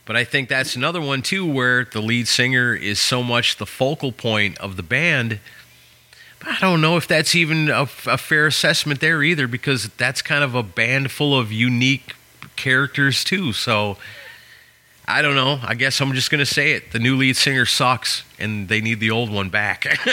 But 0.03 0.17
I 0.17 0.25
think 0.25 0.49
that's 0.49 0.75
another 0.75 0.99
one 0.99 1.21
too, 1.21 1.49
where 1.49 1.85
the 1.85 2.01
lead 2.01 2.27
singer 2.27 2.75
is 2.75 2.99
so 2.99 3.23
much 3.23 3.55
the 3.55 3.65
focal 3.65 4.11
point 4.11 4.57
of 4.57 4.75
the 4.75 4.83
band. 4.83 5.39
But 6.39 6.49
I 6.49 6.59
don't 6.59 6.81
know 6.81 6.97
if 6.97 7.07
that's 7.07 7.33
even 7.33 7.69
a, 7.69 7.83
a 7.83 8.17
fair 8.17 8.47
assessment 8.47 8.99
there 8.99 9.23
either, 9.23 9.47
because 9.47 9.87
that's 9.95 10.21
kind 10.21 10.43
of 10.43 10.53
a 10.53 10.63
band 10.63 11.11
full 11.11 11.37
of 11.37 11.49
unique 11.49 12.13
characters 12.57 13.23
too. 13.23 13.53
So 13.53 13.95
I 15.11 15.21
don't 15.21 15.35
know. 15.35 15.59
I 15.63 15.75
guess 15.75 15.99
I'm 16.01 16.13
just 16.13 16.29
going 16.31 16.39
to 16.39 16.45
say 16.45 16.71
it. 16.73 16.91
The 16.91 16.99
new 16.99 17.15
lead 17.17 17.35
singer 17.35 17.65
sucks, 17.65 18.23
and 18.39 18.67
they 18.67 18.81
need 18.81 18.99
the 18.99 19.11
old 19.11 19.29
one 19.31 19.49
back. 19.49 19.85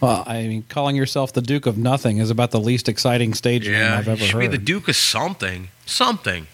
Well, 0.00 0.22
I 0.26 0.42
mean, 0.48 0.64
calling 0.68 0.96
yourself 0.96 1.32
the 1.32 1.40
Duke 1.40 1.64
of 1.64 1.78
Nothing 1.78 2.18
is 2.18 2.28
about 2.28 2.50
the 2.50 2.60
least 2.60 2.90
exciting 2.90 3.32
stage 3.32 3.66
name 3.66 3.90
I've 3.90 4.06
ever 4.06 4.16
should 4.20 4.34
heard. 4.34 4.40
be 4.40 4.46
the 4.48 4.58
Duke 4.58 4.86
of 4.88 4.96
something, 4.96 5.68
something, 5.86 6.46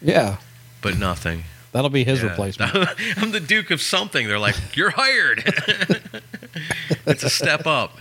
yeah, 0.00 0.38
but 0.80 0.96
nothing. 0.96 1.44
that'll 1.72 1.90
be 1.90 2.04
his 2.04 2.22
Yeah. 2.22 2.30
replacement. 2.30 2.74
I'm 3.18 3.32
the 3.32 3.40
Duke 3.40 3.70
of 3.70 3.82
something. 3.82 4.26
They're 4.26 4.38
like, 4.38 4.54
you're 4.74 4.92
hired. 4.96 5.42
it's 7.06 7.22
a 7.22 7.28
step 7.28 7.66
up. 7.66 7.98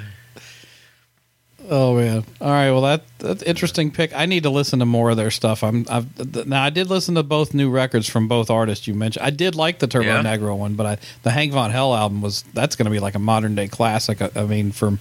Oh 1.68 1.96
man! 1.96 2.24
All 2.42 2.50
right, 2.52 2.70
well 2.72 2.82
that 2.82 3.04
that's 3.18 3.42
interesting 3.44 3.90
pick. 3.92 4.14
I 4.16 4.26
need 4.26 4.44
to 4.44 4.50
listen 4.50 4.80
to 4.80 4.86
more 4.86 5.10
of 5.10 5.18
their 5.18 5.32
stuff. 5.32 5.64
I'm 5.64 5.86
I've 5.90 6.08
th- 6.16 6.46
now 6.46 6.64
I 6.64 6.70
did 6.70 6.90
listen 6.90 7.16
to 7.16 7.24
both 7.24 7.54
new 7.54 7.70
records 7.70 8.08
from 8.10 8.28
both 8.28 8.50
artists 8.52 8.88
you 8.88 8.94
mentioned. 8.94 9.26
I 9.26 9.30
did 9.32 9.56
like 9.56 9.80
the 9.80 9.88
Turbo 9.88 10.06
Yeah. 10.08 10.22
Negro 10.24 10.58
one, 10.58 10.76
but 10.76 10.86
I, 10.86 10.98
the 11.24 11.32
Hank 11.32 11.54
Von 11.54 11.72
Hell 11.72 11.96
album 11.96 12.22
was 12.22 12.44
that's 12.54 12.76
going 12.76 12.86
to 12.86 12.92
be 12.92 13.00
like 13.00 13.16
a 13.16 13.20
modern 13.20 13.56
day 13.56 13.68
classic. 13.68 14.22
I, 14.22 14.30
I 14.36 14.44
mean, 14.44 14.72
from 14.72 15.00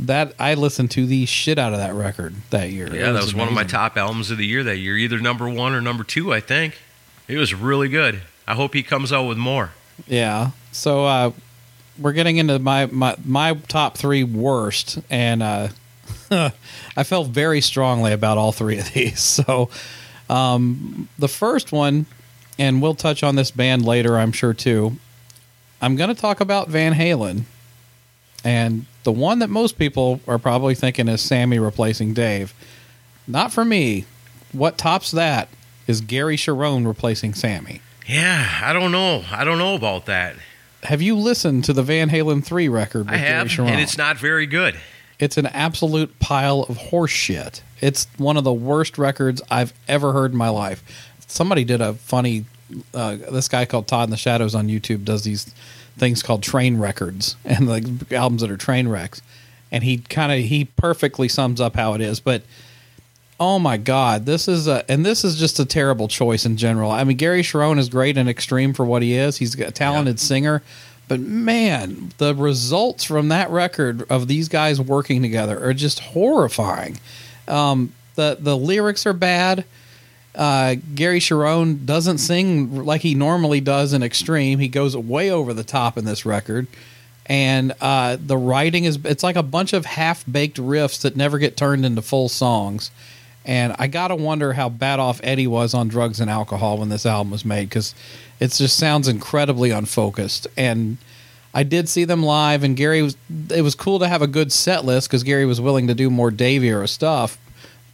that 0.00 0.34
I 0.38 0.54
listened 0.54 0.90
to 0.92 1.06
the 1.06 1.24
shit 1.26 1.58
out 1.58 1.72
of 1.72 1.78
that 1.78 1.94
record 1.94 2.34
that 2.50 2.70
year. 2.70 2.94
Yeah, 2.94 3.12
that 3.12 3.22
was 3.22 3.34
one 3.34 3.48
of 3.48 3.54
my 3.54 3.64
top 3.64 3.96
albums 3.96 4.30
of 4.30 4.38
the 4.38 4.46
year 4.46 4.62
that 4.64 4.76
year. 4.78 4.96
Either 4.96 5.18
number 5.18 5.48
one 5.48 5.72
or 5.74 5.80
number 5.80 6.04
two, 6.04 6.32
I 6.32 6.40
think. 6.40 6.78
It 7.28 7.36
was 7.38 7.54
really 7.54 7.88
good. 7.88 8.20
I 8.46 8.54
hope 8.54 8.74
he 8.74 8.82
comes 8.82 9.12
out 9.12 9.24
with 9.28 9.38
more. 9.38 9.70
Yeah. 10.06 10.50
So 10.72 11.04
uh, 11.06 11.30
we're 11.98 12.12
getting 12.12 12.36
into 12.38 12.58
my, 12.58 12.86
my 12.86 13.16
my 13.24 13.54
top 13.68 13.96
three 13.96 14.24
worst, 14.24 14.98
and 15.08 15.42
uh, 15.42 15.68
I 16.96 17.04
felt 17.04 17.28
very 17.28 17.60
strongly 17.60 18.12
about 18.12 18.38
all 18.38 18.52
three 18.52 18.78
of 18.78 18.92
these. 18.92 19.20
So 19.44 19.70
um, 20.28 21.08
the 21.18 21.28
first 21.28 21.72
one, 21.72 22.06
and 22.58 22.80
we'll 22.80 22.94
touch 22.94 23.22
on 23.22 23.36
this 23.36 23.50
band 23.50 23.84
later, 23.84 24.16
I'm 24.18 24.32
sure 24.32 24.54
too. 24.54 24.96
I'm 25.80 25.96
going 25.96 26.14
to 26.14 26.20
talk 26.20 26.40
about 26.40 26.68
Van 26.68 26.94
Halen, 26.94 27.42
and 28.44 28.86
the 29.04 29.12
one 29.12 29.40
that 29.40 29.50
most 29.50 29.78
people 29.78 30.20
are 30.28 30.38
probably 30.38 30.74
thinking 30.74 31.08
is 31.08 31.20
Sammy 31.20 31.58
replacing 31.58 32.14
Dave. 32.14 32.54
Not 33.26 33.52
for 33.52 33.64
me. 33.64 34.04
What 34.52 34.78
tops 34.78 35.10
that 35.12 35.48
is 35.86 36.00
Gary 36.00 36.36
Cherone 36.36 36.86
replacing 36.86 37.34
Sammy. 37.34 37.80
Yeah, 38.06 38.60
I 38.62 38.72
don't 38.72 38.92
know. 38.92 39.24
I 39.30 39.44
don't 39.44 39.58
know 39.58 39.74
about 39.74 40.06
that. 40.06 40.36
have 40.84 41.02
you 41.02 41.16
listened 41.16 41.64
to 41.64 41.72
the 41.72 41.82
Van 41.82 42.10
Halen 42.10 42.44
three 42.44 42.68
record? 42.68 43.06
With 43.06 43.14
I 43.14 43.16
have, 43.18 43.48
Gary 43.48 43.68
Cherone? 43.68 43.72
and 43.72 43.80
it's 43.80 43.98
not 43.98 44.18
very 44.18 44.46
good. 44.46 44.78
It's 45.22 45.36
an 45.36 45.46
absolute 45.46 46.18
pile 46.18 46.62
of 46.62 46.76
horse 46.76 47.12
shit. 47.12 47.62
It's 47.80 48.08
one 48.16 48.36
of 48.36 48.42
the 48.42 48.52
worst 48.52 48.98
records 48.98 49.40
I've 49.48 49.72
ever 49.86 50.12
heard 50.12 50.32
in 50.32 50.36
my 50.36 50.48
life. 50.48 50.82
Somebody 51.28 51.62
did 51.62 51.80
a 51.80 51.94
funny. 51.94 52.44
Uh, 52.92 53.18
this 53.30 53.46
guy 53.46 53.64
called 53.64 53.86
Todd 53.86 54.08
in 54.08 54.10
the 54.10 54.16
Shadows 54.16 54.52
on 54.56 54.66
YouTube 54.66 55.04
does 55.04 55.22
these 55.22 55.54
things 55.96 56.24
called 56.24 56.42
train 56.42 56.76
records 56.76 57.36
and 57.44 57.68
like 57.68 57.84
albums 58.12 58.42
that 58.42 58.50
are 58.50 58.56
train 58.56 58.88
wrecks, 58.88 59.22
and 59.70 59.84
he 59.84 59.98
kind 59.98 60.32
of 60.32 60.38
he 60.40 60.64
perfectly 60.64 61.28
sums 61.28 61.60
up 61.60 61.76
how 61.76 61.94
it 61.94 62.00
is. 62.00 62.18
But 62.18 62.42
oh 63.38 63.60
my 63.60 63.76
god, 63.76 64.26
this 64.26 64.48
is 64.48 64.66
a 64.66 64.84
and 64.90 65.06
this 65.06 65.22
is 65.22 65.36
just 65.36 65.60
a 65.60 65.64
terrible 65.64 66.08
choice 66.08 66.44
in 66.44 66.56
general. 66.56 66.90
I 66.90 67.04
mean, 67.04 67.16
Gary 67.16 67.42
Cherone 67.42 67.78
is 67.78 67.88
great 67.88 68.18
and 68.18 68.28
extreme 68.28 68.72
for 68.72 68.84
what 68.84 69.02
he 69.02 69.14
is. 69.14 69.36
He's 69.36 69.54
a 69.54 69.70
talented 69.70 70.18
singer. 70.18 70.64
But 71.08 71.20
man, 71.20 72.12
the 72.18 72.34
results 72.34 73.04
from 73.04 73.28
that 73.28 73.50
record 73.50 74.04
of 74.10 74.28
these 74.28 74.48
guys 74.48 74.80
working 74.80 75.22
together 75.22 75.62
are 75.62 75.74
just 75.74 76.00
horrifying. 76.00 76.98
Um, 77.48 77.92
the 78.14 78.36
the 78.40 78.56
lyrics 78.56 79.06
are 79.06 79.12
bad. 79.12 79.64
Uh, 80.34 80.76
Gary 80.94 81.18
Cherone 81.20 81.84
doesn't 81.84 82.18
sing 82.18 82.84
like 82.84 83.02
he 83.02 83.14
normally 83.14 83.60
does 83.60 83.92
in 83.92 84.02
Extreme. 84.02 84.60
He 84.60 84.68
goes 84.68 84.96
way 84.96 85.30
over 85.30 85.52
the 85.52 85.64
top 85.64 85.98
in 85.98 86.04
this 86.04 86.24
record, 86.24 86.66
and 87.26 87.74
uh, 87.80 88.16
the 88.18 88.36
writing 88.36 88.84
is 88.84 88.98
it's 89.04 89.22
like 89.22 89.36
a 89.36 89.42
bunch 89.42 89.72
of 89.72 89.84
half 89.84 90.24
baked 90.30 90.56
riffs 90.56 91.02
that 91.02 91.16
never 91.16 91.38
get 91.38 91.56
turned 91.56 91.84
into 91.84 92.00
full 92.00 92.28
songs. 92.28 92.90
And 93.44 93.74
I 93.78 93.88
gotta 93.88 94.14
wonder 94.14 94.52
how 94.52 94.68
bad 94.68 95.00
off 95.00 95.20
Eddie 95.24 95.46
was 95.46 95.74
on 95.74 95.88
drugs 95.88 96.20
and 96.20 96.30
alcohol 96.30 96.78
when 96.78 96.88
this 96.88 97.04
album 97.04 97.32
was 97.32 97.44
made 97.44 97.68
because 97.68 97.94
it 98.38 98.52
just 98.52 98.76
sounds 98.76 99.08
incredibly 99.08 99.70
unfocused. 99.70 100.46
And 100.56 100.98
I 101.54 101.64
did 101.64 101.88
see 101.88 102.04
them 102.04 102.22
live, 102.22 102.62
and 102.62 102.76
Gary 102.76 103.02
was. 103.02 103.16
It 103.50 103.62
was 103.62 103.74
cool 103.74 103.98
to 103.98 104.08
have 104.08 104.22
a 104.22 104.26
good 104.26 104.52
set 104.52 104.84
list 104.84 105.08
because 105.08 105.22
Gary 105.22 105.44
was 105.44 105.60
willing 105.60 105.88
to 105.88 105.94
do 105.94 106.08
more 106.08 106.30
Dave 106.30 106.62
era 106.62 106.88
stuff. 106.88 107.38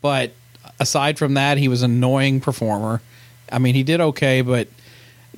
But 0.01 0.32
aside 0.78 1.18
from 1.18 1.34
that, 1.34 1.59
he 1.59 1.68
was 1.68 1.82
an 1.82 1.90
annoying 1.90 2.40
performer. 2.40 3.01
I 3.51 3.59
mean, 3.59 3.74
he 3.74 3.82
did 3.82 4.01
okay, 4.01 4.42
but 4.42 4.68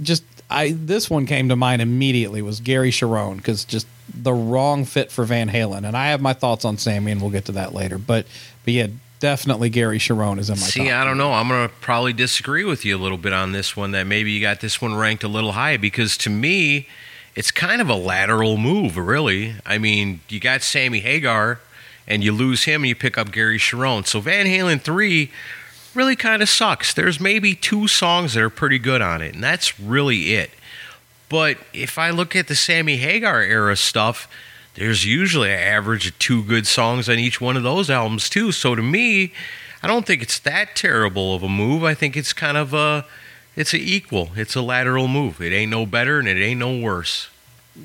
just 0.03 0.25
I 0.51 0.73
this 0.73 1.09
one 1.09 1.25
came 1.27 1.49
to 1.49 1.57
mind 1.57 1.81
immediately 1.81 2.43
was 2.43 2.61
Gary 2.61 2.91
Cherone 2.91 3.37
because 3.37 3.65
just 3.65 3.87
the 4.13 4.33
wrong 4.33 4.85
fit 4.85 5.11
for 5.11 5.25
Van 5.25 5.49
Halen. 5.49 5.87
And 5.87 5.97
I 5.97 6.09
have 6.09 6.21
my 6.21 6.33
thoughts 6.33 6.65
on 6.65 6.77
Sammy, 6.77 7.13
and 7.13 7.21
we'll 7.21 7.31
get 7.31 7.47
to 7.47 7.53
that 7.53 7.73
later. 7.73 7.97
But 7.97 8.27
but 8.65 8.75
yeah, 8.75 8.89
definitely 9.21 9.71
Gary 9.71 9.99
Cherone 9.99 10.39
is 10.39 10.51
in 10.51 10.59
my 10.59 10.67
See. 10.67 10.91
I 10.91 11.05
don't 11.05 11.19
know. 11.19 11.33
I'm 11.33 11.47
going 11.47 11.69
to 11.69 11.75
probably 11.77 12.13
disagree 12.13 12.65
with 12.65 12.85
you 12.85 12.97
a 12.97 12.99
little 12.99 13.19
bit 13.19 13.33
on 13.33 13.53
this 13.53 13.77
one 13.77 13.93
that 13.93 14.07
maybe 14.07 14.33
you 14.33 14.41
got 14.41 14.61
this 14.61 14.83
one 14.83 14.97
ranked 14.97 15.23
a 15.23 15.29
little 15.29 15.53
high 15.53 15.77
because 15.77 16.17
to 16.19 16.31
me, 16.31 16.89
it's 17.37 17.53
kind 17.53 17.81
of 17.81 17.89
a 17.89 17.95
lateral 17.95 18.57
move, 18.57 18.97
really. 18.97 19.55
I 19.65 19.79
mean, 19.79 20.21
you 20.29 20.41
got 20.41 20.63
Sammy 20.63 21.01
Hagar 21.01 21.61
and 22.09 22.25
you 22.25 22.33
lose 22.33 22.65
him 22.65 22.83
and 22.83 22.89
you 22.89 22.97
pick 22.97 23.17
up 23.17 23.31
Gary 23.31 23.59
Sharon. 23.59 24.05
So 24.05 24.21
Van 24.21 24.47
Halen 24.47 24.81
3 24.81 25.31
really 25.95 26.17
kind 26.17 26.43
of 26.43 26.49
sucks. 26.49 26.93
There's 26.93 27.21
maybe 27.21 27.55
two 27.55 27.87
songs 27.87 28.35
that 28.35 28.43
are 28.43 28.51
pretty 28.51 28.79
good 28.79 29.03
on 29.03 29.23
it, 29.23 29.35
and 29.35 29.45
that's 29.45 29.79
really 29.79 30.35
it. 30.35 30.51
But 31.29 31.59
if 31.73 31.99
I 31.99 32.11
look 32.11 32.35
at 32.35 32.49
the 32.49 32.57
Sammy 32.57 32.97
Hagar 32.97 33.43
era 33.43 33.77
stuff, 33.77 34.29
there's 34.75 35.05
usually 35.05 35.53
an 35.53 35.59
average 35.59 36.09
of 36.09 36.19
two 36.19 36.43
good 36.43 36.67
songs 36.67 37.09
on 37.09 37.19
each 37.19 37.41
one 37.41 37.57
of 37.57 37.63
those 37.63 37.91
albums 37.91 38.29
too. 38.29 38.53
So 38.53 38.75
to 38.75 38.83
me, 38.83 39.33
I 39.83 39.87
don't 39.87 40.07
think 40.07 40.23
it's 40.23 40.39
that 40.41 40.77
terrible 40.77 41.35
of 41.35 41.43
a 41.43 41.49
move. 41.49 41.85
I 41.85 41.95
think 41.95 42.17
it's 42.17 42.33
kind 42.33 42.57
of 42.57 42.73
a 42.75 43.07
it's 43.57 43.75
an 43.75 43.81
equal. 43.81 44.31
It's 44.37 44.55
a 44.55 44.63
lateral 44.63 45.09
move. 45.09 45.41
It 45.41 45.53
ain't 45.53 45.71
no 45.71 45.87
better 45.87 46.19
and 46.19 46.29
it 46.29 46.41
ain't 46.41 46.61
no 46.61 46.79
worse. 46.79 47.29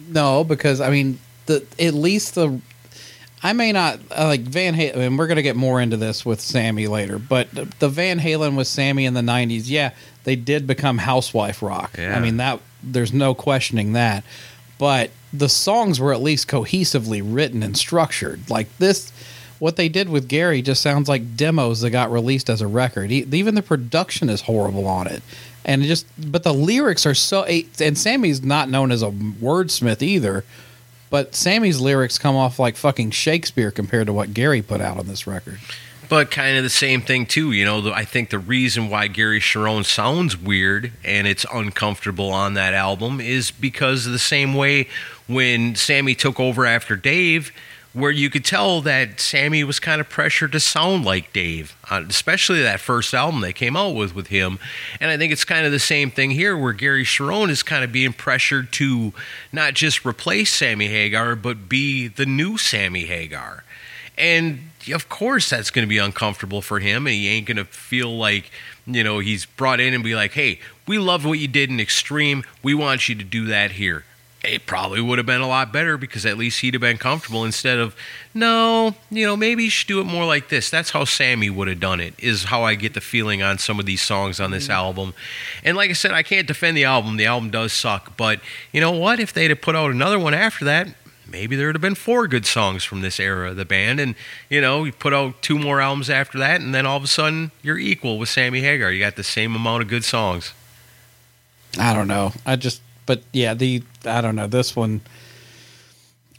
No, 0.07 0.43
because 0.43 0.81
I 0.81 0.89
mean, 0.89 1.19
the 1.45 1.65
at 1.79 1.93
least 1.93 2.35
the 2.35 2.59
I 3.43 3.53
may 3.53 3.71
not 3.71 3.99
uh, 4.09 4.25
like 4.25 4.41
Van 4.41 4.73
Halen. 4.73 4.97
Mean, 4.97 5.17
we're 5.17 5.27
gonna 5.27 5.41
get 5.41 5.55
more 5.55 5.79
into 5.79 5.97
this 5.97 6.25
with 6.25 6.41
Sammy 6.41 6.87
later, 6.87 7.19
but 7.19 7.51
the, 7.51 7.71
the 7.79 7.89
Van 7.89 8.19
Halen 8.19 8.55
with 8.57 8.67
Sammy 8.67 9.05
in 9.05 9.13
the 9.13 9.21
'90s, 9.21 9.63
yeah, 9.65 9.91
they 10.23 10.35
did 10.35 10.65
become 10.65 10.97
housewife 10.97 11.61
rock. 11.61 11.95
Yeah. 11.97 12.15
I 12.15 12.19
mean 12.19 12.37
that 12.37 12.59
there's 12.81 13.13
no 13.13 13.33
questioning 13.35 13.93
that, 13.93 14.23
but 14.77 15.11
the 15.39 15.49
songs 15.49 15.99
were 15.99 16.13
at 16.13 16.21
least 16.21 16.47
cohesively 16.47 17.21
written 17.23 17.63
and 17.63 17.77
structured. 17.77 18.49
Like 18.49 18.75
this, 18.77 19.11
what 19.59 19.75
they 19.75 19.89
did 19.89 20.09
with 20.09 20.27
Gary 20.27 20.61
just 20.61 20.81
sounds 20.81 21.07
like 21.07 21.35
demos 21.35 21.81
that 21.81 21.91
got 21.91 22.11
released 22.11 22.49
as 22.49 22.61
a 22.61 22.67
record. 22.67 23.11
Even 23.11 23.55
the 23.55 23.61
production 23.61 24.29
is 24.29 24.41
horrible 24.41 24.87
on 24.87 25.07
it, 25.07 25.23
and 25.63 25.83
it 25.83 25.87
just 25.87 26.05
but 26.17 26.43
the 26.43 26.53
lyrics 26.53 27.05
are 27.05 27.15
so. 27.15 27.43
And 27.43 27.97
Sammy's 27.97 28.41
not 28.43 28.69
known 28.69 28.91
as 28.91 29.01
a 29.01 29.09
wordsmith 29.09 30.01
either. 30.01 30.43
But 31.11 31.35
Sammy's 31.35 31.79
lyrics 31.79 32.17
come 32.17 32.35
off 32.35 32.59
like 32.59 32.75
fucking 32.75 33.11
Shakespeare 33.11 33.71
compared 33.71 34.07
to 34.07 34.13
what 34.13 34.33
Gary 34.33 34.61
put 34.61 34.81
out 34.81 34.97
on 34.97 35.07
this 35.07 35.27
record. 35.27 35.59
But 36.07 36.29
kind 36.29 36.57
of 36.57 36.63
the 36.63 36.69
same 36.69 37.01
thing 37.01 37.25
too, 37.25 37.51
you 37.51 37.65
know. 37.65 37.81
the- 37.81 37.93
I 37.93 38.05
think 38.05 38.29
the 38.29 38.39
reason 38.39 38.89
why 38.89 39.07
Gary 39.07 39.39
Cherone 39.39 39.85
sounds 39.85 40.37
weird 40.37 40.91
and 41.03 41.25
it's 41.27 41.45
uncomfortable 41.53 42.31
on 42.31 42.53
that 42.55 42.73
album 42.73 43.19
is 43.19 43.51
because 43.51 44.05
of 44.05 44.11
the 44.11 44.19
same 44.19 44.53
way 44.53 44.87
when 45.27 45.75
Sammy 45.75 46.13
took 46.13 46.39
over 46.39 46.65
after 46.65 46.95
Dave, 46.95 47.51
where 47.93 48.11
you 48.11 48.29
could 48.29 48.43
tell 48.43 48.81
that 48.81 49.19
Sammy 49.21 49.63
was 49.63 49.79
kind 49.79 50.01
of 50.01 50.09
pressured 50.09 50.51
to 50.51 50.59
sound 50.59 51.05
like 51.05 51.31
Dave, 51.31 51.75
uh, 51.89 52.03
especially 52.09 52.61
that 52.61 52.81
first 52.81 53.13
album 53.13 53.39
they 53.41 53.53
came 53.53 53.77
out 53.77 53.95
with 53.95 54.13
with 54.13 54.27
him. 54.27 54.59
And 54.99 55.09
I 55.09 55.17
think 55.17 55.31
it's 55.31 55.45
kind 55.45 55.65
of 55.65 55.71
the 55.71 55.79
same 55.79 56.11
thing 56.11 56.31
here, 56.31 56.57
where 56.57 56.73
Gary 56.73 57.05
Cherone 57.05 57.49
is 57.49 57.63
kind 57.63 57.83
of 57.85 57.91
being 57.93 58.11
pressured 58.13 58.71
to 58.73 59.13
not 59.53 59.73
just 59.75 60.05
replace 60.05 60.53
Sammy 60.53 60.87
Hagar, 60.87 61.35
but 61.35 61.69
be 61.69 62.07
the 62.07 62.25
new 62.25 62.57
Sammy 62.57 63.05
Hagar. 63.05 63.63
And 64.17 64.69
of 64.93 65.09
course, 65.09 65.49
that's 65.49 65.71
going 65.71 65.85
to 65.85 65.89
be 65.89 65.97
uncomfortable 65.97 66.61
for 66.61 66.79
him, 66.79 67.07
and 67.07 67.13
he 67.13 67.27
ain't 67.27 67.47
going 67.47 67.57
to 67.57 67.65
feel 67.65 68.15
like, 68.15 68.51
you 68.85 69.03
know, 69.03 69.19
he's 69.19 69.45
brought 69.45 69.79
in 69.79 69.93
and 69.93 70.03
be 70.03 70.15
like, 70.15 70.33
hey, 70.33 70.59
we 70.87 70.97
love 70.99 71.25
what 71.25 71.39
you 71.39 71.47
did 71.47 71.69
in 71.69 71.79
Extreme. 71.79 72.43
We 72.61 72.73
want 72.73 73.09
you 73.09 73.15
to 73.15 73.23
do 73.23 73.45
that 73.47 73.71
here. 73.71 74.03
It 74.43 74.67
probably 74.67 75.01
would 75.01 75.17
have 75.17 75.25
been 75.25 75.41
a 75.41 75.47
lot 75.47 75.73
better 75.73 75.97
because 75.97 76.23
at 76.23 76.37
least 76.37 76.59
he'd 76.59 76.75
have 76.75 76.81
been 76.81 76.99
comfortable 76.99 77.43
instead 77.43 77.79
of, 77.79 77.95
no, 78.33 78.93
you 79.09 79.25
know, 79.25 79.35
maybe 79.35 79.63
you 79.63 79.69
should 79.71 79.87
do 79.87 79.99
it 80.01 80.03
more 80.03 80.25
like 80.25 80.49
this. 80.49 80.69
That's 80.69 80.91
how 80.91 81.03
Sammy 81.03 81.49
would 81.49 81.67
have 81.67 81.79
done 81.79 81.99
it, 81.99 82.13
is 82.19 82.43
how 82.43 82.63
I 82.63 82.75
get 82.75 82.93
the 82.93 83.01
feeling 83.01 83.41
on 83.41 83.57
some 83.57 83.79
of 83.79 83.87
these 83.87 84.03
songs 84.03 84.39
on 84.39 84.51
this 84.51 84.65
mm-hmm. 84.65 84.73
album. 84.73 85.13
And 85.63 85.75
like 85.75 85.89
I 85.89 85.93
said, 85.93 86.11
I 86.11 86.21
can't 86.21 86.45
defend 86.45 86.77
the 86.77 86.83
album. 86.83 87.17
The 87.17 87.25
album 87.25 87.49
does 87.49 87.73
suck. 87.73 88.15
But 88.17 88.39
you 88.71 88.81
know 88.81 88.91
what? 88.91 89.19
If 89.19 89.33
they'd 89.33 89.49
have 89.49 89.61
put 89.61 89.75
out 89.75 89.89
another 89.89 90.19
one 90.19 90.35
after 90.35 90.63
that, 90.65 90.89
maybe 91.27 91.55
there 91.55 91.67
would 91.67 91.75
have 91.75 91.81
been 91.81 91.95
four 91.95 92.27
good 92.27 92.45
songs 92.45 92.83
from 92.83 93.01
this 93.01 93.19
era 93.19 93.51
of 93.51 93.57
the 93.57 93.65
band. 93.65 93.99
And, 93.99 94.15
you 94.49 94.61
know, 94.61 94.83
you 94.83 94.91
put 94.91 95.13
out 95.13 95.41
two 95.41 95.57
more 95.57 95.81
albums 95.81 96.09
after 96.09 96.37
that, 96.39 96.61
and 96.61 96.73
then 96.73 96.85
all 96.85 96.97
of 96.97 97.03
a 97.03 97.07
sudden 97.07 97.51
you're 97.61 97.77
equal 97.77 98.17
with 98.17 98.29
Sammy 98.29 98.61
Hagar. 98.61 98.91
You 98.91 98.99
got 98.99 99.15
the 99.15 99.23
same 99.23 99.55
amount 99.55 99.83
of 99.83 99.89
good 99.89 100.03
songs. 100.03 100.53
I 101.77 101.93
don't 101.93 102.07
know. 102.07 102.33
I 102.45 102.55
just, 102.55 102.81
but 103.05 103.21
yeah, 103.33 103.53
the 103.53 103.83
I 104.05 104.21
don't 104.21 104.35
know 104.35 104.47
this 104.47 104.75
one. 104.75 105.01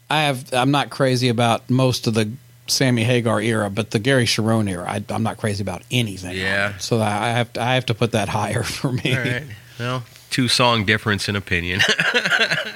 I 0.09 0.23
have. 0.23 0.53
I'm 0.53 0.71
not 0.71 0.89
crazy 0.89 1.29
about 1.29 1.69
most 1.69 2.07
of 2.07 2.15
the 2.15 2.31
Sammy 2.69 3.05
Hagar 3.05 3.41
era, 3.41 3.71
but 3.71 3.91
the 3.91 3.99
Gary 3.99 4.25
Cherone 4.25 4.71
era, 4.71 4.89
I, 4.89 5.05
I'm 5.09 5.23
not 5.23 5.37
crazy 5.37 5.63
about 5.63 5.83
anything. 5.91 6.37
Yeah. 6.37 6.77
So 6.79 7.01
I 7.01 7.29
have 7.29 7.53
to, 7.55 7.63
I 7.63 7.75
have 7.75 7.87
to 7.87 7.95
put 7.95 8.13
that 8.13 8.29
higher 8.41 8.63
for 8.63 8.93
me. 8.93 9.15
All 9.15 9.23
right. 9.23 9.45
Well, 9.79 10.05
two 10.31 10.49
song 10.49 10.85
difference 10.85 11.29
in 11.29 11.37
opinion. 11.37 11.81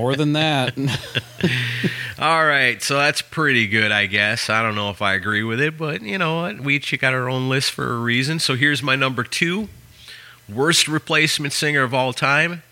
More 0.00 0.16
than 0.16 0.32
that. 0.32 0.78
All 2.18 2.46
right, 2.46 2.82
so 2.82 2.96
that's 2.96 3.20
pretty 3.20 3.66
good, 3.66 3.92
I 3.92 4.06
guess. 4.06 4.48
I 4.48 4.62
don't 4.62 4.74
know 4.74 4.88
if 4.88 5.02
I 5.02 5.12
agree 5.12 5.42
with 5.42 5.60
it, 5.60 5.76
but 5.76 6.00
you 6.00 6.16
know 6.16 6.40
what? 6.40 6.60
We 6.60 6.76
each 6.76 6.98
got 6.98 7.12
our 7.12 7.28
own 7.28 7.50
list 7.50 7.72
for 7.72 7.92
a 7.92 7.98
reason. 7.98 8.38
So 8.38 8.56
here's 8.56 8.82
my 8.82 8.96
number 8.96 9.24
two 9.24 9.68
worst 10.48 10.88
replacement 10.88 11.52
singer 11.52 11.82
of 11.82 11.92
all 11.92 12.14
time. 12.14 12.62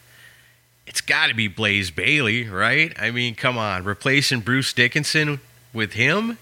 It's 0.87 1.03
got 1.03 1.27
to 1.27 1.35
be 1.35 1.49
Blaze 1.49 1.91
Bayley, 1.91 2.49
right? 2.49 2.95
I 2.99 3.11
mean, 3.11 3.35
come 3.35 3.59
on, 3.59 3.85
replacing 3.85 4.41
Bruce 4.41 4.73
Dickinson 4.73 5.41
with 5.75 5.93
him. 5.93 6.39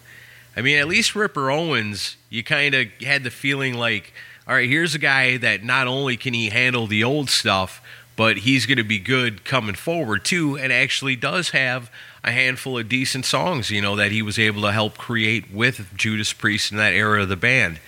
I 0.57 0.63
mean, 0.63 0.79
at 0.79 0.87
least 0.87 1.17
Ripper 1.17 1.51
Owens, 1.51 2.17
you 2.31 2.45
kind 2.45 2.77
of 2.77 2.87
had 3.03 3.25
the 3.25 3.31
feeling 3.33 3.75
like, 3.75 4.13
all 4.47 4.55
right, 4.55 4.69
here's 4.69 4.95
a 4.95 5.01
guy 5.01 5.37
that 5.39 5.65
not 5.65 5.89
only 5.89 6.17
can 6.17 6.33
he 6.33 6.51
handle 6.51 6.87
the 6.87 7.03
old 7.03 7.29
stuff, 7.29 7.83
but 8.17 8.39
he's 8.39 8.67
going 8.67 8.79
to 8.79 8.85
be 8.85 8.99
good 8.99 9.45
coming 9.45 9.75
forward 9.75 10.25
too, 10.25 10.57
and 10.57 10.73
actually 10.73 11.17
does 11.17 11.51
have 11.51 11.91
a 12.25 12.33
handful 12.33 12.79
of 12.79 12.89
decent 12.89 13.25
songs, 13.25 13.71
you 13.71 13.81
know, 13.81 13.95
that 13.95 14.11
he 14.11 14.23
was 14.23 14.39
able 14.39 14.63
to 14.63 14.73
help 14.73 14.99
create 14.99 15.53
with 15.53 15.95
Judas 15.97 16.33
Priest 16.33 16.73
in 16.73 16.79
that 16.79 16.95
era 16.95 17.23
of 17.23 17.29
the 17.29 17.37
band. 17.37 17.79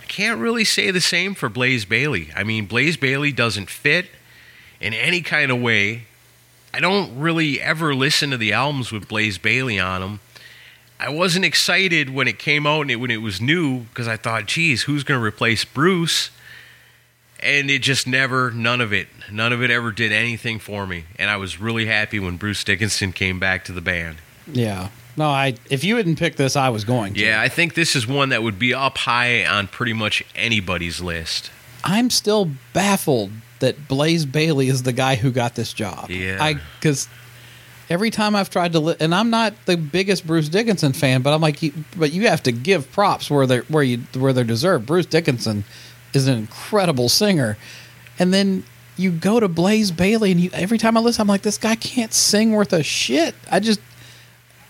I 0.00 0.04
can't 0.04 0.40
really 0.40 0.64
say 0.64 0.90
the 0.90 1.00
same 1.00 1.34
for 1.34 1.48
Blaze 1.48 1.84
Bayley. 1.84 2.28
I 2.34 2.44
mean, 2.44 2.66
Blaze 2.66 2.96
Bayley 2.96 3.32
doesn't 3.32 3.68
fit 3.68 4.06
in 4.80 4.94
any 4.94 5.20
kind 5.20 5.50
of 5.50 5.60
way. 5.60 6.04
I 6.72 6.80
don't 6.80 7.18
really 7.18 7.60
ever 7.60 7.94
listen 7.94 8.30
to 8.30 8.36
the 8.36 8.52
albums 8.52 8.92
with 8.92 9.08
Blaze 9.08 9.38
Bayley 9.38 9.78
on 9.78 10.00
them. 10.00 10.20
I 10.98 11.08
wasn't 11.08 11.44
excited 11.44 12.10
when 12.10 12.28
it 12.28 12.38
came 12.38 12.66
out 12.66 12.82
and 12.82 12.90
it, 12.90 12.96
when 12.96 13.10
it 13.10 13.22
was 13.22 13.40
new 13.40 13.80
because 13.80 14.08
I 14.08 14.16
thought, 14.16 14.46
geez, 14.46 14.82
who's 14.82 15.04
going 15.04 15.20
to 15.20 15.24
replace 15.24 15.64
Bruce? 15.64 16.30
And 17.44 17.70
it 17.70 17.80
just 17.80 18.06
never, 18.06 18.50
none 18.50 18.80
of 18.80 18.92
it, 18.92 19.08
none 19.30 19.52
of 19.52 19.62
it 19.62 19.70
ever 19.70 19.92
did 19.92 20.12
anything 20.12 20.58
for 20.58 20.86
me. 20.86 21.04
And 21.18 21.28
I 21.28 21.36
was 21.36 21.60
really 21.60 21.86
happy 21.86 22.18
when 22.18 22.36
Bruce 22.38 22.64
Dickinson 22.64 23.12
came 23.12 23.38
back 23.38 23.64
to 23.66 23.72
the 23.72 23.82
band. 23.82 24.16
Yeah. 24.50 24.88
No, 25.16 25.28
I. 25.28 25.54
If 25.70 25.84
you 25.84 25.96
hadn't 25.96 26.18
picked 26.18 26.38
this, 26.38 26.56
I 26.56 26.70
was 26.70 26.84
going 26.84 27.14
to. 27.14 27.20
Yeah, 27.20 27.40
I 27.40 27.48
think 27.48 27.74
this 27.74 27.94
is 27.94 28.06
one 28.06 28.30
that 28.30 28.42
would 28.42 28.58
be 28.58 28.74
up 28.74 28.98
high 28.98 29.44
on 29.46 29.68
pretty 29.68 29.92
much 29.92 30.24
anybody's 30.34 31.00
list. 31.00 31.50
I'm 31.84 32.10
still 32.10 32.50
baffled 32.72 33.30
that 33.60 33.88
Blaze 33.88 34.26
Bayley 34.26 34.68
is 34.68 34.82
the 34.82 34.92
guy 34.92 35.14
who 35.14 35.30
got 35.30 35.54
this 35.54 35.72
job. 35.72 36.10
Yeah. 36.10 36.38
I 36.40 36.56
because 36.80 37.08
every 37.88 38.10
time 38.10 38.34
I've 38.34 38.50
tried 38.50 38.72
to, 38.72 38.80
li- 38.80 38.96
and 38.98 39.14
I'm 39.14 39.30
not 39.30 39.54
the 39.66 39.76
biggest 39.76 40.26
Bruce 40.26 40.48
Dickinson 40.48 40.92
fan, 40.92 41.22
but 41.22 41.32
I'm 41.32 41.40
like, 41.40 41.62
you, 41.62 41.72
but 41.96 42.12
you 42.12 42.28
have 42.28 42.42
to 42.44 42.52
give 42.52 42.90
props 42.90 43.30
where 43.30 43.46
they 43.46 43.58
where 43.58 43.82
you 43.82 43.98
where 44.14 44.32
they're 44.32 44.44
deserved. 44.44 44.86
Bruce 44.86 45.06
Dickinson 45.06 45.64
is 46.14 46.28
an 46.28 46.38
incredible 46.38 47.08
singer, 47.08 47.56
and 48.18 48.32
then 48.32 48.64
you 48.96 49.10
go 49.10 49.40
to 49.40 49.48
Blaze 49.48 49.90
Bayley, 49.90 50.30
and 50.30 50.40
you 50.40 50.50
every 50.52 50.78
time 50.78 50.96
I 50.96 51.00
listen, 51.00 51.22
I'm 51.22 51.28
like, 51.28 51.42
this 51.42 51.58
guy 51.58 51.74
can't 51.74 52.12
sing 52.12 52.52
worth 52.52 52.72
a 52.72 52.82
shit. 52.82 53.34
I 53.50 53.60
just. 53.60 53.80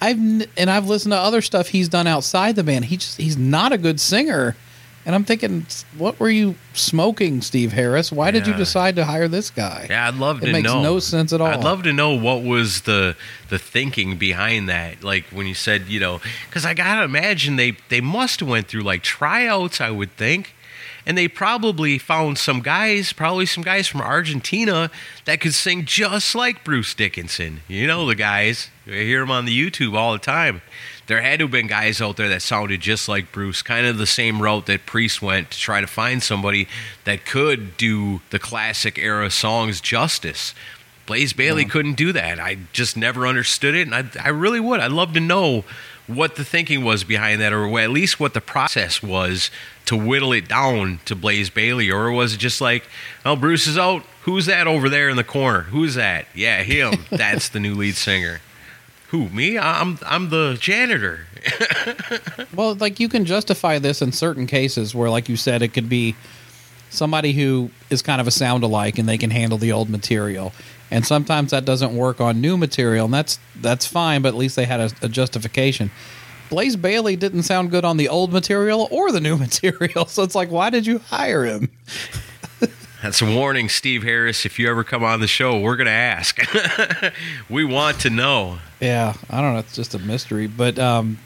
I've 0.00 0.18
and 0.18 0.68
I've 0.70 0.86
listened 0.86 1.12
to 1.12 1.18
other 1.18 1.40
stuff 1.40 1.68
he's 1.68 1.88
done 1.88 2.06
outside 2.06 2.56
the 2.56 2.64
band. 2.64 2.86
He 2.86 2.98
just 2.98 3.16
he's 3.18 3.38
not 3.38 3.72
a 3.72 3.78
good 3.78 3.98
singer. 3.98 4.54
And 5.06 5.14
I'm 5.14 5.24
thinking, 5.24 5.66
what 5.98 6.18
were 6.18 6.30
you 6.30 6.54
smoking, 6.72 7.42
Steve 7.42 7.72
Harris? 7.72 8.10
Why 8.10 8.30
did 8.30 8.46
you 8.46 8.54
decide 8.54 8.96
to 8.96 9.04
hire 9.04 9.28
this 9.28 9.50
guy? 9.50 9.86
Yeah, 9.90 10.08
I'd 10.08 10.14
love 10.14 10.42
It 10.42 10.46
to 10.46 10.52
makes 10.52 10.64
no 10.66 10.98
sense 10.98 11.32
at 11.34 11.42
all. 11.42 11.46
I'd 11.46 11.62
love 11.62 11.82
to 11.82 11.92
know 11.92 12.14
what 12.14 12.42
was 12.42 12.82
the 12.82 13.14
the 13.50 13.58
thinking 13.58 14.16
behind 14.16 14.68
that. 14.70 15.04
Like 15.04 15.24
when 15.26 15.46
you 15.46 15.54
said, 15.54 15.88
you 15.88 16.00
know, 16.00 16.20
because 16.48 16.64
I 16.64 16.72
gotta 16.74 17.04
imagine 17.04 17.56
they 17.56 17.76
they 17.90 18.00
must 18.00 18.40
have 18.40 18.48
went 18.48 18.68
through 18.68 18.82
like 18.82 19.02
tryouts. 19.02 19.80
I 19.80 19.90
would 19.90 20.12
think. 20.16 20.54
And 21.06 21.18
they 21.18 21.28
probably 21.28 21.98
found 21.98 22.38
some 22.38 22.60
guys, 22.60 23.12
probably 23.12 23.46
some 23.46 23.62
guys 23.62 23.86
from 23.86 24.00
Argentina 24.00 24.90
that 25.26 25.40
could 25.40 25.54
sing 25.54 25.84
just 25.84 26.34
like 26.34 26.64
Bruce 26.64 26.94
Dickinson. 26.94 27.60
You 27.68 27.86
know 27.86 28.06
the 28.06 28.14
guys. 28.14 28.70
I 28.86 28.90
hear 28.90 29.20
them 29.20 29.30
on 29.30 29.44
the 29.44 29.70
YouTube 29.70 29.94
all 29.94 30.12
the 30.12 30.18
time. 30.18 30.62
There 31.06 31.20
had 31.20 31.40
to 31.40 31.44
have 31.44 31.52
been 31.52 31.66
guys 31.66 32.00
out 32.00 32.16
there 32.16 32.30
that 32.30 32.40
sounded 32.40 32.80
just 32.80 33.08
like 33.08 33.32
Bruce, 33.32 33.60
kind 33.60 33.86
of 33.86 33.98
the 33.98 34.06
same 34.06 34.40
route 34.40 34.64
that 34.66 34.86
Priest 34.86 35.20
went 35.20 35.50
to 35.50 35.58
try 35.58 35.82
to 35.82 35.86
find 35.86 36.22
somebody 36.22 36.66
that 37.04 37.26
could 37.26 37.76
do 37.76 38.22
the 38.30 38.38
classic 38.38 38.98
era 38.98 39.30
songs 39.30 39.82
justice. 39.82 40.54
Blaze 41.04 41.34
Bayley 41.34 41.66
couldn't 41.66 41.94
do 41.94 42.12
that. 42.12 42.40
I 42.40 42.56
just 42.72 42.96
never 42.96 43.26
understood 43.26 43.74
it, 43.74 43.86
and 43.86 43.94
I, 43.94 44.04
I 44.24 44.30
really 44.30 44.60
would. 44.60 44.80
I'd 44.80 44.92
love 44.92 45.12
to 45.12 45.20
know 45.20 45.64
what 46.06 46.36
the 46.36 46.44
thinking 46.44 46.84
was 46.84 47.04
behind 47.04 47.40
that, 47.40 47.52
or 47.52 47.78
at 47.78 47.90
least 47.90 48.20
what 48.20 48.34
the 48.34 48.40
process 48.40 49.02
was 49.02 49.50
to 49.86 49.96
whittle 49.96 50.32
it 50.32 50.48
down 50.48 51.00
to 51.04 51.14
Blaze 51.14 51.50
Bayley, 51.50 51.90
or 51.90 52.10
was 52.10 52.34
it 52.34 52.38
just 52.38 52.60
like, 52.60 52.84
oh, 53.24 53.36
Bruce 53.36 53.66
is 53.66 53.78
out. 53.78 54.02
Who's 54.22 54.46
that 54.46 54.66
over 54.66 54.88
there 54.88 55.08
in 55.08 55.16
the 55.16 55.24
corner? 55.24 55.62
Who's 55.62 55.94
that? 55.94 56.26
Yeah, 56.34 56.62
him. 56.62 57.04
That's 57.10 57.48
the 57.48 57.60
new 57.60 57.74
lead 57.74 57.96
singer. 57.96 58.40
Who? 59.08 59.28
Me? 59.28 59.58
I'm 59.58 59.98
I'm 60.04 60.30
the 60.30 60.56
janitor. 60.60 61.26
Well, 62.54 62.74
like 62.76 63.00
you 63.00 63.08
can 63.08 63.24
justify 63.24 63.78
this 63.78 64.00
in 64.00 64.12
certain 64.12 64.46
cases 64.46 64.94
where, 64.94 65.10
like 65.10 65.28
you 65.28 65.36
said, 65.36 65.60
it 65.60 65.68
could 65.68 65.88
be 65.88 66.14
somebody 66.90 67.32
who 67.32 67.70
is 67.90 68.00
kind 68.00 68.20
of 68.20 68.28
a 68.28 68.30
sound 68.30 68.62
alike 68.62 68.98
and 68.98 69.08
they 69.08 69.18
can 69.18 69.30
handle 69.30 69.58
the 69.58 69.72
old 69.72 69.90
material. 69.90 70.52
And 70.90 71.04
sometimes 71.06 71.50
that 71.50 71.64
doesn't 71.64 71.96
work 71.96 72.20
on 72.20 72.40
new 72.40 72.56
material, 72.56 73.06
and 73.06 73.14
that's 73.14 73.38
that's 73.60 73.86
fine. 73.86 74.22
But 74.22 74.28
at 74.28 74.34
least 74.36 74.54
they 74.56 74.64
had 74.66 74.80
a, 74.80 74.90
a 75.02 75.08
justification. 75.08 75.90
Blaze 76.50 76.76
Bayley 76.76 77.16
didn't 77.16 77.44
sound 77.44 77.70
good 77.70 77.84
on 77.84 77.96
the 77.96 78.08
old 78.08 78.32
material 78.32 78.86
or 78.90 79.10
the 79.10 79.20
new 79.20 79.36
material, 79.48 80.06
so 80.06 80.22
it's 80.22 80.34
like, 80.34 80.50
why 80.50 80.70
did 80.70 80.86
you 80.86 80.98
hire 80.98 81.44
him? 81.44 81.70
That's 83.02 83.20
a 83.20 83.26
warning, 83.26 83.68
Steve 83.68 84.02
Harris. 84.02 84.46
If 84.46 84.58
you 84.58 84.68
ever 84.70 84.82
come 84.82 85.04
on 85.04 85.20
the 85.20 85.26
show, 85.26 85.58
we're 85.60 85.76
going 85.76 85.86
to 85.86 85.90
ask. 85.92 86.38
we 87.50 87.62
want 87.64 88.00
to 88.00 88.10
know. 88.10 88.58
Yeah, 88.80 89.12
I 89.28 89.42
don't 89.42 89.52
know. 89.54 89.58
It's 89.58 89.74
just 89.74 89.94
a 89.94 89.98
mystery, 89.98 90.46
but 90.46 90.78
um, 90.78 91.18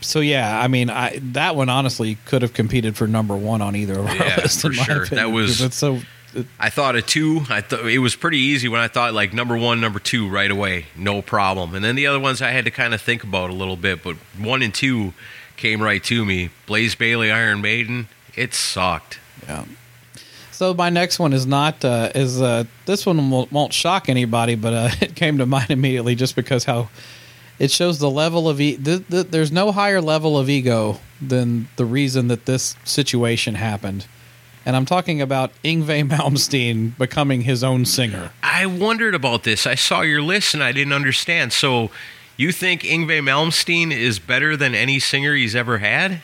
so 0.00 0.20
yeah, 0.20 0.58
I 0.58 0.68
mean, 0.68 0.88
I 0.88 1.18
that 1.32 1.54
one 1.54 1.68
honestly 1.68 2.16
could 2.26 2.40
have 2.42 2.54
competed 2.54 2.96
for 2.96 3.06
number 3.06 3.36
one 3.36 3.60
on 3.60 3.76
either 3.76 3.98
of 3.98 4.06
our 4.06 4.14
Yeah, 4.16 4.36
lists. 4.42 4.62
for 4.62 4.72
sure. 4.72 5.02
opinion, 5.02 5.16
That 5.28 5.34
was- 5.34 5.60
it's 5.60 5.76
so. 5.76 6.00
It- 6.34 6.46
I 6.58 6.70
thought 6.70 6.96
of 6.96 7.06
two. 7.06 7.44
I 7.50 7.60
thought 7.60 7.86
it 7.86 7.98
was 7.98 8.16
pretty 8.16 8.38
easy 8.38 8.68
when 8.68 8.80
I 8.80 8.88
thought 8.88 9.12
like 9.14 9.32
number 9.32 9.56
one, 9.56 9.80
number 9.80 9.98
two 9.98 10.28
right 10.28 10.50
away, 10.50 10.86
no 10.96 11.22
problem. 11.22 11.74
And 11.74 11.84
then 11.84 11.94
the 11.96 12.06
other 12.06 12.20
ones 12.20 12.40
I 12.42 12.50
had 12.50 12.64
to 12.64 12.70
kind 12.70 12.94
of 12.94 13.00
think 13.02 13.22
about 13.24 13.50
a 13.50 13.54
little 13.54 13.76
bit, 13.76 14.02
but 14.02 14.16
one 14.38 14.62
and 14.62 14.72
two 14.74 15.12
came 15.56 15.80
right 15.82 16.02
to 16.04 16.24
me. 16.24 16.50
Blaze 16.66 16.94
Bayley, 16.94 17.30
Iron 17.30 17.60
Maiden, 17.60 18.08
it 18.34 18.54
sucked. 18.54 19.18
Yeah. 19.46 19.64
So 20.50 20.74
my 20.74 20.90
next 20.90 21.18
one 21.18 21.32
is 21.32 21.46
not 21.46 21.84
uh, 21.84 22.10
is 22.14 22.40
uh, 22.40 22.64
this 22.86 23.04
one 23.04 23.30
won't, 23.30 23.50
won't 23.50 23.72
shock 23.72 24.08
anybody, 24.08 24.54
but 24.54 24.72
uh, 24.72 24.88
it 25.00 25.14
came 25.16 25.38
to 25.38 25.46
mind 25.46 25.70
immediately 25.70 26.14
just 26.14 26.36
because 26.36 26.64
how 26.64 26.88
it 27.58 27.70
shows 27.70 27.98
the 27.98 28.10
level 28.10 28.48
of 28.48 28.60
e- 28.60 28.76
th- 28.76 29.06
th- 29.08 29.26
there's 29.28 29.52
no 29.52 29.72
higher 29.72 30.00
level 30.00 30.38
of 30.38 30.48
ego 30.48 30.98
than 31.20 31.68
the 31.76 31.84
reason 31.84 32.28
that 32.28 32.46
this 32.46 32.74
situation 32.84 33.54
happened, 33.56 34.06
and 34.64 34.76
I'm 34.76 34.84
talking 34.84 35.20
about 35.20 35.50
Yngwie 35.64 36.08
Malmsteen 36.10 36.96
becoming 36.98 37.42
his 37.42 37.62
own 37.64 37.84
singer. 37.84 38.30
I 38.42 38.66
wondered 38.66 39.14
about 39.14 39.44
this. 39.44 39.66
I 39.66 39.74
saw 39.74 40.02
your 40.02 40.22
list 40.22 40.54
and 40.54 40.62
I 40.62 40.72
didn't 40.72 40.92
understand. 40.92 41.52
So, 41.52 41.90
you 42.36 42.50
think 42.52 42.82
Yngwie 42.82 43.20
Malmsteen 43.22 43.92
is 43.92 44.18
better 44.18 44.56
than 44.56 44.74
any 44.74 44.98
singer 44.98 45.34
he's 45.34 45.54
ever 45.54 45.78
had? 45.78 46.22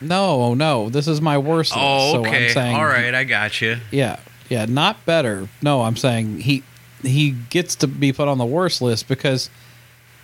No, 0.00 0.54
no, 0.54 0.88
this 0.88 1.08
is 1.08 1.20
my 1.20 1.38
worst. 1.38 1.72
list, 1.72 1.80
Oh, 1.82 2.12
so 2.12 2.20
okay. 2.20 2.46
I'm 2.48 2.52
saying 2.52 2.76
All 2.76 2.84
right, 2.84 3.14
I 3.14 3.24
got 3.24 3.60
you. 3.60 3.78
Yeah, 3.90 4.18
yeah, 4.48 4.64
not 4.66 5.04
better. 5.04 5.48
No, 5.62 5.82
I'm 5.82 5.96
saying 5.96 6.40
he 6.40 6.62
he 7.02 7.30
gets 7.50 7.76
to 7.76 7.86
be 7.86 8.12
put 8.12 8.28
on 8.28 8.38
the 8.38 8.46
worst 8.46 8.80
list 8.82 9.08
because 9.08 9.50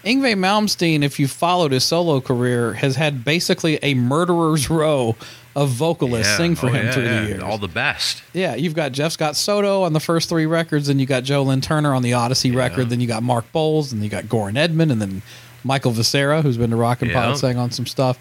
Yngwie 0.04 0.36
Malmsteen, 0.36 1.02
if 1.02 1.18
you 1.18 1.26
followed 1.28 1.72
his 1.72 1.84
solo 1.84 2.20
career, 2.20 2.74
has 2.74 2.96
had 2.96 3.24
basically 3.24 3.78
a 3.82 3.94
murderer's 3.94 4.68
row 4.70 5.16
of 5.56 5.68
vocalists 5.70 6.36
sing 6.36 6.54
for 6.56 6.66
Oh, 6.66 6.72
him 6.72 6.86
yeah, 6.86 6.92
through 6.92 7.04
yeah. 7.04 7.20
the 7.22 7.28
years. 7.28 7.42
All 7.42 7.58
the 7.58 7.68
best. 7.68 8.22
yeah, 8.32 8.54
you've 8.54 8.74
got 8.74 8.92
Jeff 8.92 9.12
Scott 9.12 9.36
Soto 9.36 9.82
on 9.82 9.92
the 9.92 10.00
first 10.00 10.28
three 10.28 10.46
records, 10.46 10.88
and 10.88 11.00
you 11.00 11.06
got 11.06 11.22
Joe 11.24 11.42
Lynn 11.44 11.60
Turner 11.60 11.94
on 11.94 12.02
the 12.02 12.12
Odyssey 12.14 12.50
record, 12.50 12.90
then 12.90 13.00
you 13.00 13.06
got 13.06 13.22
Mark 13.22 13.44
Boals, 13.52 13.92
and 13.92 14.02
you 14.02 14.08
got 14.08 14.24
Göran 14.24 14.54
Edman, 14.54 14.90
and 14.90 15.00
then 15.00 15.22
Michael 15.62 15.92
Vescera, 15.92 16.42
who's 16.42 16.56
been 16.56 16.70
to 16.70 16.76
Rock 16.76 17.02
and 17.02 17.10
Yeah. 17.10 17.22
Pod 17.26 17.38
sang 17.38 17.56
on 17.56 17.70
some 17.70 17.86
stuff. 17.86 18.18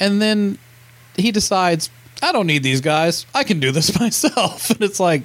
And 0.00 0.20
then 0.20 0.58
he 1.16 1.30
decides, 1.32 1.90
I 2.22 2.32
don't 2.32 2.46
need 2.46 2.62
these 2.62 2.80
guys. 2.80 3.26
I 3.34 3.44
can 3.44 3.60
do 3.60 3.70
this 3.70 3.98
myself. 4.00 4.70
And 4.70 4.82
it's 4.82 4.98
like, 4.98 5.22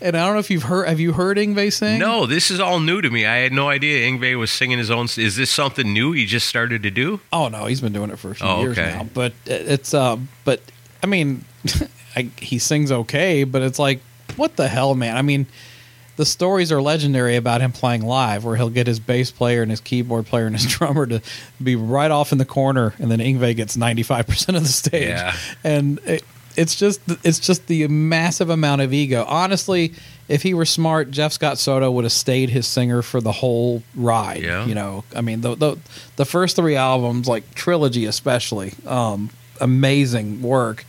and 0.00 0.16
I 0.16 0.24
don't 0.24 0.34
know 0.34 0.40
if 0.40 0.50
you've 0.50 0.62
heard, 0.62 0.88
have 0.88 0.98
you 0.98 1.12
heard 1.12 1.36
Yngwie 1.36 1.72
sing? 1.72 1.98
No, 1.98 2.24
this 2.26 2.50
is 2.50 2.58
all 2.58 2.80
new 2.80 3.02
to 3.02 3.10
me. 3.10 3.26
I 3.26 3.36
had 3.36 3.52
no 3.52 3.68
idea 3.68 4.10
Yngwie 4.10 4.38
was 4.38 4.50
singing 4.50 4.78
his 4.78 4.90
own. 4.90 5.06
Is 5.16 5.36
this 5.36 5.50
something 5.50 5.92
new 5.92 6.12
he 6.12 6.24
just 6.26 6.46
started 6.46 6.82
to 6.84 6.90
do? 6.90 7.20
Oh 7.32 7.48
no, 7.48 7.66
he's 7.66 7.80
been 7.80 7.92
doing 7.92 8.10
it 8.10 8.18
for 8.18 8.30
a 8.30 8.34
few 8.34 8.46
Oh, 8.46 8.60
years 8.62 8.78
okay. 8.78 8.92
now. 8.96 9.04
But 9.12 9.34
it's, 9.46 9.92
uh, 9.94 10.16
but 10.44 10.60
I 11.02 11.06
mean, 11.06 11.44
I, 12.16 12.30
he 12.38 12.58
sings 12.58 12.90
okay, 12.92 13.44
but 13.44 13.62
it's 13.62 13.78
like, 13.78 14.00
what 14.36 14.56
the 14.56 14.68
hell, 14.68 14.94
man? 14.94 15.16
I 15.16 15.22
mean, 15.22 15.46
the 16.16 16.26
stories 16.26 16.70
are 16.70 16.82
legendary 16.82 17.36
about 17.36 17.60
him 17.60 17.72
playing 17.72 18.02
live, 18.02 18.44
where 18.44 18.56
he'll 18.56 18.70
get 18.70 18.86
his 18.86 19.00
bass 19.00 19.30
player 19.30 19.62
and 19.62 19.70
his 19.70 19.80
keyboard 19.80 20.26
player 20.26 20.46
and 20.46 20.54
his 20.56 20.66
drummer 20.76 21.06
to 21.06 21.22
be 21.62 21.76
right 21.76 22.10
off 22.10 22.32
in 22.32 22.38
the 22.38 22.44
corner, 22.44 22.94
and 22.98 23.10
then 23.10 23.18
Yngwie 23.18 23.56
gets 23.56 23.76
ninety 23.76 24.02
five 24.02 24.26
percent 24.26 24.56
of 24.56 24.62
the 24.62 24.68
stage. 24.68 25.08
Yeah. 25.08 25.34
and 25.64 25.98
it, 26.04 26.24
it's 26.56 26.74
just 26.74 27.00
it's 27.24 27.38
just 27.38 27.66
the 27.66 27.86
massive 27.88 28.50
amount 28.50 28.82
of 28.82 28.92
ego. 28.92 29.24
Honestly, 29.26 29.94
if 30.28 30.42
he 30.42 30.54
were 30.54 30.64
smart, 30.64 31.10
Jeff 31.10 31.32
Scott 31.32 31.58
Soto 31.58 31.90
would 31.90 32.04
have 32.04 32.12
stayed 32.12 32.50
his 32.50 32.66
singer 32.66 33.02
for 33.02 33.20
the 33.20 33.32
whole 33.32 33.82
ride. 33.94 34.42
Yeah. 34.42 34.66
you 34.66 34.74
know, 34.74 35.04
I 35.14 35.20
mean 35.20 35.40
the 35.40 35.54
the, 35.54 35.78
the 36.16 36.24
first 36.24 36.56
three 36.56 36.76
albums, 36.76 37.28
like 37.28 37.54
trilogy 37.54 38.04
especially, 38.06 38.74
um, 38.86 39.30
amazing 39.60 40.42
work. 40.42 40.84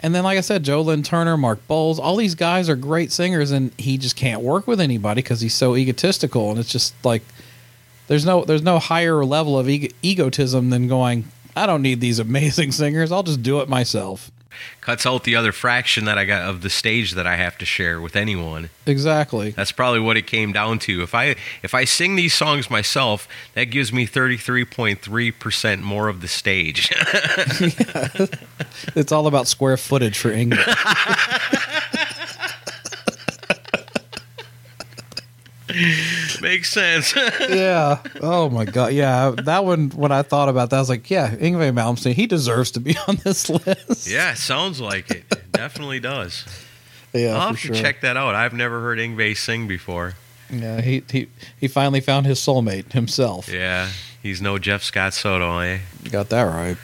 And 0.00 0.14
then, 0.14 0.22
like 0.24 0.38
I 0.38 0.42
said, 0.42 0.62
Joe 0.62 0.80
Lynn 0.82 1.02
Turner, 1.02 1.36
Mark 1.36 1.58
Boals, 1.68 1.98
all 1.98 2.16
these 2.16 2.34
guys 2.34 2.68
are 2.68 2.76
great 2.76 3.10
singers, 3.10 3.50
and 3.50 3.72
he 3.78 3.98
just 3.98 4.14
can't 4.16 4.42
work 4.42 4.66
with 4.66 4.80
anybody 4.80 5.22
because 5.22 5.40
he's 5.40 5.54
so 5.54 5.76
egotistical. 5.76 6.50
And 6.50 6.58
it's 6.58 6.70
just 6.70 6.94
like 7.04 7.22
there's 8.06 8.24
no 8.24 8.44
there's 8.44 8.62
no 8.62 8.78
higher 8.78 9.24
level 9.24 9.58
of 9.58 9.68
ego- 9.68 9.94
egotism 10.02 10.70
than 10.70 10.88
going. 10.88 11.24
I 11.56 11.66
don't 11.66 11.82
need 11.82 12.00
these 12.00 12.18
amazing 12.20 12.72
singers. 12.72 13.10
I'll 13.10 13.22
just 13.22 13.42
do 13.42 13.60
it 13.60 13.68
myself. 13.68 14.30
Cuts 14.80 15.06
out 15.06 15.24
the 15.24 15.36
other 15.36 15.52
fraction 15.52 16.04
that 16.06 16.18
I 16.18 16.24
got 16.24 16.42
of 16.42 16.62
the 16.62 16.70
stage 16.70 17.12
that 17.12 17.26
I 17.26 17.36
have 17.36 17.58
to 17.58 17.64
share 17.64 18.00
with 18.00 18.16
anyone. 18.16 18.70
Exactly. 18.86 19.50
That's 19.50 19.72
probably 19.72 20.00
what 20.00 20.16
it 20.16 20.26
came 20.26 20.52
down 20.52 20.78
to. 20.80 21.02
If 21.02 21.14
I 21.14 21.36
if 21.62 21.74
I 21.74 21.84
sing 21.84 22.16
these 22.16 22.34
songs 22.34 22.70
myself, 22.70 23.28
that 23.54 23.64
gives 23.64 23.92
me 23.92 24.06
thirty 24.06 24.36
three 24.36 24.64
point 24.64 25.02
three 25.02 25.30
percent 25.30 25.82
more 25.82 26.08
of 26.08 26.20
the 26.20 26.28
stage. 26.28 26.90
It's 28.94 29.12
all 29.12 29.26
about 29.26 29.48
square 29.48 29.76
footage 29.76 30.18
for 30.18 30.30
England. 30.30 30.64
Makes 36.42 36.72
sense. 36.72 37.14
yeah. 37.48 38.02
Oh 38.20 38.48
my 38.48 38.64
god. 38.64 38.92
Yeah. 38.92 39.34
That 39.44 39.64
one. 39.64 39.90
When 39.90 40.12
I 40.12 40.22
thought 40.22 40.48
about 40.48 40.70
that, 40.70 40.76
I 40.76 40.80
was 40.80 40.88
like, 40.88 41.10
yeah, 41.10 41.34
Yngwie 41.34 41.72
Malmsteen. 41.72 42.14
He 42.14 42.26
deserves 42.26 42.70
to 42.72 42.80
be 42.80 42.96
on 43.08 43.16
this 43.24 43.48
list. 43.48 44.08
yeah, 44.08 44.34
sounds 44.34 44.80
like 44.80 45.10
it. 45.10 45.24
It 45.30 45.52
definitely 45.52 46.00
does. 46.00 46.44
Yeah, 47.12 47.34
I'll 47.36 47.40
for 47.40 47.46
have 47.48 47.58
sure. 47.58 47.74
to 47.74 47.80
check 47.80 48.00
that 48.02 48.16
out. 48.16 48.34
I've 48.34 48.52
never 48.52 48.80
heard 48.80 48.98
Yngwie 48.98 49.36
sing 49.36 49.66
before. 49.66 50.14
Yeah, 50.50 50.80
he 50.80 51.02
he 51.10 51.28
he 51.58 51.68
finally 51.68 52.00
found 52.00 52.26
his 52.26 52.38
soulmate 52.38 52.92
himself. 52.92 53.48
Yeah, 53.48 53.88
he's 54.22 54.40
no 54.40 54.58
Jeff 54.58 54.82
Scott 54.82 55.14
Soto, 55.14 55.58
eh? 55.58 55.78
You 56.02 56.10
got 56.10 56.28
that 56.30 56.42
right. 56.42 56.76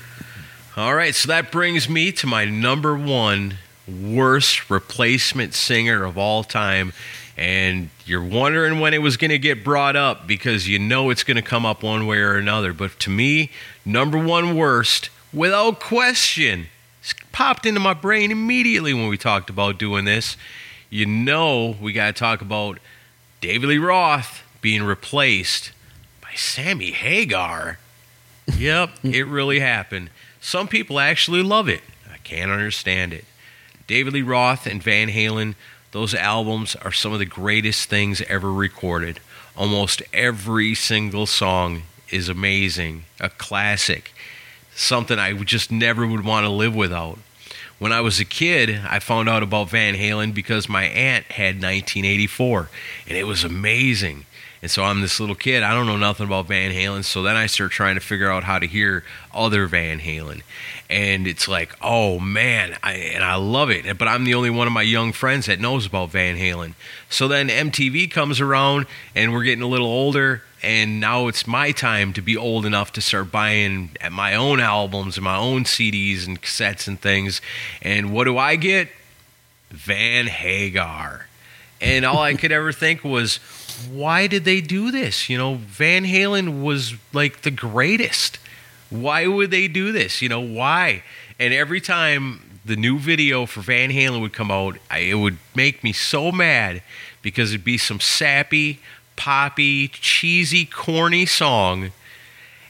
All 0.77 0.95
right, 0.95 1.15
so 1.15 1.29
that 1.29 1.53
brings 1.53 1.89
me 1.89 2.11
to 2.13 2.27
my 2.27 2.45
number 2.45 2.97
one 2.97 3.59
worst 3.87 4.71
replacement 4.71 5.55
singer 5.55 6.05
of 6.05 6.19
all 6.19 6.43
time. 6.43 6.93
And 7.37 7.91
you're 8.07 8.24
wondering 8.24 8.78
when 8.78 8.95
it 8.95 9.03
was 9.03 9.16
going 9.16 9.30
to 9.30 9.39
get 9.39 9.64
brought 9.64 9.97
up 9.97 10.26
because 10.26 10.68
you 10.68 10.78
know 10.78 11.11
it's 11.11 11.24
going 11.24 11.37
to 11.37 11.43
come 11.43 11.66
up 11.66 11.82
one 11.82 12.07
way 12.07 12.18
or 12.18 12.37
another. 12.37 12.72
But 12.72 12.99
to 13.01 13.11
me, 13.11 13.51
number 13.85 14.18
one 14.18 14.57
worst, 14.57 15.11
without 15.32 15.80
question, 15.80 16.66
popped 17.32 17.66
into 17.66 17.80
my 17.80 17.95
brain 17.95 18.30
immediately 18.30 18.95
when 18.95 19.09
we 19.09 19.18
talked 19.18 19.51
about 19.51 19.78
doing 19.78 20.05
this. 20.05 20.37
You 20.91 21.07
know, 21.07 21.76
we 21.80 21.93
got 21.93 22.07
to 22.07 22.12
talk 22.12 22.41
about 22.41 22.78
David 23.41 23.68
Lee 23.68 23.78
Roth 23.78 24.43
being 24.61 24.85
replaced 24.85 25.72
by 26.22 26.30
Sammy 26.37 26.93
Hagar. 26.93 27.78
Yep, 28.57 28.91
it 29.03 29.26
really 29.26 29.59
happened. 29.61 30.11
Some 30.41 30.68
people 30.68 31.01
actually 31.01 31.43
love 31.43 31.68
it. 31.68 31.80
I 32.12 32.18
can't 32.18 32.51
understand 32.51 33.12
it. 33.12 33.24
David 33.87 34.14
Lee 34.14 34.22
Roth 34.22 34.66
and 34.66 34.82
Van 34.82 35.09
Halen, 35.09 35.55
those 35.95 36.13
albums 36.13 36.75
are 36.75 36.91
some 36.91 37.13
of 37.13 37.21
the 37.21 37.25
greatest 37.25 37.89
things 37.89 38.21
ever 38.23 38.53
recorded. 38.53 39.21
Almost 39.57 40.03
every 40.13 40.75
single 40.75 41.25
song 41.25 41.85
is 42.11 42.29
amazing, 42.29 43.05
a 43.21 43.31
classic, 43.31 44.13
something 44.75 45.21
I 45.21 45.33
just 45.45 45.71
never 45.71 46.05
would 46.05 46.25
want 46.25 46.47
to 46.47 46.51
live 46.51 46.75
without. 46.75 47.21
When 47.79 47.93
I 47.93 48.01
was 48.01 48.19
a 48.19 48.25
kid, 48.25 48.81
I 48.89 48.99
found 48.99 49.29
out 49.29 49.45
about 49.45 49.71
Van 49.71 49.95
Halen 49.95 50.35
because 50.35 50.69
my 50.69 50.83
aunt 50.87 51.27
had 51.27 51.63
1984, 51.63 52.71
and 53.07 53.17
it 53.17 53.29
was 53.29 53.45
amazing. 53.45 54.27
And 54.65 54.71
so 54.71 54.83
I'm 54.83 55.03
this 55.03 55.21
little 55.21 55.35
kid. 55.35 55.62
I 55.62 55.75
don't 55.75 55.87
know 55.87 55.99
nothing 55.99 56.25
about 56.25 56.47
Van 56.47 56.73
Halen. 56.73 57.05
So 57.05 57.23
then 57.23 57.37
I 57.37 57.45
start 57.45 57.71
trying 57.71 57.97
to 57.97 58.01
figure 58.01 58.31
out 58.31 58.45
how 58.45 58.59
to 58.59 58.67
hear 58.67 59.05
other 59.35 59.67
Van 59.67 60.01
Halen. 60.01 60.41
And 60.89 61.27
it's 61.27 61.47
like, 61.47 61.77
oh 61.83 62.19
man, 62.19 62.75
I, 62.83 62.95
and 62.95 63.23
I 63.23 63.35
love 63.35 63.69
it. 63.69 63.99
But 63.99 64.09
I'm 64.09 64.25
the 64.25 64.33
only 64.33 64.49
one 64.49 64.67
of 64.67 64.73
my 64.73 64.81
young 64.81 65.12
friends 65.12 65.45
that 65.45 65.61
knows 65.61 65.85
about 65.85 66.12
Van 66.12 66.39
Halen. 66.39 66.73
So 67.11 67.29
then 67.29 67.51
MTV 67.51 68.11
comes 68.11 68.41
around 68.41 68.87
and 69.15 69.35
we're 69.35 69.45
getting 69.45 69.61
a 69.61 69.67
little 69.67 69.87
older. 69.87 70.41
And 70.62 70.99
now 70.99 71.29
it's 71.29 71.47
my 71.47 71.73
time 71.73 72.15
to 72.15 72.23
be 72.23 72.35
old 72.35 72.65
enough 72.65 72.91
to 72.95 73.03
start 73.03 73.31
buying 73.31 73.91
my 74.11 74.35
own 74.35 74.61
albums 74.61 75.19
and 75.19 75.25
my 75.25 75.37
own 75.37 75.65
CDs 75.65 76.27
and 76.27 76.41
cassettes 76.41 76.89
and 76.89 76.99
things. 76.99 77.43
And 77.83 78.15
what 78.15 78.25
do 78.25 78.39
I 78.39 78.57
get? 78.57 78.89
Van 79.69 80.27
Hagar. 80.27 81.27
And 81.83 82.07
all 82.07 82.23
I 82.23 82.33
could 82.33 82.51
ever 82.51 82.73
think 82.73 83.05
was, 83.05 83.41
why 83.87 84.26
did 84.26 84.45
they 84.45 84.61
do 84.61 84.91
this? 84.91 85.28
You 85.28 85.39
know, 85.39 85.55
Van 85.55 86.05
Halen 86.05 86.62
was 86.62 86.95
like 87.12 87.43
the 87.43 87.51
greatest. 87.51 88.39
Why 88.91 89.26
would 89.26 89.51
they 89.51 89.68
do 89.68 89.93
this? 89.93 90.22
You 90.22 90.28
know, 90.28 90.41
why? 90.41 91.03
And 91.39 91.53
every 91.53 91.80
time 91.80 92.59
the 92.64 92.76
new 92.76 92.99
video 92.99 93.47
for 93.47 93.61
Van 93.61 93.91
Halen 93.91 94.20
would 94.20 94.32
come 94.32 94.51
out, 94.51 94.78
I, 94.91 94.99
it 94.99 95.14
would 95.14 95.39
make 95.55 95.82
me 95.82 95.93
so 95.93 96.32
mad 96.32 96.82
because 97.22 97.53
it'd 97.53 97.64
be 97.64 97.78
some 97.78 98.01
sappy, 98.01 98.80
poppy, 99.16 99.89
cheesy, 99.89 100.64
corny 100.64 101.26
song, 101.26 101.91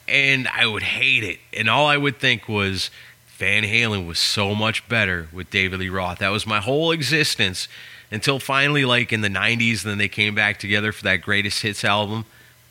and 0.09 0.49
I 0.49 0.67
would 0.67 0.83
hate 0.83 1.25
it. 1.25 1.39
And 1.53 1.69
all 1.69 1.87
I 1.87 1.97
would 1.97 2.19
think 2.19 2.49
was, 2.49 2.91
Van 3.37 3.65
Halen 3.65 4.07
was 4.07 4.19
so 4.19 4.55
much 4.55 4.89
better 4.89 5.29
with 5.33 5.51
David 5.51 5.81
Lee 5.81 5.89
Roth. 5.89 6.19
That 6.19 6.29
was 6.29 6.47
my 6.47 6.61
whole 6.61 6.93
existence 6.93 7.67
until 8.15 8.39
finally, 8.39 8.85
like 8.85 9.13
in 9.13 9.23
the 9.23 9.29
90s, 9.29 9.83
and 9.83 9.91
then 9.91 9.99
they 9.99 10.09
came 10.09 10.37
back 10.37 10.61
together 10.61 10.93
for 10.93 11.03
that 11.03 11.17
greatest 11.17 11.61
hits 11.63 11.85
album. 11.85 12.25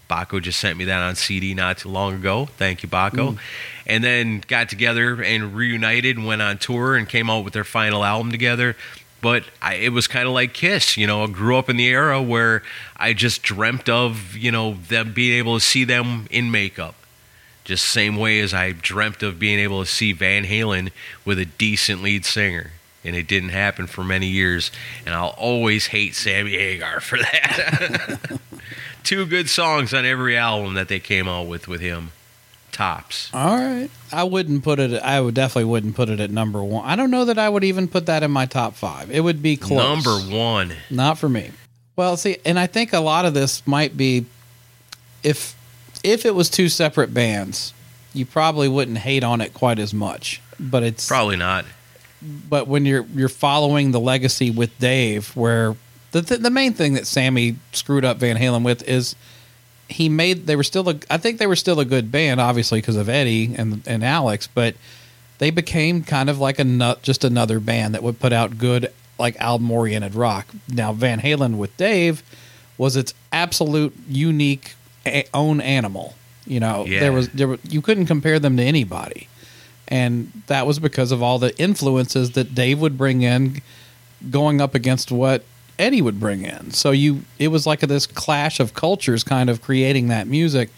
Baco 0.10 0.42
just 0.42 0.58
sent 0.58 0.78
me 0.78 0.86
that 0.86 1.02
on 1.02 1.16
CD 1.16 1.54
not 1.54 1.80
too 1.80 1.90
long 1.90 2.14
ago. 2.14 2.46
Thank 2.46 2.82
you, 2.82 2.88
Baco. 2.88 3.34
Mm. 3.34 3.38
And 3.86 4.04
then 4.04 4.44
got 4.48 4.70
together 4.70 5.22
and 5.22 5.54
reunited 5.54 6.18
and 6.18 6.26
went 6.26 6.42
on 6.42 6.60
tour 6.60 6.96
and 6.96 7.10
came 7.10 7.30
out 7.30 7.44
with 7.44 7.54
their 7.54 7.66
final 7.66 8.06
album 8.06 8.32
together. 8.32 8.78
But 9.22 9.44
I, 9.62 9.76
it 9.76 9.90
was 9.90 10.08
kind 10.08 10.28
of 10.28 10.34
like 10.34 10.54
Kiss, 10.54 10.96
you 10.96 11.08
know. 11.08 11.24
I 11.24 11.28
grew 11.28 11.58
up 11.58 11.70
in 11.70 11.76
the 11.76 11.88
era 11.88 12.22
where 12.22 12.64
I 12.96 13.12
just 13.12 13.44
dreamt 13.44 13.90
of, 13.90 14.38
you 14.38 14.52
know, 14.52 14.76
them 14.88 15.14
being 15.14 15.38
able 15.38 15.60
to 15.60 15.66
see 15.66 15.84
them 15.84 16.28
in 16.30 16.52
makeup. 16.52 16.96
Just 17.66 17.86
same 17.86 18.16
way 18.16 18.40
as 18.40 18.54
I 18.54 18.72
dreamt 18.72 19.24
of 19.24 19.40
being 19.40 19.60
able 19.60 19.82
to 19.84 19.90
see 19.90 20.14
Van 20.14 20.46
Halen 20.46 20.92
with 21.26 21.38
a 21.38 21.46
decent 21.46 22.02
lead 22.02 22.26
singer. 22.26 22.72
And 23.06 23.16
it 23.16 23.28
didn't 23.28 23.50
happen 23.50 23.88
for 23.88 24.04
many 24.04 24.28
years. 24.28 24.72
And 25.06 25.14
I'll 25.14 25.36
always 25.38 25.88
hate 25.88 26.16
Sammy 26.16 26.54
Hagar 26.54 27.00
for 27.02 27.18
that. 27.18 28.40
Two 29.04 29.26
good 29.26 29.50
songs 29.50 29.94
on 29.94 30.06
every 30.06 30.38
album 30.38 30.76
that 30.76 30.88
they 30.88 31.00
came 31.00 31.28
out 31.28 31.48
with 31.48 31.68
with 31.68 31.82
him. 31.82 32.12
Tops. 32.72 33.30
All 33.34 33.56
right. 33.56 33.90
I 34.12 34.24
wouldn't 34.24 34.64
put 34.64 34.80
it. 34.80 35.00
I 35.04 35.22
would 35.22 35.36
definitely 35.36 35.66
wouldn't 35.66 35.96
put 35.96 36.10
it 36.10 36.20
at 36.20 36.32
number 36.32 36.64
one. 36.64 36.84
I 36.86 36.96
don't 36.96 37.12
know 37.12 37.26
that 37.26 37.38
I 37.38 37.48
would 37.48 37.64
even 37.64 37.88
put 37.88 38.08
that 38.08 38.24
in 38.24 38.32
my 38.32 38.48
top 38.48 38.74
five. 38.74 39.12
It 39.12 39.20
would 39.20 39.44
be 39.44 39.58
close. 39.58 39.78
Number 39.78 40.18
one. 40.36 40.74
Not 40.90 41.20
for 41.20 41.30
me. 41.30 41.52
Well, 41.96 42.18
see, 42.18 42.38
and 42.46 42.58
I 42.58 42.66
think 42.66 42.92
a 42.94 43.00
lot 43.00 43.26
of 43.26 43.36
this 43.36 43.66
might 43.68 43.96
be 43.96 44.26
if 45.22 45.56
if 46.04 46.26
it 46.26 46.34
was 46.34 46.50
two 46.50 46.68
separate 46.68 47.14
bands, 47.14 47.74
you 48.14 48.26
probably 48.26 48.68
wouldn't 48.68 48.98
hate 49.00 49.24
on 49.24 49.42
it 49.42 49.54
quite 49.54 49.78
as 49.80 49.94
much. 49.94 50.42
But 50.60 50.84
it's 50.84 51.08
Probably 51.08 51.38
not. 51.38 51.66
But 52.50 52.68
when 52.68 52.86
you're 52.86 53.06
you're 53.16 53.30
following 53.30 53.92
the 53.92 54.00
legacy 54.00 54.50
with 54.52 54.78
Dave, 54.80 55.36
where 55.36 55.76
the 56.12 56.22
the, 56.22 56.38
the 56.38 56.50
main 56.50 56.74
thing 56.74 56.94
that 56.94 57.08
Sammy 57.08 57.56
screwed 57.72 58.06
up 58.06 58.18
Van 58.18 58.38
Halen 58.38 58.64
with 58.64 58.88
is 58.88 59.16
he 59.90 60.10
made 60.10 60.48
they 60.48 60.56
were 60.56 60.64
still 60.64 60.88
a 60.90 60.96
I 61.10 61.18
think 61.18 61.40
they 61.40 61.48
were 61.48 61.56
still 61.56 61.80
a 61.80 61.86
good 61.86 62.12
band, 62.12 62.40
obviously 62.40 62.80
because 62.80 62.96
of 62.96 63.10
Eddie 63.10 63.54
and 63.56 63.82
and 63.88 64.04
Alex, 64.04 64.48
but 64.48 64.76
they 65.40 65.50
became 65.52 66.04
kind 66.04 66.30
of 66.30 66.40
like 66.40 66.60
a 66.60 66.64
nut, 66.64 67.02
just 67.02 67.24
another 67.24 67.60
band 67.60 67.94
that 67.96 68.04
would 68.04 68.20
put 68.20 68.32
out 68.32 68.58
good 68.58 68.92
like 69.20 69.36
album 69.42 69.70
oriented 69.72 70.16
rock. 70.16 70.48
Now 70.70 70.94
Van 70.94 71.20
Halen 71.20 71.58
with 71.58 71.76
Dave 71.78 72.24
was 72.78 72.96
its 72.96 73.14
absolute 73.32 73.94
unique 74.08 74.76
a- 75.06 75.26
own 75.34 75.60
animal. 75.62 76.16
You 76.46 76.60
know, 76.60 76.86
Yeah. 76.86 77.00
there 77.02 77.12
was 77.14 77.30
there 77.30 77.48
were, 77.48 77.60
you 77.68 77.82
couldn't 77.82 78.06
compare 78.08 78.40
them 78.40 78.58
to 78.58 78.64
anybody 78.64 79.28
and 79.88 80.32
that 80.48 80.66
was 80.68 80.80
because 80.80 81.12
of 81.12 81.22
all 81.22 81.40
the 81.40 81.58
influences 81.60 82.32
that 82.32 82.56
Dave 82.56 82.80
would 82.80 82.98
bring 82.98 83.22
in, 83.22 83.62
going 84.30 84.62
up 84.62 84.76
against 84.76 85.12
what 85.12 85.44
Eddie 85.80 86.02
would 86.02 86.20
bring 86.20 86.44
in. 86.46 86.72
So 86.72 86.92
you, 86.92 87.24
it 87.40 87.50
was 87.50 87.66
like 87.68 87.84
a, 87.84 87.88
this 87.88 88.06
clash 88.06 88.60
of 88.60 88.74
cultures, 88.74 89.24
kind 89.24 89.50
of 89.50 89.62
creating 89.62 90.08
that 90.10 90.28
music. 90.28 90.70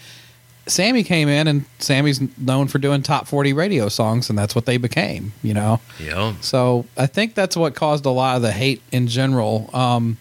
Sammy 0.68 1.04
came 1.04 1.28
in, 1.30 1.48
and 1.48 1.66
Sammy's 1.78 2.20
known 2.40 2.68
for 2.68 2.80
doing 2.80 3.04
top 3.04 3.28
forty 3.28 3.54
radio 3.54 3.88
songs, 3.88 4.30
and 4.32 4.40
that's 4.40 4.56
what 4.56 4.66
they 4.66 4.78
became. 4.78 5.32
You 5.44 5.54
know, 5.54 5.80
Yeah. 6.00 6.34
so 6.42 6.86
I 6.98 7.06
think 7.06 7.36
that's 7.36 7.56
what 7.56 7.76
caused 7.76 8.04
a 8.06 8.10
lot 8.10 8.36
of 8.38 8.42
the 8.42 8.52
hate 8.52 8.82
in 8.92 9.08
general. 9.08 9.70
Um, 9.76 10.18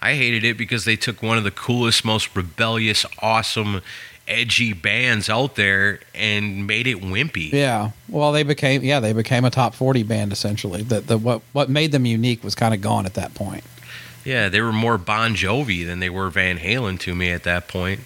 I 0.00 0.14
hated 0.14 0.42
it 0.44 0.56
because 0.56 0.86
they 0.86 0.96
took 0.96 1.22
one 1.22 1.36
of 1.36 1.44
the 1.44 1.50
coolest, 1.50 2.02
most 2.04 2.34
rebellious, 2.34 3.04
awesome, 3.20 3.82
edgy 4.28 4.72
bands 4.72 5.28
out 5.28 5.56
there 5.56 6.00
and 6.14 6.66
made 6.66 6.86
it 6.86 7.00
wimpy. 7.00 7.50
Yeah. 7.50 7.90
Well, 8.08 8.32
they 8.32 8.42
became 8.42 8.82
yeah 8.84 9.00
they 9.00 9.12
became 9.12 9.44
a 9.44 9.50
top 9.50 9.74
forty 9.74 10.02
band 10.02 10.32
essentially. 10.32 10.82
That 10.82 11.06
the 11.06 11.18
what 11.18 11.42
what 11.52 11.68
made 11.68 11.92
them 11.92 12.06
unique 12.06 12.44
was 12.44 12.54
kind 12.54 12.74
of 12.74 12.80
gone 12.80 13.06
at 13.06 13.14
that 13.14 13.34
point. 13.34 13.64
Yeah, 14.24 14.48
they 14.48 14.60
were 14.60 14.72
more 14.72 14.98
Bon 14.98 15.34
Jovi 15.34 15.86
than 15.86 16.00
they 16.00 16.10
were 16.10 16.28
Van 16.28 16.58
Halen 16.58 17.00
to 17.00 17.14
me 17.14 17.30
at 17.30 17.44
that 17.44 17.66
point. 17.66 18.00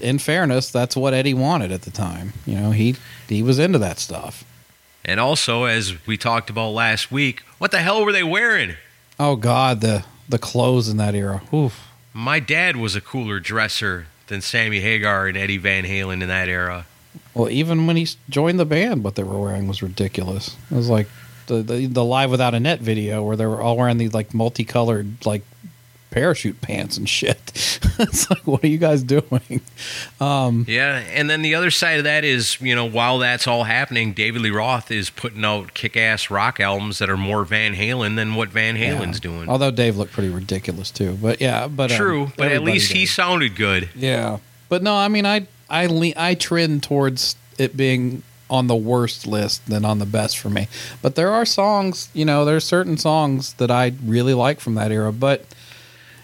In 0.00 0.18
fairness, 0.18 0.70
that's 0.70 0.94
what 0.94 1.14
Eddie 1.14 1.34
wanted 1.34 1.72
at 1.72 1.82
the 1.82 1.90
time. 1.90 2.34
You 2.46 2.56
know, 2.56 2.70
he 2.70 2.96
he 3.28 3.42
was 3.42 3.58
into 3.58 3.78
that 3.78 3.98
stuff. 3.98 4.44
And 5.04 5.18
also, 5.18 5.64
as 5.64 6.06
we 6.06 6.18
talked 6.18 6.50
about 6.50 6.70
last 6.70 7.10
week, 7.10 7.40
what 7.56 7.70
the 7.70 7.78
hell 7.78 8.04
were 8.04 8.12
they 8.12 8.22
wearing? 8.22 8.76
Oh 9.18 9.36
God, 9.36 9.80
the 9.80 10.04
the 10.28 10.38
clothes 10.38 10.88
in 10.88 10.98
that 10.98 11.14
era. 11.14 11.42
Oof. 11.52 11.86
My 12.12 12.40
dad 12.40 12.76
was 12.76 12.94
a 12.94 13.00
cooler 13.00 13.40
dresser 13.40 14.06
than 14.28 14.40
Sammy 14.40 14.80
Hagar 14.80 15.26
and 15.26 15.36
Eddie 15.36 15.58
Van 15.58 15.84
Halen 15.84 16.22
in 16.22 16.28
that 16.28 16.48
era. 16.48 16.86
Well, 17.34 17.50
even 17.50 17.86
when 17.86 17.96
he 17.96 18.06
joined 18.28 18.58
the 18.58 18.64
band, 18.64 19.04
what 19.04 19.16
they 19.16 19.22
were 19.22 19.38
wearing 19.38 19.68
was 19.68 19.82
ridiculous. 19.82 20.56
It 20.70 20.74
was 20.74 20.88
like 20.88 21.08
the 21.46 21.62
the, 21.62 21.86
the 21.86 22.04
live 22.04 22.30
without 22.30 22.54
a 22.54 22.60
net 22.60 22.80
video 22.80 23.22
where 23.22 23.36
they 23.36 23.46
were 23.46 23.60
all 23.60 23.76
wearing 23.76 23.98
these 23.98 24.14
like 24.14 24.32
multicolored 24.32 25.26
like 25.26 25.42
parachute 26.18 26.60
pants 26.60 26.96
and 26.96 27.08
shit. 27.08 27.38
it's 27.98 28.28
like, 28.28 28.44
what 28.44 28.64
are 28.64 28.66
you 28.66 28.78
guys 28.78 29.04
doing? 29.04 29.60
Um, 30.20 30.64
Yeah, 30.66 30.96
and 30.96 31.30
then 31.30 31.42
the 31.42 31.54
other 31.54 31.70
side 31.70 31.98
of 31.98 32.04
that 32.04 32.24
is, 32.24 32.60
you 32.60 32.74
know, 32.74 32.84
while 32.84 33.18
that's 33.18 33.46
all 33.46 33.62
happening, 33.64 34.14
David 34.14 34.42
Lee 34.42 34.50
Roth 34.50 34.90
is 34.90 35.10
putting 35.10 35.44
out 35.44 35.74
kick-ass 35.74 36.28
rock 36.28 36.58
albums 36.58 36.98
that 36.98 37.08
are 37.08 37.16
more 37.16 37.44
Van 37.44 37.74
Halen 37.74 38.16
than 38.16 38.34
what 38.34 38.48
Van 38.48 38.74
Halen's 38.74 39.18
yeah. 39.18 39.30
doing. 39.30 39.48
Although 39.48 39.70
Dave 39.70 39.96
looked 39.96 40.12
pretty 40.12 40.30
ridiculous 40.30 40.90
too, 40.90 41.16
but 41.22 41.40
yeah, 41.40 41.68
but 41.68 41.92
um, 41.92 41.96
True, 41.96 42.32
but 42.36 42.50
at 42.50 42.62
least 42.62 42.90
he 42.90 43.06
sounded 43.06 43.54
good. 43.54 43.88
Yeah, 43.94 44.38
but 44.68 44.82
no, 44.82 44.94
I 44.94 45.06
mean, 45.06 45.24
I 45.24 45.46
I 45.70 45.86
le- 45.86 46.14
I 46.16 46.34
trend 46.34 46.82
towards 46.82 47.36
it 47.58 47.76
being 47.76 48.24
on 48.50 48.66
the 48.66 48.76
worst 48.76 49.26
list 49.26 49.66
than 49.66 49.84
on 49.84 49.98
the 49.98 50.06
best 50.06 50.38
for 50.38 50.50
me. 50.50 50.68
But 51.02 51.14
there 51.14 51.30
are 51.30 51.44
songs, 51.44 52.08
you 52.14 52.24
know, 52.24 52.44
there's 52.44 52.64
certain 52.64 52.96
songs 52.96 53.52
that 53.54 53.70
I 53.70 53.92
really 54.04 54.34
like 54.34 54.58
from 54.60 54.74
that 54.74 54.90
era. 54.90 55.12
But 55.12 55.44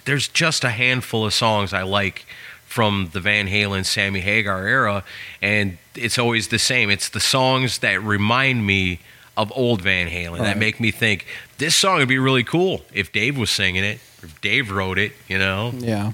there's 0.04 0.28
just 0.28 0.64
a 0.64 0.70
handful 0.70 1.24
of 1.26 1.34
songs 1.34 1.72
I 1.72 1.82
like 1.82 2.26
from 2.66 3.10
the 3.12 3.20
Van 3.20 3.46
Halen, 3.46 3.84
Sammy 3.84 4.20
Hagar 4.20 4.66
era, 4.66 5.04
and 5.40 5.78
it's 5.94 6.18
always 6.18 6.48
the 6.48 6.58
same. 6.58 6.90
It's 6.90 7.08
the 7.08 7.20
songs 7.20 7.78
that 7.78 8.02
remind 8.02 8.66
me 8.66 9.00
of 9.36 9.52
old 9.54 9.82
Van 9.82 10.08
Halen 10.08 10.38
that 10.38 10.58
make 10.58 10.78
me 10.80 10.90
think 10.90 11.26
this 11.58 11.74
song 11.74 11.98
would 11.98 12.08
be 12.08 12.18
really 12.18 12.44
cool 12.44 12.84
if 12.92 13.12
Dave 13.12 13.36
was 13.38 13.50
singing 13.50 13.84
it, 13.84 13.98
if 14.22 14.40
Dave 14.40 14.70
wrote 14.70 14.98
it. 14.98 15.12
You 15.28 15.38
know, 15.38 15.72
yeah, 15.76 16.12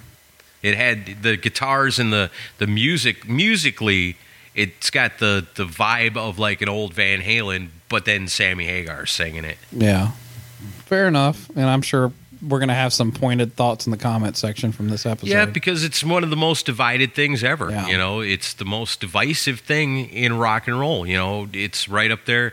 it 0.62 0.74
had 0.76 1.22
the 1.22 1.36
guitars 1.36 1.98
and 1.98 2.12
the 2.12 2.30
the 2.58 2.66
music 2.66 3.28
musically. 3.28 4.16
It's 4.54 4.90
got 4.90 5.18
the 5.18 5.46
the 5.54 5.64
vibe 5.64 6.16
of 6.16 6.38
like 6.38 6.60
an 6.60 6.68
old 6.68 6.92
Van 6.94 7.20
Halen, 7.20 7.68
but 7.88 8.04
then 8.04 8.26
Sammy 8.28 8.66
Hagar 8.66 9.06
singing 9.06 9.44
it. 9.44 9.58
yeah, 9.70 10.12
fair 10.86 11.06
enough. 11.08 11.48
And 11.50 11.66
I'm 11.70 11.82
sure 11.82 12.12
we're 12.42 12.60
gonna 12.60 12.74
have 12.74 12.92
some 12.92 13.12
pointed 13.12 13.54
thoughts 13.54 13.86
in 13.86 13.90
the 13.90 13.96
comment 13.96 14.36
section 14.36 14.72
from 14.72 14.88
this 14.88 15.04
episode. 15.04 15.30
Yeah, 15.30 15.44
because 15.44 15.84
it's 15.84 16.02
one 16.02 16.24
of 16.24 16.30
the 16.30 16.36
most 16.36 16.66
divided 16.66 17.14
things 17.14 17.44
ever. 17.44 17.70
Yeah. 17.70 17.86
You 17.86 17.98
know, 17.98 18.20
it's 18.20 18.54
the 18.54 18.64
most 18.64 19.00
divisive 19.00 19.60
thing 19.60 20.08
in 20.10 20.38
rock 20.38 20.66
and 20.66 20.78
roll. 20.78 21.06
You 21.06 21.16
know, 21.16 21.48
it's 21.52 21.88
right 21.88 22.10
up 22.10 22.24
there. 22.24 22.52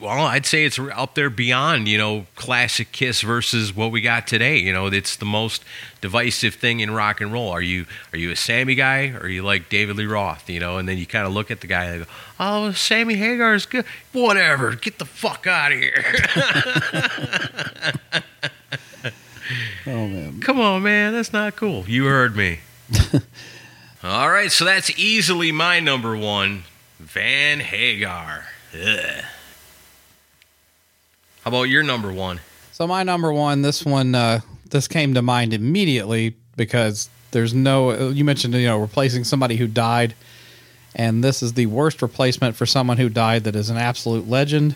Well, 0.00 0.26
I'd 0.26 0.46
say 0.46 0.64
it's 0.64 0.78
up 0.78 1.14
there 1.14 1.30
beyond, 1.30 1.88
you 1.88 1.98
know, 1.98 2.26
classic 2.36 2.92
Kiss 2.92 3.20
versus 3.22 3.74
what 3.74 3.90
we 3.90 4.00
got 4.00 4.26
today. 4.26 4.58
You 4.58 4.72
know, 4.72 4.86
it's 4.86 5.16
the 5.16 5.24
most 5.24 5.64
divisive 6.00 6.54
thing 6.54 6.80
in 6.80 6.90
rock 6.90 7.20
and 7.20 7.32
roll. 7.32 7.50
Are 7.50 7.62
you 7.62 7.86
are 8.12 8.18
you 8.18 8.30
a 8.30 8.36
Sammy 8.36 8.74
guy 8.74 9.08
or 9.10 9.20
are 9.20 9.28
you 9.28 9.42
like 9.42 9.68
David 9.68 9.96
Lee 9.96 10.06
Roth? 10.06 10.48
You 10.48 10.60
know, 10.60 10.78
and 10.78 10.88
then 10.88 10.98
you 10.98 11.06
kind 11.06 11.26
of 11.26 11.32
look 11.32 11.50
at 11.50 11.60
the 11.60 11.66
guy 11.66 11.84
and 11.86 12.04
go, 12.04 12.10
"Oh, 12.38 12.72
Sammy 12.72 13.16
Hagar 13.16 13.54
is 13.54 13.66
good. 13.66 13.84
Whatever. 14.12 14.74
Get 14.76 14.98
the 14.98 15.06
fuck 15.06 15.46
out 15.46 15.72
of 15.72 15.78
here." 15.78 16.14
oh 19.86 20.08
man, 20.08 20.40
Come 20.40 20.60
on, 20.60 20.82
man. 20.82 21.12
That's 21.12 21.32
not 21.32 21.56
cool. 21.56 21.84
You 21.86 22.06
heard 22.06 22.36
me. 22.36 22.60
All 24.02 24.30
right, 24.30 24.52
so 24.52 24.64
that's 24.64 24.90
easily 24.98 25.50
my 25.50 25.80
number 25.80 26.16
one, 26.16 26.64
Van 26.98 27.60
Hagar. 27.60 28.44
Ugh. 28.74 29.24
How 31.42 31.48
about 31.48 31.64
your 31.64 31.82
number 31.82 32.12
one? 32.12 32.40
So 32.72 32.86
my 32.86 33.02
number 33.02 33.32
one, 33.32 33.62
this 33.62 33.84
one, 33.84 34.14
uh, 34.14 34.40
this 34.68 34.88
came 34.88 35.14
to 35.14 35.22
mind 35.22 35.54
immediately 35.54 36.34
because 36.56 37.08
there's 37.30 37.54
no. 37.54 38.08
You 38.10 38.24
mentioned 38.24 38.54
you 38.54 38.66
know 38.66 38.78
replacing 38.78 39.24
somebody 39.24 39.56
who 39.56 39.66
died, 39.66 40.14
and 40.94 41.22
this 41.22 41.42
is 41.42 41.52
the 41.52 41.66
worst 41.66 42.02
replacement 42.02 42.56
for 42.56 42.66
someone 42.66 42.96
who 42.96 43.08
died 43.08 43.44
that 43.44 43.56
is 43.56 43.70
an 43.70 43.76
absolute 43.76 44.28
legend, 44.28 44.74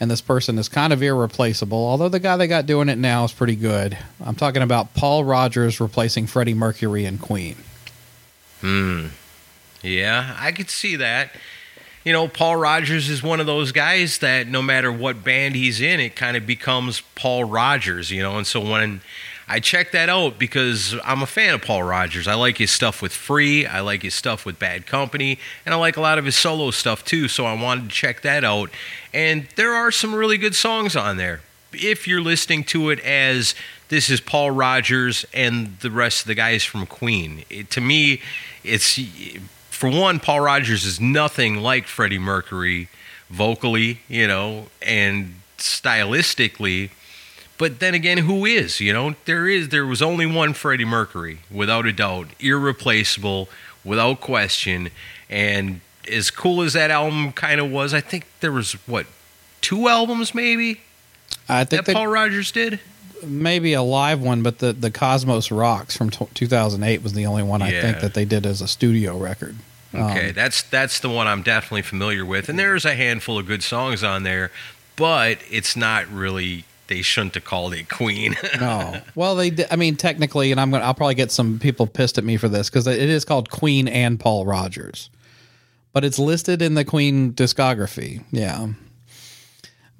and 0.00 0.10
this 0.10 0.22
person 0.22 0.58
is 0.58 0.68
kind 0.68 0.92
of 0.92 1.02
irreplaceable. 1.02 1.78
Although 1.78 2.08
the 2.08 2.18
guy 2.18 2.36
they 2.38 2.46
got 2.46 2.64
doing 2.66 2.88
it 2.88 2.96
now 2.96 3.24
is 3.24 3.32
pretty 3.32 3.54
good. 3.54 3.96
I'm 4.24 4.34
talking 4.34 4.62
about 4.62 4.94
Paul 4.94 5.24
Rodgers 5.24 5.78
replacing 5.78 6.26
Freddie 6.26 6.54
Mercury 6.54 7.04
and 7.04 7.20
Queen. 7.20 7.56
Hmm. 8.62 9.08
Yeah, 9.82 10.36
I 10.38 10.52
could 10.52 10.70
see 10.70 10.96
that. 10.96 11.30
You 12.04 12.14
know, 12.14 12.28
Paul 12.28 12.56
Rodgers 12.56 13.10
is 13.10 13.22
one 13.22 13.40
of 13.40 13.46
those 13.46 13.72
guys 13.72 14.18
that 14.18 14.46
no 14.46 14.62
matter 14.62 14.90
what 14.90 15.22
band 15.22 15.54
he's 15.54 15.82
in, 15.82 16.00
it 16.00 16.16
kind 16.16 16.36
of 16.36 16.46
becomes 16.46 17.02
Paul 17.14 17.44
Rodgers, 17.44 18.10
you 18.10 18.22
know. 18.22 18.38
And 18.38 18.46
so 18.46 18.60
when 18.60 19.02
I 19.50 19.58
checked 19.58 19.90
that 19.92 20.08
out 20.08 20.38
because 20.38 20.94
I'm 21.04 21.22
a 21.22 21.26
fan 21.26 21.54
of 21.54 21.62
Paul 21.62 21.82
Rodgers. 21.82 22.28
I 22.28 22.34
like 22.34 22.58
his 22.58 22.70
stuff 22.70 23.02
with 23.02 23.12
Free, 23.12 23.66
I 23.66 23.80
like 23.80 24.04
his 24.04 24.14
stuff 24.14 24.46
with 24.46 24.60
Bad 24.60 24.86
Company, 24.86 25.40
and 25.66 25.74
I 25.74 25.76
like 25.76 25.96
a 25.96 26.00
lot 26.00 26.18
of 26.18 26.24
his 26.24 26.36
solo 26.36 26.70
stuff 26.70 27.04
too. 27.04 27.26
So 27.26 27.46
I 27.46 27.60
wanted 27.60 27.90
to 27.90 27.90
check 27.90 28.20
that 28.20 28.44
out. 28.44 28.70
And 29.12 29.48
there 29.56 29.74
are 29.74 29.90
some 29.90 30.14
really 30.14 30.38
good 30.38 30.54
songs 30.54 30.94
on 30.94 31.16
there. 31.16 31.40
If 31.72 32.06
you're 32.06 32.20
listening 32.20 32.62
to 32.64 32.90
it 32.90 33.00
as 33.00 33.56
this 33.88 34.08
is 34.08 34.20
Paul 34.20 34.52
Rodgers 34.52 35.26
and 35.34 35.76
the 35.80 35.90
rest 35.90 36.20
of 36.20 36.26
the 36.28 36.36
guys 36.36 36.62
from 36.62 36.86
Queen, 36.86 37.44
it, 37.50 37.70
to 37.70 37.80
me, 37.80 38.20
it's 38.62 39.00
for 39.70 39.90
one, 39.90 40.20
Paul 40.20 40.42
Rodgers 40.42 40.84
is 40.84 41.00
nothing 41.00 41.56
like 41.56 41.88
Freddie 41.88 42.20
Mercury 42.20 42.88
vocally, 43.28 43.98
you 44.08 44.28
know, 44.28 44.68
and 44.80 45.40
stylistically. 45.58 46.90
But 47.60 47.78
then 47.78 47.92
again, 47.94 48.16
who 48.18 48.46
is? 48.46 48.80
You 48.80 48.94
know, 48.94 49.14
there 49.26 49.46
is 49.46 49.68
there 49.68 49.84
was 49.84 50.00
only 50.00 50.24
one 50.24 50.54
Freddie 50.54 50.86
Mercury, 50.86 51.40
without 51.50 51.84
a 51.84 51.92
doubt, 51.92 52.28
irreplaceable, 52.40 53.50
without 53.84 54.22
question. 54.22 54.88
And 55.28 55.82
as 56.10 56.30
cool 56.30 56.62
as 56.62 56.72
that 56.72 56.90
album 56.90 57.32
kind 57.32 57.60
of 57.60 57.70
was, 57.70 57.92
I 57.92 58.00
think 58.00 58.24
there 58.40 58.50
was 58.50 58.72
what 58.88 59.04
two 59.60 59.88
albums 59.88 60.34
maybe 60.34 60.80
I 61.50 61.64
think 61.64 61.84
that 61.84 61.92
Paul 61.92 62.06
Rodgers 62.06 62.50
did. 62.50 62.80
maybe 63.26 63.74
a 63.74 63.82
live 63.82 64.22
one, 64.22 64.42
but 64.42 64.60
the 64.60 64.72
the 64.72 64.90
Cosmos 64.90 65.50
Rocks 65.50 65.94
from 65.98 66.08
t- 66.08 66.26
2008 66.32 67.02
was 67.02 67.12
the 67.12 67.26
only 67.26 67.42
one 67.42 67.60
I 67.60 67.70
think 67.70 68.00
that 68.00 68.14
they 68.14 68.24
did 68.24 68.46
as 68.46 68.62
a 68.62 68.68
studio 68.68 69.18
record. 69.18 69.56
Okay, 69.94 70.28
Um, 70.28 70.34
that's 70.34 70.62
that's 70.62 70.98
the 71.00 71.10
one 71.10 71.26
I'm 71.26 71.42
definitely 71.42 71.82
familiar 71.82 72.24
with, 72.24 72.48
and 72.48 72.58
there's 72.58 72.86
a 72.86 72.94
handful 72.94 73.38
of 73.38 73.46
good 73.46 73.62
songs 73.62 74.02
on 74.02 74.22
there, 74.22 74.50
but 74.96 75.38
it's 75.50 75.76
not 75.76 76.08
really. 76.10 76.64
They 76.90 77.02
shouldn't 77.02 77.36
have 77.36 77.44
called 77.44 77.72
it 77.72 77.88
Queen. 77.88 78.36
no. 78.60 79.00
Well, 79.14 79.36
they. 79.36 79.52
I 79.70 79.76
mean, 79.76 79.94
technically, 79.94 80.50
and 80.50 80.60
I'm 80.60 80.72
gonna. 80.72 80.84
I'll 80.84 80.92
probably 80.92 81.14
get 81.14 81.30
some 81.30 81.60
people 81.60 81.86
pissed 81.86 82.18
at 82.18 82.24
me 82.24 82.36
for 82.36 82.48
this 82.48 82.68
because 82.68 82.88
it 82.88 82.98
is 83.08 83.24
called 83.24 83.48
Queen 83.48 83.86
and 83.86 84.18
Paul 84.18 84.44
Rodgers, 84.44 85.08
but 85.92 86.04
it's 86.04 86.18
listed 86.18 86.60
in 86.60 86.74
the 86.74 86.84
Queen 86.84 87.32
discography. 87.32 88.24
Yeah. 88.32 88.70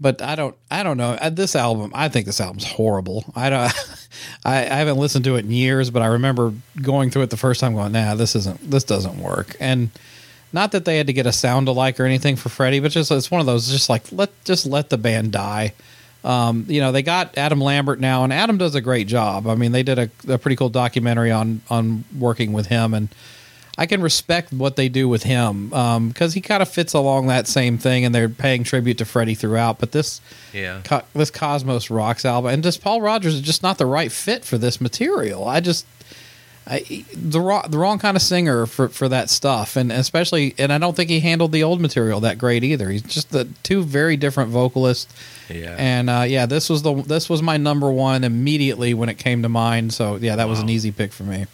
But 0.01 0.21
I 0.21 0.35
don't. 0.35 0.57
I 0.69 0.83
don't 0.83 0.97
know. 0.97 1.13
Uh, 1.13 1.31
This 1.31 1.55
album. 1.55 1.93
I 1.95 2.09
think 2.09 2.27
this 2.27 2.41
album's 2.41 2.65
horrible. 2.67 3.25
I 3.37 3.51
don't. 3.51 3.73
I, 4.45 4.57
I 4.63 4.75
haven't 4.75 4.97
listened 4.97 5.25
to 5.27 5.37
it 5.37 5.45
in 5.45 5.53
years, 5.53 5.91
but 5.91 6.03
I 6.03 6.07
remember 6.07 6.53
going 6.83 7.11
through 7.11 7.23
it 7.23 7.31
the 7.31 7.37
first 7.37 7.61
time, 7.61 7.75
going, 7.75 7.93
"Nah, 7.93 8.17
this 8.17 8.35
isn't. 8.35 8.69
This 8.69 8.83
doesn't 8.83 9.17
work." 9.19 9.57
And 9.61 9.91
not 10.53 10.73
that 10.73 10.87
they 10.87 10.97
had 10.97 11.07
to 11.07 11.13
get 11.13 11.27
a 11.27 11.33
sound 11.33 11.69
alike 11.69 12.01
or 12.01 12.05
anything 12.05 12.35
for 12.35 12.49
Freddie, 12.49 12.81
but 12.81 12.91
just 12.91 13.13
it's 13.13 13.31
one 13.31 13.41
of 13.41 13.47
those. 13.47 13.71
Just 13.71 13.89
like 13.89 14.11
let 14.11 14.31
just 14.45 14.67
let 14.67 14.91
the 14.91 14.99
band 14.99 15.31
die. 15.31 15.73
Um, 16.25 16.67
you 16.69 16.81
know, 16.81 16.93
they 16.93 17.03
got 17.03 17.39
Adam 17.39 17.61
Lambert 17.61 18.01
now, 18.01 18.25
and 18.25 18.33
Adam 18.33 18.59
does 18.59 18.75
a 18.75 18.81
great 18.81 19.07
job. 19.07 19.47
I 19.47 19.55
mean, 19.55 19.73
they 19.73 19.83
did 19.83 19.99
a, 19.99 20.11
a 20.29 20.39
pretty 20.39 20.57
cool 20.57 20.69
documentary 20.69 21.31
on 21.31 21.63
on 21.71 22.05
working 22.19 22.53
with 22.53 22.67
him, 22.67 22.93
and 22.93 23.09
I 23.79 23.87
can 23.87 24.03
respect 24.03 24.53
what 24.53 24.77
they 24.77 24.91
do 24.91 25.09
with 25.09 25.23
him 25.23 25.71
because 26.09 26.35
he 26.35 26.43
kind 26.43 26.61
of 26.63 26.69
fits 26.69 26.93
along 26.93 27.29
that 27.29 27.47
same 27.47 27.79
thing, 27.79 28.05
and 28.05 28.15
they're 28.15 28.29
paying 28.29 28.65
tribute 28.65 28.99
to 28.99 29.07
Freddie 29.07 29.35
throughout. 29.35 29.79
But 29.79 29.93
this 29.93 30.21
yeah, 30.53 30.83
Co- 30.85 31.05
this 31.15 31.31
Cosmos 31.31 31.89
Rocks 31.89 32.27
album, 32.27 32.53
and 32.53 32.63
just 32.63 32.83
Paul 32.83 33.01
Rodgers 33.01 33.35
is 33.35 33.41
just 33.41 33.63
not 33.63 33.79
the 33.79 33.87
right 33.87 34.13
fit 34.13 34.45
for 34.45 34.59
this 34.59 34.81
material. 34.81 35.49
I 35.49 35.61
just 35.61 35.87
I, 36.67 37.05
the 37.15 37.41
wrong 37.41 37.65
the 37.69 37.79
wrong 37.79 37.99
kind 37.99 38.17
of 38.17 38.23
singer 38.23 38.67
for 38.67 38.89
for 38.89 39.09
that 39.09 39.31
stuff, 39.31 39.77
and 39.77 39.91
especially, 39.91 40.55
and 40.59 40.73
I 40.73 40.79
don't 40.79 40.95
think 40.95 41.11
he 41.11 41.21
handled 41.21 41.53
the 41.53 41.63
old 41.65 41.81
material 41.81 42.21
that 42.21 42.39
great 42.39 42.63
either. 42.63 42.91
He's 42.91 43.03
just 43.03 43.31
the 43.31 43.47
two 43.63 43.83
very 43.83 44.17
different 44.17 44.51
vocalists. 44.51 45.13
yeah. 45.49 45.75
And 45.79 46.09
uh, 46.11 46.25
yeah, 46.29 46.47
this 46.47 46.69
was 46.69 46.83
the 46.83 46.95
this 47.03 47.29
was 47.29 47.43
my 47.43 47.57
number 47.57 47.91
one 47.91 48.25
immediately 48.25 48.95
when 48.95 49.09
it 49.09 49.19
came 49.19 49.43
to 49.43 49.49
mind. 49.49 49.95
So 49.95 50.17
yeah, 50.17 50.37
that 50.37 50.49
was 50.49 50.61
an 50.61 50.69
easy 50.69 50.93
pick 50.93 51.13
for 51.13 51.25
me. 51.25 51.47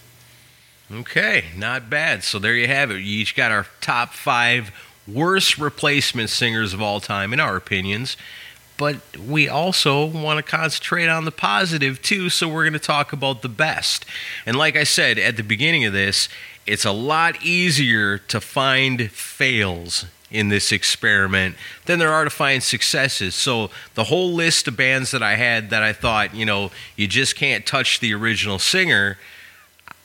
Okay, 0.93 1.47
not 1.57 1.89
bad. 1.89 2.23
So 2.23 2.39
there 2.39 2.55
you 2.55 2.69
have 2.69 2.91
it. 2.91 2.97
You 2.97 3.20
each 3.20 3.35
got 3.35 3.51
our 3.51 3.66
top 3.81 4.12
five 4.12 4.70
worst 5.09 5.59
replacement 5.59 6.31
singers 6.31 6.74
of 6.74 6.83
all 6.83 7.01
time, 7.01 7.33
in 7.33 7.41
our 7.41 7.57
opinions. 7.57 8.16
But 8.78 9.16
we 9.16 9.48
also 9.48 10.05
want 10.05 10.39
to 10.39 10.43
concentrate 10.43 11.09
on 11.09 11.24
the 11.24 11.32
positive 11.32 12.03
too, 12.03 12.28
so 12.28 12.48
we're 12.48 12.65
going 12.65 12.73
to 12.74 12.78
talk 12.78 13.12
about 13.12 13.43
the 13.43 13.48
best. 13.48 14.05
And 14.44 14.57
like 14.57 14.77
I 14.77 14.85
said 14.85 15.19
at 15.19 15.36
the 15.36 15.43
beginning 15.43 15.85
of 15.85 15.93
this, 15.93 16.28
it's 16.66 16.85
a 16.85 16.93
lot 16.93 17.43
easier 17.43 18.19
to 18.19 18.40
find 18.40 19.11
fails 19.11 20.05
in 20.31 20.48
this 20.48 20.73
experiment 20.73 21.55
than 21.86 21.98
there 21.98 22.12
are 22.12 22.24
to 22.24 22.31
find 22.31 22.62
successes. 22.62 23.35
So 23.35 23.70
the 23.94 24.05
whole 24.05 24.32
list 24.32 24.66
of 24.69 24.77
bands 24.77 25.12
that 25.12 25.23
I 25.23 25.36
had 25.36 25.70
that 25.70 25.82
I 25.82 25.93
thought, 25.93 26.35
you 26.35 26.44
know, 26.44 26.70
you 26.97 27.07
just 27.07 27.36
can't 27.36 27.65
touch 27.65 28.01
the 28.01 28.12
original 28.12 28.59
singer 28.59 29.16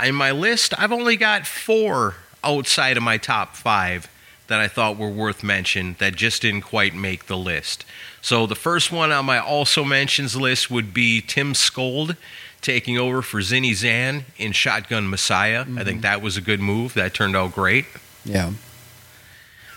in 0.03 0.15
my 0.15 0.31
list, 0.31 0.73
I've 0.77 0.91
only 0.91 1.15
got 1.15 1.45
four 1.45 2.15
outside 2.43 2.97
of 2.97 3.03
my 3.03 3.17
top 3.17 3.55
five 3.55 4.09
that 4.47 4.59
I 4.59 4.67
thought 4.67 4.97
were 4.97 5.09
worth 5.09 5.43
mention 5.43 5.95
that 5.99 6.15
just 6.15 6.41
didn't 6.41 6.61
quite 6.61 6.93
make 6.95 7.27
the 7.27 7.37
list. 7.37 7.85
So 8.21 8.45
the 8.45 8.55
first 8.55 8.91
one 8.91 9.11
on 9.11 9.25
my 9.25 9.39
also 9.39 9.83
mentions 9.83 10.35
list 10.35 10.69
would 10.69 10.93
be 10.93 11.21
Tim 11.21 11.53
Skold 11.53 12.15
taking 12.61 12.97
over 12.97 13.21
for 13.21 13.39
Zinny 13.39 13.73
Zan 13.73 14.25
in 14.37 14.51
Shotgun 14.51 15.09
Messiah. 15.09 15.61
I 15.61 15.83
think 15.83 15.87
mm-hmm. 15.87 16.01
that 16.01 16.21
was 16.21 16.37
a 16.37 16.41
good 16.41 16.59
move. 16.59 16.93
That 16.93 17.13
turned 17.13 17.35
out 17.35 17.53
great. 17.53 17.85
Yeah, 18.23 18.51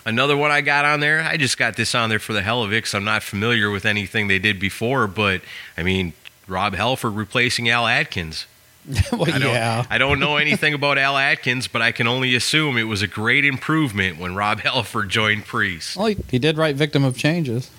Another 0.06 0.36
one 0.36 0.50
I 0.50 0.60
got 0.60 0.84
on 0.84 1.00
there, 1.00 1.22
I 1.22 1.38
just 1.38 1.56
got 1.56 1.76
this 1.76 1.94
on 1.94 2.10
there 2.10 2.18
for 2.18 2.34
the 2.34 2.42
hell 2.42 2.62
of 2.62 2.72
it 2.72 2.82
'cause 2.82 2.94
I'm 2.94 3.04
not 3.04 3.22
familiar 3.22 3.70
with 3.70 3.86
anything 3.86 4.28
they 4.28 4.38
did 4.38 4.60
before, 4.60 5.06
but 5.06 5.40
I 5.78 5.82
mean, 5.82 6.12
Rob 6.46 6.74
Halford 6.74 7.16
replacing 7.16 7.70
Al 7.70 7.86
Atkins. 7.86 8.46
well, 9.12 9.24
I 9.24 9.38
don't, 9.38 9.54
yeah. 9.54 9.86
I 9.88 9.96
don't 9.96 10.20
know 10.20 10.36
anything 10.36 10.74
about 10.74 10.98
Al 10.98 11.16
Atkins, 11.16 11.68
but 11.68 11.80
I 11.80 11.90
can 11.90 12.06
only 12.06 12.34
assume 12.34 12.76
it 12.76 12.82
was 12.82 13.00
a 13.00 13.06
great 13.06 13.46
improvement 13.46 14.18
when 14.18 14.34
Rob 14.34 14.60
Halford 14.64 15.08
joined 15.08 15.46
Priest. 15.46 15.96
Well, 15.96 16.06
he, 16.06 16.18
he 16.30 16.38
did 16.38 16.58
write 16.58 16.76
"Victim 16.76 17.02
of 17.02 17.16
Changes." 17.16 17.70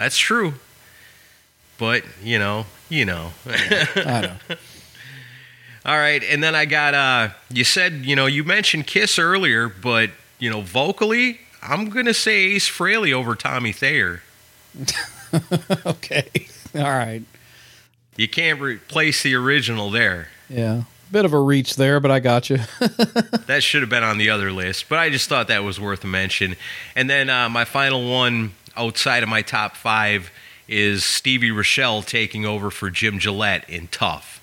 That's 0.00 0.16
true. 0.16 0.54
But, 1.76 2.04
you 2.22 2.38
know, 2.38 2.64
you 2.88 3.04
know. 3.04 3.32
I 3.46 4.20
know. 4.22 4.36
All 5.84 5.96
right, 5.96 6.22
and 6.24 6.42
then 6.42 6.54
I 6.54 6.64
got 6.64 6.94
uh 6.94 7.28
you 7.50 7.64
said, 7.64 8.06
you 8.06 8.16
know, 8.16 8.24
you 8.24 8.42
mentioned 8.42 8.86
Kiss 8.86 9.18
earlier, 9.18 9.68
but, 9.68 10.08
you 10.38 10.48
know, 10.48 10.62
vocally, 10.62 11.40
I'm 11.62 11.90
going 11.90 12.06
to 12.06 12.14
say 12.14 12.32
Ace 12.54 12.66
Frehley 12.66 13.12
over 13.12 13.34
Tommy 13.34 13.72
Thayer. 13.72 14.22
okay. 15.86 16.30
All 16.74 16.82
right. 16.82 17.22
You 18.16 18.26
can't 18.26 18.58
replace 18.58 19.22
the 19.22 19.34
original 19.34 19.90
there. 19.90 20.28
Yeah. 20.48 20.84
Bit 21.12 21.26
of 21.26 21.34
a 21.34 21.40
reach 21.40 21.76
there, 21.76 22.00
but 22.00 22.10
I 22.10 22.20
got 22.20 22.48
you. 22.48 22.56
that 22.78 23.62
should 23.62 23.82
have 23.82 23.90
been 23.90 24.04
on 24.04 24.16
the 24.16 24.30
other 24.30 24.50
list, 24.50 24.88
but 24.88 24.98
I 24.98 25.10
just 25.10 25.28
thought 25.28 25.48
that 25.48 25.62
was 25.62 25.78
worth 25.78 26.04
a 26.04 26.06
mention. 26.06 26.56
And 26.96 27.10
then 27.10 27.28
uh, 27.28 27.50
my 27.50 27.66
final 27.66 28.08
one 28.10 28.52
outside 28.76 29.22
of 29.22 29.28
my 29.28 29.42
top 29.42 29.76
five 29.76 30.30
is 30.68 31.04
Stevie 31.04 31.50
Rochelle 31.50 32.02
taking 32.02 32.46
over 32.46 32.70
for 32.70 32.90
Jim 32.90 33.18
Gillette 33.18 33.68
in 33.68 33.88
Tuff. 33.88 34.36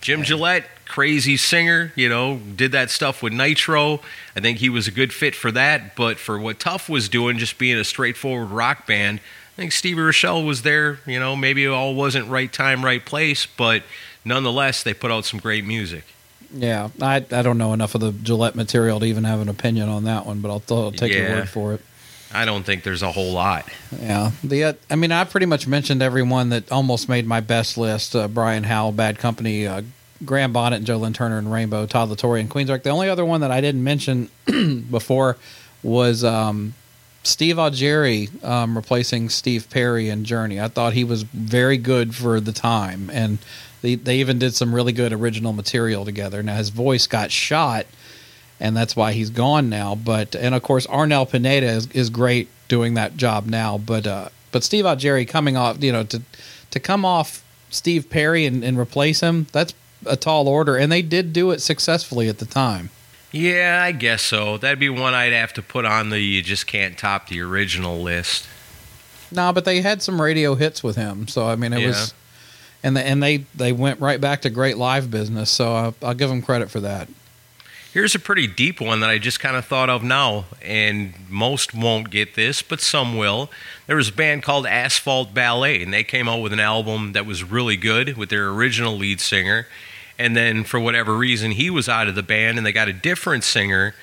Jim 0.00 0.22
Gillette, 0.22 0.66
crazy 0.84 1.36
singer, 1.36 1.92
you 1.96 2.08
know, 2.08 2.38
did 2.54 2.70
that 2.72 2.90
stuff 2.90 3.22
with 3.22 3.32
Nitro. 3.32 4.00
I 4.36 4.40
think 4.40 4.58
he 4.58 4.68
was 4.68 4.86
a 4.86 4.90
good 4.90 5.12
fit 5.12 5.34
for 5.34 5.50
that, 5.52 5.96
but 5.96 6.18
for 6.18 6.38
what 6.38 6.60
Tuff 6.60 6.88
was 6.88 7.08
doing, 7.08 7.38
just 7.38 7.58
being 7.58 7.76
a 7.76 7.82
straightforward 7.84 8.50
rock 8.50 8.86
band, 8.86 9.18
I 9.18 9.56
think 9.56 9.72
Stevie 9.72 10.02
Rochelle 10.02 10.44
was 10.44 10.62
there. 10.62 11.00
You 11.06 11.18
know, 11.18 11.34
maybe 11.34 11.64
it 11.64 11.68
all 11.68 11.94
wasn't 11.94 12.28
right 12.28 12.52
time, 12.52 12.84
right 12.84 13.04
place, 13.04 13.46
but 13.46 13.82
nonetheless, 14.24 14.82
they 14.82 14.94
put 14.94 15.10
out 15.10 15.24
some 15.24 15.40
great 15.40 15.64
music. 15.64 16.04
yeah, 16.52 16.90
I 17.02 17.16
I 17.16 17.42
don't 17.42 17.58
know 17.58 17.72
enough 17.72 17.94
of 17.96 18.02
the 18.02 18.12
Gillette 18.12 18.54
material 18.54 19.00
to 19.00 19.06
even 19.06 19.24
have 19.24 19.40
an 19.40 19.48
opinion 19.48 19.88
on 19.88 20.04
that 20.04 20.26
one, 20.26 20.40
but 20.40 20.50
I'll, 20.50 20.62
I'll 20.76 20.92
take 20.92 21.12
your 21.12 21.30
word 21.30 21.48
for 21.48 21.72
it. 21.74 21.80
I 22.32 22.44
don't 22.44 22.64
think 22.64 22.82
there's 22.82 23.02
a 23.02 23.12
whole 23.12 23.32
lot. 23.32 23.68
Yeah, 24.00 24.32
the 24.42 24.64
uh, 24.64 24.72
I 24.90 24.96
mean, 24.96 25.12
I 25.12 25.24
pretty 25.24 25.46
much 25.46 25.66
mentioned 25.66 26.02
everyone 26.02 26.50
that 26.50 26.70
almost 26.72 27.08
made 27.08 27.26
my 27.26 27.40
best 27.40 27.78
list: 27.78 28.16
uh, 28.16 28.28
Brian 28.28 28.64
Howe, 28.64 28.90
Bad 28.90 29.18
Company, 29.18 29.66
uh, 29.66 29.82
Graham 30.24 30.52
Bonnet, 30.52 30.76
and 30.76 30.86
Joe 30.86 30.96
Lynn 30.96 31.12
Turner, 31.12 31.38
and 31.38 31.52
Rainbow, 31.52 31.86
Todd 31.86 32.08
La 32.08 32.14
Torre, 32.14 32.36
and 32.38 32.50
Queensryche. 32.50 32.82
The 32.82 32.90
only 32.90 33.08
other 33.08 33.24
one 33.24 33.40
that 33.42 33.50
I 33.50 33.60
didn't 33.60 33.84
mention 33.84 34.30
before 34.90 35.36
was 35.82 36.24
um, 36.24 36.74
Steve 37.22 37.56
Augeri 37.56 38.42
um, 38.44 38.76
replacing 38.76 39.28
Steve 39.28 39.68
Perry 39.70 40.08
in 40.08 40.24
Journey. 40.24 40.60
I 40.60 40.68
thought 40.68 40.94
he 40.94 41.04
was 41.04 41.22
very 41.22 41.76
good 41.76 42.14
for 42.14 42.40
the 42.40 42.52
time, 42.52 43.08
and 43.12 43.38
they 43.82 43.94
they 43.94 44.18
even 44.18 44.38
did 44.38 44.54
some 44.54 44.74
really 44.74 44.92
good 44.92 45.12
original 45.12 45.52
material 45.52 46.04
together. 46.04 46.42
Now 46.42 46.56
his 46.56 46.70
voice 46.70 47.06
got 47.06 47.30
shot 47.30 47.86
and 48.60 48.76
that's 48.76 48.96
why 48.96 49.12
he's 49.12 49.30
gone 49.30 49.68
now. 49.68 49.94
But 49.94 50.34
and 50.34 50.54
of 50.54 50.62
course 50.62 50.86
Arnel 50.86 51.28
Pineda 51.30 51.66
is, 51.66 51.86
is 51.92 52.10
great 52.10 52.48
doing 52.68 52.94
that 52.94 53.16
job 53.16 53.46
now. 53.46 53.78
But 53.78 54.06
uh, 54.06 54.28
but 54.52 54.64
Steve 54.64 54.84
Augeri 54.84 55.26
coming 55.26 55.56
off, 55.56 55.82
you 55.82 55.92
know, 55.92 56.04
to 56.04 56.22
to 56.70 56.80
come 56.80 57.04
off 57.04 57.44
Steve 57.70 58.08
Perry 58.10 58.46
and, 58.46 58.64
and 58.64 58.78
replace 58.78 59.20
him, 59.20 59.46
that's 59.52 59.74
a 60.04 60.16
tall 60.16 60.46
order, 60.48 60.76
and 60.76 60.90
they 60.92 61.02
did 61.02 61.32
do 61.32 61.50
it 61.50 61.60
successfully 61.60 62.28
at 62.28 62.38
the 62.38 62.46
time. 62.46 62.90
Yeah, 63.32 63.82
I 63.84 63.92
guess 63.92 64.22
so. 64.22 64.56
That'd 64.56 64.78
be 64.78 64.88
one 64.88 65.12
I'd 65.12 65.32
have 65.32 65.52
to 65.54 65.62
put 65.62 65.84
on 65.84 66.10
the 66.10 66.20
you 66.20 66.42
just 66.42 66.66
can't 66.66 66.96
top 66.96 67.28
the 67.28 67.40
original 67.40 68.00
list. 68.00 68.46
No, 69.32 69.52
but 69.52 69.64
they 69.64 69.80
had 69.80 70.00
some 70.02 70.22
radio 70.22 70.54
hits 70.54 70.82
with 70.84 70.96
him, 70.96 71.26
so 71.28 71.46
I 71.46 71.56
mean 71.56 71.72
it 71.72 71.80
Yeah. 71.80 71.88
was, 71.88 72.14
and 72.82 72.96
the, 72.96 73.04
and 73.04 73.20
they 73.22 73.38
they 73.54 73.72
went 73.72 74.00
right 74.00 74.20
back 74.20 74.42
to 74.42 74.50
great 74.50 74.78
live 74.78 75.10
business. 75.10 75.50
So 75.50 75.74
I'll, 75.74 75.94
I'll 76.02 76.14
give 76.14 76.28
them 76.30 76.40
credit 76.40 76.70
for 76.70 76.80
that. 76.80 77.08
Here's 77.96 78.14
a 78.14 78.18
pretty 78.18 78.46
deep 78.46 78.78
one 78.78 79.00
that 79.00 79.08
I 79.08 79.16
just 79.16 79.40
kind 79.40 79.56
of 79.56 79.64
thought 79.64 79.88
of 79.88 80.02
now, 80.02 80.44
and 80.60 81.14
most 81.30 81.72
won't 81.72 82.10
get 82.10 82.34
this, 82.34 82.60
but 82.60 82.82
some 82.82 83.16
will. 83.16 83.50
There 83.86 83.96
was 83.96 84.10
a 84.10 84.12
band 84.12 84.42
called 84.42 84.66
Asphalt 84.66 85.32
Ballet, 85.32 85.82
and 85.82 85.94
they 85.94 86.04
came 86.04 86.28
out 86.28 86.42
with 86.42 86.52
an 86.52 86.60
album 86.60 87.12
that 87.12 87.24
was 87.24 87.42
really 87.42 87.78
good 87.78 88.18
with 88.18 88.28
their 88.28 88.50
original 88.50 88.98
lead 88.98 89.18
singer. 89.22 89.66
And 90.18 90.36
then, 90.36 90.62
for 90.62 90.78
whatever 90.78 91.16
reason, 91.16 91.52
he 91.52 91.70
was 91.70 91.88
out 91.88 92.06
of 92.06 92.14
the 92.14 92.22
band, 92.22 92.58
and 92.58 92.66
they 92.66 92.72
got 92.72 92.88
a 92.88 92.92
different 92.92 93.44
singer, 93.44 93.94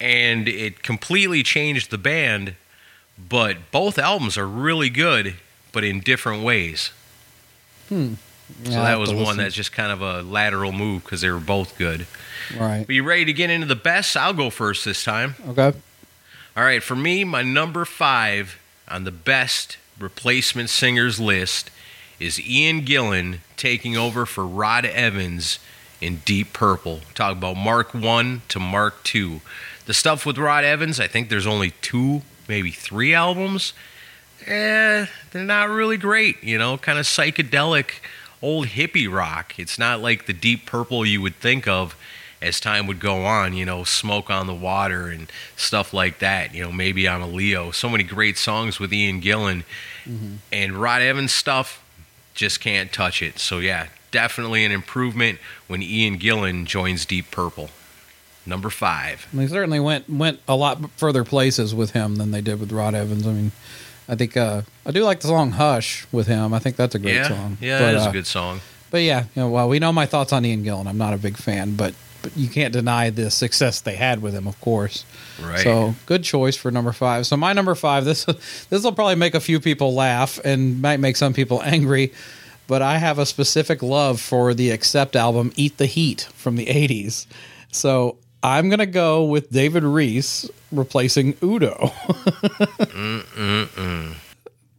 and 0.00 0.48
it 0.48 0.82
completely 0.82 1.44
changed 1.44 1.92
the 1.92 1.98
band. 1.98 2.56
But 3.16 3.70
both 3.70 3.96
albums 3.96 4.36
are 4.36 4.48
really 4.48 4.90
good, 4.90 5.36
but 5.70 5.84
in 5.84 6.00
different 6.00 6.42
ways. 6.42 6.90
Hmm. 7.90 8.14
So 8.64 8.72
I'll 8.72 8.84
that 8.84 8.98
was 8.98 9.10
one 9.10 9.18
listen. 9.20 9.36
that's 9.38 9.54
just 9.54 9.72
kind 9.72 9.90
of 9.90 10.02
a 10.02 10.22
lateral 10.22 10.72
move 10.72 11.04
because 11.04 11.20
they 11.20 11.30
were 11.30 11.40
both 11.40 11.76
good. 11.78 12.06
right. 12.58 12.88
Are 12.88 12.92
you 12.92 13.02
ready 13.02 13.24
to 13.24 13.32
get 13.32 13.50
into 13.50 13.66
the 13.66 13.76
best? 13.76 14.16
I'll 14.16 14.32
go 14.32 14.50
first 14.50 14.84
this 14.84 15.02
time. 15.04 15.34
Okay. 15.48 15.72
All 16.56 16.64
right, 16.64 16.82
for 16.82 16.96
me, 16.96 17.24
my 17.24 17.42
number 17.42 17.84
five 17.84 18.58
on 18.88 19.04
the 19.04 19.10
best 19.10 19.76
replacement 19.98 20.70
singers 20.70 21.20
list 21.20 21.70
is 22.18 22.40
Ian 22.40 22.82
Gillan 22.82 23.38
taking 23.56 23.96
over 23.96 24.24
for 24.24 24.46
Rod 24.46 24.86
Evans 24.86 25.58
in 26.00 26.22
Deep 26.24 26.52
Purple. 26.52 27.00
Talk 27.14 27.32
about 27.32 27.56
Mark 27.56 27.92
1 27.92 28.42
to 28.48 28.58
Mark 28.58 29.02
2. 29.04 29.40
The 29.86 29.94
stuff 29.94 30.24
with 30.24 30.38
Rod 30.38 30.64
Evans, 30.64 30.98
I 30.98 31.08
think 31.08 31.28
there's 31.28 31.46
only 31.46 31.72
two, 31.82 32.22
maybe 32.48 32.70
three 32.70 33.12
albums. 33.12 33.72
Eh, 34.46 35.06
they're 35.32 35.44
not 35.44 35.68
really 35.68 35.96
great, 35.96 36.42
you 36.42 36.56
know, 36.58 36.78
kind 36.78 36.98
of 36.98 37.04
psychedelic 37.04 38.00
old 38.42 38.68
hippie 38.68 39.12
rock. 39.12 39.58
It's 39.58 39.78
not 39.78 40.00
like 40.00 40.26
the 40.26 40.32
Deep 40.32 40.66
Purple 40.66 41.04
you 41.06 41.22
would 41.22 41.36
think 41.36 41.66
of 41.66 41.96
as 42.42 42.60
time 42.60 42.86
would 42.86 43.00
go 43.00 43.24
on, 43.24 43.54
you 43.54 43.64
know, 43.64 43.84
Smoke 43.84 44.30
on 44.30 44.46
the 44.46 44.54
Water 44.54 45.08
and 45.08 45.30
stuff 45.56 45.94
like 45.94 46.18
that. 46.18 46.54
You 46.54 46.64
know, 46.64 46.72
maybe 46.72 47.08
I'm 47.08 47.22
a 47.22 47.26
Leo. 47.26 47.70
So 47.70 47.88
many 47.88 48.04
great 48.04 48.36
songs 48.36 48.78
with 48.78 48.92
Ian 48.92 49.20
Gillan. 49.20 49.64
Mm-hmm. 50.04 50.34
And 50.52 50.72
Rod 50.74 51.02
Evans 51.02 51.32
stuff, 51.32 51.82
just 52.34 52.60
can't 52.60 52.92
touch 52.92 53.22
it. 53.22 53.38
So, 53.38 53.58
yeah, 53.58 53.88
definitely 54.10 54.64
an 54.64 54.72
improvement 54.72 55.38
when 55.66 55.82
Ian 55.82 56.18
Gillan 56.18 56.66
joins 56.66 57.04
Deep 57.04 57.30
Purple. 57.30 57.70
Number 58.48 58.70
five. 58.70 59.26
They 59.32 59.48
certainly 59.48 59.80
went 59.80 60.08
went 60.08 60.38
a 60.46 60.54
lot 60.54 60.90
further 60.92 61.24
places 61.24 61.74
with 61.74 61.90
him 61.90 62.14
than 62.14 62.30
they 62.30 62.40
did 62.40 62.60
with 62.60 62.70
Rod 62.70 62.94
Evans. 62.94 63.26
I 63.26 63.32
mean, 63.32 63.50
I 64.08 64.14
think 64.14 64.36
uh, 64.36 64.62
I 64.84 64.90
do 64.92 65.04
like 65.04 65.20
the 65.20 65.28
song 65.28 65.52
"Hush" 65.52 66.06
with 66.12 66.26
him. 66.26 66.54
I 66.54 66.58
think 66.58 66.76
that's 66.76 66.94
a 66.94 66.98
great 66.98 67.16
yeah, 67.16 67.28
song. 67.28 67.58
yeah, 67.60 67.78
but, 67.78 67.84
that 67.84 67.94
is 67.96 68.06
uh, 68.06 68.10
a 68.10 68.12
good 68.12 68.26
song. 68.26 68.60
But 68.90 68.98
yeah, 68.98 69.24
you 69.34 69.42
know, 69.42 69.48
well, 69.48 69.68
we 69.68 69.78
know 69.78 69.92
my 69.92 70.06
thoughts 70.06 70.32
on 70.32 70.44
Ian 70.44 70.64
Gillan. 70.64 70.86
I'm 70.86 70.98
not 70.98 71.12
a 71.12 71.18
big 71.18 71.36
fan, 71.36 71.76
but 71.76 71.94
but 72.26 72.36
you 72.36 72.48
can't 72.48 72.72
deny 72.72 73.10
the 73.10 73.30
success 73.30 73.80
they 73.80 73.94
had 73.94 74.20
with 74.20 74.34
him, 74.34 74.48
of 74.48 74.60
course. 74.60 75.04
Right. 75.40 75.60
So 75.60 75.94
good 76.06 76.24
choice 76.24 76.56
for 76.56 76.70
number 76.72 76.92
five. 76.92 77.26
So 77.26 77.36
my 77.36 77.52
number 77.52 77.74
five. 77.74 78.04
This 78.04 78.24
this 78.70 78.82
will 78.82 78.92
probably 78.92 79.14
make 79.16 79.34
a 79.34 79.40
few 79.40 79.60
people 79.60 79.94
laugh 79.94 80.40
and 80.44 80.82
might 80.82 80.98
make 80.98 81.16
some 81.16 81.32
people 81.32 81.62
angry, 81.62 82.12
but 82.66 82.82
I 82.82 82.98
have 82.98 83.18
a 83.18 83.26
specific 83.26 83.82
love 83.82 84.20
for 84.20 84.54
the 84.54 84.70
Accept 84.70 85.16
album 85.16 85.52
"Eat 85.56 85.76
the 85.78 85.86
Heat" 85.86 86.28
from 86.34 86.56
the 86.56 86.66
'80s. 86.66 87.26
So 87.70 88.16
I'm 88.46 88.68
gonna 88.70 88.86
go 88.86 89.24
with 89.24 89.50
David 89.50 89.82
Reece 89.82 90.48
replacing 90.70 91.36
Udo. 91.42 91.90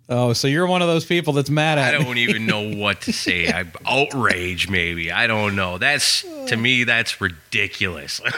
Oh, 0.10 0.32
so 0.32 0.48
you're 0.48 0.66
one 0.68 0.82
of 0.82 0.88
those 0.88 1.04
people 1.04 1.34
that's 1.34 1.50
mad 1.50 1.78
I 1.78 1.90
at 1.94 2.00
me. 2.00 2.06
don't 2.06 2.18
even 2.18 2.46
know 2.46 2.74
what 2.78 3.02
to 3.02 3.12
say. 3.12 3.48
I 3.50 3.66
outrage 3.86 4.70
maybe. 4.70 5.12
I 5.12 5.28
don't 5.28 5.54
know. 5.58 5.78
That's 5.78 6.22
to 6.48 6.56
me 6.56 6.86
that's 6.86 7.20
ridiculous. 7.22 8.22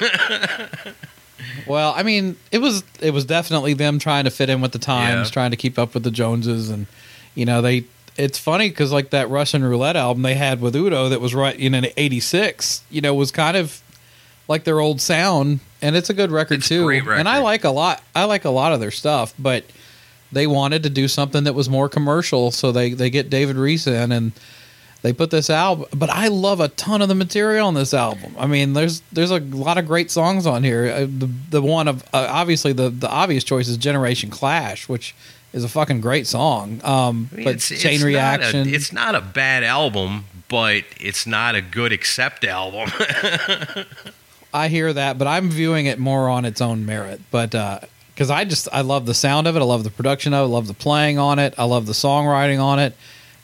Well, 1.65 1.93
I 1.95 2.03
mean, 2.03 2.35
it 2.51 2.57
was 2.57 2.83
it 2.99 3.11
was 3.11 3.23
definitely 3.23 3.73
them 3.73 3.97
trying 3.97 4.25
to 4.25 4.29
fit 4.31 4.49
in 4.49 4.59
with 4.59 4.73
the 4.73 4.79
times, 4.79 5.29
Yeah. 5.29 5.33
trying 5.33 5.51
to 5.51 5.57
keep 5.57 5.79
up 5.79 5.93
with 5.93 6.03
the 6.03 6.11
Joneses, 6.11 6.69
and 6.69 6.85
you 7.33 7.45
know 7.45 7.61
they. 7.61 7.85
It's 8.17 8.37
funny 8.37 8.67
because 8.69 8.91
like 8.91 9.11
that 9.11 9.29
Russian 9.29 9.63
roulette 9.63 9.95
album 9.95 10.21
they 10.23 10.33
had 10.35 10.59
with 10.59 10.75
Udo 10.75 11.07
that 11.09 11.21
was 11.21 11.33
right 11.33 11.57
in 11.57 11.73
'86, 11.95 12.83
you 12.89 12.99
know, 12.99 13.13
was 13.13 13.31
kind 13.31 13.55
of 13.55 13.81
like 14.49 14.65
their 14.65 14.81
old 14.81 14.99
sound, 14.99 15.61
and 15.81 15.95
it's 15.95 16.09
a 16.09 16.13
good 16.13 16.31
record 16.31 16.57
It's 16.59 16.65
a 16.65 16.69
too. 16.69 16.83
great 16.83 17.07
And 17.07 17.29
I 17.29 17.37
like 17.39 17.63
a 17.63 17.69
lot. 17.69 18.03
I 18.13 18.25
like 18.25 18.43
a 18.43 18.49
lot 18.49 18.73
of 18.73 18.81
their 18.81 18.91
stuff, 18.91 19.33
but 19.39 19.63
they 20.33 20.45
wanted 20.47 20.83
to 20.83 20.89
do 20.89 21.07
something 21.07 21.45
that 21.45 21.53
was 21.53 21.69
more 21.69 21.87
commercial, 21.87 22.51
so 22.51 22.71
they 22.73 22.91
they 22.93 23.09
get 23.09 23.29
David 23.29 23.55
Reece 23.55 23.87
in 23.87 24.11
and 24.11 24.31
they 25.01 25.13
put 25.13 25.31
this 25.31 25.49
album 25.49 25.85
but 25.93 26.09
i 26.09 26.27
love 26.27 26.59
a 26.59 26.67
ton 26.67 27.01
of 27.01 27.07
the 27.07 27.15
material 27.15 27.65
on 27.67 27.73
this 27.73 27.93
album 27.93 28.35
i 28.37 28.45
mean 28.45 28.73
there's 28.73 28.99
there's 29.13 29.31
a 29.31 29.39
lot 29.39 29.77
of 29.77 29.87
great 29.87 30.11
songs 30.11 30.45
on 30.45 30.61
here 30.61 30.91
uh, 30.93 30.99
the, 30.99 31.29
the 31.51 31.61
one 31.61 31.87
of 31.87 32.03
uh, 32.13 32.27
obviously 32.29 32.73
the 32.73 32.89
the 32.89 33.09
obvious 33.09 33.45
choice 33.45 33.69
is 33.69 33.77
generation 33.77 34.29
clash 34.29 34.89
which 34.89 35.15
is 35.53 35.63
a 35.63 35.69
fucking 35.69 36.01
great 36.01 36.27
song 36.27 36.81
um 36.83 37.29
I 37.31 37.35
mean, 37.37 37.43
but 37.45 37.55
it's- 37.55 37.81
chain 37.81 37.93
it's 37.93 38.03
reaction 38.03 38.65
Not 38.65 38.67
a, 38.67 38.75
it's 38.75 38.91
not 38.91 39.15
a 39.15 39.21
bad 39.21 39.63
album, 39.63 40.25
but 40.49 40.83
it's 40.99 41.25
not 41.25 41.55
a 41.55 41.61
good 41.61 41.93
accept 41.93 42.43
album. 42.43 42.91
i 44.53 44.67
hear 44.67 44.91
that 44.93 45.17
but 45.17 45.27
i'm 45.27 45.49
viewing 45.49 45.85
it 45.85 45.99
more 45.99 46.29
on 46.29 46.45
its 46.45 46.61
own 46.61 46.85
merit 46.85 47.21
but 47.31 47.53
uh 47.55 47.79
because 48.13 48.29
i 48.29 48.43
just 48.45 48.67
i 48.73 48.81
love 48.81 49.05
the 49.05 49.13
sound 49.13 49.47
of 49.47 49.55
it 49.55 49.59
i 49.61 49.65
love 49.65 49.83
the 49.83 49.89
production 49.91 50.33
of 50.33 50.41
it 50.41 50.51
i 50.51 50.53
love 50.53 50.67
the 50.67 50.73
playing 50.73 51.17
on 51.17 51.39
it 51.39 51.53
i 51.57 51.63
love 51.63 51.85
the 51.85 51.93
songwriting 51.93 52.59
on 52.61 52.79
it 52.79 52.95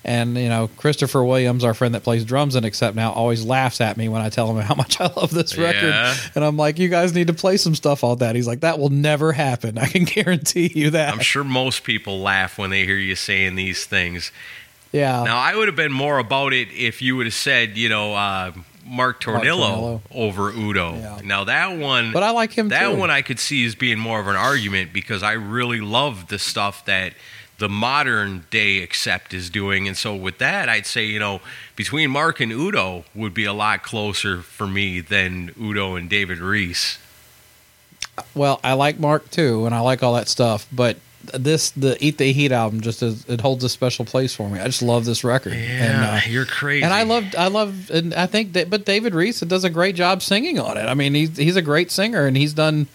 And 0.08 0.38
you 0.38 0.50
know, 0.50 0.70
Christopher 0.78 1.24
Williams, 1.26 1.64
our 1.64 1.74
friend 1.74 1.96
that 1.96 2.04
plays 2.04 2.24
drums 2.24 2.56
in 2.56 2.64
Accept 2.64 2.96
Now, 2.96 3.12
always 3.12 3.44
laughs 3.44 3.82
at 3.82 3.98
me 3.98 4.08
when 4.08 4.22
I 4.22 4.30
tell 4.30 4.48
him 4.52 4.62
how 4.62 4.76
much 4.84 5.02
I 5.02 5.08
love 5.18 5.32
this 5.32 5.58
record. 5.58 5.90
Yeah. 5.90 6.14
And 6.36 6.46
I'm 6.46 6.58
like, 6.58 6.78
"You 6.78 6.90
guys 6.90 7.16
need 7.16 7.26
to 7.26 7.34
play 7.34 7.58
some 7.58 7.74
stuff 7.74 8.04
on 8.04 8.20
that." 8.20 8.36
He's 8.36 8.46
like, 8.46 8.60
"That 8.60 8.78
will 8.78 8.92
never 8.92 9.32
happen. 9.34 9.80
I 9.80 9.88
can 9.88 10.04
guarantee 10.18 10.72
you 10.76 10.92
that." 10.92 11.12
I'm 11.12 11.22
sure 11.22 11.44
most 11.44 11.84
people 11.84 12.20
laugh 12.22 12.60
when 12.60 12.70
they 12.70 12.86
hear 12.86 13.00
you 13.00 13.16
saying 13.16 13.56
these 13.56 13.86
things. 13.86 14.32
yeah. 14.92 15.24
Now, 15.24 15.40
I 15.40 15.56
would 15.56 15.68
have 15.68 15.76
been 15.76 15.92
more 15.92 16.20
about 16.20 16.54
it 16.54 16.68
if 16.72 17.02
you 17.02 17.16
would 17.18 17.26
have 17.26 17.34
said, 17.34 17.76
you 17.76 17.90
know, 17.90 18.14
uh, 18.14 18.52
Mark 18.86 19.20
Tornillo, 19.22 20.00
Tornillo. 20.00 20.02
over 20.12 20.50
Udo. 20.52 20.96
Yeah. 20.96 21.20
Now, 21.24 21.44
that 21.46 21.78
one. 21.78 22.12
But 22.12 22.24
I 22.24 22.30
like 22.32 22.54
him 22.54 22.70
That 22.70 22.90
too. 22.90 22.96
one 22.96 23.10
I 23.10 23.22
could 23.22 23.40
see 23.40 23.66
as 23.66 23.74
being 23.76 23.98
more 24.00 24.20
of 24.20 24.28
an 24.28 24.36
argument 24.36 24.94
because 24.94 25.24
I 25.24 25.34
really 25.34 25.82
love 25.82 26.28
the 26.28 26.38
stuff 26.40 26.86
that 26.86 27.14
the 27.58 27.70
modern 27.70 28.46
day 28.52 28.84
accept 28.84 29.34
is 29.34 29.50
doing. 29.50 29.88
And 29.88 29.96
so, 29.98 30.14
with 30.16 30.38
that, 30.38 30.70
I'd 30.70 30.86
say, 30.86 31.06
you 31.06 31.20
know, 31.20 31.42
between 31.76 32.12
Mark 32.12 32.40
and 32.40 32.52
Udo 32.52 33.06
would 33.16 33.34
be 33.34 33.46
a 33.46 33.54
lot 33.54 33.82
closer 33.82 34.42
for 34.42 34.68
me 34.68 35.00
than 35.00 35.52
Udo 35.60 35.96
and 35.96 36.10
David 36.10 36.38
Reece. 36.40 37.00
Well, 38.34 38.60
I 38.64 38.74
like 38.74 39.00
Mark 39.00 39.30
too, 39.32 39.66
and 39.66 39.74
I 39.76 39.80
like 39.80 40.02
all 40.04 40.14
that 40.14 40.28
stuff, 40.30 40.68
but 40.72 40.98
this 41.34 41.72
the 41.72 41.98
Eat 42.04 42.18
the 42.18 42.32
Heat 42.32 42.52
album 42.52 42.82
just 42.82 43.02
is, 43.04 43.26
it 43.28 43.42
holds 43.42 43.64
a 43.64 43.70
special 43.70 44.06
place 44.06 44.36
for 44.36 44.50
me. 44.50 44.60
I 44.60 44.66
just 44.66 44.82
love 44.82 45.06
this 45.06 45.24
record. 45.24 45.54
and, 45.54 46.06
uh, 46.06 46.20
you're 46.28 46.46
crazy. 46.46 46.84
and 46.84 46.94
I 46.94 47.04
loved, 47.04 47.36
I 47.36 47.48
love, 47.48 47.90
and 47.90 48.14
I 48.14 48.26
think 48.26 48.54
that, 48.54 48.70
but 48.70 48.86
David 48.86 49.14
Reece 49.16 49.40
does 49.42 49.64
a 49.64 49.70
great 49.70 49.96
job 49.96 50.22
singing 50.22 50.60
on 50.60 50.78
it. 50.78 50.86
I 50.86 50.94
mean, 50.94 51.14
he's 51.14 51.38
he's 51.38 51.56
a 51.56 51.62
great 51.62 51.92
singer, 51.92 52.26
and 52.28 52.36
he's 52.38 52.54
done, 52.54 52.88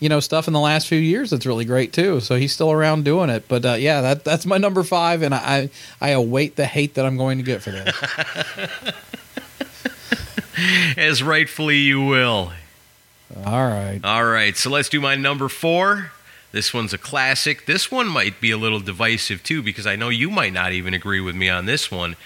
you 0.00 0.08
know, 0.08 0.20
stuff 0.20 0.46
in 0.46 0.52
the 0.52 0.60
last 0.60 0.88
few 0.88 0.98
years 0.98 1.30
that's 1.30 1.46
really 1.46 1.64
great 1.64 1.92
too. 1.92 2.20
So 2.20 2.36
he's 2.36 2.52
still 2.52 2.72
around 2.72 3.04
doing 3.04 3.30
it. 3.30 3.46
But 3.48 3.64
uh, 3.64 3.74
yeah, 3.74 4.00
that 4.00 4.24
that's 4.24 4.46
my 4.46 4.58
number 4.58 4.82
five, 4.82 5.22
and 5.22 5.34
I 5.34 5.70
I 6.00 6.10
await 6.10 6.56
the 6.56 6.66
hate 6.66 6.94
that 6.94 7.06
I'm 7.06 7.16
going 7.16 7.38
to 7.38 7.44
get 7.44 7.62
for 7.62 7.70
this. 7.70 7.94
As 10.96 11.22
rightfully 11.22 11.78
you 11.78 12.04
will. 12.04 12.52
all 13.44 13.66
right, 13.66 14.00
All 14.04 14.24
right, 14.24 14.56
so 14.56 14.70
let's 14.70 14.88
do 14.88 15.00
my 15.00 15.16
number 15.16 15.48
four. 15.48 16.12
This 16.52 16.72
one's 16.74 16.92
a 16.92 16.98
classic. 16.98 17.64
This 17.66 17.90
one 17.90 18.06
might 18.06 18.40
be 18.40 18.50
a 18.50 18.58
little 18.58 18.80
divisive 18.80 19.42
too, 19.42 19.62
because 19.62 19.86
I 19.86 19.96
know 19.96 20.10
you 20.10 20.30
might 20.30 20.52
not 20.52 20.72
even 20.72 20.94
agree 20.94 21.20
with 21.20 21.34
me 21.34 21.48
on 21.48 21.64
this 21.64 21.90
one. 21.90 22.16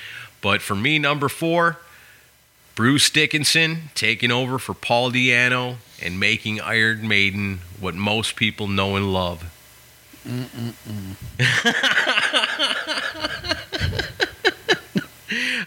But 0.43 0.61
for 0.61 0.75
me, 0.75 0.99
number 0.99 1.29
four, 1.29 1.79
Bruce 2.75 3.09
Dickinson 3.09 3.91
taking 3.95 4.31
over 4.31 4.59
for 4.59 4.75
Paul 4.75 5.11
Di'Anno 5.13 5.77
and 6.03 6.21
making 6.21 6.61
Iron 6.61 7.09
Maiden 7.09 7.61
what 7.81 7.95
most 7.95 8.37
people 8.37 8.69
know 8.69 8.97
and 8.97 9.13
love. 9.13 9.53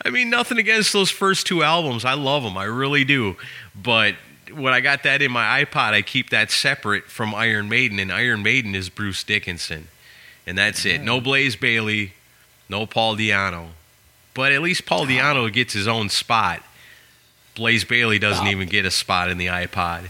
I 0.04 0.10
mean, 0.12 0.30
nothing 0.30 0.58
against 0.58 0.94
those 0.94 1.10
first 1.10 1.48
two 1.48 1.64
albums. 1.64 2.04
I 2.04 2.14
love 2.14 2.44
them. 2.44 2.58
I 2.58 2.66
really 2.66 3.06
do. 3.06 3.38
But 3.76 4.16
when 4.54 4.74
I 4.74 4.80
got 4.80 5.04
that 5.04 5.22
in 5.22 5.32
my 5.32 5.64
iPod, 5.64 5.94
I 5.94 6.02
keep 6.02 6.30
that 6.30 6.52
separate 6.52 7.06
from 7.06 7.34
Iron 7.36 7.70
Maiden, 7.70 8.00
and 8.00 8.12
Iron 8.12 8.44
Maiden 8.44 8.76
is 8.76 8.90
Bruce 8.90 9.24
Dickinson. 9.24 9.88
And 10.46 10.58
that's 10.58 10.86
it. 10.86 11.02
No 11.02 11.22
Blaze 11.22 11.56
Bayley, 11.56 12.14
no 12.68 12.86
Paul 12.86 13.16
Di'Anno. 13.16 13.68
But 14.34 14.52
at 14.52 14.62
least 14.62 14.86
Paul 14.86 15.06
Di'Anno 15.06 15.52
gets 15.52 15.74
his 15.74 15.88
own 15.88 16.10
spot. 16.10 16.64
Blaze 17.56 17.84
Bayley 17.84 18.20
doesn't 18.20 18.48
even 18.48 18.70
get 18.70 18.86
a 18.86 18.92
spot 18.92 19.30
in 19.30 19.38
the 19.38 19.48
iPod. 19.48 20.10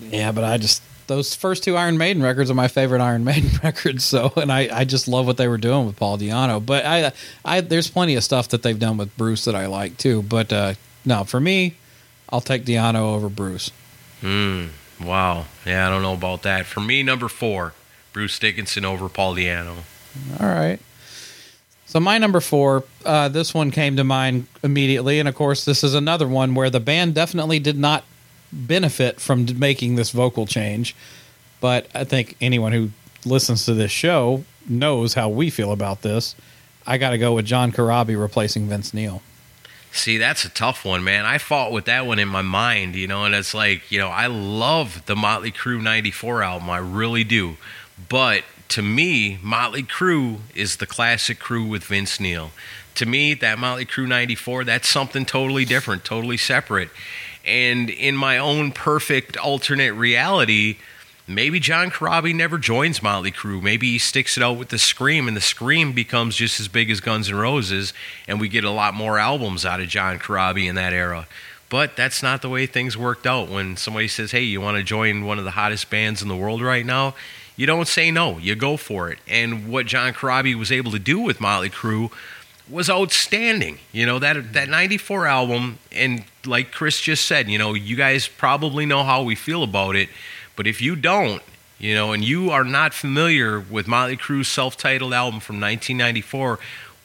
Yeah, 0.00 0.32
but 0.32 0.44
I 0.44 0.58
just 0.58 0.82
those 1.06 1.34
first 1.34 1.64
two 1.64 1.76
Iron 1.76 1.98
Maiden 1.98 2.22
records 2.22 2.50
are 2.50 2.54
my 2.54 2.68
favorite 2.68 3.00
Iron 3.00 3.24
Maiden 3.24 3.50
records. 3.62 4.04
So, 4.04 4.32
and 4.36 4.52
I, 4.52 4.68
I 4.72 4.84
just 4.84 5.08
love 5.08 5.26
what 5.26 5.36
they 5.36 5.48
were 5.48 5.58
doing 5.58 5.86
with 5.86 5.96
Paul 5.96 6.18
Di'Anno. 6.18 6.64
But 6.64 6.84
I, 6.86 7.12
I 7.44 7.60
there's 7.60 7.90
plenty 7.90 8.14
of 8.14 8.24
stuff 8.24 8.48
that 8.48 8.62
they've 8.62 8.78
done 8.78 8.96
with 8.96 9.16
Bruce 9.16 9.44
that 9.44 9.54
I 9.54 9.66
like 9.66 9.96
too. 9.98 10.22
But 10.22 10.52
uh, 10.52 10.74
no, 11.04 11.24
for 11.24 11.40
me, 11.40 11.74
I'll 12.30 12.40
take 12.40 12.64
Di'Anno 12.64 13.14
over 13.14 13.28
Bruce. 13.28 13.70
Hmm. 14.20 14.66
Wow. 15.00 15.46
Yeah, 15.64 15.86
I 15.86 15.90
don't 15.90 16.02
know 16.02 16.14
about 16.14 16.42
that. 16.42 16.66
For 16.66 16.80
me, 16.80 17.02
number 17.02 17.28
four, 17.28 17.74
Bruce 18.12 18.38
Dickinson 18.38 18.84
over 18.84 19.08
Paul 19.08 19.34
Di'Anno. 19.34 19.76
All 20.40 20.48
right. 20.48 20.80
So 21.86 22.00
my 22.00 22.18
number 22.18 22.40
four, 22.40 22.84
uh, 23.06 23.28
this 23.28 23.54
one 23.54 23.70
came 23.70 23.96
to 23.96 24.04
mind 24.04 24.46
immediately, 24.62 25.20
and 25.20 25.28
of 25.28 25.34
course, 25.34 25.64
this 25.64 25.82
is 25.82 25.94
another 25.94 26.28
one 26.28 26.54
where 26.54 26.68
the 26.68 26.80
band 26.80 27.14
definitely 27.14 27.58
did 27.60 27.78
not 27.78 28.04
benefit 28.52 29.20
from 29.20 29.46
making 29.58 29.94
this 29.94 30.10
vocal 30.10 30.44
change. 30.46 30.94
But 31.60 31.88
I 31.94 32.04
think 32.04 32.36
anyone 32.40 32.72
who 32.72 32.90
listens 33.24 33.64
to 33.64 33.74
this 33.74 33.90
show 33.90 34.44
knows 34.68 35.14
how 35.14 35.28
we 35.30 35.48
feel 35.48 35.72
about 35.72 36.02
this. 36.02 36.34
I 36.86 36.98
got 36.98 37.10
to 37.10 37.18
go 37.18 37.34
with 37.34 37.46
John 37.46 37.72
Corabi 37.72 38.20
replacing 38.20 38.68
Vince 38.68 38.92
Neil. 38.92 39.22
See, 39.98 40.16
that's 40.16 40.44
a 40.44 40.48
tough 40.48 40.84
one, 40.84 41.02
man. 41.02 41.26
I 41.26 41.38
fought 41.38 41.72
with 41.72 41.86
that 41.86 42.06
one 42.06 42.20
in 42.20 42.28
my 42.28 42.40
mind, 42.40 42.94
you 42.94 43.08
know, 43.08 43.24
and 43.24 43.34
it's 43.34 43.52
like, 43.52 43.90
you 43.90 43.98
know, 43.98 44.08
I 44.08 44.28
love 44.28 45.04
the 45.06 45.16
Motley 45.16 45.50
Crue 45.50 45.82
94 45.82 46.40
album. 46.40 46.70
I 46.70 46.78
really 46.78 47.24
do. 47.24 47.56
But 48.08 48.44
to 48.68 48.80
me, 48.80 49.40
Motley 49.42 49.82
Crue 49.82 50.38
is 50.54 50.76
the 50.76 50.86
classic 50.86 51.40
crew 51.40 51.64
with 51.64 51.82
Vince 51.82 52.20
Neil. 52.20 52.52
To 52.94 53.06
me, 53.06 53.34
that 53.34 53.58
Motley 53.58 53.84
Crue 53.84 54.06
94, 54.06 54.64
that's 54.64 54.88
something 54.88 55.26
totally 55.26 55.64
different, 55.64 56.04
totally 56.04 56.36
separate. 56.36 56.90
And 57.44 57.90
in 57.90 58.16
my 58.16 58.38
own 58.38 58.70
perfect 58.70 59.36
alternate 59.36 59.94
reality, 59.94 60.76
maybe 61.28 61.60
John 61.60 61.90
Corabi 61.90 62.34
never 62.34 62.58
joins 62.58 63.02
Motley 63.02 63.30
Crue. 63.30 63.62
Maybe 63.62 63.92
he 63.92 63.98
sticks 63.98 64.36
it 64.36 64.42
out 64.42 64.56
with 64.58 64.70
the 64.70 64.78
Scream, 64.78 65.28
and 65.28 65.36
the 65.36 65.42
Scream 65.42 65.92
becomes 65.92 66.36
just 66.36 66.58
as 66.58 66.68
big 66.68 66.90
as 66.90 67.00
Guns 67.00 67.28
N' 67.28 67.36
Roses, 67.36 67.92
and 68.26 68.40
we 68.40 68.48
get 68.48 68.64
a 68.64 68.70
lot 68.70 68.94
more 68.94 69.18
albums 69.18 69.64
out 69.64 69.80
of 69.80 69.88
John 69.88 70.18
Corabi 70.18 70.68
in 70.68 70.74
that 70.74 70.92
era. 70.92 71.26
But 71.68 71.96
that's 71.96 72.22
not 72.22 72.40
the 72.40 72.48
way 72.48 72.66
things 72.66 72.96
worked 72.96 73.26
out. 73.26 73.48
When 73.48 73.76
somebody 73.76 74.08
says, 74.08 74.30
"Hey, 74.30 74.42
you 74.42 74.60
want 74.60 74.78
to 74.78 74.82
join 74.82 75.24
one 75.24 75.38
of 75.38 75.44
the 75.44 75.50
hottest 75.52 75.90
bands 75.90 76.22
in 76.22 76.28
the 76.28 76.36
world 76.36 76.62
right 76.62 76.86
now?" 76.86 77.14
You 77.56 77.66
don't 77.66 77.88
say 77.88 78.10
no. 78.10 78.38
You 78.38 78.54
go 78.54 78.76
for 78.76 79.10
it. 79.10 79.18
And 79.26 79.68
what 79.68 79.86
John 79.86 80.14
Corabi 80.14 80.54
was 80.54 80.70
able 80.70 80.92
to 80.92 80.98
do 80.98 81.18
with 81.18 81.40
Motley 81.40 81.68
Crue 81.68 82.10
was 82.70 82.88
outstanding. 82.88 83.78
You 83.92 84.06
know 84.06 84.18
that 84.18 84.52
that 84.52 84.68
'94 84.68 85.26
album, 85.26 85.78
and 85.92 86.24
like 86.46 86.72
Chris 86.72 87.00
just 87.00 87.26
said, 87.26 87.50
you 87.50 87.58
know, 87.58 87.74
you 87.74 87.96
guys 87.96 88.28
probably 88.28 88.86
know 88.86 89.04
how 89.04 89.22
we 89.22 89.34
feel 89.34 89.62
about 89.62 89.96
it, 89.96 90.08
but 90.58 90.66
if 90.66 90.82
you 90.82 90.96
don't, 90.96 91.40
you 91.78 91.94
know, 91.94 92.10
and 92.10 92.24
you 92.24 92.50
are 92.50 92.64
not 92.64 92.92
familiar 92.92 93.60
with 93.60 93.86
Motley 93.86 94.16
Crue's 94.16 94.48
self-titled 94.48 95.14
album 95.14 95.38
from 95.38 95.60
1994, 95.60 96.58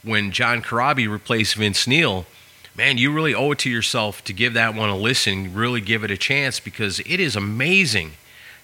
when 0.03 0.31
John 0.31 0.63
Corabi 0.63 1.07
replaced 1.07 1.53
Vince 1.53 1.85
Neil, 1.85 2.25
man, 2.75 2.97
you 2.97 3.13
really 3.13 3.35
owe 3.35 3.51
it 3.51 3.59
to 3.59 3.69
yourself 3.69 4.23
to 4.23 4.33
give 4.33 4.55
that 4.55 4.73
one 4.73 4.89
a 4.89 4.97
listen, 4.97 5.53
really 5.53 5.81
give 5.81 6.03
it 6.03 6.09
a 6.09 6.17
chance 6.17 6.59
because 6.59 6.99
it 7.01 7.19
is 7.19 7.35
amazing. 7.35 8.13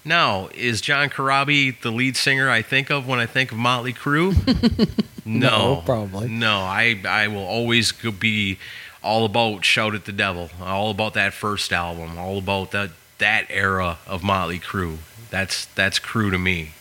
Now, 0.03 0.49
is 0.55 0.81
John 0.81 1.09
Corabi 1.09 1.79
the 1.79 1.91
lead 1.91 2.17
singer 2.17 2.49
I 2.49 2.63
think 2.63 2.89
of 2.89 3.07
when 3.07 3.19
I 3.19 3.27
think 3.27 3.51
of 3.51 3.59
Motley 3.59 3.93
Crue? 3.93 4.33
no, 5.23 5.49
No, 5.75 5.83
probably. 5.85 6.29
No, 6.29 6.61
I 6.61 6.99
I 7.07 7.27
will 7.27 7.45
always 7.45 7.91
be 7.91 8.57
all 9.03 9.23
about 9.23 9.63
Shout 9.63 9.93
at 9.93 10.05
the 10.05 10.11
Devil, 10.11 10.49
all 10.59 10.89
about 10.89 11.13
that 11.13 11.35
first 11.35 11.71
album, 11.71 12.17
all 12.17 12.39
about 12.39 12.71
that 12.71 12.89
that 13.19 13.45
era 13.49 13.99
of 14.07 14.23
Motley 14.23 14.59
Crue. 14.59 14.97
That's 15.29 15.65
that's 15.65 15.99
Crue 15.99 16.31
to 16.31 16.37
me. 16.37 16.71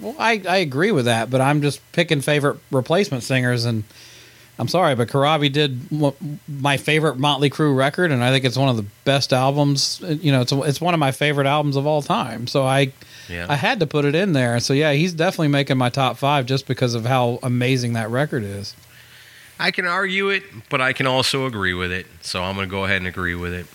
Well, 0.00 0.16
I, 0.18 0.42
I 0.48 0.56
agree 0.56 0.90
with 0.90 1.04
that, 1.04 1.30
but 1.30 1.40
I'm 1.42 1.60
just 1.60 1.80
picking 1.92 2.22
favorite 2.22 2.58
replacement 2.70 3.22
singers, 3.24 3.66
and 3.66 3.84
I'm 4.58 4.68
sorry, 4.68 4.94
but 4.94 5.08
Corabi 5.08 5.52
did 5.52 5.80
my 6.48 6.78
favorite 6.78 7.18
Motley 7.18 7.50
Crue 7.50 7.76
record, 7.76 8.10
and 8.10 8.24
I 8.24 8.30
think 8.30 8.44
it's 8.46 8.56
one 8.56 8.70
of 8.70 8.76
the 8.76 8.86
best 9.04 9.32
albums. 9.34 10.00
You 10.02 10.32
know, 10.32 10.40
it's 10.40 10.52
it's 10.52 10.80
one 10.80 10.94
of 10.94 11.00
my 11.00 11.12
favorite 11.12 11.46
albums 11.46 11.76
of 11.76 11.86
all 11.86 12.00
time. 12.00 12.46
So 12.46 12.64
I 12.64 12.92
Yeah. 13.28 13.46
I 13.48 13.56
had 13.56 13.80
to 13.80 13.86
put 13.86 14.04
it 14.04 14.14
in 14.14 14.32
there. 14.32 14.60
So 14.60 14.72
yeah, 14.72 14.92
he's 14.92 15.12
definitely 15.12 15.48
making 15.48 15.76
my 15.76 15.90
top 15.90 16.16
five 16.16 16.46
just 16.46 16.66
because 16.66 16.94
of 16.94 17.04
how 17.04 17.38
amazing 17.42 17.92
that 17.92 18.08
record 18.08 18.44
is. 18.44 18.74
I 19.58 19.70
can 19.70 19.86
argue 19.86 20.30
it, 20.30 20.42
but 20.70 20.80
I 20.80 20.92
can 20.92 21.06
also 21.06 21.46
agree 21.46 21.74
with 21.74 21.92
it. 21.92 22.06
So 22.22 22.42
I'm 22.42 22.54
going 22.56 22.66
to 22.66 22.70
go 22.70 22.84
ahead 22.84 22.96
and 22.96 23.06
agree 23.06 23.34
with 23.34 23.52
it. 23.52 23.66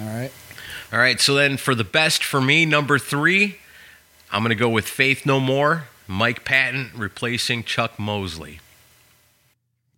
All 0.00 0.06
right. 0.06 0.30
All 0.92 0.98
right, 0.98 1.20
so 1.20 1.34
then 1.34 1.56
for 1.56 1.74
the 1.74 1.84
best 1.84 2.24
for 2.24 2.40
me, 2.40 2.66
number 2.66 2.98
three, 2.98 3.58
I'm 4.32 4.42
going 4.42 4.50
to 4.50 4.56
go 4.56 4.68
with 4.68 4.88
Faith 4.88 5.24
No 5.24 5.38
More, 5.38 5.84
Mike 6.08 6.44
Patton 6.44 6.90
replacing 6.96 7.62
Chuck 7.62 7.96
Mosley. 7.96 8.58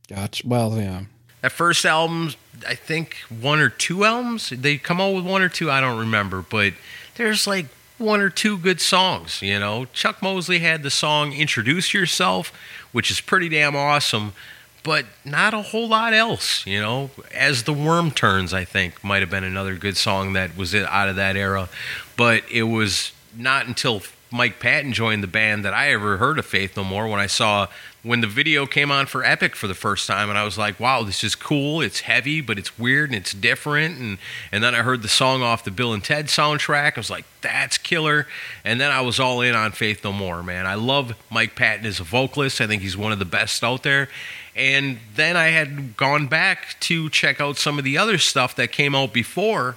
Gotcha. 0.09 0.47
Well, 0.47 0.77
yeah. 0.77 1.05
That 1.41 1.53
first 1.53 1.87
album, 1.87 2.33
I 2.69 2.75
think 2.75 3.17
one 3.29 3.59
or 3.59 3.71
two 3.71 4.05
albums. 4.05 4.51
They 4.51 4.77
come 4.77 5.01
out 5.01 5.15
with 5.15 5.25
one 5.25 5.41
or 5.41 5.49
two, 5.49 5.71
I 5.71 5.81
don't 5.81 5.99
remember, 5.99 6.45
but 6.49 6.75
there's 7.15 7.47
like 7.47 7.67
one 7.97 8.21
or 8.21 8.29
two 8.29 8.59
good 8.59 8.81
songs, 8.81 9.41
you 9.41 9.59
know. 9.59 9.87
Chuck 9.95 10.21
Mosley 10.21 10.59
had 10.59 10.83
the 10.83 10.91
song 10.91 11.33
Introduce 11.33 11.95
Yourself, 11.95 12.53
which 12.93 13.11
is 13.11 13.21
pretty 13.21 13.49
damn 13.49 13.75
awesome, 13.75 14.35
but 14.83 15.07
not 15.25 15.55
a 15.55 15.63
whole 15.63 15.89
lot 15.89 16.13
else, 16.13 16.67
you 16.67 16.81
know. 16.81 17.11
As 17.33 17.65
the 17.65 17.73
Worm 17.73 18.11
Turns, 18.11 18.53
I 18.53 18.65
think, 18.65 19.03
might 19.05 19.21
have 19.21 19.31
been 19.31 19.45
another 19.45 19.77
good 19.77 19.97
song 19.97 20.33
that 20.33 20.57
was 20.57 20.75
out 20.75 21.09
of 21.09 21.17
that 21.17 21.37
era, 21.37 21.69
but 22.17 22.43
it 22.51 22.65
was 22.65 23.13
not 23.37 23.67
until 23.67 24.03
Mike 24.31 24.59
Patton 24.59 24.93
joined 24.93 25.23
the 25.23 25.29
band 25.29 25.65
that 25.65 25.75
I 25.75 25.93
ever 25.93 26.17
heard 26.17 26.39
of 26.39 26.47
Faith 26.47 26.77
No 26.77 26.85
More 26.85 27.07
when 27.07 27.21
I 27.21 27.27
saw 27.27 27.69
when 28.03 28.21
the 28.21 28.27
video 28.27 28.67
came 28.67 28.91
on 28.91 29.07
for 29.07 29.25
Epic 29.25 29.55
for 29.55 29.69
the 29.69 29.75
first 29.75 30.09
time, 30.09 30.29
and 30.29 30.37
I 30.37 30.45
was 30.45 30.59
like, 30.59 30.81
"Wow, 30.81 31.03
this 31.03 31.23
is 31.23 31.35
cool. 31.35 31.81
It's 31.81 32.01
heavy, 32.01 32.41
but 32.41 32.59
it's 32.59 32.79
weird 32.79 33.11
and 33.11 33.17
it's 33.17 33.33
different." 33.33 33.99
And 33.99 34.19
and 34.51 34.63
then 34.63 34.75
I 34.75 34.79
heard 34.79 35.03
the 35.03 35.09
song 35.09 35.43
off 35.43 35.65
the 35.65 35.71
Bill 35.71 35.93
and 35.93 36.03
Ted 36.03 36.27
soundtrack. 36.27 36.97
I 36.97 37.01
was 37.01 37.11
like, 37.11 37.25
"That's 37.41 37.79
killer!" 37.79 38.27
And 38.65 38.81
then 38.81 38.91
I 38.91 39.01
was 39.03 39.21
all 39.21 39.41
in 39.41 39.55
on 39.55 39.73
Faith 39.73 40.03
No 40.03 40.13
More. 40.13 40.43
Man, 40.43 40.67
I 40.67 40.75
love 40.75 41.15
Mike 41.31 41.55
Patton 41.55 41.87
as 41.87 42.01
a 42.01 42.05
vocalist. 42.05 42.61
I 42.61 42.67
think 42.67 42.83
he's 42.83 42.97
one 42.97 43.13
of 43.13 43.19
the 43.19 43.25
best 43.25 43.63
out 43.63 43.85
there. 43.85 44.09
And 44.55 44.99
then 45.15 45.37
I 45.37 45.49
had 45.49 45.97
gone 45.97 46.27
back 46.27 46.79
to 46.81 47.09
check 47.09 47.41
out 47.41 47.57
some 47.57 47.79
of 47.79 47.85
the 47.85 47.97
other 47.97 48.19
stuff 48.19 48.55
that 48.57 48.71
came 48.71 48.95
out 48.95 49.13
before, 49.13 49.77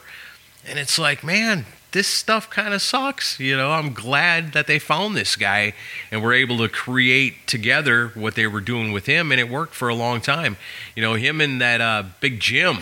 and 0.67 0.79
it's 0.79 0.99
like, 0.99 1.23
man, 1.23 1.65
this 1.95 2.07
stuff 2.07 2.49
kind 2.49 2.73
of 2.73 2.81
sucks. 2.81 3.39
You 3.39 3.55
know, 3.55 3.71
I'm 3.71 3.93
glad 3.93 4.51
that 4.51 4.67
they 4.67 4.79
found 4.79 5.15
this 5.15 5.37
guy 5.37 5.73
and 6.11 6.21
were 6.21 6.33
able 6.33 6.57
to 6.57 6.67
create 6.67 7.47
together 7.47 8.09
what 8.09 8.35
they 8.35 8.47
were 8.47 8.59
doing 8.59 8.91
with 8.91 9.05
him, 9.05 9.31
and 9.31 9.39
it 9.39 9.49
worked 9.49 9.73
for 9.73 9.87
a 9.87 9.95
long 9.95 10.19
time. 10.19 10.57
You 10.93 11.01
know, 11.01 11.13
him 11.13 11.39
and 11.39 11.61
that 11.61 11.79
uh, 11.79 12.03
Big 12.19 12.41
Jim. 12.41 12.79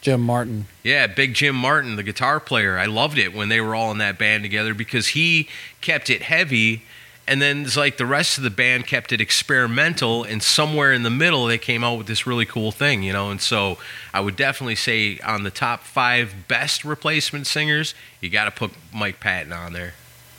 Jim 0.00 0.20
Martin. 0.20 0.66
Yeah, 0.82 1.06
Big 1.06 1.34
Jim 1.34 1.54
Martin, 1.54 1.94
the 1.94 2.02
guitar 2.02 2.40
player. 2.40 2.76
I 2.76 2.86
loved 2.86 3.18
it 3.18 3.32
when 3.32 3.48
they 3.48 3.60
were 3.60 3.76
all 3.76 3.92
in 3.92 3.98
that 3.98 4.18
band 4.18 4.42
together 4.42 4.74
because 4.74 5.08
he 5.08 5.48
kept 5.80 6.10
it 6.10 6.22
heavy 6.22 6.82
and 7.28 7.42
then 7.42 7.62
it's 7.64 7.76
like 7.76 7.96
the 7.96 8.06
rest 8.06 8.38
of 8.38 8.44
the 8.44 8.50
band 8.50 8.86
kept 8.86 9.12
it 9.12 9.20
experimental 9.20 10.22
and 10.24 10.42
somewhere 10.42 10.92
in 10.92 11.02
the 11.02 11.10
middle 11.10 11.46
they 11.46 11.58
came 11.58 11.82
out 11.82 11.98
with 11.98 12.06
this 12.06 12.26
really 12.26 12.46
cool 12.46 12.72
thing 12.72 13.02
you 13.02 13.12
know? 13.12 13.30
And 13.30 13.40
so 13.40 13.78
i 14.14 14.20
would 14.20 14.36
definitely 14.36 14.76
say 14.76 15.18
on 15.20 15.42
the 15.42 15.50
top 15.50 15.82
five 15.82 16.48
best 16.48 16.84
replacement 16.84 17.46
singers 17.46 17.94
you 18.20 18.30
got 18.30 18.44
to 18.44 18.50
put 18.50 18.70
mike 18.92 19.20
patton 19.20 19.52
on 19.52 19.72
there. 19.72 19.94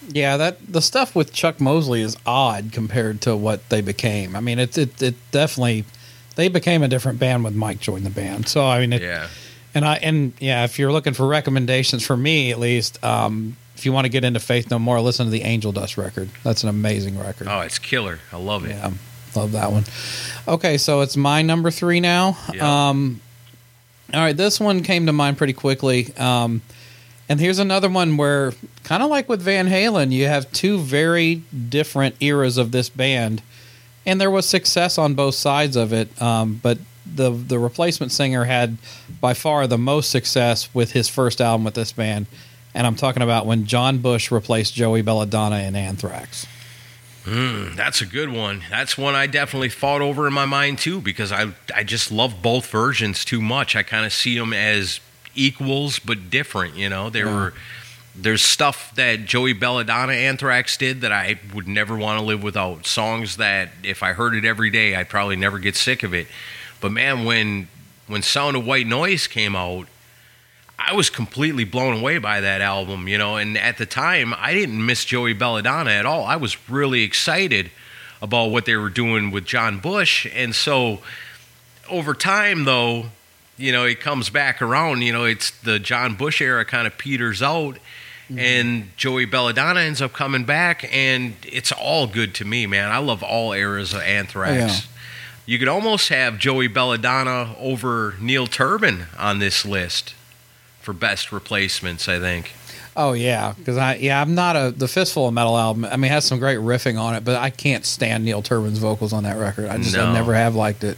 Yeah 0.07 0.37
that 0.37 0.71
the 0.71 0.81
stuff 0.81 1.15
with 1.15 1.33
chuck 1.33 1.59
mosley 1.59 2.01
is 2.01 2.17
odd 2.25 2.71
compared 2.71 3.21
to 3.21 3.35
what 3.35 3.67
they 3.69 3.81
became. 3.81 4.35
I 4.35 4.39
mean 4.39 4.59
it, 4.59 4.77
it, 4.77 5.01
it 5.01 5.15
definitely 5.31 5.85
they 6.35 6.47
became 6.49 6.83
a 6.83 6.87
different 6.87 7.19
band 7.19 7.43
with 7.43 7.55
mike 7.55 7.79
joined 7.79 8.05
the 8.05 8.11
band. 8.11 8.47
So 8.47 8.65
i 8.65 8.79
mean 8.79 8.93
it, 8.93 9.01
yeah. 9.01 9.27
and 9.73 9.85
i 9.85 9.95
and 9.95 10.33
yeah 10.39 10.63
if 10.63 10.79
you're 10.79 10.91
looking 10.91 11.13
for 11.13 11.27
recommendations 11.27 12.05
for 12.05 12.15
me 12.15 12.51
at 12.51 12.59
least 12.59 13.03
um 13.03 13.57
if 13.77 13.85
you 13.85 13.93
want 13.93 14.05
to 14.05 14.09
get 14.09 14.23
into 14.23 14.39
Faith 14.39 14.71
No 14.71 14.79
More, 14.79 14.99
listen 14.99 15.25
to 15.27 15.31
the 15.31 15.43
Angel 15.43 15.71
Dust 15.71 15.97
record. 15.97 16.29
That's 16.43 16.63
an 16.63 16.69
amazing 16.69 17.19
record. 17.19 17.47
Oh, 17.47 17.59
it's 17.61 17.77
killer. 17.77 18.19
I 18.31 18.37
love 18.37 18.65
it. 18.65 18.69
Yeah, 18.69 18.91
love 19.35 19.51
that 19.51 19.71
one. 19.71 19.83
Okay, 20.47 20.77
so 20.79 21.01
it's 21.01 21.15
my 21.15 21.43
number 21.43 21.69
three 21.69 21.99
now. 21.99 22.37
Um, 22.59 23.21
all 24.11 24.19
right, 24.19 24.35
this 24.35 24.59
one 24.59 24.81
came 24.81 25.05
to 25.05 25.13
mind 25.13 25.37
pretty 25.37 25.53
quickly. 25.53 26.11
Um, 26.17 26.63
and 27.29 27.39
here's 27.39 27.59
another 27.59 27.87
one 27.87 28.17
where, 28.17 28.53
kind 28.83 29.03
of 29.03 29.09
like 29.09 29.29
with 29.29 29.41
Van 29.41 29.67
Halen, 29.67 30.11
you 30.11 30.25
have 30.25 30.51
two 30.51 30.79
very 30.79 31.43
different 31.69 32.15
eras 32.19 32.57
of 32.57 32.71
this 32.71 32.89
band, 32.89 33.43
and 34.07 34.19
there 34.19 34.31
was 34.31 34.47
success 34.47 34.97
on 34.97 35.13
both 35.13 35.35
sides 35.35 35.75
of 35.75 35.93
it. 35.93 36.19
Um, 36.19 36.59
but 36.63 36.79
the 37.05 37.29
the 37.29 37.59
replacement 37.59 38.11
singer 38.11 38.45
had 38.45 38.77
by 39.21 39.33
far 39.33 39.67
the 39.67 39.77
most 39.77 40.09
success 40.09 40.73
with 40.73 40.93
his 40.93 41.07
first 41.07 41.39
album 41.39 41.63
with 41.63 41.75
this 41.75 41.91
band 41.91 42.25
and 42.73 42.85
I'm 42.85 42.95
talking 42.95 43.23
about 43.23 43.45
when 43.45 43.65
John 43.65 43.99
Bush 43.99 44.31
replaced 44.31 44.73
Joey 44.73 45.01
Belladonna 45.01 45.59
in 45.59 45.75
Anthrax. 45.75 46.45
Mm, 47.25 47.75
that's 47.75 47.99
a 47.99 48.05
good 48.05 48.29
one. 48.29 48.63
That's 48.69 48.97
one 48.97 49.13
I 49.13 49.27
definitely 49.27 49.67
fought 49.67 50.01
over 50.01 50.27
in 50.27 50.33
my 50.33 50.45
mind 50.45 50.79
too 50.79 51.01
because 51.01 51.31
I 51.31 51.51
I 51.75 51.83
just 51.83 52.09
love 52.09 52.41
both 52.41 52.67
versions 52.67 53.25
too 53.25 53.41
much. 53.41 53.75
I 53.75 53.83
kind 53.83 54.05
of 54.05 54.13
see 54.13 54.37
them 54.37 54.53
as 54.53 55.01
equals 55.35 55.99
but 55.99 56.29
different. 56.29 56.75
You 56.75 56.87
know, 56.87 57.09
they 57.09 57.19
yeah. 57.19 57.35
were 57.35 57.53
there's 58.15 58.41
stuff 58.41 58.95
that 58.95 59.25
Joey 59.25 59.53
Belladonna 59.53 60.13
Anthrax 60.13 60.77
did 60.77 61.01
that 61.01 61.11
I 61.11 61.39
would 61.53 61.67
never 61.67 61.95
want 61.97 62.19
to 62.19 62.25
live 62.25 62.41
without. 62.41 62.85
Songs 62.85 63.37
that 63.37 63.69
if 63.83 64.01
I 64.01 64.13
heard 64.13 64.33
it 64.33 64.45
every 64.45 64.69
day, 64.69 64.95
I'd 64.95 65.09
probably 65.09 65.35
never 65.35 65.59
get 65.59 65.75
sick 65.75 66.03
of 66.03 66.13
it. 66.13 66.27
But 66.79 66.93
man, 66.93 67.25
when 67.25 67.67
when 68.07 68.21
Sound 68.21 68.55
of 68.55 68.65
White 68.65 68.87
Noise 68.87 69.27
came 69.27 69.55
out, 69.55 69.87
I 70.79 70.93
was 70.93 71.09
completely 71.09 71.63
blown 71.63 71.99
away 71.99 72.17
by 72.17 72.41
that 72.41 72.61
album, 72.61 73.07
you 73.07 73.17
know. 73.17 73.35
And 73.35 73.57
at 73.57 73.77
the 73.77 73.85
time, 73.85 74.33
I 74.37 74.53
didn't 74.53 74.85
miss 74.85 75.05
Joey 75.05 75.33
Belladonna 75.33 75.91
at 75.91 76.05
all. 76.05 76.23
I 76.23 76.35
was 76.35 76.69
really 76.69 77.03
excited 77.03 77.71
about 78.21 78.51
what 78.51 78.65
they 78.65 78.75
were 78.75 78.89
doing 78.89 79.31
with 79.31 79.45
John 79.45 79.79
Bush. 79.79 80.27
And 80.33 80.55
so 80.55 80.99
over 81.89 82.13
time, 82.13 82.65
though, 82.65 83.07
you 83.57 83.71
know, 83.71 83.85
it 83.85 83.99
comes 83.99 84.29
back 84.29 84.61
around. 84.61 85.01
You 85.01 85.13
know, 85.13 85.25
it's 85.25 85.51
the 85.51 85.79
John 85.79 86.15
Bush 86.15 86.41
era 86.41 86.63
kind 86.63 86.85
of 86.85 86.97
peters 86.97 87.41
out. 87.41 87.77
Mm-hmm. 88.29 88.39
And 88.39 88.97
Joey 88.97 89.25
Belladonna 89.25 89.79
ends 89.79 90.01
up 90.01 90.11
coming 90.11 90.43
back, 90.43 90.85
and 90.93 91.33
it's 91.43 91.71
all 91.71 92.07
good 92.07 92.35
to 92.35 92.45
me, 92.45 92.67
man. 92.67 92.91
I 92.91 92.97
love 92.97 93.23
all 93.23 93.53
eras 93.53 93.93
of 93.93 94.01
Anthrax. 94.01 94.57
Yeah. 94.57 94.91
You 95.45 95.59
could 95.59 95.69
almost 95.69 96.09
have 96.09 96.37
Joey 96.37 96.67
Belladonna 96.67 97.55
over 97.57 98.15
Neil 98.19 98.45
Turbin 98.45 99.05
on 99.17 99.39
this 99.39 99.65
list 99.65 100.13
for 100.87 100.93
best 100.93 101.33
replacements. 101.33 102.07
I 102.07 102.17
think. 102.17 102.53
Oh 102.95 103.11
yeah, 103.11 103.53
because 103.57 103.75
I 103.75 103.95
yeah 103.95 104.21
I'm 104.21 104.35
not 104.35 104.55
a 104.55 104.71
the 104.71 104.87
fistful 104.87 105.27
of 105.27 105.33
metal 105.33 105.57
album. 105.57 105.83
I 105.83 105.97
mean, 105.97 106.05
it 106.05 106.13
has 106.13 106.23
some 106.23 106.39
great 106.39 106.59
riffing 106.59 106.97
on 106.97 107.13
it, 107.13 107.25
but 107.25 107.35
I 107.35 107.49
can't 107.49 107.85
stand 107.85 108.23
Neil 108.23 108.41
Turbin's 108.41 108.79
vocals 108.79 109.11
on 109.11 109.23
that 109.23 109.37
record. 109.37 109.67
I 109.67 109.79
just 109.79 109.93
no. 109.93 110.05
I 110.05 110.13
never 110.13 110.33
have 110.33 110.55
liked 110.55 110.85
it. 110.85 110.97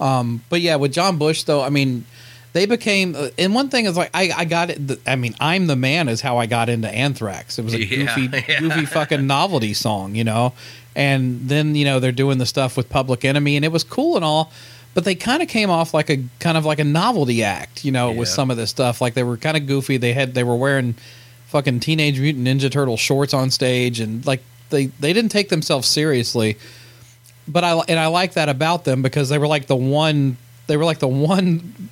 Um, 0.00 0.42
but 0.48 0.60
yeah, 0.60 0.76
with 0.76 0.92
John 0.92 1.16
Bush 1.16 1.44
though, 1.44 1.62
I 1.62 1.70
mean, 1.70 2.06
they 2.54 2.66
became 2.66 3.14
uh, 3.14 3.28
and 3.38 3.54
one 3.54 3.68
thing 3.68 3.84
is 3.86 3.96
like 3.96 4.10
I, 4.12 4.32
I 4.36 4.44
got 4.46 4.70
it. 4.70 5.00
I 5.06 5.14
mean, 5.14 5.36
I'm 5.38 5.68
the 5.68 5.76
man 5.76 6.08
is 6.08 6.20
how 6.20 6.38
I 6.38 6.46
got 6.46 6.68
into 6.68 6.88
Anthrax. 6.88 7.56
It 7.56 7.64
was 7.64 7.74
a 7.74 7.78
yeah, 7.86 8.16
goofy 8.16 8.44
yeah. 8.48 8.58
goofy 8.58 8.84
fucking 8.84 9.28
novelty 9.28 9.74
song, 9.74 10.16
you 10.16 10.24
know. 10.24 10.54
And 10.96 11.48
then 11.48 11.76
you 11.76 11.84
know 11.84 12.00
they're 12.00 12.10
doing 12.10 12.38
the 12.38 12.46
stuff 12.46 12.76
with 12.76 12.90
Public 12.90 13.24
Enemy, 13.24 13.54
and 13.54 13.64
it 13.64 13.70
was 13.70 13.84
cool 13.84 14.16
and 14.16 14.24
all 14.24 14.50
but 14.94 15.04
they 15.04 15.14
kind 15.14 15.42
of 15.42 15.48
came 15.48 15.70
off 15.70 15.94
like 15.94 16.10
a 16.10 16.22
kind 16.40 16.56
of 16.56 16.64
like 16.64 16.78
a 16.78 16.84
novelty 16.84 17.42
act, 17.42 17.84
you 17.84 17.92
know, 17.92 18.10
yeah. 18.10 18.18
with 18.18 18.28
some 18.28 18.50
of 18.50 18.56
this 18.56 18.70
stuff. 18.70 19.00
Like 19.00 19.14
they 19.14 19.22
were 19.22 19.36
kind 19.36 19.56
of 19.56 19.66
goofy. 19.66 19.96
They 19.96 20.12
had 20.12 20.34
they 20.34 20.44
were 20.44 20.56
wearing 20.56 20.94
fucking 21.46 21.80
Teenage 21.80 22.18
Mutant 22.20 22.46
Ninja 22.46 22.70
Turtle 22.70 22.96
shorts 22.96 23.34
on 23.34 23.50
stage, 23.50 24.00
and 24.00 24.24
like 24.26 24.42
they 24.70 24.86
they 24.86 25.12
didn't 25.12 25.30
take 25.30 25.48
themselves 25.48 25.88
seriously. 25.88 26.56
But 27.46 27.64
I 27.64 27.78
and 27.88 27.98
I 27.98 28.06
like 28.06 28.34
that 28.34 28.48
about 28.48 28.84
them 28.84 29.02
because 29.02 29.28
they 29.28 29.38
were 29.38 29.48
like 29.48 29.66
the 29.66 29.76
one 29.76 30.36
they 30.66 30.76
were 30.76 30.84
like 30.84 30.98
the 30.98 31.08
one 31.08 31.90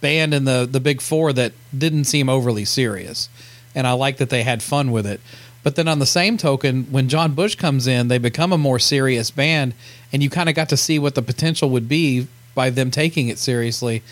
band 0.00 0.34
in 0.34 0.44
the 0.44 0.68
the 0.70 0.80
big 0.80 1.00
four 1.00 1.32
that 1.32 1.52
didn't 1.76 2.04
seem 2.04 2.28
overly 2.28 2.64
serious, 2.64 3.28
and 3.74 3.86
I 3.86 3.92
like 3.92 4.18
that 4.18 4.30
they 4.30 4.44
had 4.44 4.62
fun 4.62 4.92
with 4.92 5.06
it. 5.06 5.20
But 5.64 5.74
then 5.74 5.88
on 5.88 5.98
the 5.98 6.06
same 6.06 6.36
token, 6.36 6.84
when 6.92 7.08
John 7.08 7.34
Bush 7.34 7.56
comes 7.56 7.88
in, 7.88 8.06
they 8.06 8.18
become 8.18 8.52
a 8.52 8.58
more 8.58 8.78
serious 8.78 9.32
band, 9.32 9.74
and 10.12 10.22
you 10.22 10.30
kind 10.30 10.48
of 10.48 10.54
got 10.54 10.68
to 10.68 10.76
see 10.76 10.96
what 11.00 11.16
the 11.16 11.22
potential 11.22 11.70
would 11.70 11.88
be 11.88 12.28
by 12.56 12.70
them 12.70 12.90
taking 12.90 13.28
it 13.28 13.38
seriously. 13.38 14.02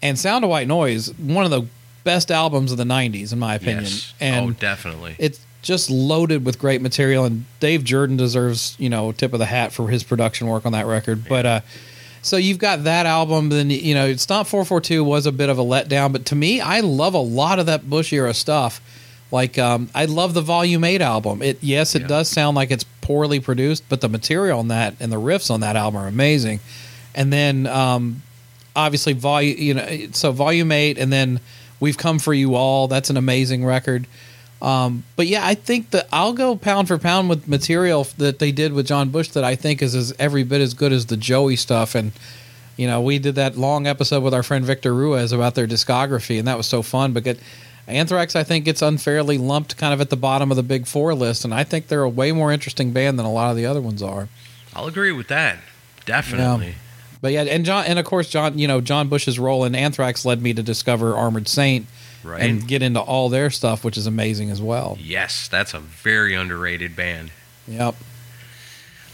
And 0.00 0.16
Sound 0.16 0.44
of 0.44 0.50
White 0.50 0.68
Noise, 0.68 1.12
one 1.18 1.44
of 1.44 1.50
the 1.50 1.66
best 2.04 2.30
albums 2.30 2.70
of 2.70 2.78
the 2.78 2.84
'90s, 2.84 3.32
in 3.32 3.40
my 3.40 3.56
opinion. 3.56 3.82
Yes. 3.84 4.14
And 4.20 4.50
oh, 4.50 4.52
definitely. 4.52 5.16
It's 5.18 5.44
just 5.62 5.90
loaded 5.90 6.44
with 6.44 6.60
great 6.60 6.80
material, 6.80 7.24
and 7.24 7.44
Dave 7.58 7.82
Jerden 7.82 8.16
deserves, 8.16 8.76
you 8.78 8.88
know, 8.88 9.10
tip 9.10 9.32
of 9.32 9.40
the 9.40 9.46
hat 9.46 9.72
for 9.72 9.88
his 9.88 10.04
production 10.04 10.46
work 10.46 10.64
on 10.64 10.72
that 10.72 10.86
record. 10.86 11.22
Yeah. 11.24 11.28
But 11.28 11.46
uh, 11.46 11.60
so 12.22 12.36
you've 12.36 12.58
got 12.58 12.84
that 12.84 13.06
album. 13.06 13.48
Then 13.48 13.70
you 13.70 13.94
know, 13.94 14.14
Stomp 14.14 14.46
442 14.46 15.02
was 15.02 15.26
a 15.26 15.32
bit 15.32 15.48
of 15.48 15.58
a 15.58 15.64
letdown, 15.64 16.12
but 16.12 16.26
to 16.26 16.36
me, 16.36 16.60
I 16.60 16.80
love 16.80 17.14
a 17.14 17.18
lot 17.18 17.58
of 17.58 17.66
that 17.66 17.90
Bush 17.90 18.12
era 18.12 18.34
stuff. 18.34 18.80
Like 19.32 19.58
um, 19.58 19.90
I 19.94 20.04
love 20.04 20.34
the 20.34 20.40
Volume 20.40 20.84
Eight 20.84 21.02
album. 21.02 21.42
It 21.42 21.58
yes, 21.62 21.94
it 21.94 22.02
yeah. 22.02 22.08
does 22.08 22.28
sound 22.28 22.54
like 22.56 22.70
it's 22.70 22.84
poorly 23.00 23.40
produced, 23.40 23.84
but 23.88 24.00
the 24.00 24.08
material 24.08 24.60
on 24.60 24.68
that 24.68 24.94
and 25.00 25.10
the 25.10 25.20
riffs 25.20 25.50
on 25.50 25.60
that 25.60 25.74
album 25.74 26.00
are 26.00 26.06
amazing 26.06 26.60
and 27.14 27.32
then 27.32 27.66
um, 27.66 28.22
obviously 28.76 29.12
volume 29.12 29.58
you 29.58 29.74
know 29.74 30.08
so 30.12 30.32
volume 30.32 30.72
eight, 30.72 30.98
and 30.98 31.12
then 31.12 31.40
we've 31.80 31.98
come 31.98 32.18
for 32.18 32.34
you 32.34 32.54
all. 32.54 32.88
That's 32.88 33.10
an 33.10 33.16
amazing 33.16 33.64
record. 33.64 34.06
Um, 34.60 35.04
but 35.14 35.28
yeah, 35.28 35.46
I 35.46 35.54
think 35.54 35.90
that 35.90 36.08
I'll 36.12 36.32
go 36.32 36.56
pound 36.56 36.88
for 36.88 36.98
pound 36.98 37.28
with 37.28 37.46
material 37.46 38.04
that 38.18 38.40
they 38.40 38.50
did 38.50 38.72
with 38.72 38.86
John 38.86 39.10
Bush 39.10 39.28
that 39.28 39.44
I 39.44 39.54
think 39.54 39.82
is 39.82 39.94
as 39.94 40.12
every 40.18 40.42
bit 40.42 40.60
as 40.60 40.74
good 40.74 40.92
as 40.92 41.06
the 41.06 41.16
Joey 41.16 41.56
stuff. 41.56 41.94
And 41.94 42.12
you 42.76 42.86
know, 42.86 43.00
we 43.00 43.18
did 43.18 43.36
that 43.36 43.56
long 43.56 43.86
episode 43.86 44.22
with 44.22 44.34
our 44.34 44.42
friend 44.42 44.64
Victor 44.64 44.94
Ruiz 44.94 45.32
about 45.32 45.54
their 45.54 45.66
discography, 45.66 46.38
and 46.38 46.48
that 46.48 46.56
was 46.56 46.66
so 46.66 46.82
fun. 46.82 47.12
But 47.12 47.24
get, 47.24 47.38
Anthrax, 47.86 48.36
I 48.36 48.44
think, 48.44 48.64
gets 48.64 48.82
unfairly 48.82 49.38
lumped 49.38 49.76
kind 49.76 49.94
of 49.94 50.00
at 50.00 50.10
the 50.10 50.16
bottom 50.16 50.50
of 50.50 50.56
the 50.56 50.62
big 50.62 50.86
four 50.86 51.14
list, 51.14 51.44
and 51.44 51.54
I 51.54 51.64
think 51.64 51.88
they're 51.88 52.02
a 52.02 52.08
way 52.08 52.32
more 52.32 52.52
interesting 52.52 52.92
band 52.92 53.18
than 53.18 53.26
a 53.26 53.32
lot 53.32 53.50
of 53.50 53.56
the 53.56 53.66
other 53.66 53.80
ones 53.80 54.02
are. 54.02 54.28
I'll 54.74 54.86
agree 54.86 55.12
with 55.12 55.28
that. 55.28 55.58
Definitely. 56.04 56.76
But 57.20 57.32
yeah, 57.32 57.42
and 57.42 57.64
John, 57.64 57.84
and 57.86 57.98
of 57.98 58.04
course, 58.04 58.28
John, 58.28 58.58
you 58.58 58.68
know, 58.68 58.80
John 58.80 59.08
Bush's 59.08 59.38
role 59.38 59.64
in 59.64 59.74
Anthrax 59.74 60.24
led 60.24 60.40
me 60.40 60.54
to 60.54 60.62
discover 60.62 61.16
Armored 61.16 61.48
Saint 61.48 61.86
right. 62.22 62.42
and 62.42 62.66
get 62.66 62.82
into 62.82 63.00
all 63.00 63.28
their 63.28 63.50
stuff, 63.50 63.84
which 63.84 63.96
is 63.96 64.06
amazing 64.06 64.50
as 64.50 64.62
well. 64.62 64.96
Yes, 65.00 65.48
that's 65.48 65.74
a 65.74 65.80
very 65.80 66.34
underrated 66.34 66.94
band. 66.94 67.30
Yep. 67.66 67.96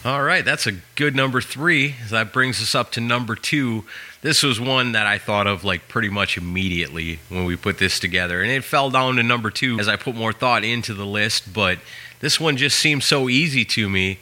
All 0.05 0.21
right, 0.21 0.45
that's 0.45 0.67
a 0.67 0.73
good 0.95 1.15
number 1.15 1.41
three. 1.41 1.95
That 2.11 2.31
brings 2.31 2.61
us 2.61 2.75
up 2.75 2.91
to 2.91 3.01
number 3.01 3.35
two. 3.35 3.85
This 4.21 4.43
was 4.43 4.59
one 4.59 4.91
that 4.91 5.07
I 5.07 5.17
thought 5.17 5.47
of 5.47 5.63
like 5.63 5.87
pretty 5.87 6.09
much 6.09 6.37
immediately 6.37 7.19
when 7.29 7.45
we 7.45 7.55
put 7.55 7.79
this 7.79 7.99
together, 7.99 8.43
and 8.43 8.51
it 8.51 8.63
fell 8.63 8.91
down 8.91 9.15
to 9.15 9.23
number 9.23 9.49
two 9.49 9.79
as 9.79 9.87
I 9.87 9.95
put 9.95 10.13
more 10.13 10.31
thought 10.31 10.63
into 10.63 10.93
the 10.93 11.07
list. 11.07 11.51
But 11.51 11.79
this 12.19 12.39
one 12.39 12.55
just 12.55 12.77
seemed 12.77 13.03
so 13.03 13.29
easy 13.29 13.65
to 13.65 13.89
me. 13.89 14.19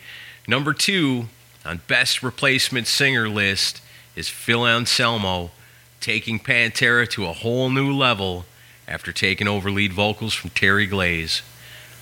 Number 0.48 0.74
two 0.74 1.28
on 1.66 1.82
best 1.88 2.24
replacement 2.24 2.88
singer 2.88 3.30
list 3.30 3.82
is 4.16 4.30
Phil 4.30 4.66
Anselmo 4.66 5.52
taking 6.00 6.40
Pantera 6.40 7.10
to 7.10 7.26
a 7.26 7.34
whole 7.34 7.70
new 7.70 7.92
level 7.92 8.46
after 8.88 9.12
taking 9.12 9.48
over 9.48 9.72
lead 9.72 9.94
vocals 9.94 10.34
from 10.34 10.50
Terry 10.52 10.86
Glaze. 10.86 11.42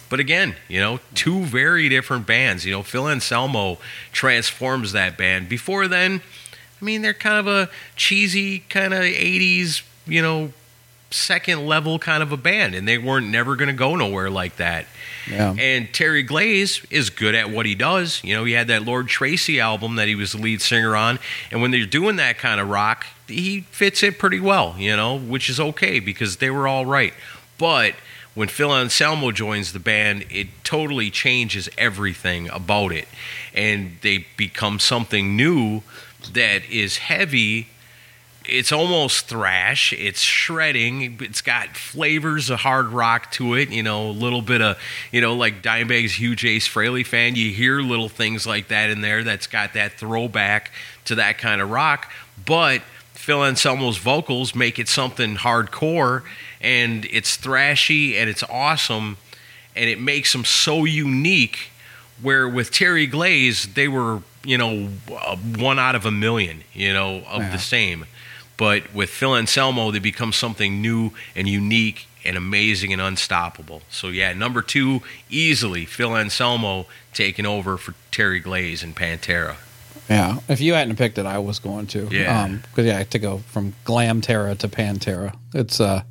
But 0.09 0.19
again, 0.19 0.55
you 0.67 0.79
know, 0.79 0.99
two 1.13 1.43
very 1.43 1.87
different 1.87 2.27
bands. 2.27 2.65
You 2.65 2.73
know, 2.73 2.83
Phil 2.83 3.07
Anselmo 3.07 3.77
transforms 4.11 4.91
that 4.91 5.17
band. 5.17 5.47
Before 5.47 5.87
then, 5.87 6.21
I 6.81 6.85
mean, 6.85 7.01
they're 7.01 7.13
kind 7.13 7.37
of 7.37 7.47
a 7.47 7.69
cheesy 7.95 8.59
kind 8.67 8.93
of 8.93 9.01
80s, 9.01 9.83
you 10.05 10.21
know, 10.21 10.51
second 11.11 11.65
level 11.67 11.99
kind 11.99 12.23
of 12.23 12.31
a 12.31 12.37
band, 12.37 12.73
and 12.75 12.87
they 12.87 12.97
weren't 12.97 13.27
never 13.27 13.55
going 13.55 13.67
to 13.67 13.73
go 13.73 13.95
nowhere 13.95 14.29
like 14.29 14.57
that. 14.57 14.85
Yeah. 15.29 15.53
And 15.57 15.93
Terry 15.93 16.23
Glaze 16.23 16.83
is 16.89 17.09
good 17.09 17.35
at 17.35 17.49
what 17.49 17.65
he 17.65 17.75
does. 17.75 18.23
You 18.23 18.35
know, 18.35 18.43
he 18.43 18.53
had 18.53 18.67
that 18.67 18.83
Lord 18.83 19.07
Tracy 19.07 19.59
album 19.59 19.95
that 19.95 20.07
he 20.07 20.15
was 20.15 20.31
the 20.31 20.39
lead 20.39 20.61
singer 20.61 20.95
on, 20.95 21.19
and 21.51 21.61
when 21.61 21.71
they're 21.71 21.85
doing 21.85 22.15
that 22.15 22.37
kind 22.37 22.59
of 22.59 22.69
rock, 22.69 23.05
he 23.27 23.61
fits 23.71 24.03
it 24.03 24.19
pretty 24.19 24.39
well, 24.39 24.75
you 24.77 24.95
know, 24.95 25.17
which 25.17 25.49
is 25.49 25.59
okay 25.59 25.99
because 25.99 26.37
they 26.37 26.49
were 26.49 26.67
all 26.67 26.85
right. 26.85 27.13
But 27.57 27.93
when 28.33 28.47
Phil 28.47 28.73
Anselmo 28.73 29.31
joins 29.31 29.73
the 29.73 29.79
band, 29.79 30.25
it 30.29 30.47
totally 30.63 31.11
changes 31.11 31.69
everything 31.77 32.49
about 32.49 32.91
it. 32.91 33.07
And 33.53 33.97
they 34.01 34.25
become 34.37 34.79
something 34.79 35.35
new 35.35 35.83
that 36.33 36.63
is 36.69 36.97
heavy. 36.97 37.67
It's 38.51 38.71
almost 38.71 39.27
thrash. 39.27 39.93
It's 39.93 40.21
shredding. 40.21 41.17
It's 41.21 41.41
got 41.41 41.75
flavors 41.77 42.49
of 42.49 42.59
hard 42.59 42.87
rock 42.87 43.31
to 43.33 43.55
it. 43.55 43.69
You 43.69 43.83
know, 43.83 44.09
a 44.09 44.11
little 44.11 44.41
bit 44.41 44.61
of, 44.61 44.77
you 45.11 45.21
know, 45.21 45.35
like 45.35 45.61
Dimebag's 45.61 46.13
huge 46.19 46.43
Ace 46.45 46.67
Frehley 46.67 47.05
fan. 47.05 47.35
You 47.35 47.51
hear 47.51 47.81
little 47.81 48.09
things 48.09 48.45
like 48.45 48.67
that 48.67 48.89
in 48.89 49.01
there 49.01 49.23
that's 49.23 49.47
got 49.47 49.73
that 49.73 49.93
throwback 49.93 50.71
to 51.05 51.15
that 51.15 51.37
kind 51.37 51.61
of 51.61 51.69
rock. 51.69 52.11
But 52.45 52.81
Phil 53.13 53.39
Anselmo's 53.43 53.97
vocals 53.97 54.53
make 54.55 54.79
it 54.79 54.87
something 54.89 55.35
hardcore 55.37 56.23
and 56.59 57.05
it's 57.05 57.37
thrashy 57.37 58.15
and 58.15 58.29
it's 58.29 58.43
awesome 58.43 59.17
and 59.75 59.89
it 59.89 59.99
makes 59.99 60.31
them 60.33 60.43
so 60.43 60.85
unique 60.85 61.69
where 62.21 62.47
with 62.49 62.71
Terry 62.71 63.07
Glaze 63.07 63.73
they 63.73 63.87
were 63.87 64.21
you 64.43 64.57
know 64.57 64.89
uh, 65.15 65.35
one 65.37 65.77
out 65.79 65.93
of 65.95 66.05
a 66.05 66.11
million 66.11 66.63
you 66.73 66.91
know 66.93 67.23
of 67.29 67.41
Yeah. 67.43 67.51
the 67.51 67.59
same 67.59 68.05
but 68.61 68.93
with 68.93 69.09
Phil 69.09 69.35
Anselmo 69.35 69.89
they 69.91 69.97
become 69.99 70.31
something 70.31 70.71
new 70.83 71.09
and 71.35 71.47
unique 71.47 72.05
and 72.23 72.37
amazing 72.37 72.93
and 72.93 73.01
unstoppable 73.01 73.81
so 73.89 74.09
yeah 74.09 74.31
number 74.33 74.61
2 74.61 75.01
easily 75.31 75.83
Phil 75.85 76.15
Anselmo 76.15 76.85
taking 77.11 77.47
over 77.47 77.75
for 77.77 77.95
Terry 78.11 78.39
Glaze 78.39 78.83
and 78.83 78.95
Pantera 78.95 79.55
Yeah, 80.07 80.39
if 80.47 80.61
you 80.61 80.73
hadn't 80.75 80.97
picked 80.97 81.17
it, 81.17 81.25
I 81.25 81.39
was 81.39 81.57
going 81.59 81.87
to. 81.87 82.07
Yeah. 82.11 82.47
because 82.47 82.85
yeah, 82.85 83.03
to 83.03 83.19
go 83.19 83.37
from 83.53 83.73
Glam 83.83 84.21
Terra 84.21 84.53
to 84.55 84.67
Pantera, 84.67 85.33
it's 85.53 85.79
uh, 85.79 86.03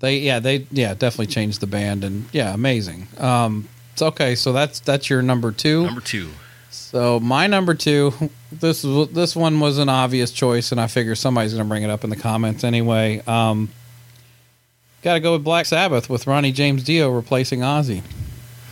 they 0.00 0.18
yeah 0.18 0.38
they 0.40 0.66
yeah 0.70 0.94
definitely 0.94 1.32
changed 1.38 1.60
the 1.60 1.66
band 1.66 2.04
and 2.04 2.26
yeah 2.32 2.52
amazing. 2.54 3.08
Um, 3.18 3.68
it's 3.92 4.02
okay. 4.02 4.34
So 4.34 4.52
that's 4.52 4.80
that's 4.80 5.08
your 5.10 5.22
number 5.22 5.50
two. 5.52 5.84
number 5.86 6.00
2 6.00 6.28
So 6.72 7.20
my 7.20 7.46
number 7.46 7.74
two, 7.74 8.12
this 8.50 8.82
this 8.82 9.36
one 9.36 9.60
was 9.60 9.78
an 9.78 9.88
obvious 9.88 10.30
choice, 10.32 10.72
and 10.72 10.80
I 10.80 10.86
figure 10.86 11.14
somebody's 11.14 11.52
going 11.52 11.64
to 11.64 11.68
bring 11.68 11.82
it 11.82 11.90
up 11.90 12.04
in 12.04 12.10
the 12.10 12.16
comments 12.16 12.64
anyway. 12.64 13.22
Um, 13.26 13.68
Got 15.02 15.14
to 15.14 15.20
go 15.20 15.32
with 15.32 15.42
Black 15.42 15.66
Sabbath 15.66 16.08
with 16.08 16.28
Ronnie 16.28 16.52
James 16.52 16.84
Dio 16.84 17.10
replacing 17.10 17.60
Ozzy. 17.60 18.02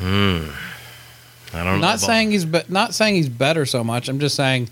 I 0.01 1.65
don't 1.65 1.81
Not 1.81 1.99
saying 1.99 2.31
he's 2.31 2.45
be- 2.45 2.63
not 2.69 2.95
saying 2.95 3.17
he's 3.17 3.29
better 3.29 3.67
so 3.67 3.83
much. 3.83 4.09
I'm 4.09 4.21
just 4.21 4.37
saying 4.37 4.69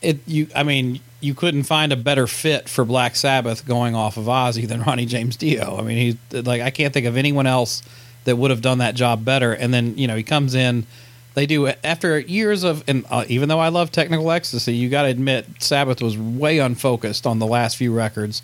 it. 0.00 0.20
You, 0.26 0.46
I 0.54 0.62
mean, 0.62 1.00
you 1.20 1.34
couldn't 1.34 1.64
find 1.64 1.92
a 1.92 1.96
better 1.96 2.28
fit 2.28 2.68
for 2.68 2.84
Black 2.84 3.16
Sabbath 3.16 3.66
going 3.66 3.96
off 3.96 4.16
of 4.16 4.26
Ozzy 4.26 4.66
than 4.68 4.82
Ronnie 4.82 5.06
James 5.06 5.36
Dio. 5.36 5.76
I 5.76 5.82
mean, 5.82 6.16
he's 6.30 6.46
like 6.46 6.62
I 6.62 6.70
can't 6.70 6.94
think 6.94 7.06
of 7.06 7.16
anyone 7.16 7.46
else 7.46 7.82
that 8.24 8.36
would 8.36 8.52
have 8.52 8.62
done 8.62 8.78
that 8.78 8.94
job 8.94 9.24
better. 9.24 9.52
And 9.52 9.74
then 9.74 9.98
you 9.98 10.06
know 10.06 10.14
he 10.16 10.22
comes 10.22 10.54
in. 10.54 10.86
They 11.34 11.46
do 11.46 11.68
after 11.68 12.18
years 12.18 12.62
of, 12.62 12.84
and 12.86 13.04
uh, 13.10 13.24
even 13.28 13.48
though 13.48 13.58
I 13.58 13.68
love 13.68 13.90
technical 13.90 14.30
ecstasy, 14.30 14.74
you 14.74 14.88
got 14.88 15.02
to 15.02 15.08
admit 15.08 15.46
Sabbath 15.60 16.02
was 16.02 16.16
way 16.18 16.58
unfocused 16.58 17.26
on 17.26 17.38
the 17.38 17.46
last 17.46 17.76
few 17.76 17.94
records, 17.94 18.42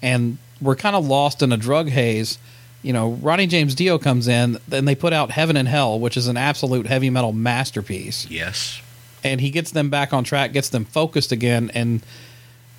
and 0.00 0.38
we're 0.60 0.76
kind 0.76 0.96
of 0.96 1.06
lost 1.06 1.42
in 1.42 1.52
a 1.52 1.56
drug 1.56 1.88
haze. 1.88 2.38
You 2.82 2.92
know, 2.92 3.12
Ronnie 3.12 3.46
James 3.46 3.74
Dio 3.74 3.98
comes 3.98 4.28
in, 4.28 4.58
and 4.70 4.88
they 4.88 4.94
put 4.94 5.12
out 5.12 5.30
Heaven 5.30 5.56
and 5.56 5.68
Hell, 5.68 6.00
which 6.00 6.16
is 6.16 6.26
an 6.26 6.36
absolute 6.36 6.86
heavy 6.86 7.10
metal 7.10 7.32
masterpiece, 7.32 8.26
yes 8.30 8.80
and 9.24 9.40
he 9.40 9.50
gets 9.50 9.70
them 9.70 9.90
back 9.90 10.12
on 10.12 10.24
track, 10.24 10.52
gets 10.52 10.68
them 10.68 10.84
focused 10.84 11.32
again, 11.32 11.70
and 11.74 12.02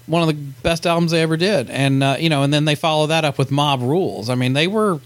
one 0.05 0.21
of 0.21 0.27
the 0.27 0.33
best 0.33 0.85
albums 0.85 1.11
they 1.11 1.21
ever 1.21 1.37
did. 1.37 1.69
And 1.69 2.03
uh, 2.03 2.17
you 2.19 2.29
know, 2.29 2.43
and 2.43 2.53
then 2.53 2.65
they 2.65 2.75
follow 2.75 3.07
that 3.07 3.23
up 3.25 3.37
with 3.37 3.51
Mob 3.51 3.81
Rules. 3.81 4.29
I 4.29 4.35
mean, 4.35 4.53
they 4.53 4.67
were, 4.67 4.99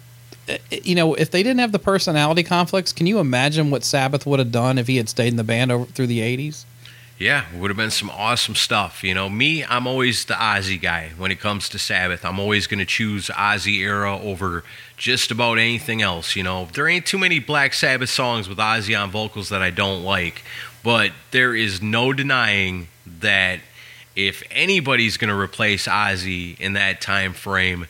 you 0.72 0.96
know, 0.96 1.14
if 1.14 1.32
they 1.32 1.44
didn't 1.44 1.60
have 1.60 1.72
the 1.72 1.80
personality 1.80 2.44
conflicts, 2.44 2.94
can 2.94 3.08
you 3.08 3.20
imagine 3.20 3.70
what 3.70 3.84
Sabbath 3.84 4.26
would 4.26 4.40
have 4.40 4.52
done 4.52 4.78
if 4.78 4.88
he 4.88 4.98
had 4.98 5.10
stayed 5.10 5.30
in 5.30 5.36
the 5.36 5.44
band 5.44 5.72
over 5.72 5.86
through 5.86 6.08
the 6.08 6.20
'80s? 6.20 6.66
Yeah, 7.20 7.46
it 7.52 7.60
would 7.60 7.72
have 7.72 7.78
been 7.78 7.90
some 7.90 8.12
awesome 8.12 8.54
stuff. 8.54 9.04
You 9.04 9.16
know, 9.16 9.28
me, 9.28 9.64
I'm 9.66 9.88
always 9.88 10.26
the 10.26 10.36
Ozzy 10.36 10.80
guy 10.80 11.14
when 11.18 11.32
it 11.32 11.40
comes 11.40 11.68
to 11.70 11.80
Sabbath. 11.80 12.24
I'm 12.24 12.40
always 12.40 12.68
going 12.68 12.80
to 12.80 12.86
choose 12.86 13.28
Ozzy 13.30 13.80
era 13.80 14.20
over 14.20 14.64
just 14.98 15.32
about 15.32 15.58
anything 15.58 16.04
else. 16.04 16.36
You 16.36 16.44
know, 16.44 16.68
there 16.74 16.88
ain't 16.88 17.08
too 17.08 17.18
many 17.18 17.40
Black 17.40 17.74
Sabbath 17.74 18.10
songs 18.10 18.48
with 18.48 18.60
Ozzy 18.60 19.00
on 19.00 19.10
vocals 19.10 19.50
that 19.50 19.64
I 19.64 19.72
don't 19.72 20.04
like, 20.04 20.44
but 20.84 21.12
there 21.32 21.56
is 21.56 21.82
no 21.82 22.14
denying 22.14 22.88
that 23.20 23.62
if 24.16 24.44
anybody's 24.52 25.18
going 25.18 25.30
to 25.30 25.40
replace 25.40 25.88
Ozzy 25.88 26.60
in 26.60 26.74
that 26.74 27.02
time 27.02 27.34
frame, 27.34 27.88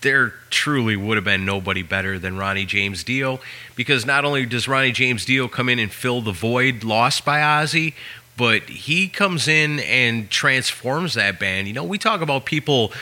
there 0.00 0.34
truly 0.48 0.96
would 0.96 1.16
have 1.16 1.24
been 1.24 1.44
nobody 1.44 1.82
better 1.82 2.18
than 2.18 2.36
Ronnie 2.36 2.64
James 2.64 3.04
Dio 3.04 3.40
because 3.76 4.06
not 4.06 4.24
only 4.24 4.46
does 4.46 4.66
Ronnie 4.66 4.92
James 4.92 5.24
Dio 5.24 5.48
come 5.48 5.68
in 5.68 5.78
and 5.78 5.92
fill 5.92 6.20
the 6.22 6.32
void 6.32 6.84
lost 6.84 7.24
by 7.24 7.40
Ozzy, 7.40 7.94
but 8.36 8.62
he 8.62 9.08
comes 9.08 9.48
in 9.48 9.80
and 9.80 10.30
transforms 10.30 11.14
that 11.14 11.38
band. 11.38 11.66
You 11.66 11.74
know, 11.74 11.84
we 11.84 11.98
talk 11.98 12.22
about 12.22 12.46
people 12.46 12.92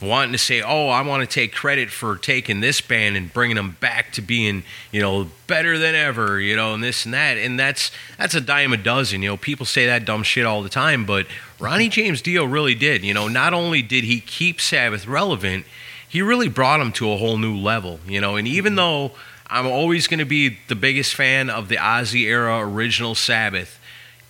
wanting 0.00 0.32
to 0.32 0.38
say, 0.38 0.62
"Oh, 0.62 0.88
I 0.88 1.02
want 1.02 1.28
to 1.28 1.32
take 1.32 1.52
credit 1.52 1.90
for 1.90 2.16
taking 2.16 2.60
this 2.60 2.80
band 2.80 3.16
and 3.16 3.32
bringing 3.32 3.56
them 3.56 3.76
back 3.80 4.12
to 4.12 4.22
being, 4.22 4.62
you 4.92 5.00
know, 5.00 5.30
better 5.46 5.76
than 5.76 5.94
ever," 5.94 6.40
you 6.40 6.56
know, 6.56 6.74
and 6.74 6.82
this 6.82 7.04
and 7.04 7.12
that. 7.14 7.36
And 7.36 7.58
that's 7.58 7.90
that's 8.16 8.34
a 8.34 8.40
dime 8.40 8.72
a 8.72 8.76
dozen. 8.76 9.22
You 9.22 9.30
know, 9.30 9.36
people 9.36 9.66
say 9.66 9.86
that 9.86 10.04
dumb 10.04 10.22
shit 10.22 10.46
all 10.46 10.62
the 10.62 10.68
time, 10.68 11.04
but 11.04 11.26
Ronnie 11.58 11.88
James 11.88 12.22
Dio 12.22 12.44
really 12.44 12.74
did. 12.74 13.04
You 13.04 13.12
know, 13.12 13.28
not 13.28 13.52
only 13.52 13.82
did 13.82 14.04
he 14.04 14.20
keep 14.20 14.60
Sabbath 14.60 15.06
relevant, 15.06 15.66
he 16.08 16.22
really 16.22 16.48
brought 16.48 16.80
him 16.80 16.92
to 16.92 17.10
a 17.12 17.16
whole 17.16 17.38
new 17.38 17.56
level. 17.56 18.00
You 18.06 18.20
know, 18.20 18.36
and 18.36 18.48
even 18.48 18.72
mm-hmm. 18.72 18.76
though 18.76 19.12
I'm 19.46 19.66
always 19.66 20.06
going 20.06 20.18
to 20.18 20.24
be 20.24 20.58
the 20.68 20.74
biggest 20.74 21.14
fan 21.14 21.50
of 21.50 21.68
the 21.68 21.76
Ozzy 21.76 22.24
era 22.24 22.60
original 22.60 23.14
Sabbath 23.14 23.78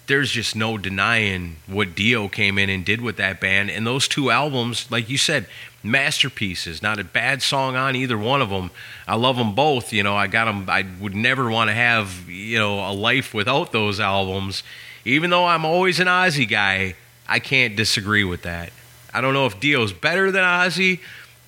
there's 0.09 0.31
just 0.31 0.57
no 0.57 0.79
denying 0.79 1.57
what 1.67 1.95
Dio 1.95 2.29
came 2.29 2.59
in 2.59 2.71
and 2.71 2.85
did 2.85 3.03
with 3.03 3.19
that 3.19 3.41
band. 3.41 3.71
And 3.71 3.87
those 3.87 4.09
two 4.09 4.31
albums, 4.31 4.91
like 4.91 5.11
you 5.11 5.19
said, 5.19 5.47
masterpieces. 5.83 6.83
Not 6.83 6.99
a 6.99 7.05
bad 7.05 7.43
song 7.43 7.77
on 7.77 7.95
either 7.95 8.19
one 8.19 8.43
of 8.43 8.49
them. 8.49 8.71
I 9.07 9.17
love 9.17 9.37
them 9.37 9.55
both. 9.55 9.93
You 9.93 10.03
know, 10.03 10.17
I 10.17 10.27
got 10.27 10.47
them. 10.47 10.69
I 10.69 10.87
would 10.99 11.15
never 11.15 11.51
want 11.51 11.69
to 11.69 11.75
have 11.75 12.29
you 12.29 12.59
know 12.59 12.91
a 12.91 12.93
life 12.93 13.35
without 13.35 13.71
those 13.71 14.01
albums. 14.01 14.63
Even 15.05 15.31
though 15.31 15.47
I'm 15.47 15.65
always 15.65 16.01
an 16.01 16.07
Ozzy 16.07 16.49
guy, 16.49 16.95
I 17.29 17.39
can't 17.39 17.77
disagree 17.77 18.25
with 18.25 18.43
that. 18.43 18.73
I 19.13 19.21
don't 19.21 19.35
know 19.35 19.47
if 19.47 19.61
Dio's 19.61 19.93
better 19.93 20.31
than 20.31 20.43
Ozzy, 20.43 21.01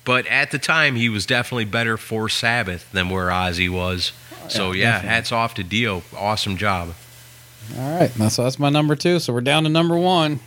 but 0.03 0.25
at 0.27 0.51
the 0.51 0.59
time 0.59 0.95
he 0.95 1.09
was 1.09 1.25
definitely 1.25 1.65
better 1.65 1.97
for 1.97 2.29
Sabbath 2.29 2.91
than 2.91 3.09
where 3.09 3.27
Ozzy 3.27 3.69
was. 3.69 4.11
So 4.49 4.71
yeah, 4.71 4.93
definitely. 4.93 5.09
hats 5.09 5.31
off 5.31 5.53
to 5.55 5.63
Dio. 5.63 6.03
Awesome 6.15 6.57
job. 6.57 6.93
All 7.77 7.99
right, 7.99 8.11
so 8.31 8.43
that's 8.43 8.59
my 8.59 8.69
number 8.69 8.95
two. 8.95 9.19
So 9.19 9.33
we're 9.33 9.41
down 9.41 9.63
to 9.63 9.69
number 9.69 9.97
one. 9.97 10.39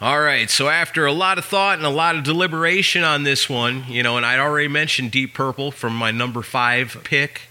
All 0.00 0.20
right, 0.20 0.50
so 0.50 0.68
after 0.68 1.06
a 1.06 1.12
lot 1.12 1.38
of 1.38 1.44
thought 1.44 1.78
and 1.78 1.86
a 1.86 1.90
lot 1.90 2.16
of 2.16 2.24
deliberation 2.24 3.04
on 3.04 3.22
this 3.22 3.48
one, 3.48 3.84
you 3.88 4.02
know, 4.02 4.16
and 4.16 4.26
I'd 4.26 4.38
already 4.38 4.68
mentioned 4.68 5.12
Deep 5.12 5.34
Purple 5.34 5.70
from 5.70 5.94
my 5.94 6.10
number 6.10 6.42
five 6.42 7.00
pick 7.04 7.42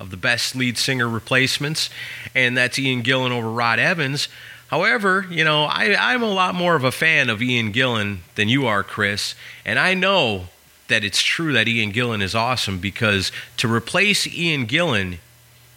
of 0.00 0.10
the 0.10 0.16
best 0.16 0.56
lead 0.56 0.78
singer 0.78 1.08
replacements, 1.08 1.90
and 2.34 2.56
that's 2.56 2.78
Ian 2.78 3.02
Gillan 3.02 3.30
over 3.30 3.50
Rod 3.50 3.78
Evans. 3.78 4.28
However, 4.70 5.26
you 5.28 5.42
know, 5.42 5.64
I, 5.64 5.96
I'm 5.98 6.22
a 6.22 6.30
lot 6.30 6.54
more 6.54 6.76
of 6.76 6.84
a 6.84 6.92
fan 6.92 7.28
of 7.28 7.42
Ian 7.42 7.72
Gillan 7.72 8.18
than 8.36 8.48
you 8.48 8.68
are, 8.68 8.84
Chris, 8.84 9.34
and 9.64 9.80
I 9.80 9.94
know 9.94 10.44
that 10.86 11.02
it's 11.02 11.20
true 11.20 11.52
that 11.54 11.66
Ian 11.66 11.92
Gillan 11.92 12.22
is 12.22 12.36
awesome 12.36 12.78
because 12.78 13.32
to 13.56 13.72
replace 13.72 14.28
Ian 14.28 14.68
Gillan, 14.68 15.18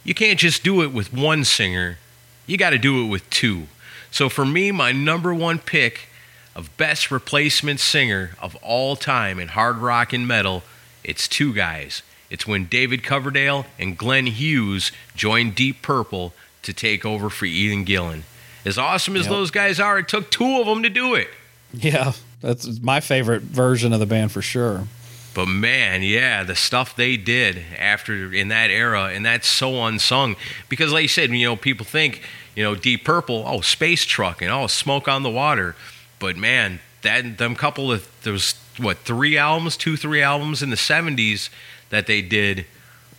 you 0.03 0.13
can't 0.13 0.37
just 0.37 0.63
do 0.63 0.83
it 0.83 0.93
with 0.93 1.11
one 1.11 1.43
singer, 1.43 1.97
you 2.45 2.55
got 2.55 2.69
to 2.69 2.77
do 2.77 3.03
it 3.03 3.07
with 3.07 3.27
two. 3.31 3.63
So 4.11 4.29
for 4.29 4.45
me, 4.45 4.71
my 4.71 4.91
number 4.91 5.33
one 5.33 5.57
pick 5.57 6.07
of 6.55 6.77
best 6.77 7.09
replacement 7.09 7.79
singer 7.79 8.35
of 8.39 8.55
all 8.57 8.95
time 8.95 9.39
in 9.39 9.47
hard 9.47 9.77
rock 9.77 10.13
and 10.13 10.27
metal, 10.27 10.61
it's 11.03 11.27
two 11.27 11.51
guys. 11.51 12.03
It's 12.29 12.45
when 12.45 12.65
David 12.65 13.01
Coverdale 13.01 13.65
and 13.79 13.97
Glenn 13.97 14.27
Hughes 14.27 14.91
joined 15.15 15.55
Deep 15.55 15.81
Purple 15.81 16.35
to 16.61 16.73
take 16.73 17.03
over 17.03 17.31
for 17.31 17.45
Ian 17.45 17.85
Gillan. 17.85 18.21
As 18.65 18.77
awesome 18.77 19.15
as 19.15 19.23
Yep. 19.25 19.31
those 19.31 19.51
guys 19.51 19.79
are, 19.79 19.99
it 19.99 20.07
took 20.07 20.31
two 20.31 20.59
of 20.59 20.65
them 20.67 20.83
to 20.83 20.89
do 20.89 21.15
it. 21.15 21.29
Yeah, 21.73 22.13
that's 22.41 22.79
my 22.81 22.99
favorite 22.99 23.41
version 23.41 23.93
of 23.93 23.99
the 23.99 24.05
band 24.05 24.31
for 24.31 24.41
sure. 24.41 24.87
But 25.33 25.47
man, 25.47 26.03
yeah, 26.03 26.43
the 26.43 26.55
stuff 26.55 26.95
they 26.95 27.17
did 27.17 27.59
after 27.79 28.31
in 28.31 28.49
that 28.49 28.69
era, 28.69 29.05
and 29.05 29.25
that's 29.25 29.47
so 29.47 29.83
unsung 29.85 30.35
because, 30.69 30.93
like 30.93 31.01
you 31.01 31.07
said, 31.07 31.31
you 31.31 31.47
know, 31.47 31.55
people 31.55 31.85
think, 31.85 32.21
you 32.55 32.63
know, 32.63 32.75
Deep 32.75 33.03
Purple, 33.03 33.43
oh, 33.47 33.61
space 33.61 34.05
truck, 34.05 34.41
and 34.43 34.51
oh, 34.51 34.67
smoke 34.67 35.07
on 35.07 35.23
the 35.23 35.31
water. 35.31 35.75
But 36.19 36.37
man, 36.37 36.79
that 37.01 37.39
them 37.39 37.55
couple 37.55 37.91
of 37.91 38.07
those 38.21 38.53
what 38.77 38.99
three 38.99 39.35
albums, 39.37 39.75
two, 39.75 39.97
three 39.97 40.21
albums 40.21 40.61
in 40.61 40.69
the 40.69 40.75
'70s 40.75 41.49
that 41.89 42.05
they 42.05 42.21
did 42.21 42.65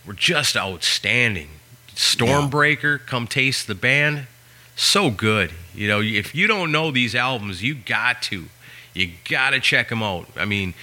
were 0.05 0.13
just 0.13 0.55
outstanding. 0.55 1.49
Stormbringer, 1.93 3.05
Come 3.05 3.27
Taste 3.27 3.67
the 3.67 3.75
Band, 3.75 4.27
so 4.75 5.09
good. 5.09 5.51
You 5.73 5.87
know, 5.87 6.01
if 6.01 6.35
you 6.35 6.47
don't 6.47 6.71
know 6.71 6.91
these 6.91 7.15
albums, 7.15 7.63
you 7.63 7.75
got 7.75 8.21
to. 8.23 8.45
You 8.93 9.11
got 9.29 9.51
to 9.51 9.59
check 9.59 9.89
them 9.89 10.01
out. 10.01 10.27
I 10.37 10.45
mean, 10.45 10.73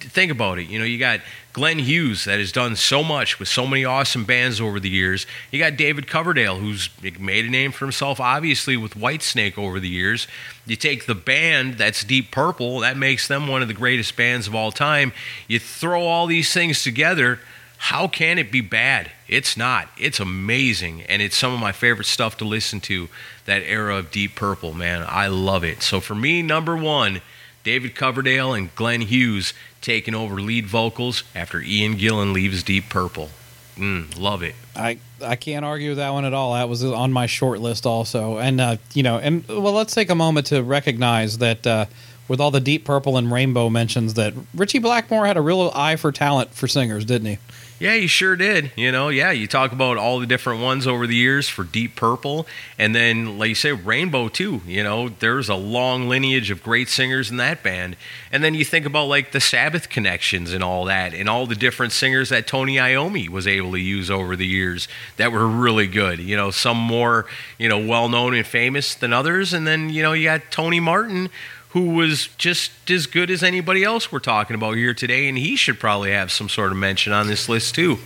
think 0.00 0.32
about 0.32 0.58
it. 0.58 0.68
You 0.68 0.78
know, 0.78 0.84
you 0.84 0.98
got 0.98 1.20
Glenn 1.52 1.78
Hughes 1.78 2.24
that 2.24 2.38
has 2.38 2.52
done 2.52 2.76
so 2.76 3.02
much 3.02 3.38
with 3.38 3.48
so 3.48 3.66
many 3.66 3.84
awesome 3.84 4.24
bands 4.24 4.60
over 4.60 4.78
the 4.78 4.88
years. 4.88 5.26
You 5.50 5.58
got 5.58 5.76
David 5.76 6.06
Coverdale 6.06 6.56
who's 6.56 6.88
made 7.18 7.44
a 7.44 7.50
name 7.50 7.72
for 7.72 7.84
himself, 7.84 8.20
obviously 8.20 8.76
with 8.76 8.94
Whitesnake 8.94 9.58
over 9.58 9.80
the 9.80 9.88
years. 9.88 10.28
You 10.66 10.76
take 10.76 11.06
the 11.06 11.14
band 11.14 11.74
that's 11.74 12.04
Deep 12.04 12.30
Purple, 12.30 12.80
that 12.80 12.96
makes 12.96 13.28
them 13.28 13.48
one 13.48 13.60
of 13.60 13.68
the 13.68 13.74
greatest 13.74 14.16
bands 14.16 14.46
of 14.46 14.54
all 14.54 14.70
time. 14.70 15.12
You 15.46 15.58
throw 15.58 16.02
all 16.02 16.26
these 16.26 16.52
things 16.52 16.82
together. 16.82 17.40
How 17.78 18.08
can 18.08 18.38
it 18.38 18.50
be 18.50 18.60
bad? 18.60 19.10
It's 19.28 19.56
not. 19.56 19.88
It's 19.96 20.20
amazing, 20.20 21.02
and 21.02 21.22
it's 21.22 21.36
some 21.36 21.54
of 21.54 21.60
my 21.60 21.72
favorite 21.72 22.06
stuff 22.06 22.36
to 22.38 22.44
listen 22.44 22.80
to. 22.82 23.08
That 23.46 23.62
era 23.62 23.96
of 23.96 24.10
Deep 24.10 24.34
Purple, 24.34 24.74
man, 24.74 25.06
I 25.08 25.28
love 25.28 25.64
it. 25.64 25.82
So 25.82 26.00
for 26.00 26.14
me, 26.14 26.42
number 26.42 26.76
one, 26.76 27.22
David 27.64 27.94
Coverdale 27.94 28.52
and 28.52 28.74
Glenn 28.74 29.02
Hughes 29.02 29.54
taking 29.80 30.14
over 30.14 30.40
lead 30.40 30.66
vocals 30.66 31.22
after 31.34 31.60
Ian 31.60 31.96
Gillan 31.96 32.32
leaves 32.32 32.62
Deep 32.62 32.88
Purple. 32.88 33.30
Mm, 33.76 34.18
love 34.18 34.42
it. 34.42 34.54
I 34.74 34.98
I 35.24 35.36
can't 35.36 35.64
argue 35.64 35.90
with 35.90 35.98
that 35.98 36.10
one 36.10 36.24
at 36.24 36.34
all. 36.34 36.54
That 36.54 36.68
was 36.68 36.84
on 36.84 37.12
my 37.12 37.26
short 37.26 37.60
list 37.60 37.86
also, 37.86 38.38
and 38.38 38.60
uh, 38.60 38.76
you 38.92 39.02
know, 39.04 39.18
and 39.18 39.46
well, 39.46 39.72
let's 39.72 39.94
take 39.94 40.10
a 40.10 40.14
moment 40.14 40.48
to 40.48 40.62
recognize 40.62 41.38
that 41.38 41.66
uh, 41.66 41.86
with 42.26 42.40
all 42.40 42.50
the 42.50 42.60
Deep 42.60 42.84
Purple 42.84 43.16
and 43.16 43.30
Rainbow 43.32 43.70
mentions, 43.70 44.14
that 44.14 44.34
Ritchie 44.54 44.80
Blackmore 44.80 45.26
had 45.26 45.36
a 45.36 45.40
real 45.40 45.70
eye 45.74 45.96
for 45.96 46.10
talent 46.10 46.54
for 46.54 46.66
singers, 46.68 47.04
didn't 47.04 47.26
he? 47.28 47.38
Yeah, 47.80 47.94
you 47.94 48.08
sure 48.08 48.34
did. 48.34 48.72
You 48.74 48.90
know, 48.90 49.08
yeah, 49.08 49.30
you 49.30 49.46
talk 49.46 49.70
about 49.70 49.98
all 49.98 50.18
the 50.18 50.26
different 50.26 50.60
ones 50.60 50.84
over 50.84 51.06
the 51.06 51.14
years 51.14 51.48
for 51.48 51.62
Deep 51.62 51.94
Purple, 51.94 52.44
and 52.76 52.92
then, 52.92 53.38
like 53.38 53.50
you 53.50 53.54
say, 53.54 53.70
Rainbow, 53.70 54.26
too. 54.26 54.62
You 54.66 54.82
know, 54.82 55.08
there's 55.08 55.48
a 55.48 55.54
long 55.54 56.08
lineage 56.08 56.50
of 56.50 56.60
great 56.60 56.88
singers 56.88 57.30
in 57.30 57.36
that 57.36 57.62
band. 57.62 57.96
And 58.32 58.42
then 58.42 58.54
you 58.54 58.64
think 58.64 58.84
about, 58.84 59.04
like, 59.04 59.30
the 59.30 59.40
Sabbath 59.40 59.88
connections 59.88 60.52
and 60.52 60.64
all 60.64 60.86
that, 60.86 61.14
and 61.14 61.28
all 61.28 61.46
the 61.46 61.54
different 61.54 61.92
singers 61.92 62.30
that 62.30 62.48
Tony 62.48 62.76
Iommi 62.76 63.28
was 63.28 63.46
able 63.46 63.70
to 63.72 63.80
use 63.80 64.10
over 64.10 64.34
the 64.34 64.46
years 64.46 64.88
that 65.16 65.30
were 65.30 65.46
really 65.46 65.86
good. 65.86 66.18
You 66.18 66.36
know, 66.36 66.50
some 66.50 66.76
more, 66.78 67.26
you 67.58 67.68
know, 67.68 67.78
well 67.78 68.08
known 68.08 68.34
and 68.34 68.46
famous 68.46 68.96
than 68.96 69.12
others. 69.12 69.52
And 69.52 69.68
then, 69.68 69.88
you 69.88 70.02
know, 70.02 70.14
you 70.14 70.24
got 70.24 70.50
Tony 70.50 70.80
Martin 70.80 71.30
who 71.70 71.90
was 71.90 72.28
just 72.38 72.70
as 72.90 73.06
good 73.06 73.30
as 73.30 73.42
anybody 73.42 73.84
else 73.84 74.10
we're 74.10 74.18
talking 74.20 74.54
about 74.54 74.76
here 74.76 74.94
today, 74.94 75.28
and 75.28 75.36
he 75.36 75.56
should 75.56 75.78
probably 75.78 76.12
have 76.12 76.32
some 76.32 76.48
sort 76.48 76.72
of 76.72 76.78
mention 76.78 77.12
on 77.12 77.26
this 77.26 77.48
list 77.48 77.74
too. 77.74 77.98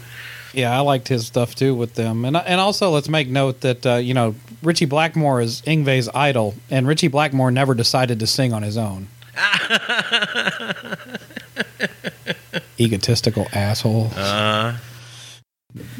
Yeah, 0.52 0.76
I 0.76 0.80
liked 0.80 1.08
his 1.08 1.26
stuff 1.26 1.54
too 1.54 1.74
with 1.74 1.94
them, 1.94 2.24
and 2.24 2.36
and 2.36 2.60
also 2.60 2.90
let's 2.90 3.08
make 3.08 3.28
note 3.28 3.60
that 3.62 3.86
uh, 3.86 3.94
you 3.94 4.14
know 4.14 4.34
Ritchie 4.62 4.86
Blackmore 4.86 5.40
is 5.40 5.62
Yngwie's 5.62 6.08
idol, 6.14 6.54
and 6.70 6.86
Ritchie 6.86 7.08
Blackmore 7.08 7.50
never 7.50 7.74
decided 7.74 8.20
to 8.20 8.26
sing 8.26 8.52
on 8.52 8.62
his 8.62 8.76
own. 8.76 9.08
Egotistical 12.78 13.46
asshole. 13.52 14.10
Uh, 14.14 14.76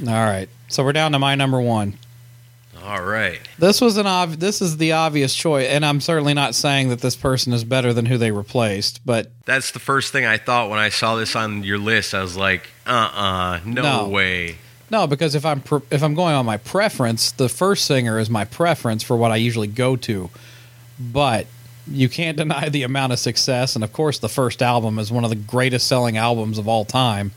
All 0.01 0.07
right, 0.07 0.49
so 0.69 0.85
we're 0.85 0.93
down 0.93 1.13
to 1.13 1.19
my 1.19 1.35
number 1.35 1.61
one. 1.61 1.95
All 2.85 3.03
right. 3.03 3.41
This 3.59 3.81
was 3.81 3.97
an 3.97 4.07
ob- 4.07 4.35
This 4.35 4.61
is 4.63 4.77
the 4.77 4.93
obvious 4.93 5.35
choice, 5.35 5.69
and 5.69 5.85
I'm 5.85 6.01
certainly 6.01 6.35
not 6.35 6.55
saying 6.55 6.89
that 6.91 7.01
this 7.01 7.17
person 7.17 7.53
is 7.53 7.65
better 7.65 7.93
than 7.93 8.07
who 8.07 8.19
they 8.19 8.31
replaced. 8.31 9.01
But 9.05 9.31
That's 9.45 9.71
the 9.71 9.79
first 9.79 10.13
thing 10.13 10.25
I 10.25 10.37
thought 10.39 10.71
when 10.71 10.79
I 10.79 10.89
saw 10.89 11.17
this 11.17 11.35
on 11.37 11.63
your 11.65 11.79
list. 11.79 12.15
I 12.15 12.23
was 12.23 12.37
like, 12.37 12.69
uh-uh, 12.87 13.61
no, 13.65 13.83
No. 13.83 14.09
way. 14.09 14.57
no, 14.91 15.07
because 15.07 15.35
if 15.35 15.45
I'm 15.47 15.61
pre- 15.61 15.81
if 15.91 16.03
I'm 16.03 16.15
going 16.15 16.35
on 16.35 16.45
my 16.47 16.57
preference, 16.59 17.33
the 17.33 17.49
first 17.49 17.85
singer 17.87 18.19
is 18.19 18.29
my 18.29 18.45
preference 18.45 19.03
for 19.03 19.17
what 19.17 19.31
I 19.31 19.37
usually 19.37 19.69
go 19.69 19.97
to. 19.97 20.29
But 20.99 21.47
you 21.87 22.09
can't 22.09 22.37
deny 22.43 22.69
the 22.69 22.83
amount 22.83 23.13
of 23.13 23.19
success, 23.19 23.75
and 23.75 23.83
of 23.85 23.93
course, 23.93 24.19
the 24.19 24.29
first 24.29 24.63
album 24.63 24.99
is 24.99 25.11
one 25.11 25.25
of 25.25 25.31
the 25.31 25.37
greatest 25.37 25.87
selling 25.87 26.17
albums 26.17 26.59
of 26.59 26.69
all 26.69 26.85
time. 26.85 27.33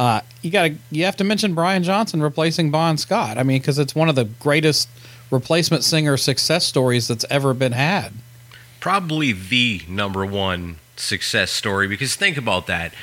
Uh, 0.00 0.22
you 0.40 0.50
got 0.50 0.62
to 0.62 0.74
you 0.90 1.04
have 1.04 1.16
to 1.16 1.24
mention 1.24 1.52
Brian 1.52 1.82
Johnson 1.82 2.22
replacing 2.22 2.70
Bon 2.70 2.96
Scott. 2.96 3.36
I 3.36 3.42
mean, 3.42 3.60
because 3.60 3.78
it's 3.78 3.94
one 3.94 4.08
of 4.08 4.14
the 4.14 4.24
greatest 4.24 4.88
replacement 5.30 5.84
singer 5.84 6.16
success 6.16 6.64
stories 6.64 7.06
that's 7.06 7.26
ever 7.28 7.52
been 7.52 7.72
had. 7.72 8.14
Probably 8.80 9.32
the 9.32 9.82
number 9.86 10.24
one 10.24 10.76
success 10.96 11.50
story 11.50 11.86
because 11.86 12.16
think 12.16 12.38
about 12.38 12.66
that. 12.66 12.94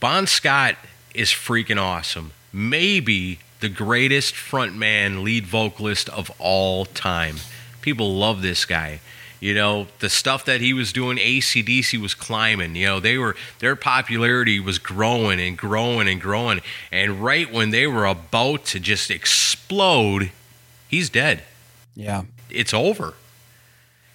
Bon 0.00 0.26
Scott 0.26 0.76
is 1.14 1.28
freaking 1.28 1.78
awesome. 1.78 2.32
Maybe 2.50 3.40
the 3.60 3.68
greatest 3.68 4.34
frontman, 4.34 5.22
lead 5.22 5.44
vocalist 5.44 6.08
of 6.08 6.30
all 6.38 6.86
time. 6.86 7.36
People 7.82 8.14
love 8.14 8.40
this 8.40 8.64
guy. 8.64 9.00
You 9.42 9.54
know, 9.54 9.88
the 9.98 10.08
stuff 10.08 10.44
that 10.44 10.60
he 10.60 10.72
was 10.72 10.92
doing, 10.92 11.18
ACDC 11.18 12.00
was 12.00 12.14
climbing. 12.14 12.76
You 12.76 12.86
know, 12.86 13.00
they 13.00 13.18
were 13.18 13.34
their 13.58 13.74
popularity 13.74 14.60
was 14.60 14.78
growing 14.78 15.40
and 15.40 15.58
growing 15.58 16.06
and 16.06 16.20
growing. 16.20 16.60
And 16.92 17.24
right 17.24 17.52
when 17.52 17.70
they 17.70 17.88
were 17.88 18.06
about 18.06 18.66
to 18.66 18.78
just 18.78 19.10
explode, 19.10 20.30
he's 20.86 21.10
dead. 21.10 21.42
Yeah. 21.96 22.22
It's 22.50 22.72
over. 22.72 23.14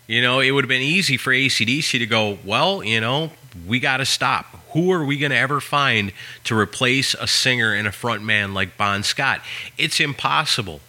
You 0.07 0.21
know, 0.21 0.39
it 0.39 0.51
would 0.51 0.63
have 0.63 0.69
been 0.69 0.81
easy 0.81 1.17
for 1.17 1.33
ACDC 1.33 1.99
to 1.99 2.05
go, 2.05 2.37
well, 2.45 2.81
you 2.81 3.01
know, 3.01 3.31
we 3.67 3.81
got 3.81 3.97
to 3.97 4.05
stop. 4.05 4.45
Who 4.69 4.93
are 4.93 5.03
we 5.03 5.17
going 5.17 5.31
to 5.31 5.37
ever 5.37 5.59
find 5.59 6.13
to 6.45 6.57
replace 6.57 7.13
a 7.15 7.27
singer 7.27 7.73
and 7.73 7.85
a 7.85 7.91
front 7.91 8.23
man 8.23 8.53
like 8.53 8.77
Bon 8.77 9.03
Scott? 9.03 9.41
It's 9.77 9.99
impossible. 9.99 10.79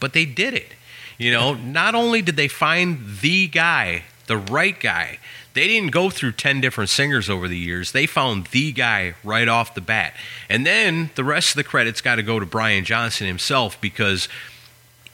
But 0.00 0.12
they 0.12 0.24
did 0.24 0.54
it. 0.54 0.72
You 1.18 1.32
know, 1.32 1.54
not 1.54 1.94
only 1.94 2.22
did 2.22 2.36
they 2.36 2.48
find 2.48 3.18
the 3.20 3.48
guy, 3.48 4.02
the 4.26 4.36
right 4.36 4.78
guy, 4.78 5.18
they 5.54 5.66
didn't 5.66 5.90
go 5.90 6.10
through 6.10 6.32
10 6.32 6.60
different 6.60 6.90
singers 6.90 7.30
over 7.30 7.48
the 7.48 7.56
years. 7.56 7.92
They 7.92 8.04
found 8.04 8.48
the 8.48 8.72
guy 8.72 9.14
right 9.24 9.48
off 9.48 9.74
the 9.74 9.80
bat. 9.80 10.14
And 10.50 10.66
then 10.66 11.10
the 11.14 11.24
rest 11.24 11.50
of 11.50 11.56
the 11.56 11.64
credits 11.64 12.02
got 12.02 12.16
to 12.16 12.22
go 12.22 12.38
to 12.38 12.44
Brian 12.44 12.84
Johnson 12.84 13.26
himself 13.26 13.80
because 13.80 14.28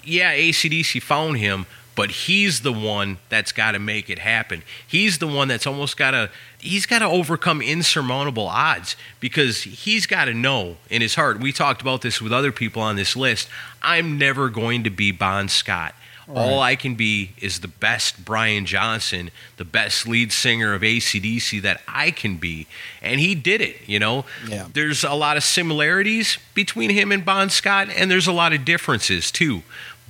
yeah, 0.04 0.34
ACDC 0.34 1.00
found 1.00 1.36
him, 1.36 1.66
but 1.94 2.10
he's 2.10 2.60
the 2.60 2.72
one 2.72 3.18
that's 3.28 3.52
got 3.52 3.72
to 3.72 3.78
make 3.78 4.08
it 4.08 4.18
happen. 4.18 4.62
He's 4.86 5.18
the 5.18 5.26
one 5.26 5.48
that's 5.48 5.66
almost 5.66 5.96
got 5.96 6.12
to 6.12 6.30
he's 6.58 6.86
got 6.86 7.00
to 7.00 7.06
overcome 7.06 7.60
insurmountable 7.60 8.46
odds 8.46 8.96
because 9.20 9.62
he's 9.62 10.06
got 10.06 10.26
to 10.26 10.34
know 10.34 10.76
in 10.88 11.02
his 11.02 11.14
heart. 11.14 11.40
We 11.40 11.52
talked 11.52 11.82
about 11.82 12.02
this 12.02 12.20
with 12.20 12.32
other 12.32 12.52
people 12.52 12.82
on 12.82 12.96
this 12.96 13.16
list. 13.16 13.48
I'm 13.82 14.16
never 14.16 14.48
going 14.48 14.84
to 14.84 14.90
be 14.90 15.12
Bon 15.12 15.48
Scott. 15.48 15.94
All 16.34 16.60
I 16.60 16.76
can 16.76 16.94
be 16.94 17.32
is 17.38 17.60
the 17.60 17.68
best 17.68 18.24
Brian 18.24 18.64
Johnson, 18.64 19.30
the 19.56 19.64
best 19.64 20.06
lead 20.06 20.32
singer 20.32 20.72
of 20.72 20.82
ACDC 20.82 21.60
that 21.62 21.82
I 21.86 22.10
can 22.10 22.36
be. 22.36 22.66
And 23.02 23.20
he 23.20 23.34
did 23.34 23.60
it, 23.60 23.76
you 23.86 23.98
know? 23.98 24.24
Yeah. 24.48 24.68
There's 24.72 25.04
a 25.04 25.14
lot 25.14 25.36
of 25.36 25.42
similarities 25.42 26.38
between 26.54 26.90
him 26.90 27.12
and 27.12 27.24
Bon 27.24 27.50
Scott, 27.50 27.88
and 27.94 28.10
there's 28.10 28.26
a 28.26 28.32
lot 28.32 28.52
of 28.52 28.64
differences 28.64 29.30
too. 29.30 29.62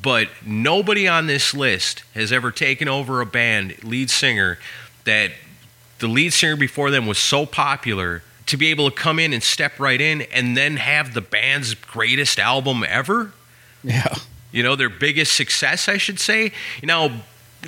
But 0.02 0.28
nobody 0.44 1.06
on 1.06 1.26
this 1.28 1.54
list 1.54 2.02
has 2.14 2.32
ever 2.32 2.50
taken 2.50 2.88
over 2.88 3.20
a 3.20 3.26
band 3.26 3.84
lead 3.84 4.10
singer 4.10 4.58
that 5.04 5.30
the 6.00 6.08
lead 6.08 6.32
singer 6.32 6.56
before 6.56 6.90
them 6.90 7.06
was 7.06 7.18
so 7.18 7.46
popular 7.46 8.22
to 8.46 8.56
be 8.56 8.68
able 8.68 8.90
to 8.90 8.96
come 8.96 9.20
in 9.20 9.32
and 9.32 9.42
step 9.42 9.78
right 9.78 10.00
in 10.00 10.22
and 10.22 10.56
then 10.56 10.76
have 10.76 11.14
the 11.14 11.20
band's 11.20 11.74
greatest 11.74 12.40
album 12.40 12.84
ever 12.88 13.32
Yeah. 13.84 14.14
you 14.50 14.62
know, 14.64 14.74
their 14.74 14.90
biggest 14.90 15.36
success, 15.36 15.88
I 15.88 15.98
should 15.98 16.18
say. 16.18 16.52
You 16.80 16.86
know, 16.88 17.12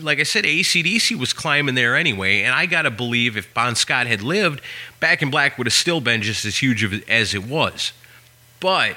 like 0.01 0.19
I 0.19 0.24
said, 0.24 0.44
ACDC 0.44 1.16
was 1.16 1.32
climbing 1.32 1.77
there 1.77 1.94
anyway, 1.94 2.43
and 2.43 2.52
I 2.52 2.66
got 2.66 2.82
to 2.82 2.90
believe 2.90 3.36
if 3.36 3.52
Bon 3.55 3.77
Scott 3.77 4.09
had 4.09 4.23
lived, 4.23 4.61
Back 4.98 5.23
in 5.23 5.31
Black 5.31 5.56
would 5.56 5.69
have 5.69 5.74
still 5.74 6.01
been 6.01 6.23
just 6.23 6.44
as 6.44 6.56
huge 6.59 6.85
as 7.09 7.35
it 7.35 7.44
was. 7.44 7.93
But 8.59 8.97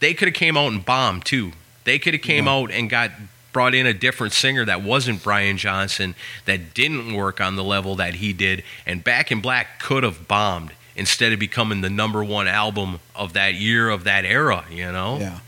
they 0.00 0.12
could 0.12 0.28
have 0.28 0.34
came 0.34 0.56
out 0.56 0.70
and 0.72 0.84
bombed 0.84 1.24
too. 1.24 1.52
They 1.88 1.98
could 1.98 2.14
have 2.14 2.22
came 2.22 2.46
out 2.46 2.70
and 2.70 2.90
got 2.90 3.10
brought 3.52 3.74
in 3.74 3.86
a 3.86 3.94
different 3.94 4.34
singer 4.34 4.64
that 4.66 4.82
wasn't 4.82 5.22
Brian 5.22 5.56
Johnson 5.56 6.14
that 6.44 6.74
didn't 6.74 7.14
work 7.14 7.40
on 7.40 7.56
the 7.56 7.64
level 7.64 7.96
that 7.96 8.16
he 8.16 8.34
did, 8.34 8.62
and 8.86 9.02
Back 9.02 9.32
in 9.32 9.40
Black 9.40 9.80
could 9.80 10.04
have 10.04 10.28
bombed. 10.28 10.72
instead 10.98 11.32
of 11.32 11.38
becoming 11.38 11.80
the 11.80 11.88
number 11.88 12.22
one 12.22 12.48
album 12.48 12.98
of 13.14 13.32
that 13.32 13.54
year 13.54 13.88
of 13.88 14.04
that 14.04 14.24
era, 14.24 14.64
you 14.68 14.90
know? 14.90 15.18
Yeah. 15.18 15.38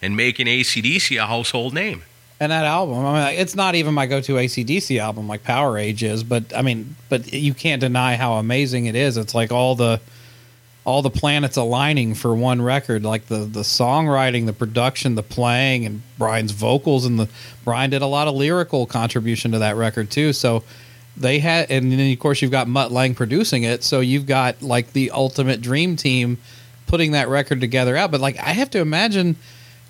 And 0.00 0.16
making 0.16 0.46
ACDC 0.46 1.20
a 1.20 1.26
household 1.26 1.74
name. 1.74 2.04
And 2.38 2.52
that 2.52 2.64
album, 2.64 3.04
I 3.04 3.32
mean, 3.32 3.38
it's 3.38 3.54
not 3.54 3.74
even 3.74 3.92
my 3.92 4.06
go-to 4.06 4.34
ACDC 4.34 4.98
album 4.98 5.28
like 5.28 5.42
Powerage 5.42 6.02
is, 6.02 6.22
but 6.24 6.56
I 6.56 6.62
mean, 6.62 6.96
but 7.10 7.34
you 7.34 7.52
can't 7.52 7.80
deny 7.80 8.16
how 8.16 8.34
amazing 8.34 8.86
it 8.86 8.94
is. 8.94 9.18
It's 9.18 9.34
like 9.34 9.52
all 9.52 9.74
the 9.74 10.00
all 10.84 11.02
the 11.02 11.10
planets 11.10 11.56
aligning 11.56 12.14
for 12.14 12.34
one 12.34 12.62
record, 12.62 13.04
like 13.04 13.26
the 13.26 13.40
the 13.40 13.60
songwriting, 13.60 14.46
the 14.46 14.52
production, 14.52 15.14
the 15.14 15.22
playing, 15.22 15.84
and 15.84 16.02
Brian's 16.18 16.52
vocals, 16.52 17.04
and 17.04 17.18
the 17.18 17.28
Brian 17.64 17.90
did 17.90 18.02
a 18.02 18.06
lot 18.06 18.28
of 18.28 18.34
lyrical 18.34 18.86
contribution 18.86 19.52
to 19.52 19.58
that 19.58 19.76
record 19.76 20.10
too. 20.10 20.32
So 20.32 20.64
they 21.16 21.38
had, 21.38 21.70
and 21.70 21.92
then 21.92 22.12
of 22.12 22.18
course 22.18 22.40
you've 22.40 22.50
got 22.50 22.66
Mutt 22.66 22.92
Lange 22.92 23.14
producing 23.14 23.64
it, 23.64 23.84
so 23.84 24.00
you've 24.00 24.26
got 24.26 24.62
like 24.62 24.92
the 24.92 25.10
ultimate 25.10 25.60
dream 25.60 25.96
team 25.96 26.38
putting 26.86 27.12
that 27.12 27.28
record 27.28 27.60
together 27.60 27.96
out. 27.96 28.10
But 28.10 28.20
like 28.20 28.38
I 28.38 28.52
have 28.52 28.70
to 28.70 28.80
imagine 28.80 29.36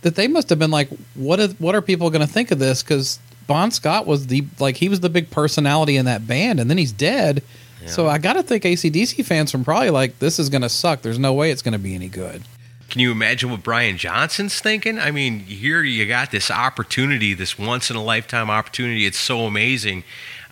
that 0.03 0.17
they 0.17 0.29
must 0.29 0.49
have 0.49 0.59
been 0.59 0.71
like, 0.71 0.89
what 1.15 1.41
are, 1.41 1.49
what 1.59 1.75
are 1.75 1.83
people 1.83 2.11
going 2.11 2.27
to 2.27 2.33
think 2.33 2.51
of 2.51 2.59
this? 2.59 2.83
Because 2.83 3.19
Bon 3.47 3.71
Scott 3.71 4.07
was 4.07 4.27
the 4.27 4.45
like 4.59 4.77
he 4.77 4.89
was 4.89 5.01
the 5.01 5.09
big 5.09 5.31
personality 5.31 5.97
in 5.97 6.05
that 6.07 6.27
band, 6.27 6.61
and 6.61 6.69
then 6.69 6.79
he's 6.79 6.93
dead. 6.93 7.43
So 7.87 8.09
I 8.09 8.19
got 8.19 8.35
to 8.35 8.43
think 8.43 8.65
ACDC 8.65 9.25
fans 9.25 9.51
from 9.51 9.65
probably 9.65 9.91
like 9.91 10.19
this 10.19 10.39
is 10.39 10.49
going 10.49 10.63
to 10.63 10.69
suck. 10.69 11.03
There's 11.03 11.19
no 11.19 11.33
way 11.33 11.51
it's 11.51 11.63
going 11.63 11.73
to 11.73 11.79
be 11.79 11.95
any 11.95 12.09
good. 12.09 12.43
Can 12.91 13.01
you 13.01 13.13
imagine 13.13 13.51
what 13.51 13.63
Brian 13.63 13.97
Johnson's 13.97 14.59
thinking? 14.61 14.99
I 14.99 15.13
mean, 15.13 15.41
here 15.41 15.83
you 15.83 16.07
got 16.07 16.33
this 16.33 16.51
opportunity, 16.51 17.35
this 17.35 17.57
once 17.59 17.89
in 17.89 17.97
a 17.97 18.03
lifetime 18.03 18.51
opportunity. 18.51 19.07
It's 19.07 19.19
so 19.19 19.43
amazing. 19.47 20.03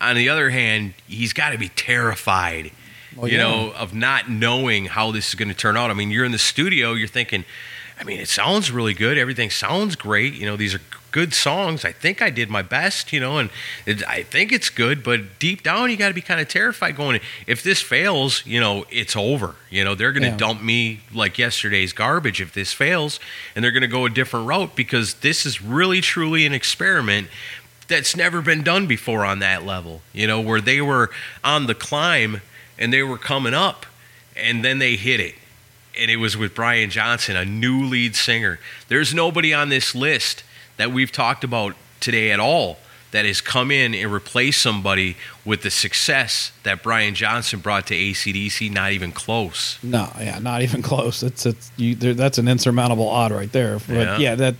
On 0.00 0.14
the 0.14 0.28
other 0.28 0.50
hand, 0.50 0.94
he's 1.08 1.32
got 1.32 1.50
to 1.50 1.58
be 1.58 1.68
terrified, 1.70 2.70
Well, 3.16 3.26
you 3.28 3.36
yeah. 3.38 3.42
know, 3.42 3.72
of 3.72 3.92
not 3.92 4.30
knowing 4.30 4.86
how 4.86 5.10
this 5.10 5.28
is 5.30 5.34
going 5.34 5.48
to 5.48 5.54
turn 5.54 5.76
out. 5.76 5.90
I 5.90 5.94
mean, 5.94 6.12
you're 6.12 6.24
in 6.24 6.30
the 6.30 6.38
studio, 6.38 6.92
you're 6.92 7.08
thinking, 7.08 7.44
I 8.00 8.04
mean, 8.04 8.20
it 8.20 8.28
sounds 8.28 8.70
really 8.70 8.94
good. 8.94 9.18
Everything 9.18 9.50
sounds 9.50 9.96
great. 9.96 10.34
You 10.34 10.46
know, 10.46 10.56
these 10.56 10.74
are 10.74 10.80
good 11.10 11.32
songs. 11.34 11.84
I 11.84 11.90
think 11.92 12.20
I 12.22 12.30
did 12.30 12.48
my 12.50 12.62
best, 12.62 13.12
you 13.12 13.18
know, 13.18 13.38
and 13.38 13.50
it, 13.86 14.06
I 14.06 14.22
think 14.22 14.52
it's 14.52 14.68
good. 14.70 15.02
But 15.02 15.38
deep 15.38 15.62
down, 15.62 15.90
you 15.90 15.96
got 15.96 16.08
to 16.08 16.14
be 16.14 16.20
kind 16.20 16.38
of 16.40 16.48
terrified 16.48 16.96
going, 16.96 17.20
if 17.46 17.62
this 17.62 17.80
fails, 17.80 18.44
you 18.46 18.60
know, 18.60 18.84
it's 18.90 19.16
over. 19.16 19.54
You 19.70 19.84
know, 19.84 19.94
they're 19.94 20.12
going 20.12 20.22
to 20.22 20.28
Yeah. 20.28 20.36
dump 20.36 20.62
me 20.62 21.00
like 21.12 21.38
yesterday's 21.38 21.92
garbage 21.92 22.40
if 22.40 22.52
this 22.52 22.72
fails, 22.72 23.18
and 23.56 23.64
they're 23.64 23.72
going 23.72 23.80
to 23.82 23.88
go 23.88 24.04
a 24.04 24.10
different 24.10 24.46
route 24.46 24.76
because 24.76 25.14
this 25.14 25.44
is 25.44 25.60
really, 25.62 26.00
truly 26.00 26.46
an 26.46 26.52
experiment 26.52 27.28
that's 27.88 28.14
never 28.14 28.42
been 28.42 28.62
done 28.62 28.86
before 28.86 29.24
on 29.24 29.38
that 29.40 29.64
level, 29.64 30.02
you 30.12 30.26
know, 30.26 30.40
where 30.40 30.60
they 30.60 30.80
were 30.80 31.10
on 31.42 31.66
the 31.66 31.74
climb 31.74 32.42
and 32.78 32.92
they 32.92 33.02
were 33.02 33.18
coming 33.18 33.54
up 33.54 33.86
and 34.36 34.62
then 34.64 34.78
they 34.78 34.94
hit 34.94 35.20
it. 35.20 35.34
And 35.98 36.10
it 36.10 36.16
was 36.16 36.36
with 36.36 36.54
Brian 36.54 36.90
Johnson, 36.90 37.36
a 37.36 37.44
new 37.44 37.84
lead 37.84 38.14
singer. 38.14 38.58
There's 38.88 39.12
nobody 39.14 39.52
on 39.52 39.68
this 39.68 39.94
list 39.94 40.44
that 40.76 40.92
we've 40.92 41.10
talked 41.10 41.42
about 41.44 41.74
today 42.00 42.30
at 42.30 42.38
all 42.40 42.78
that 43.10 43.24
has 43.24 43.40
come 43.40 43.70
in 43.70 43.94
and 43.94 44.12
replaced 44.12 44.60
somebody 44.60 45.16
with 45.44 45.62
the 45.62 45.70
success 45.70 46.52
that 46.62 46.82
Brian 46.82 47.14
Johnson 47.14 47.58
brought 47.60 47.86
to 47.86 47.94
ACDC, 47.94 48.70
not 48.70 48.92
even 48.92 49.12
close. 49.12 49.78
No, 49.82 50.10
yeah, 50.20 50.38
not 50.38 50.62
even 50.62 50.82
close. 50.90 51.22
It's 51.22 51.46
it's 51.46 51.72
you, 51.76 51.94
there, 51.94 52.14
that's 52.14 52.38
an 52.38 52.48
insurmountable 52.48 53.08
odd 53.08 53.32
right 53.32 53.50
there. 53.50 53.78
But 53.78 53.94
Yeah. 53.94 54.18
yeah. 54.18 54.34
that 54.36 54.54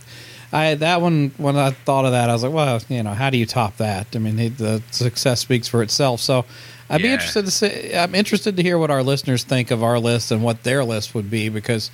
I 0.50 0.74
that 0.76 1.02
one 1.02 1.32
when 1.36 1.56
I 1.56 1.70
thought 1.72 2.06
of 2.06 2.12
that, 2.12 2.30
I 2.30 2.32
was 2.32 2.42
like, 2.42 2.52
well, 2.52 2.80
you 2.88 3.02
know, 3.02 3.12
how 3.12 3.28
do 3.30 3.36
you 3.36 3.44
top 3.46 3.76
that? 3.76 4.16
I 4.16 4.18
mean, 4.18 4.36
the 4.36 4.82
success 4.90 5.40
speaks 5.40 5.68
for 5.68 5.82
itself. 5.82 6.20
So 6.20 6.46
I'd 6.90 7.02
be 7.02 7.08
Yeah. 7.08 7.14
interested 7.14 7.44
to 7.44 7.50
say, 7.50 7.92
I'm 7.98 8.14
interested 8.14 8.56
to 8.56 8.62
hear 8.62 8.78
what 8.78 8.90
our 8.90 9.02
listeners 9.02 9.44
think 9.44 9.70
of 9.70 9.82
our 9.82 9.98
list 9.98 10.30
and 10.30 10.42
what 10.42 10.62
their 10.62 10.84
list 10.84 11.14
would 11.14 11.30
be 11.30 11.48
because 11.48 11.90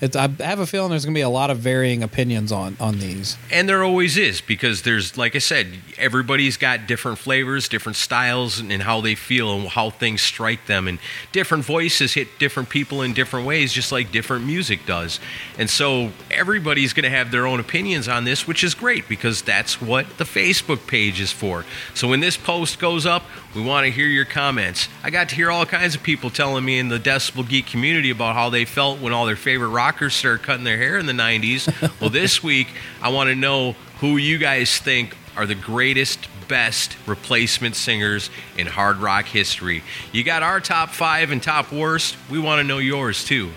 it's 0.00 0.14
I 0.14 0.28
have 0.40 0.60
a 0.60 0.66
feeling 0.66 0.90
there's 0.90 1.04
going 1.04 1.14
to 1.14 1.18
be 1.18 1.22
a 1.22 1.28
lot 1.28 1.50
of 1.50 1.58
varying 1.58 2.02
opinions 2.02 2.52
on 2.52 2.76
on 2.78 2.98
these. 2.98 3.36
And 3.50 3.68
there 3.68 3.82
always 3.82 4.18
is 4.18 4.40
because 4.40 4.82
there's, 4.82 5.16
like 5.16 5.34
I 5.34 5.38
said, 5.38 5.68
everybody's 5.96 6.56
got 6.56 6.86
different 6.86 7.18
flavors, 7.18 7.68
different 7.68 7.96
styles, 7.96 8.58
and, 8.58 8.70
and 8.70 8.82
how 8.82 9.00
they 9.00 9.14
feel 9.14 9.54
and 9.54 9.68
how 9.68 9.90
things 9.90 10.20
strike 10.20 10.66
them. 10.66 10.86
And 10.86 10.98
different 11.32 11.64
voices 11.64 12.14
hit 12.14 12.38
different 12.38 12.68
people 12.68 13.00
in 13.00 13.14
different 13.14 13.46
ways, 13.46 13.72
just 13.72 13.90
like 13.90 14.12
different 14.12 14.44
music 14.44 14.84
does. 14.84 15.18
And 15.58 15.70
so 15.70 16.12
everybody's 16.30 16.92
going 16.92 17.04
to 17.04 17.10
have 17.10 17.30
their 17.30 17.46
own 17.46 17.58
opinions 17.58 18.06
on 18.06 18.24
this, 18.24 18.46
which 18.46 18.62
is 18.62 18.74
great 18.74 19.08
because 19.08 19.40
that's 19.40 19.80
what 19.80 20.18
the 20.18 20.24
Facebook 20.24 20.86
page 20.86 21.20
is 21.20 21.32
for. 21.32 21.64
So 21.94 22.08
when 22.08 22.20
this 22.20 22.36
post 22.36 22.78
goes 22.78 23.06
up, 23.06 23.22
we 23.54 23.62
want 23.62 23.86
to 23.86 23.90
hear 23.90 24.06
your 24.06 24.26
comments. 24.26 24.88
I 25.02 25.08
got 25.08 25.30
to 25.30 25.34
hear 25.34 25.50
all 25.50 25.64
kinds 25.64 25.94
of 25.94 26.02
people 26.02 26.28
telling 26.28 26.62
me 26.62 26.78
in 26.78 26.88
the 26.88 26.98
Decibel 26.98 27.48
Geek 27.48 27.66
community 27.66 28.10
about 28.10 28.34
how 28.34 28.50
they 28.50 28.66
felt 28.66 29.00
when 29.00 29.14
all 29.14 29.24
their 29.24 29.36
favorite 29.36 29.68
rockers 29.86 30.14
started 30.14 30.42
cutting 30.42 30.64
their 30.64 30.78
hair 30.78 30.98
in 30.98 31.06
the 31.06 31.12
90s. 31.12 32.00
well, 32.00 32.10
this 32.10 32.42
week, 32.50 32.66
I 33.00 33.10
want 33.10 33.28
to 33.28 33.36
know 33.36 33.76
who 34.00 34.16
you 34.16 34.36
guys 34.36 34.78
think 34.78 35.16
are 35.36 35.46
the 35.46 35.54
greatest, 35.54 36.26
best 36.48 36.96
replacement 37.06 37.76
singers 37.76 38.28
in 38.58 38.66
hard 38.66 38.96
rock 38.96 39.26
history. 39.26 39.84
You 40.10 40.24
got 40.24 40.42
our 40.42 40.58
top 40.58 40.90
five 40.90 41.30
and 41.30 41.40
top 41.40 41.70
worst. 41.70 42.16
We 42.28 42.40
want 42.40 42.58
to 42.58 42.64
know 42.64 42.78
yours 42.78 43.24
too. 43.24 43.52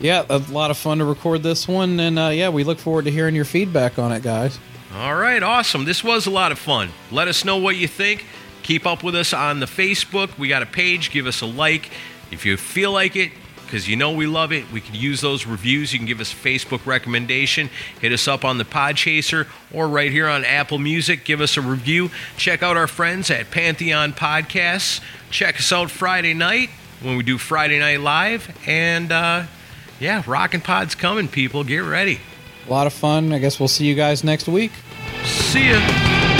Yeah, 0.00 0.26
a 0.28 0.36
lot 0.50 0.70
of 0.70 0.76
fun 0.76 0.98
to 0.98 1.06
record 1.06 1.42
this 1.42 1.66
one, 1.66 1.98
and 1.98 2.18
uh, 2.18 2.28
yeah, 2.28 2.50
we 2.50 2.62
look 2.62 2.78
forward 2.78 3.06
to 3.06 3.10
hearing 3.10 3.34
your 3.34 3.46
feedback 3.46 3.98
on 3.98 4.12
it, 4.12 4.22
guys. 4.22 4.58
All 4.94 5.14
right, 5.14 5.42
awesome. 5.42 5.86
This 5.86 6.04
was 6.04 6.26
a 6.26 6.30
lot 6.30 6.52
of 6.52 6.58
fun. 6.58 6.90
Let 7.10 7.26
us 7.26 7.42
know 7.42 7.56
what 7.56 7.76
you 7.76 7.88
think. 7.88 8.26
Keep 8.64 8.84
up 8.84 9.02
with 9.02 9.14
us 9.14 9.32
on 9.32 9.60
the 9.60 9.66
Facebook. 9.66 10.36
We 10.36 10.48
got 10.48 10.62
a 10.62 10.66
page. 10.66 11.10
Give 11.10 11.26
us 11.26 11.40
a 11.40 11.46
like. 11.46 11.90
If 12.30 12.44
you 12.44 12.58
feel 12.58 12.92
like 12.92 13.16
it, 13.16 13.32
because 13.70 13.86
you 13.86 13.94
know 13.94 14.10
we 14.10 14.26
love 14.26 14.50
it, 14.50 14.68
we 14.72 14.80
could 14.80 14.96
use 14.96 15.20
those 15.20 15.46
reviews. 15.46 15.92
You 15.92 16.00
can 16.00 16.06
give 16.06 16.20
us 16.20 16.32
a 16.32 16.36
Facebook 16.36 16.84
recommendation. 16.86 17.70
Hit 18.00 18.10
us 18.10 18.26
up 18.26 18.44
on 18.44 18.58
the 18.58 18.64
Podchaser 18.64 19.46
or 19.72 19.88
right 19.88 20.10
here 20.10 20.26
on 20.26 20.44
Apple 20.44 20.78
Music. 20.78 21.24
Give 21.24 21.40
us 21.40 21.56
a 21.56 21.60
review. 21.60 22.10
Check 22.36 22.64
out 22.64 22.76
our 22.76 22.88
friends 22.88 23.30
at 23.30 23.52
Pantheon 23.52 24.12
Podcasts. 24.12 25.00
Check 25.30 25.60
us 25.60 25.70
out 25.70 25.88
Friday 25.88 26.34
night 26.34 26.70
when 27.00 27.16
we 27.16 27.22
do 27.22 27.38
Friday 27.38 27.78
Night 27.78 28.00
Live. 28.00 28.58
And 28.66 29.12
uh, 29.12 29.44
yeah, 30.00 30.24
Rockin' 30.26 30.62
Pod's 30.62 30.96
coming, 30.96 31.28
people. 31.28 31.62
Get 31.62 31.78
ready. 31.78 32.18
A 32.66 32.70
lot 32.70 32.88
of 32.88 32.92
fun. 32.92 33.32
I 33.32 33.38
guess 33.38 33.60
we'll 33.60 33.68
see 33.68 33.86
you 33.86 33.94
guys 33.94 34.24
next 34.24 34.48
week. 34.48 34.72
See 35.22 35.70
ya. 35.70 36.39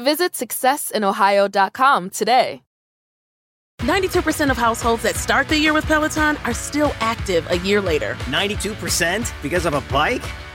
Visit 0.00 0.32
successinohio.com 0.32 2.10
today. 2.10 2.62
92% 3.82 4.50
of 4.50 4.58
households 4.58 5.02
that 5.04 5.14
start 5.14 5.48
the 5.48 5.58
year 5.58 5.72
with 5.72 5.86
Peloton 5.86 6.36
are 6.38 6.52
still 6.52 6.92
active 7.00 7.50
a 7.50 7.58
year 7.58 7.80
later. 7.80 8.14
92% 8.26 9.32
because 9.42 9.64
of 9.64 9.72
a 9.74 9.80
bike? 9.92 10.24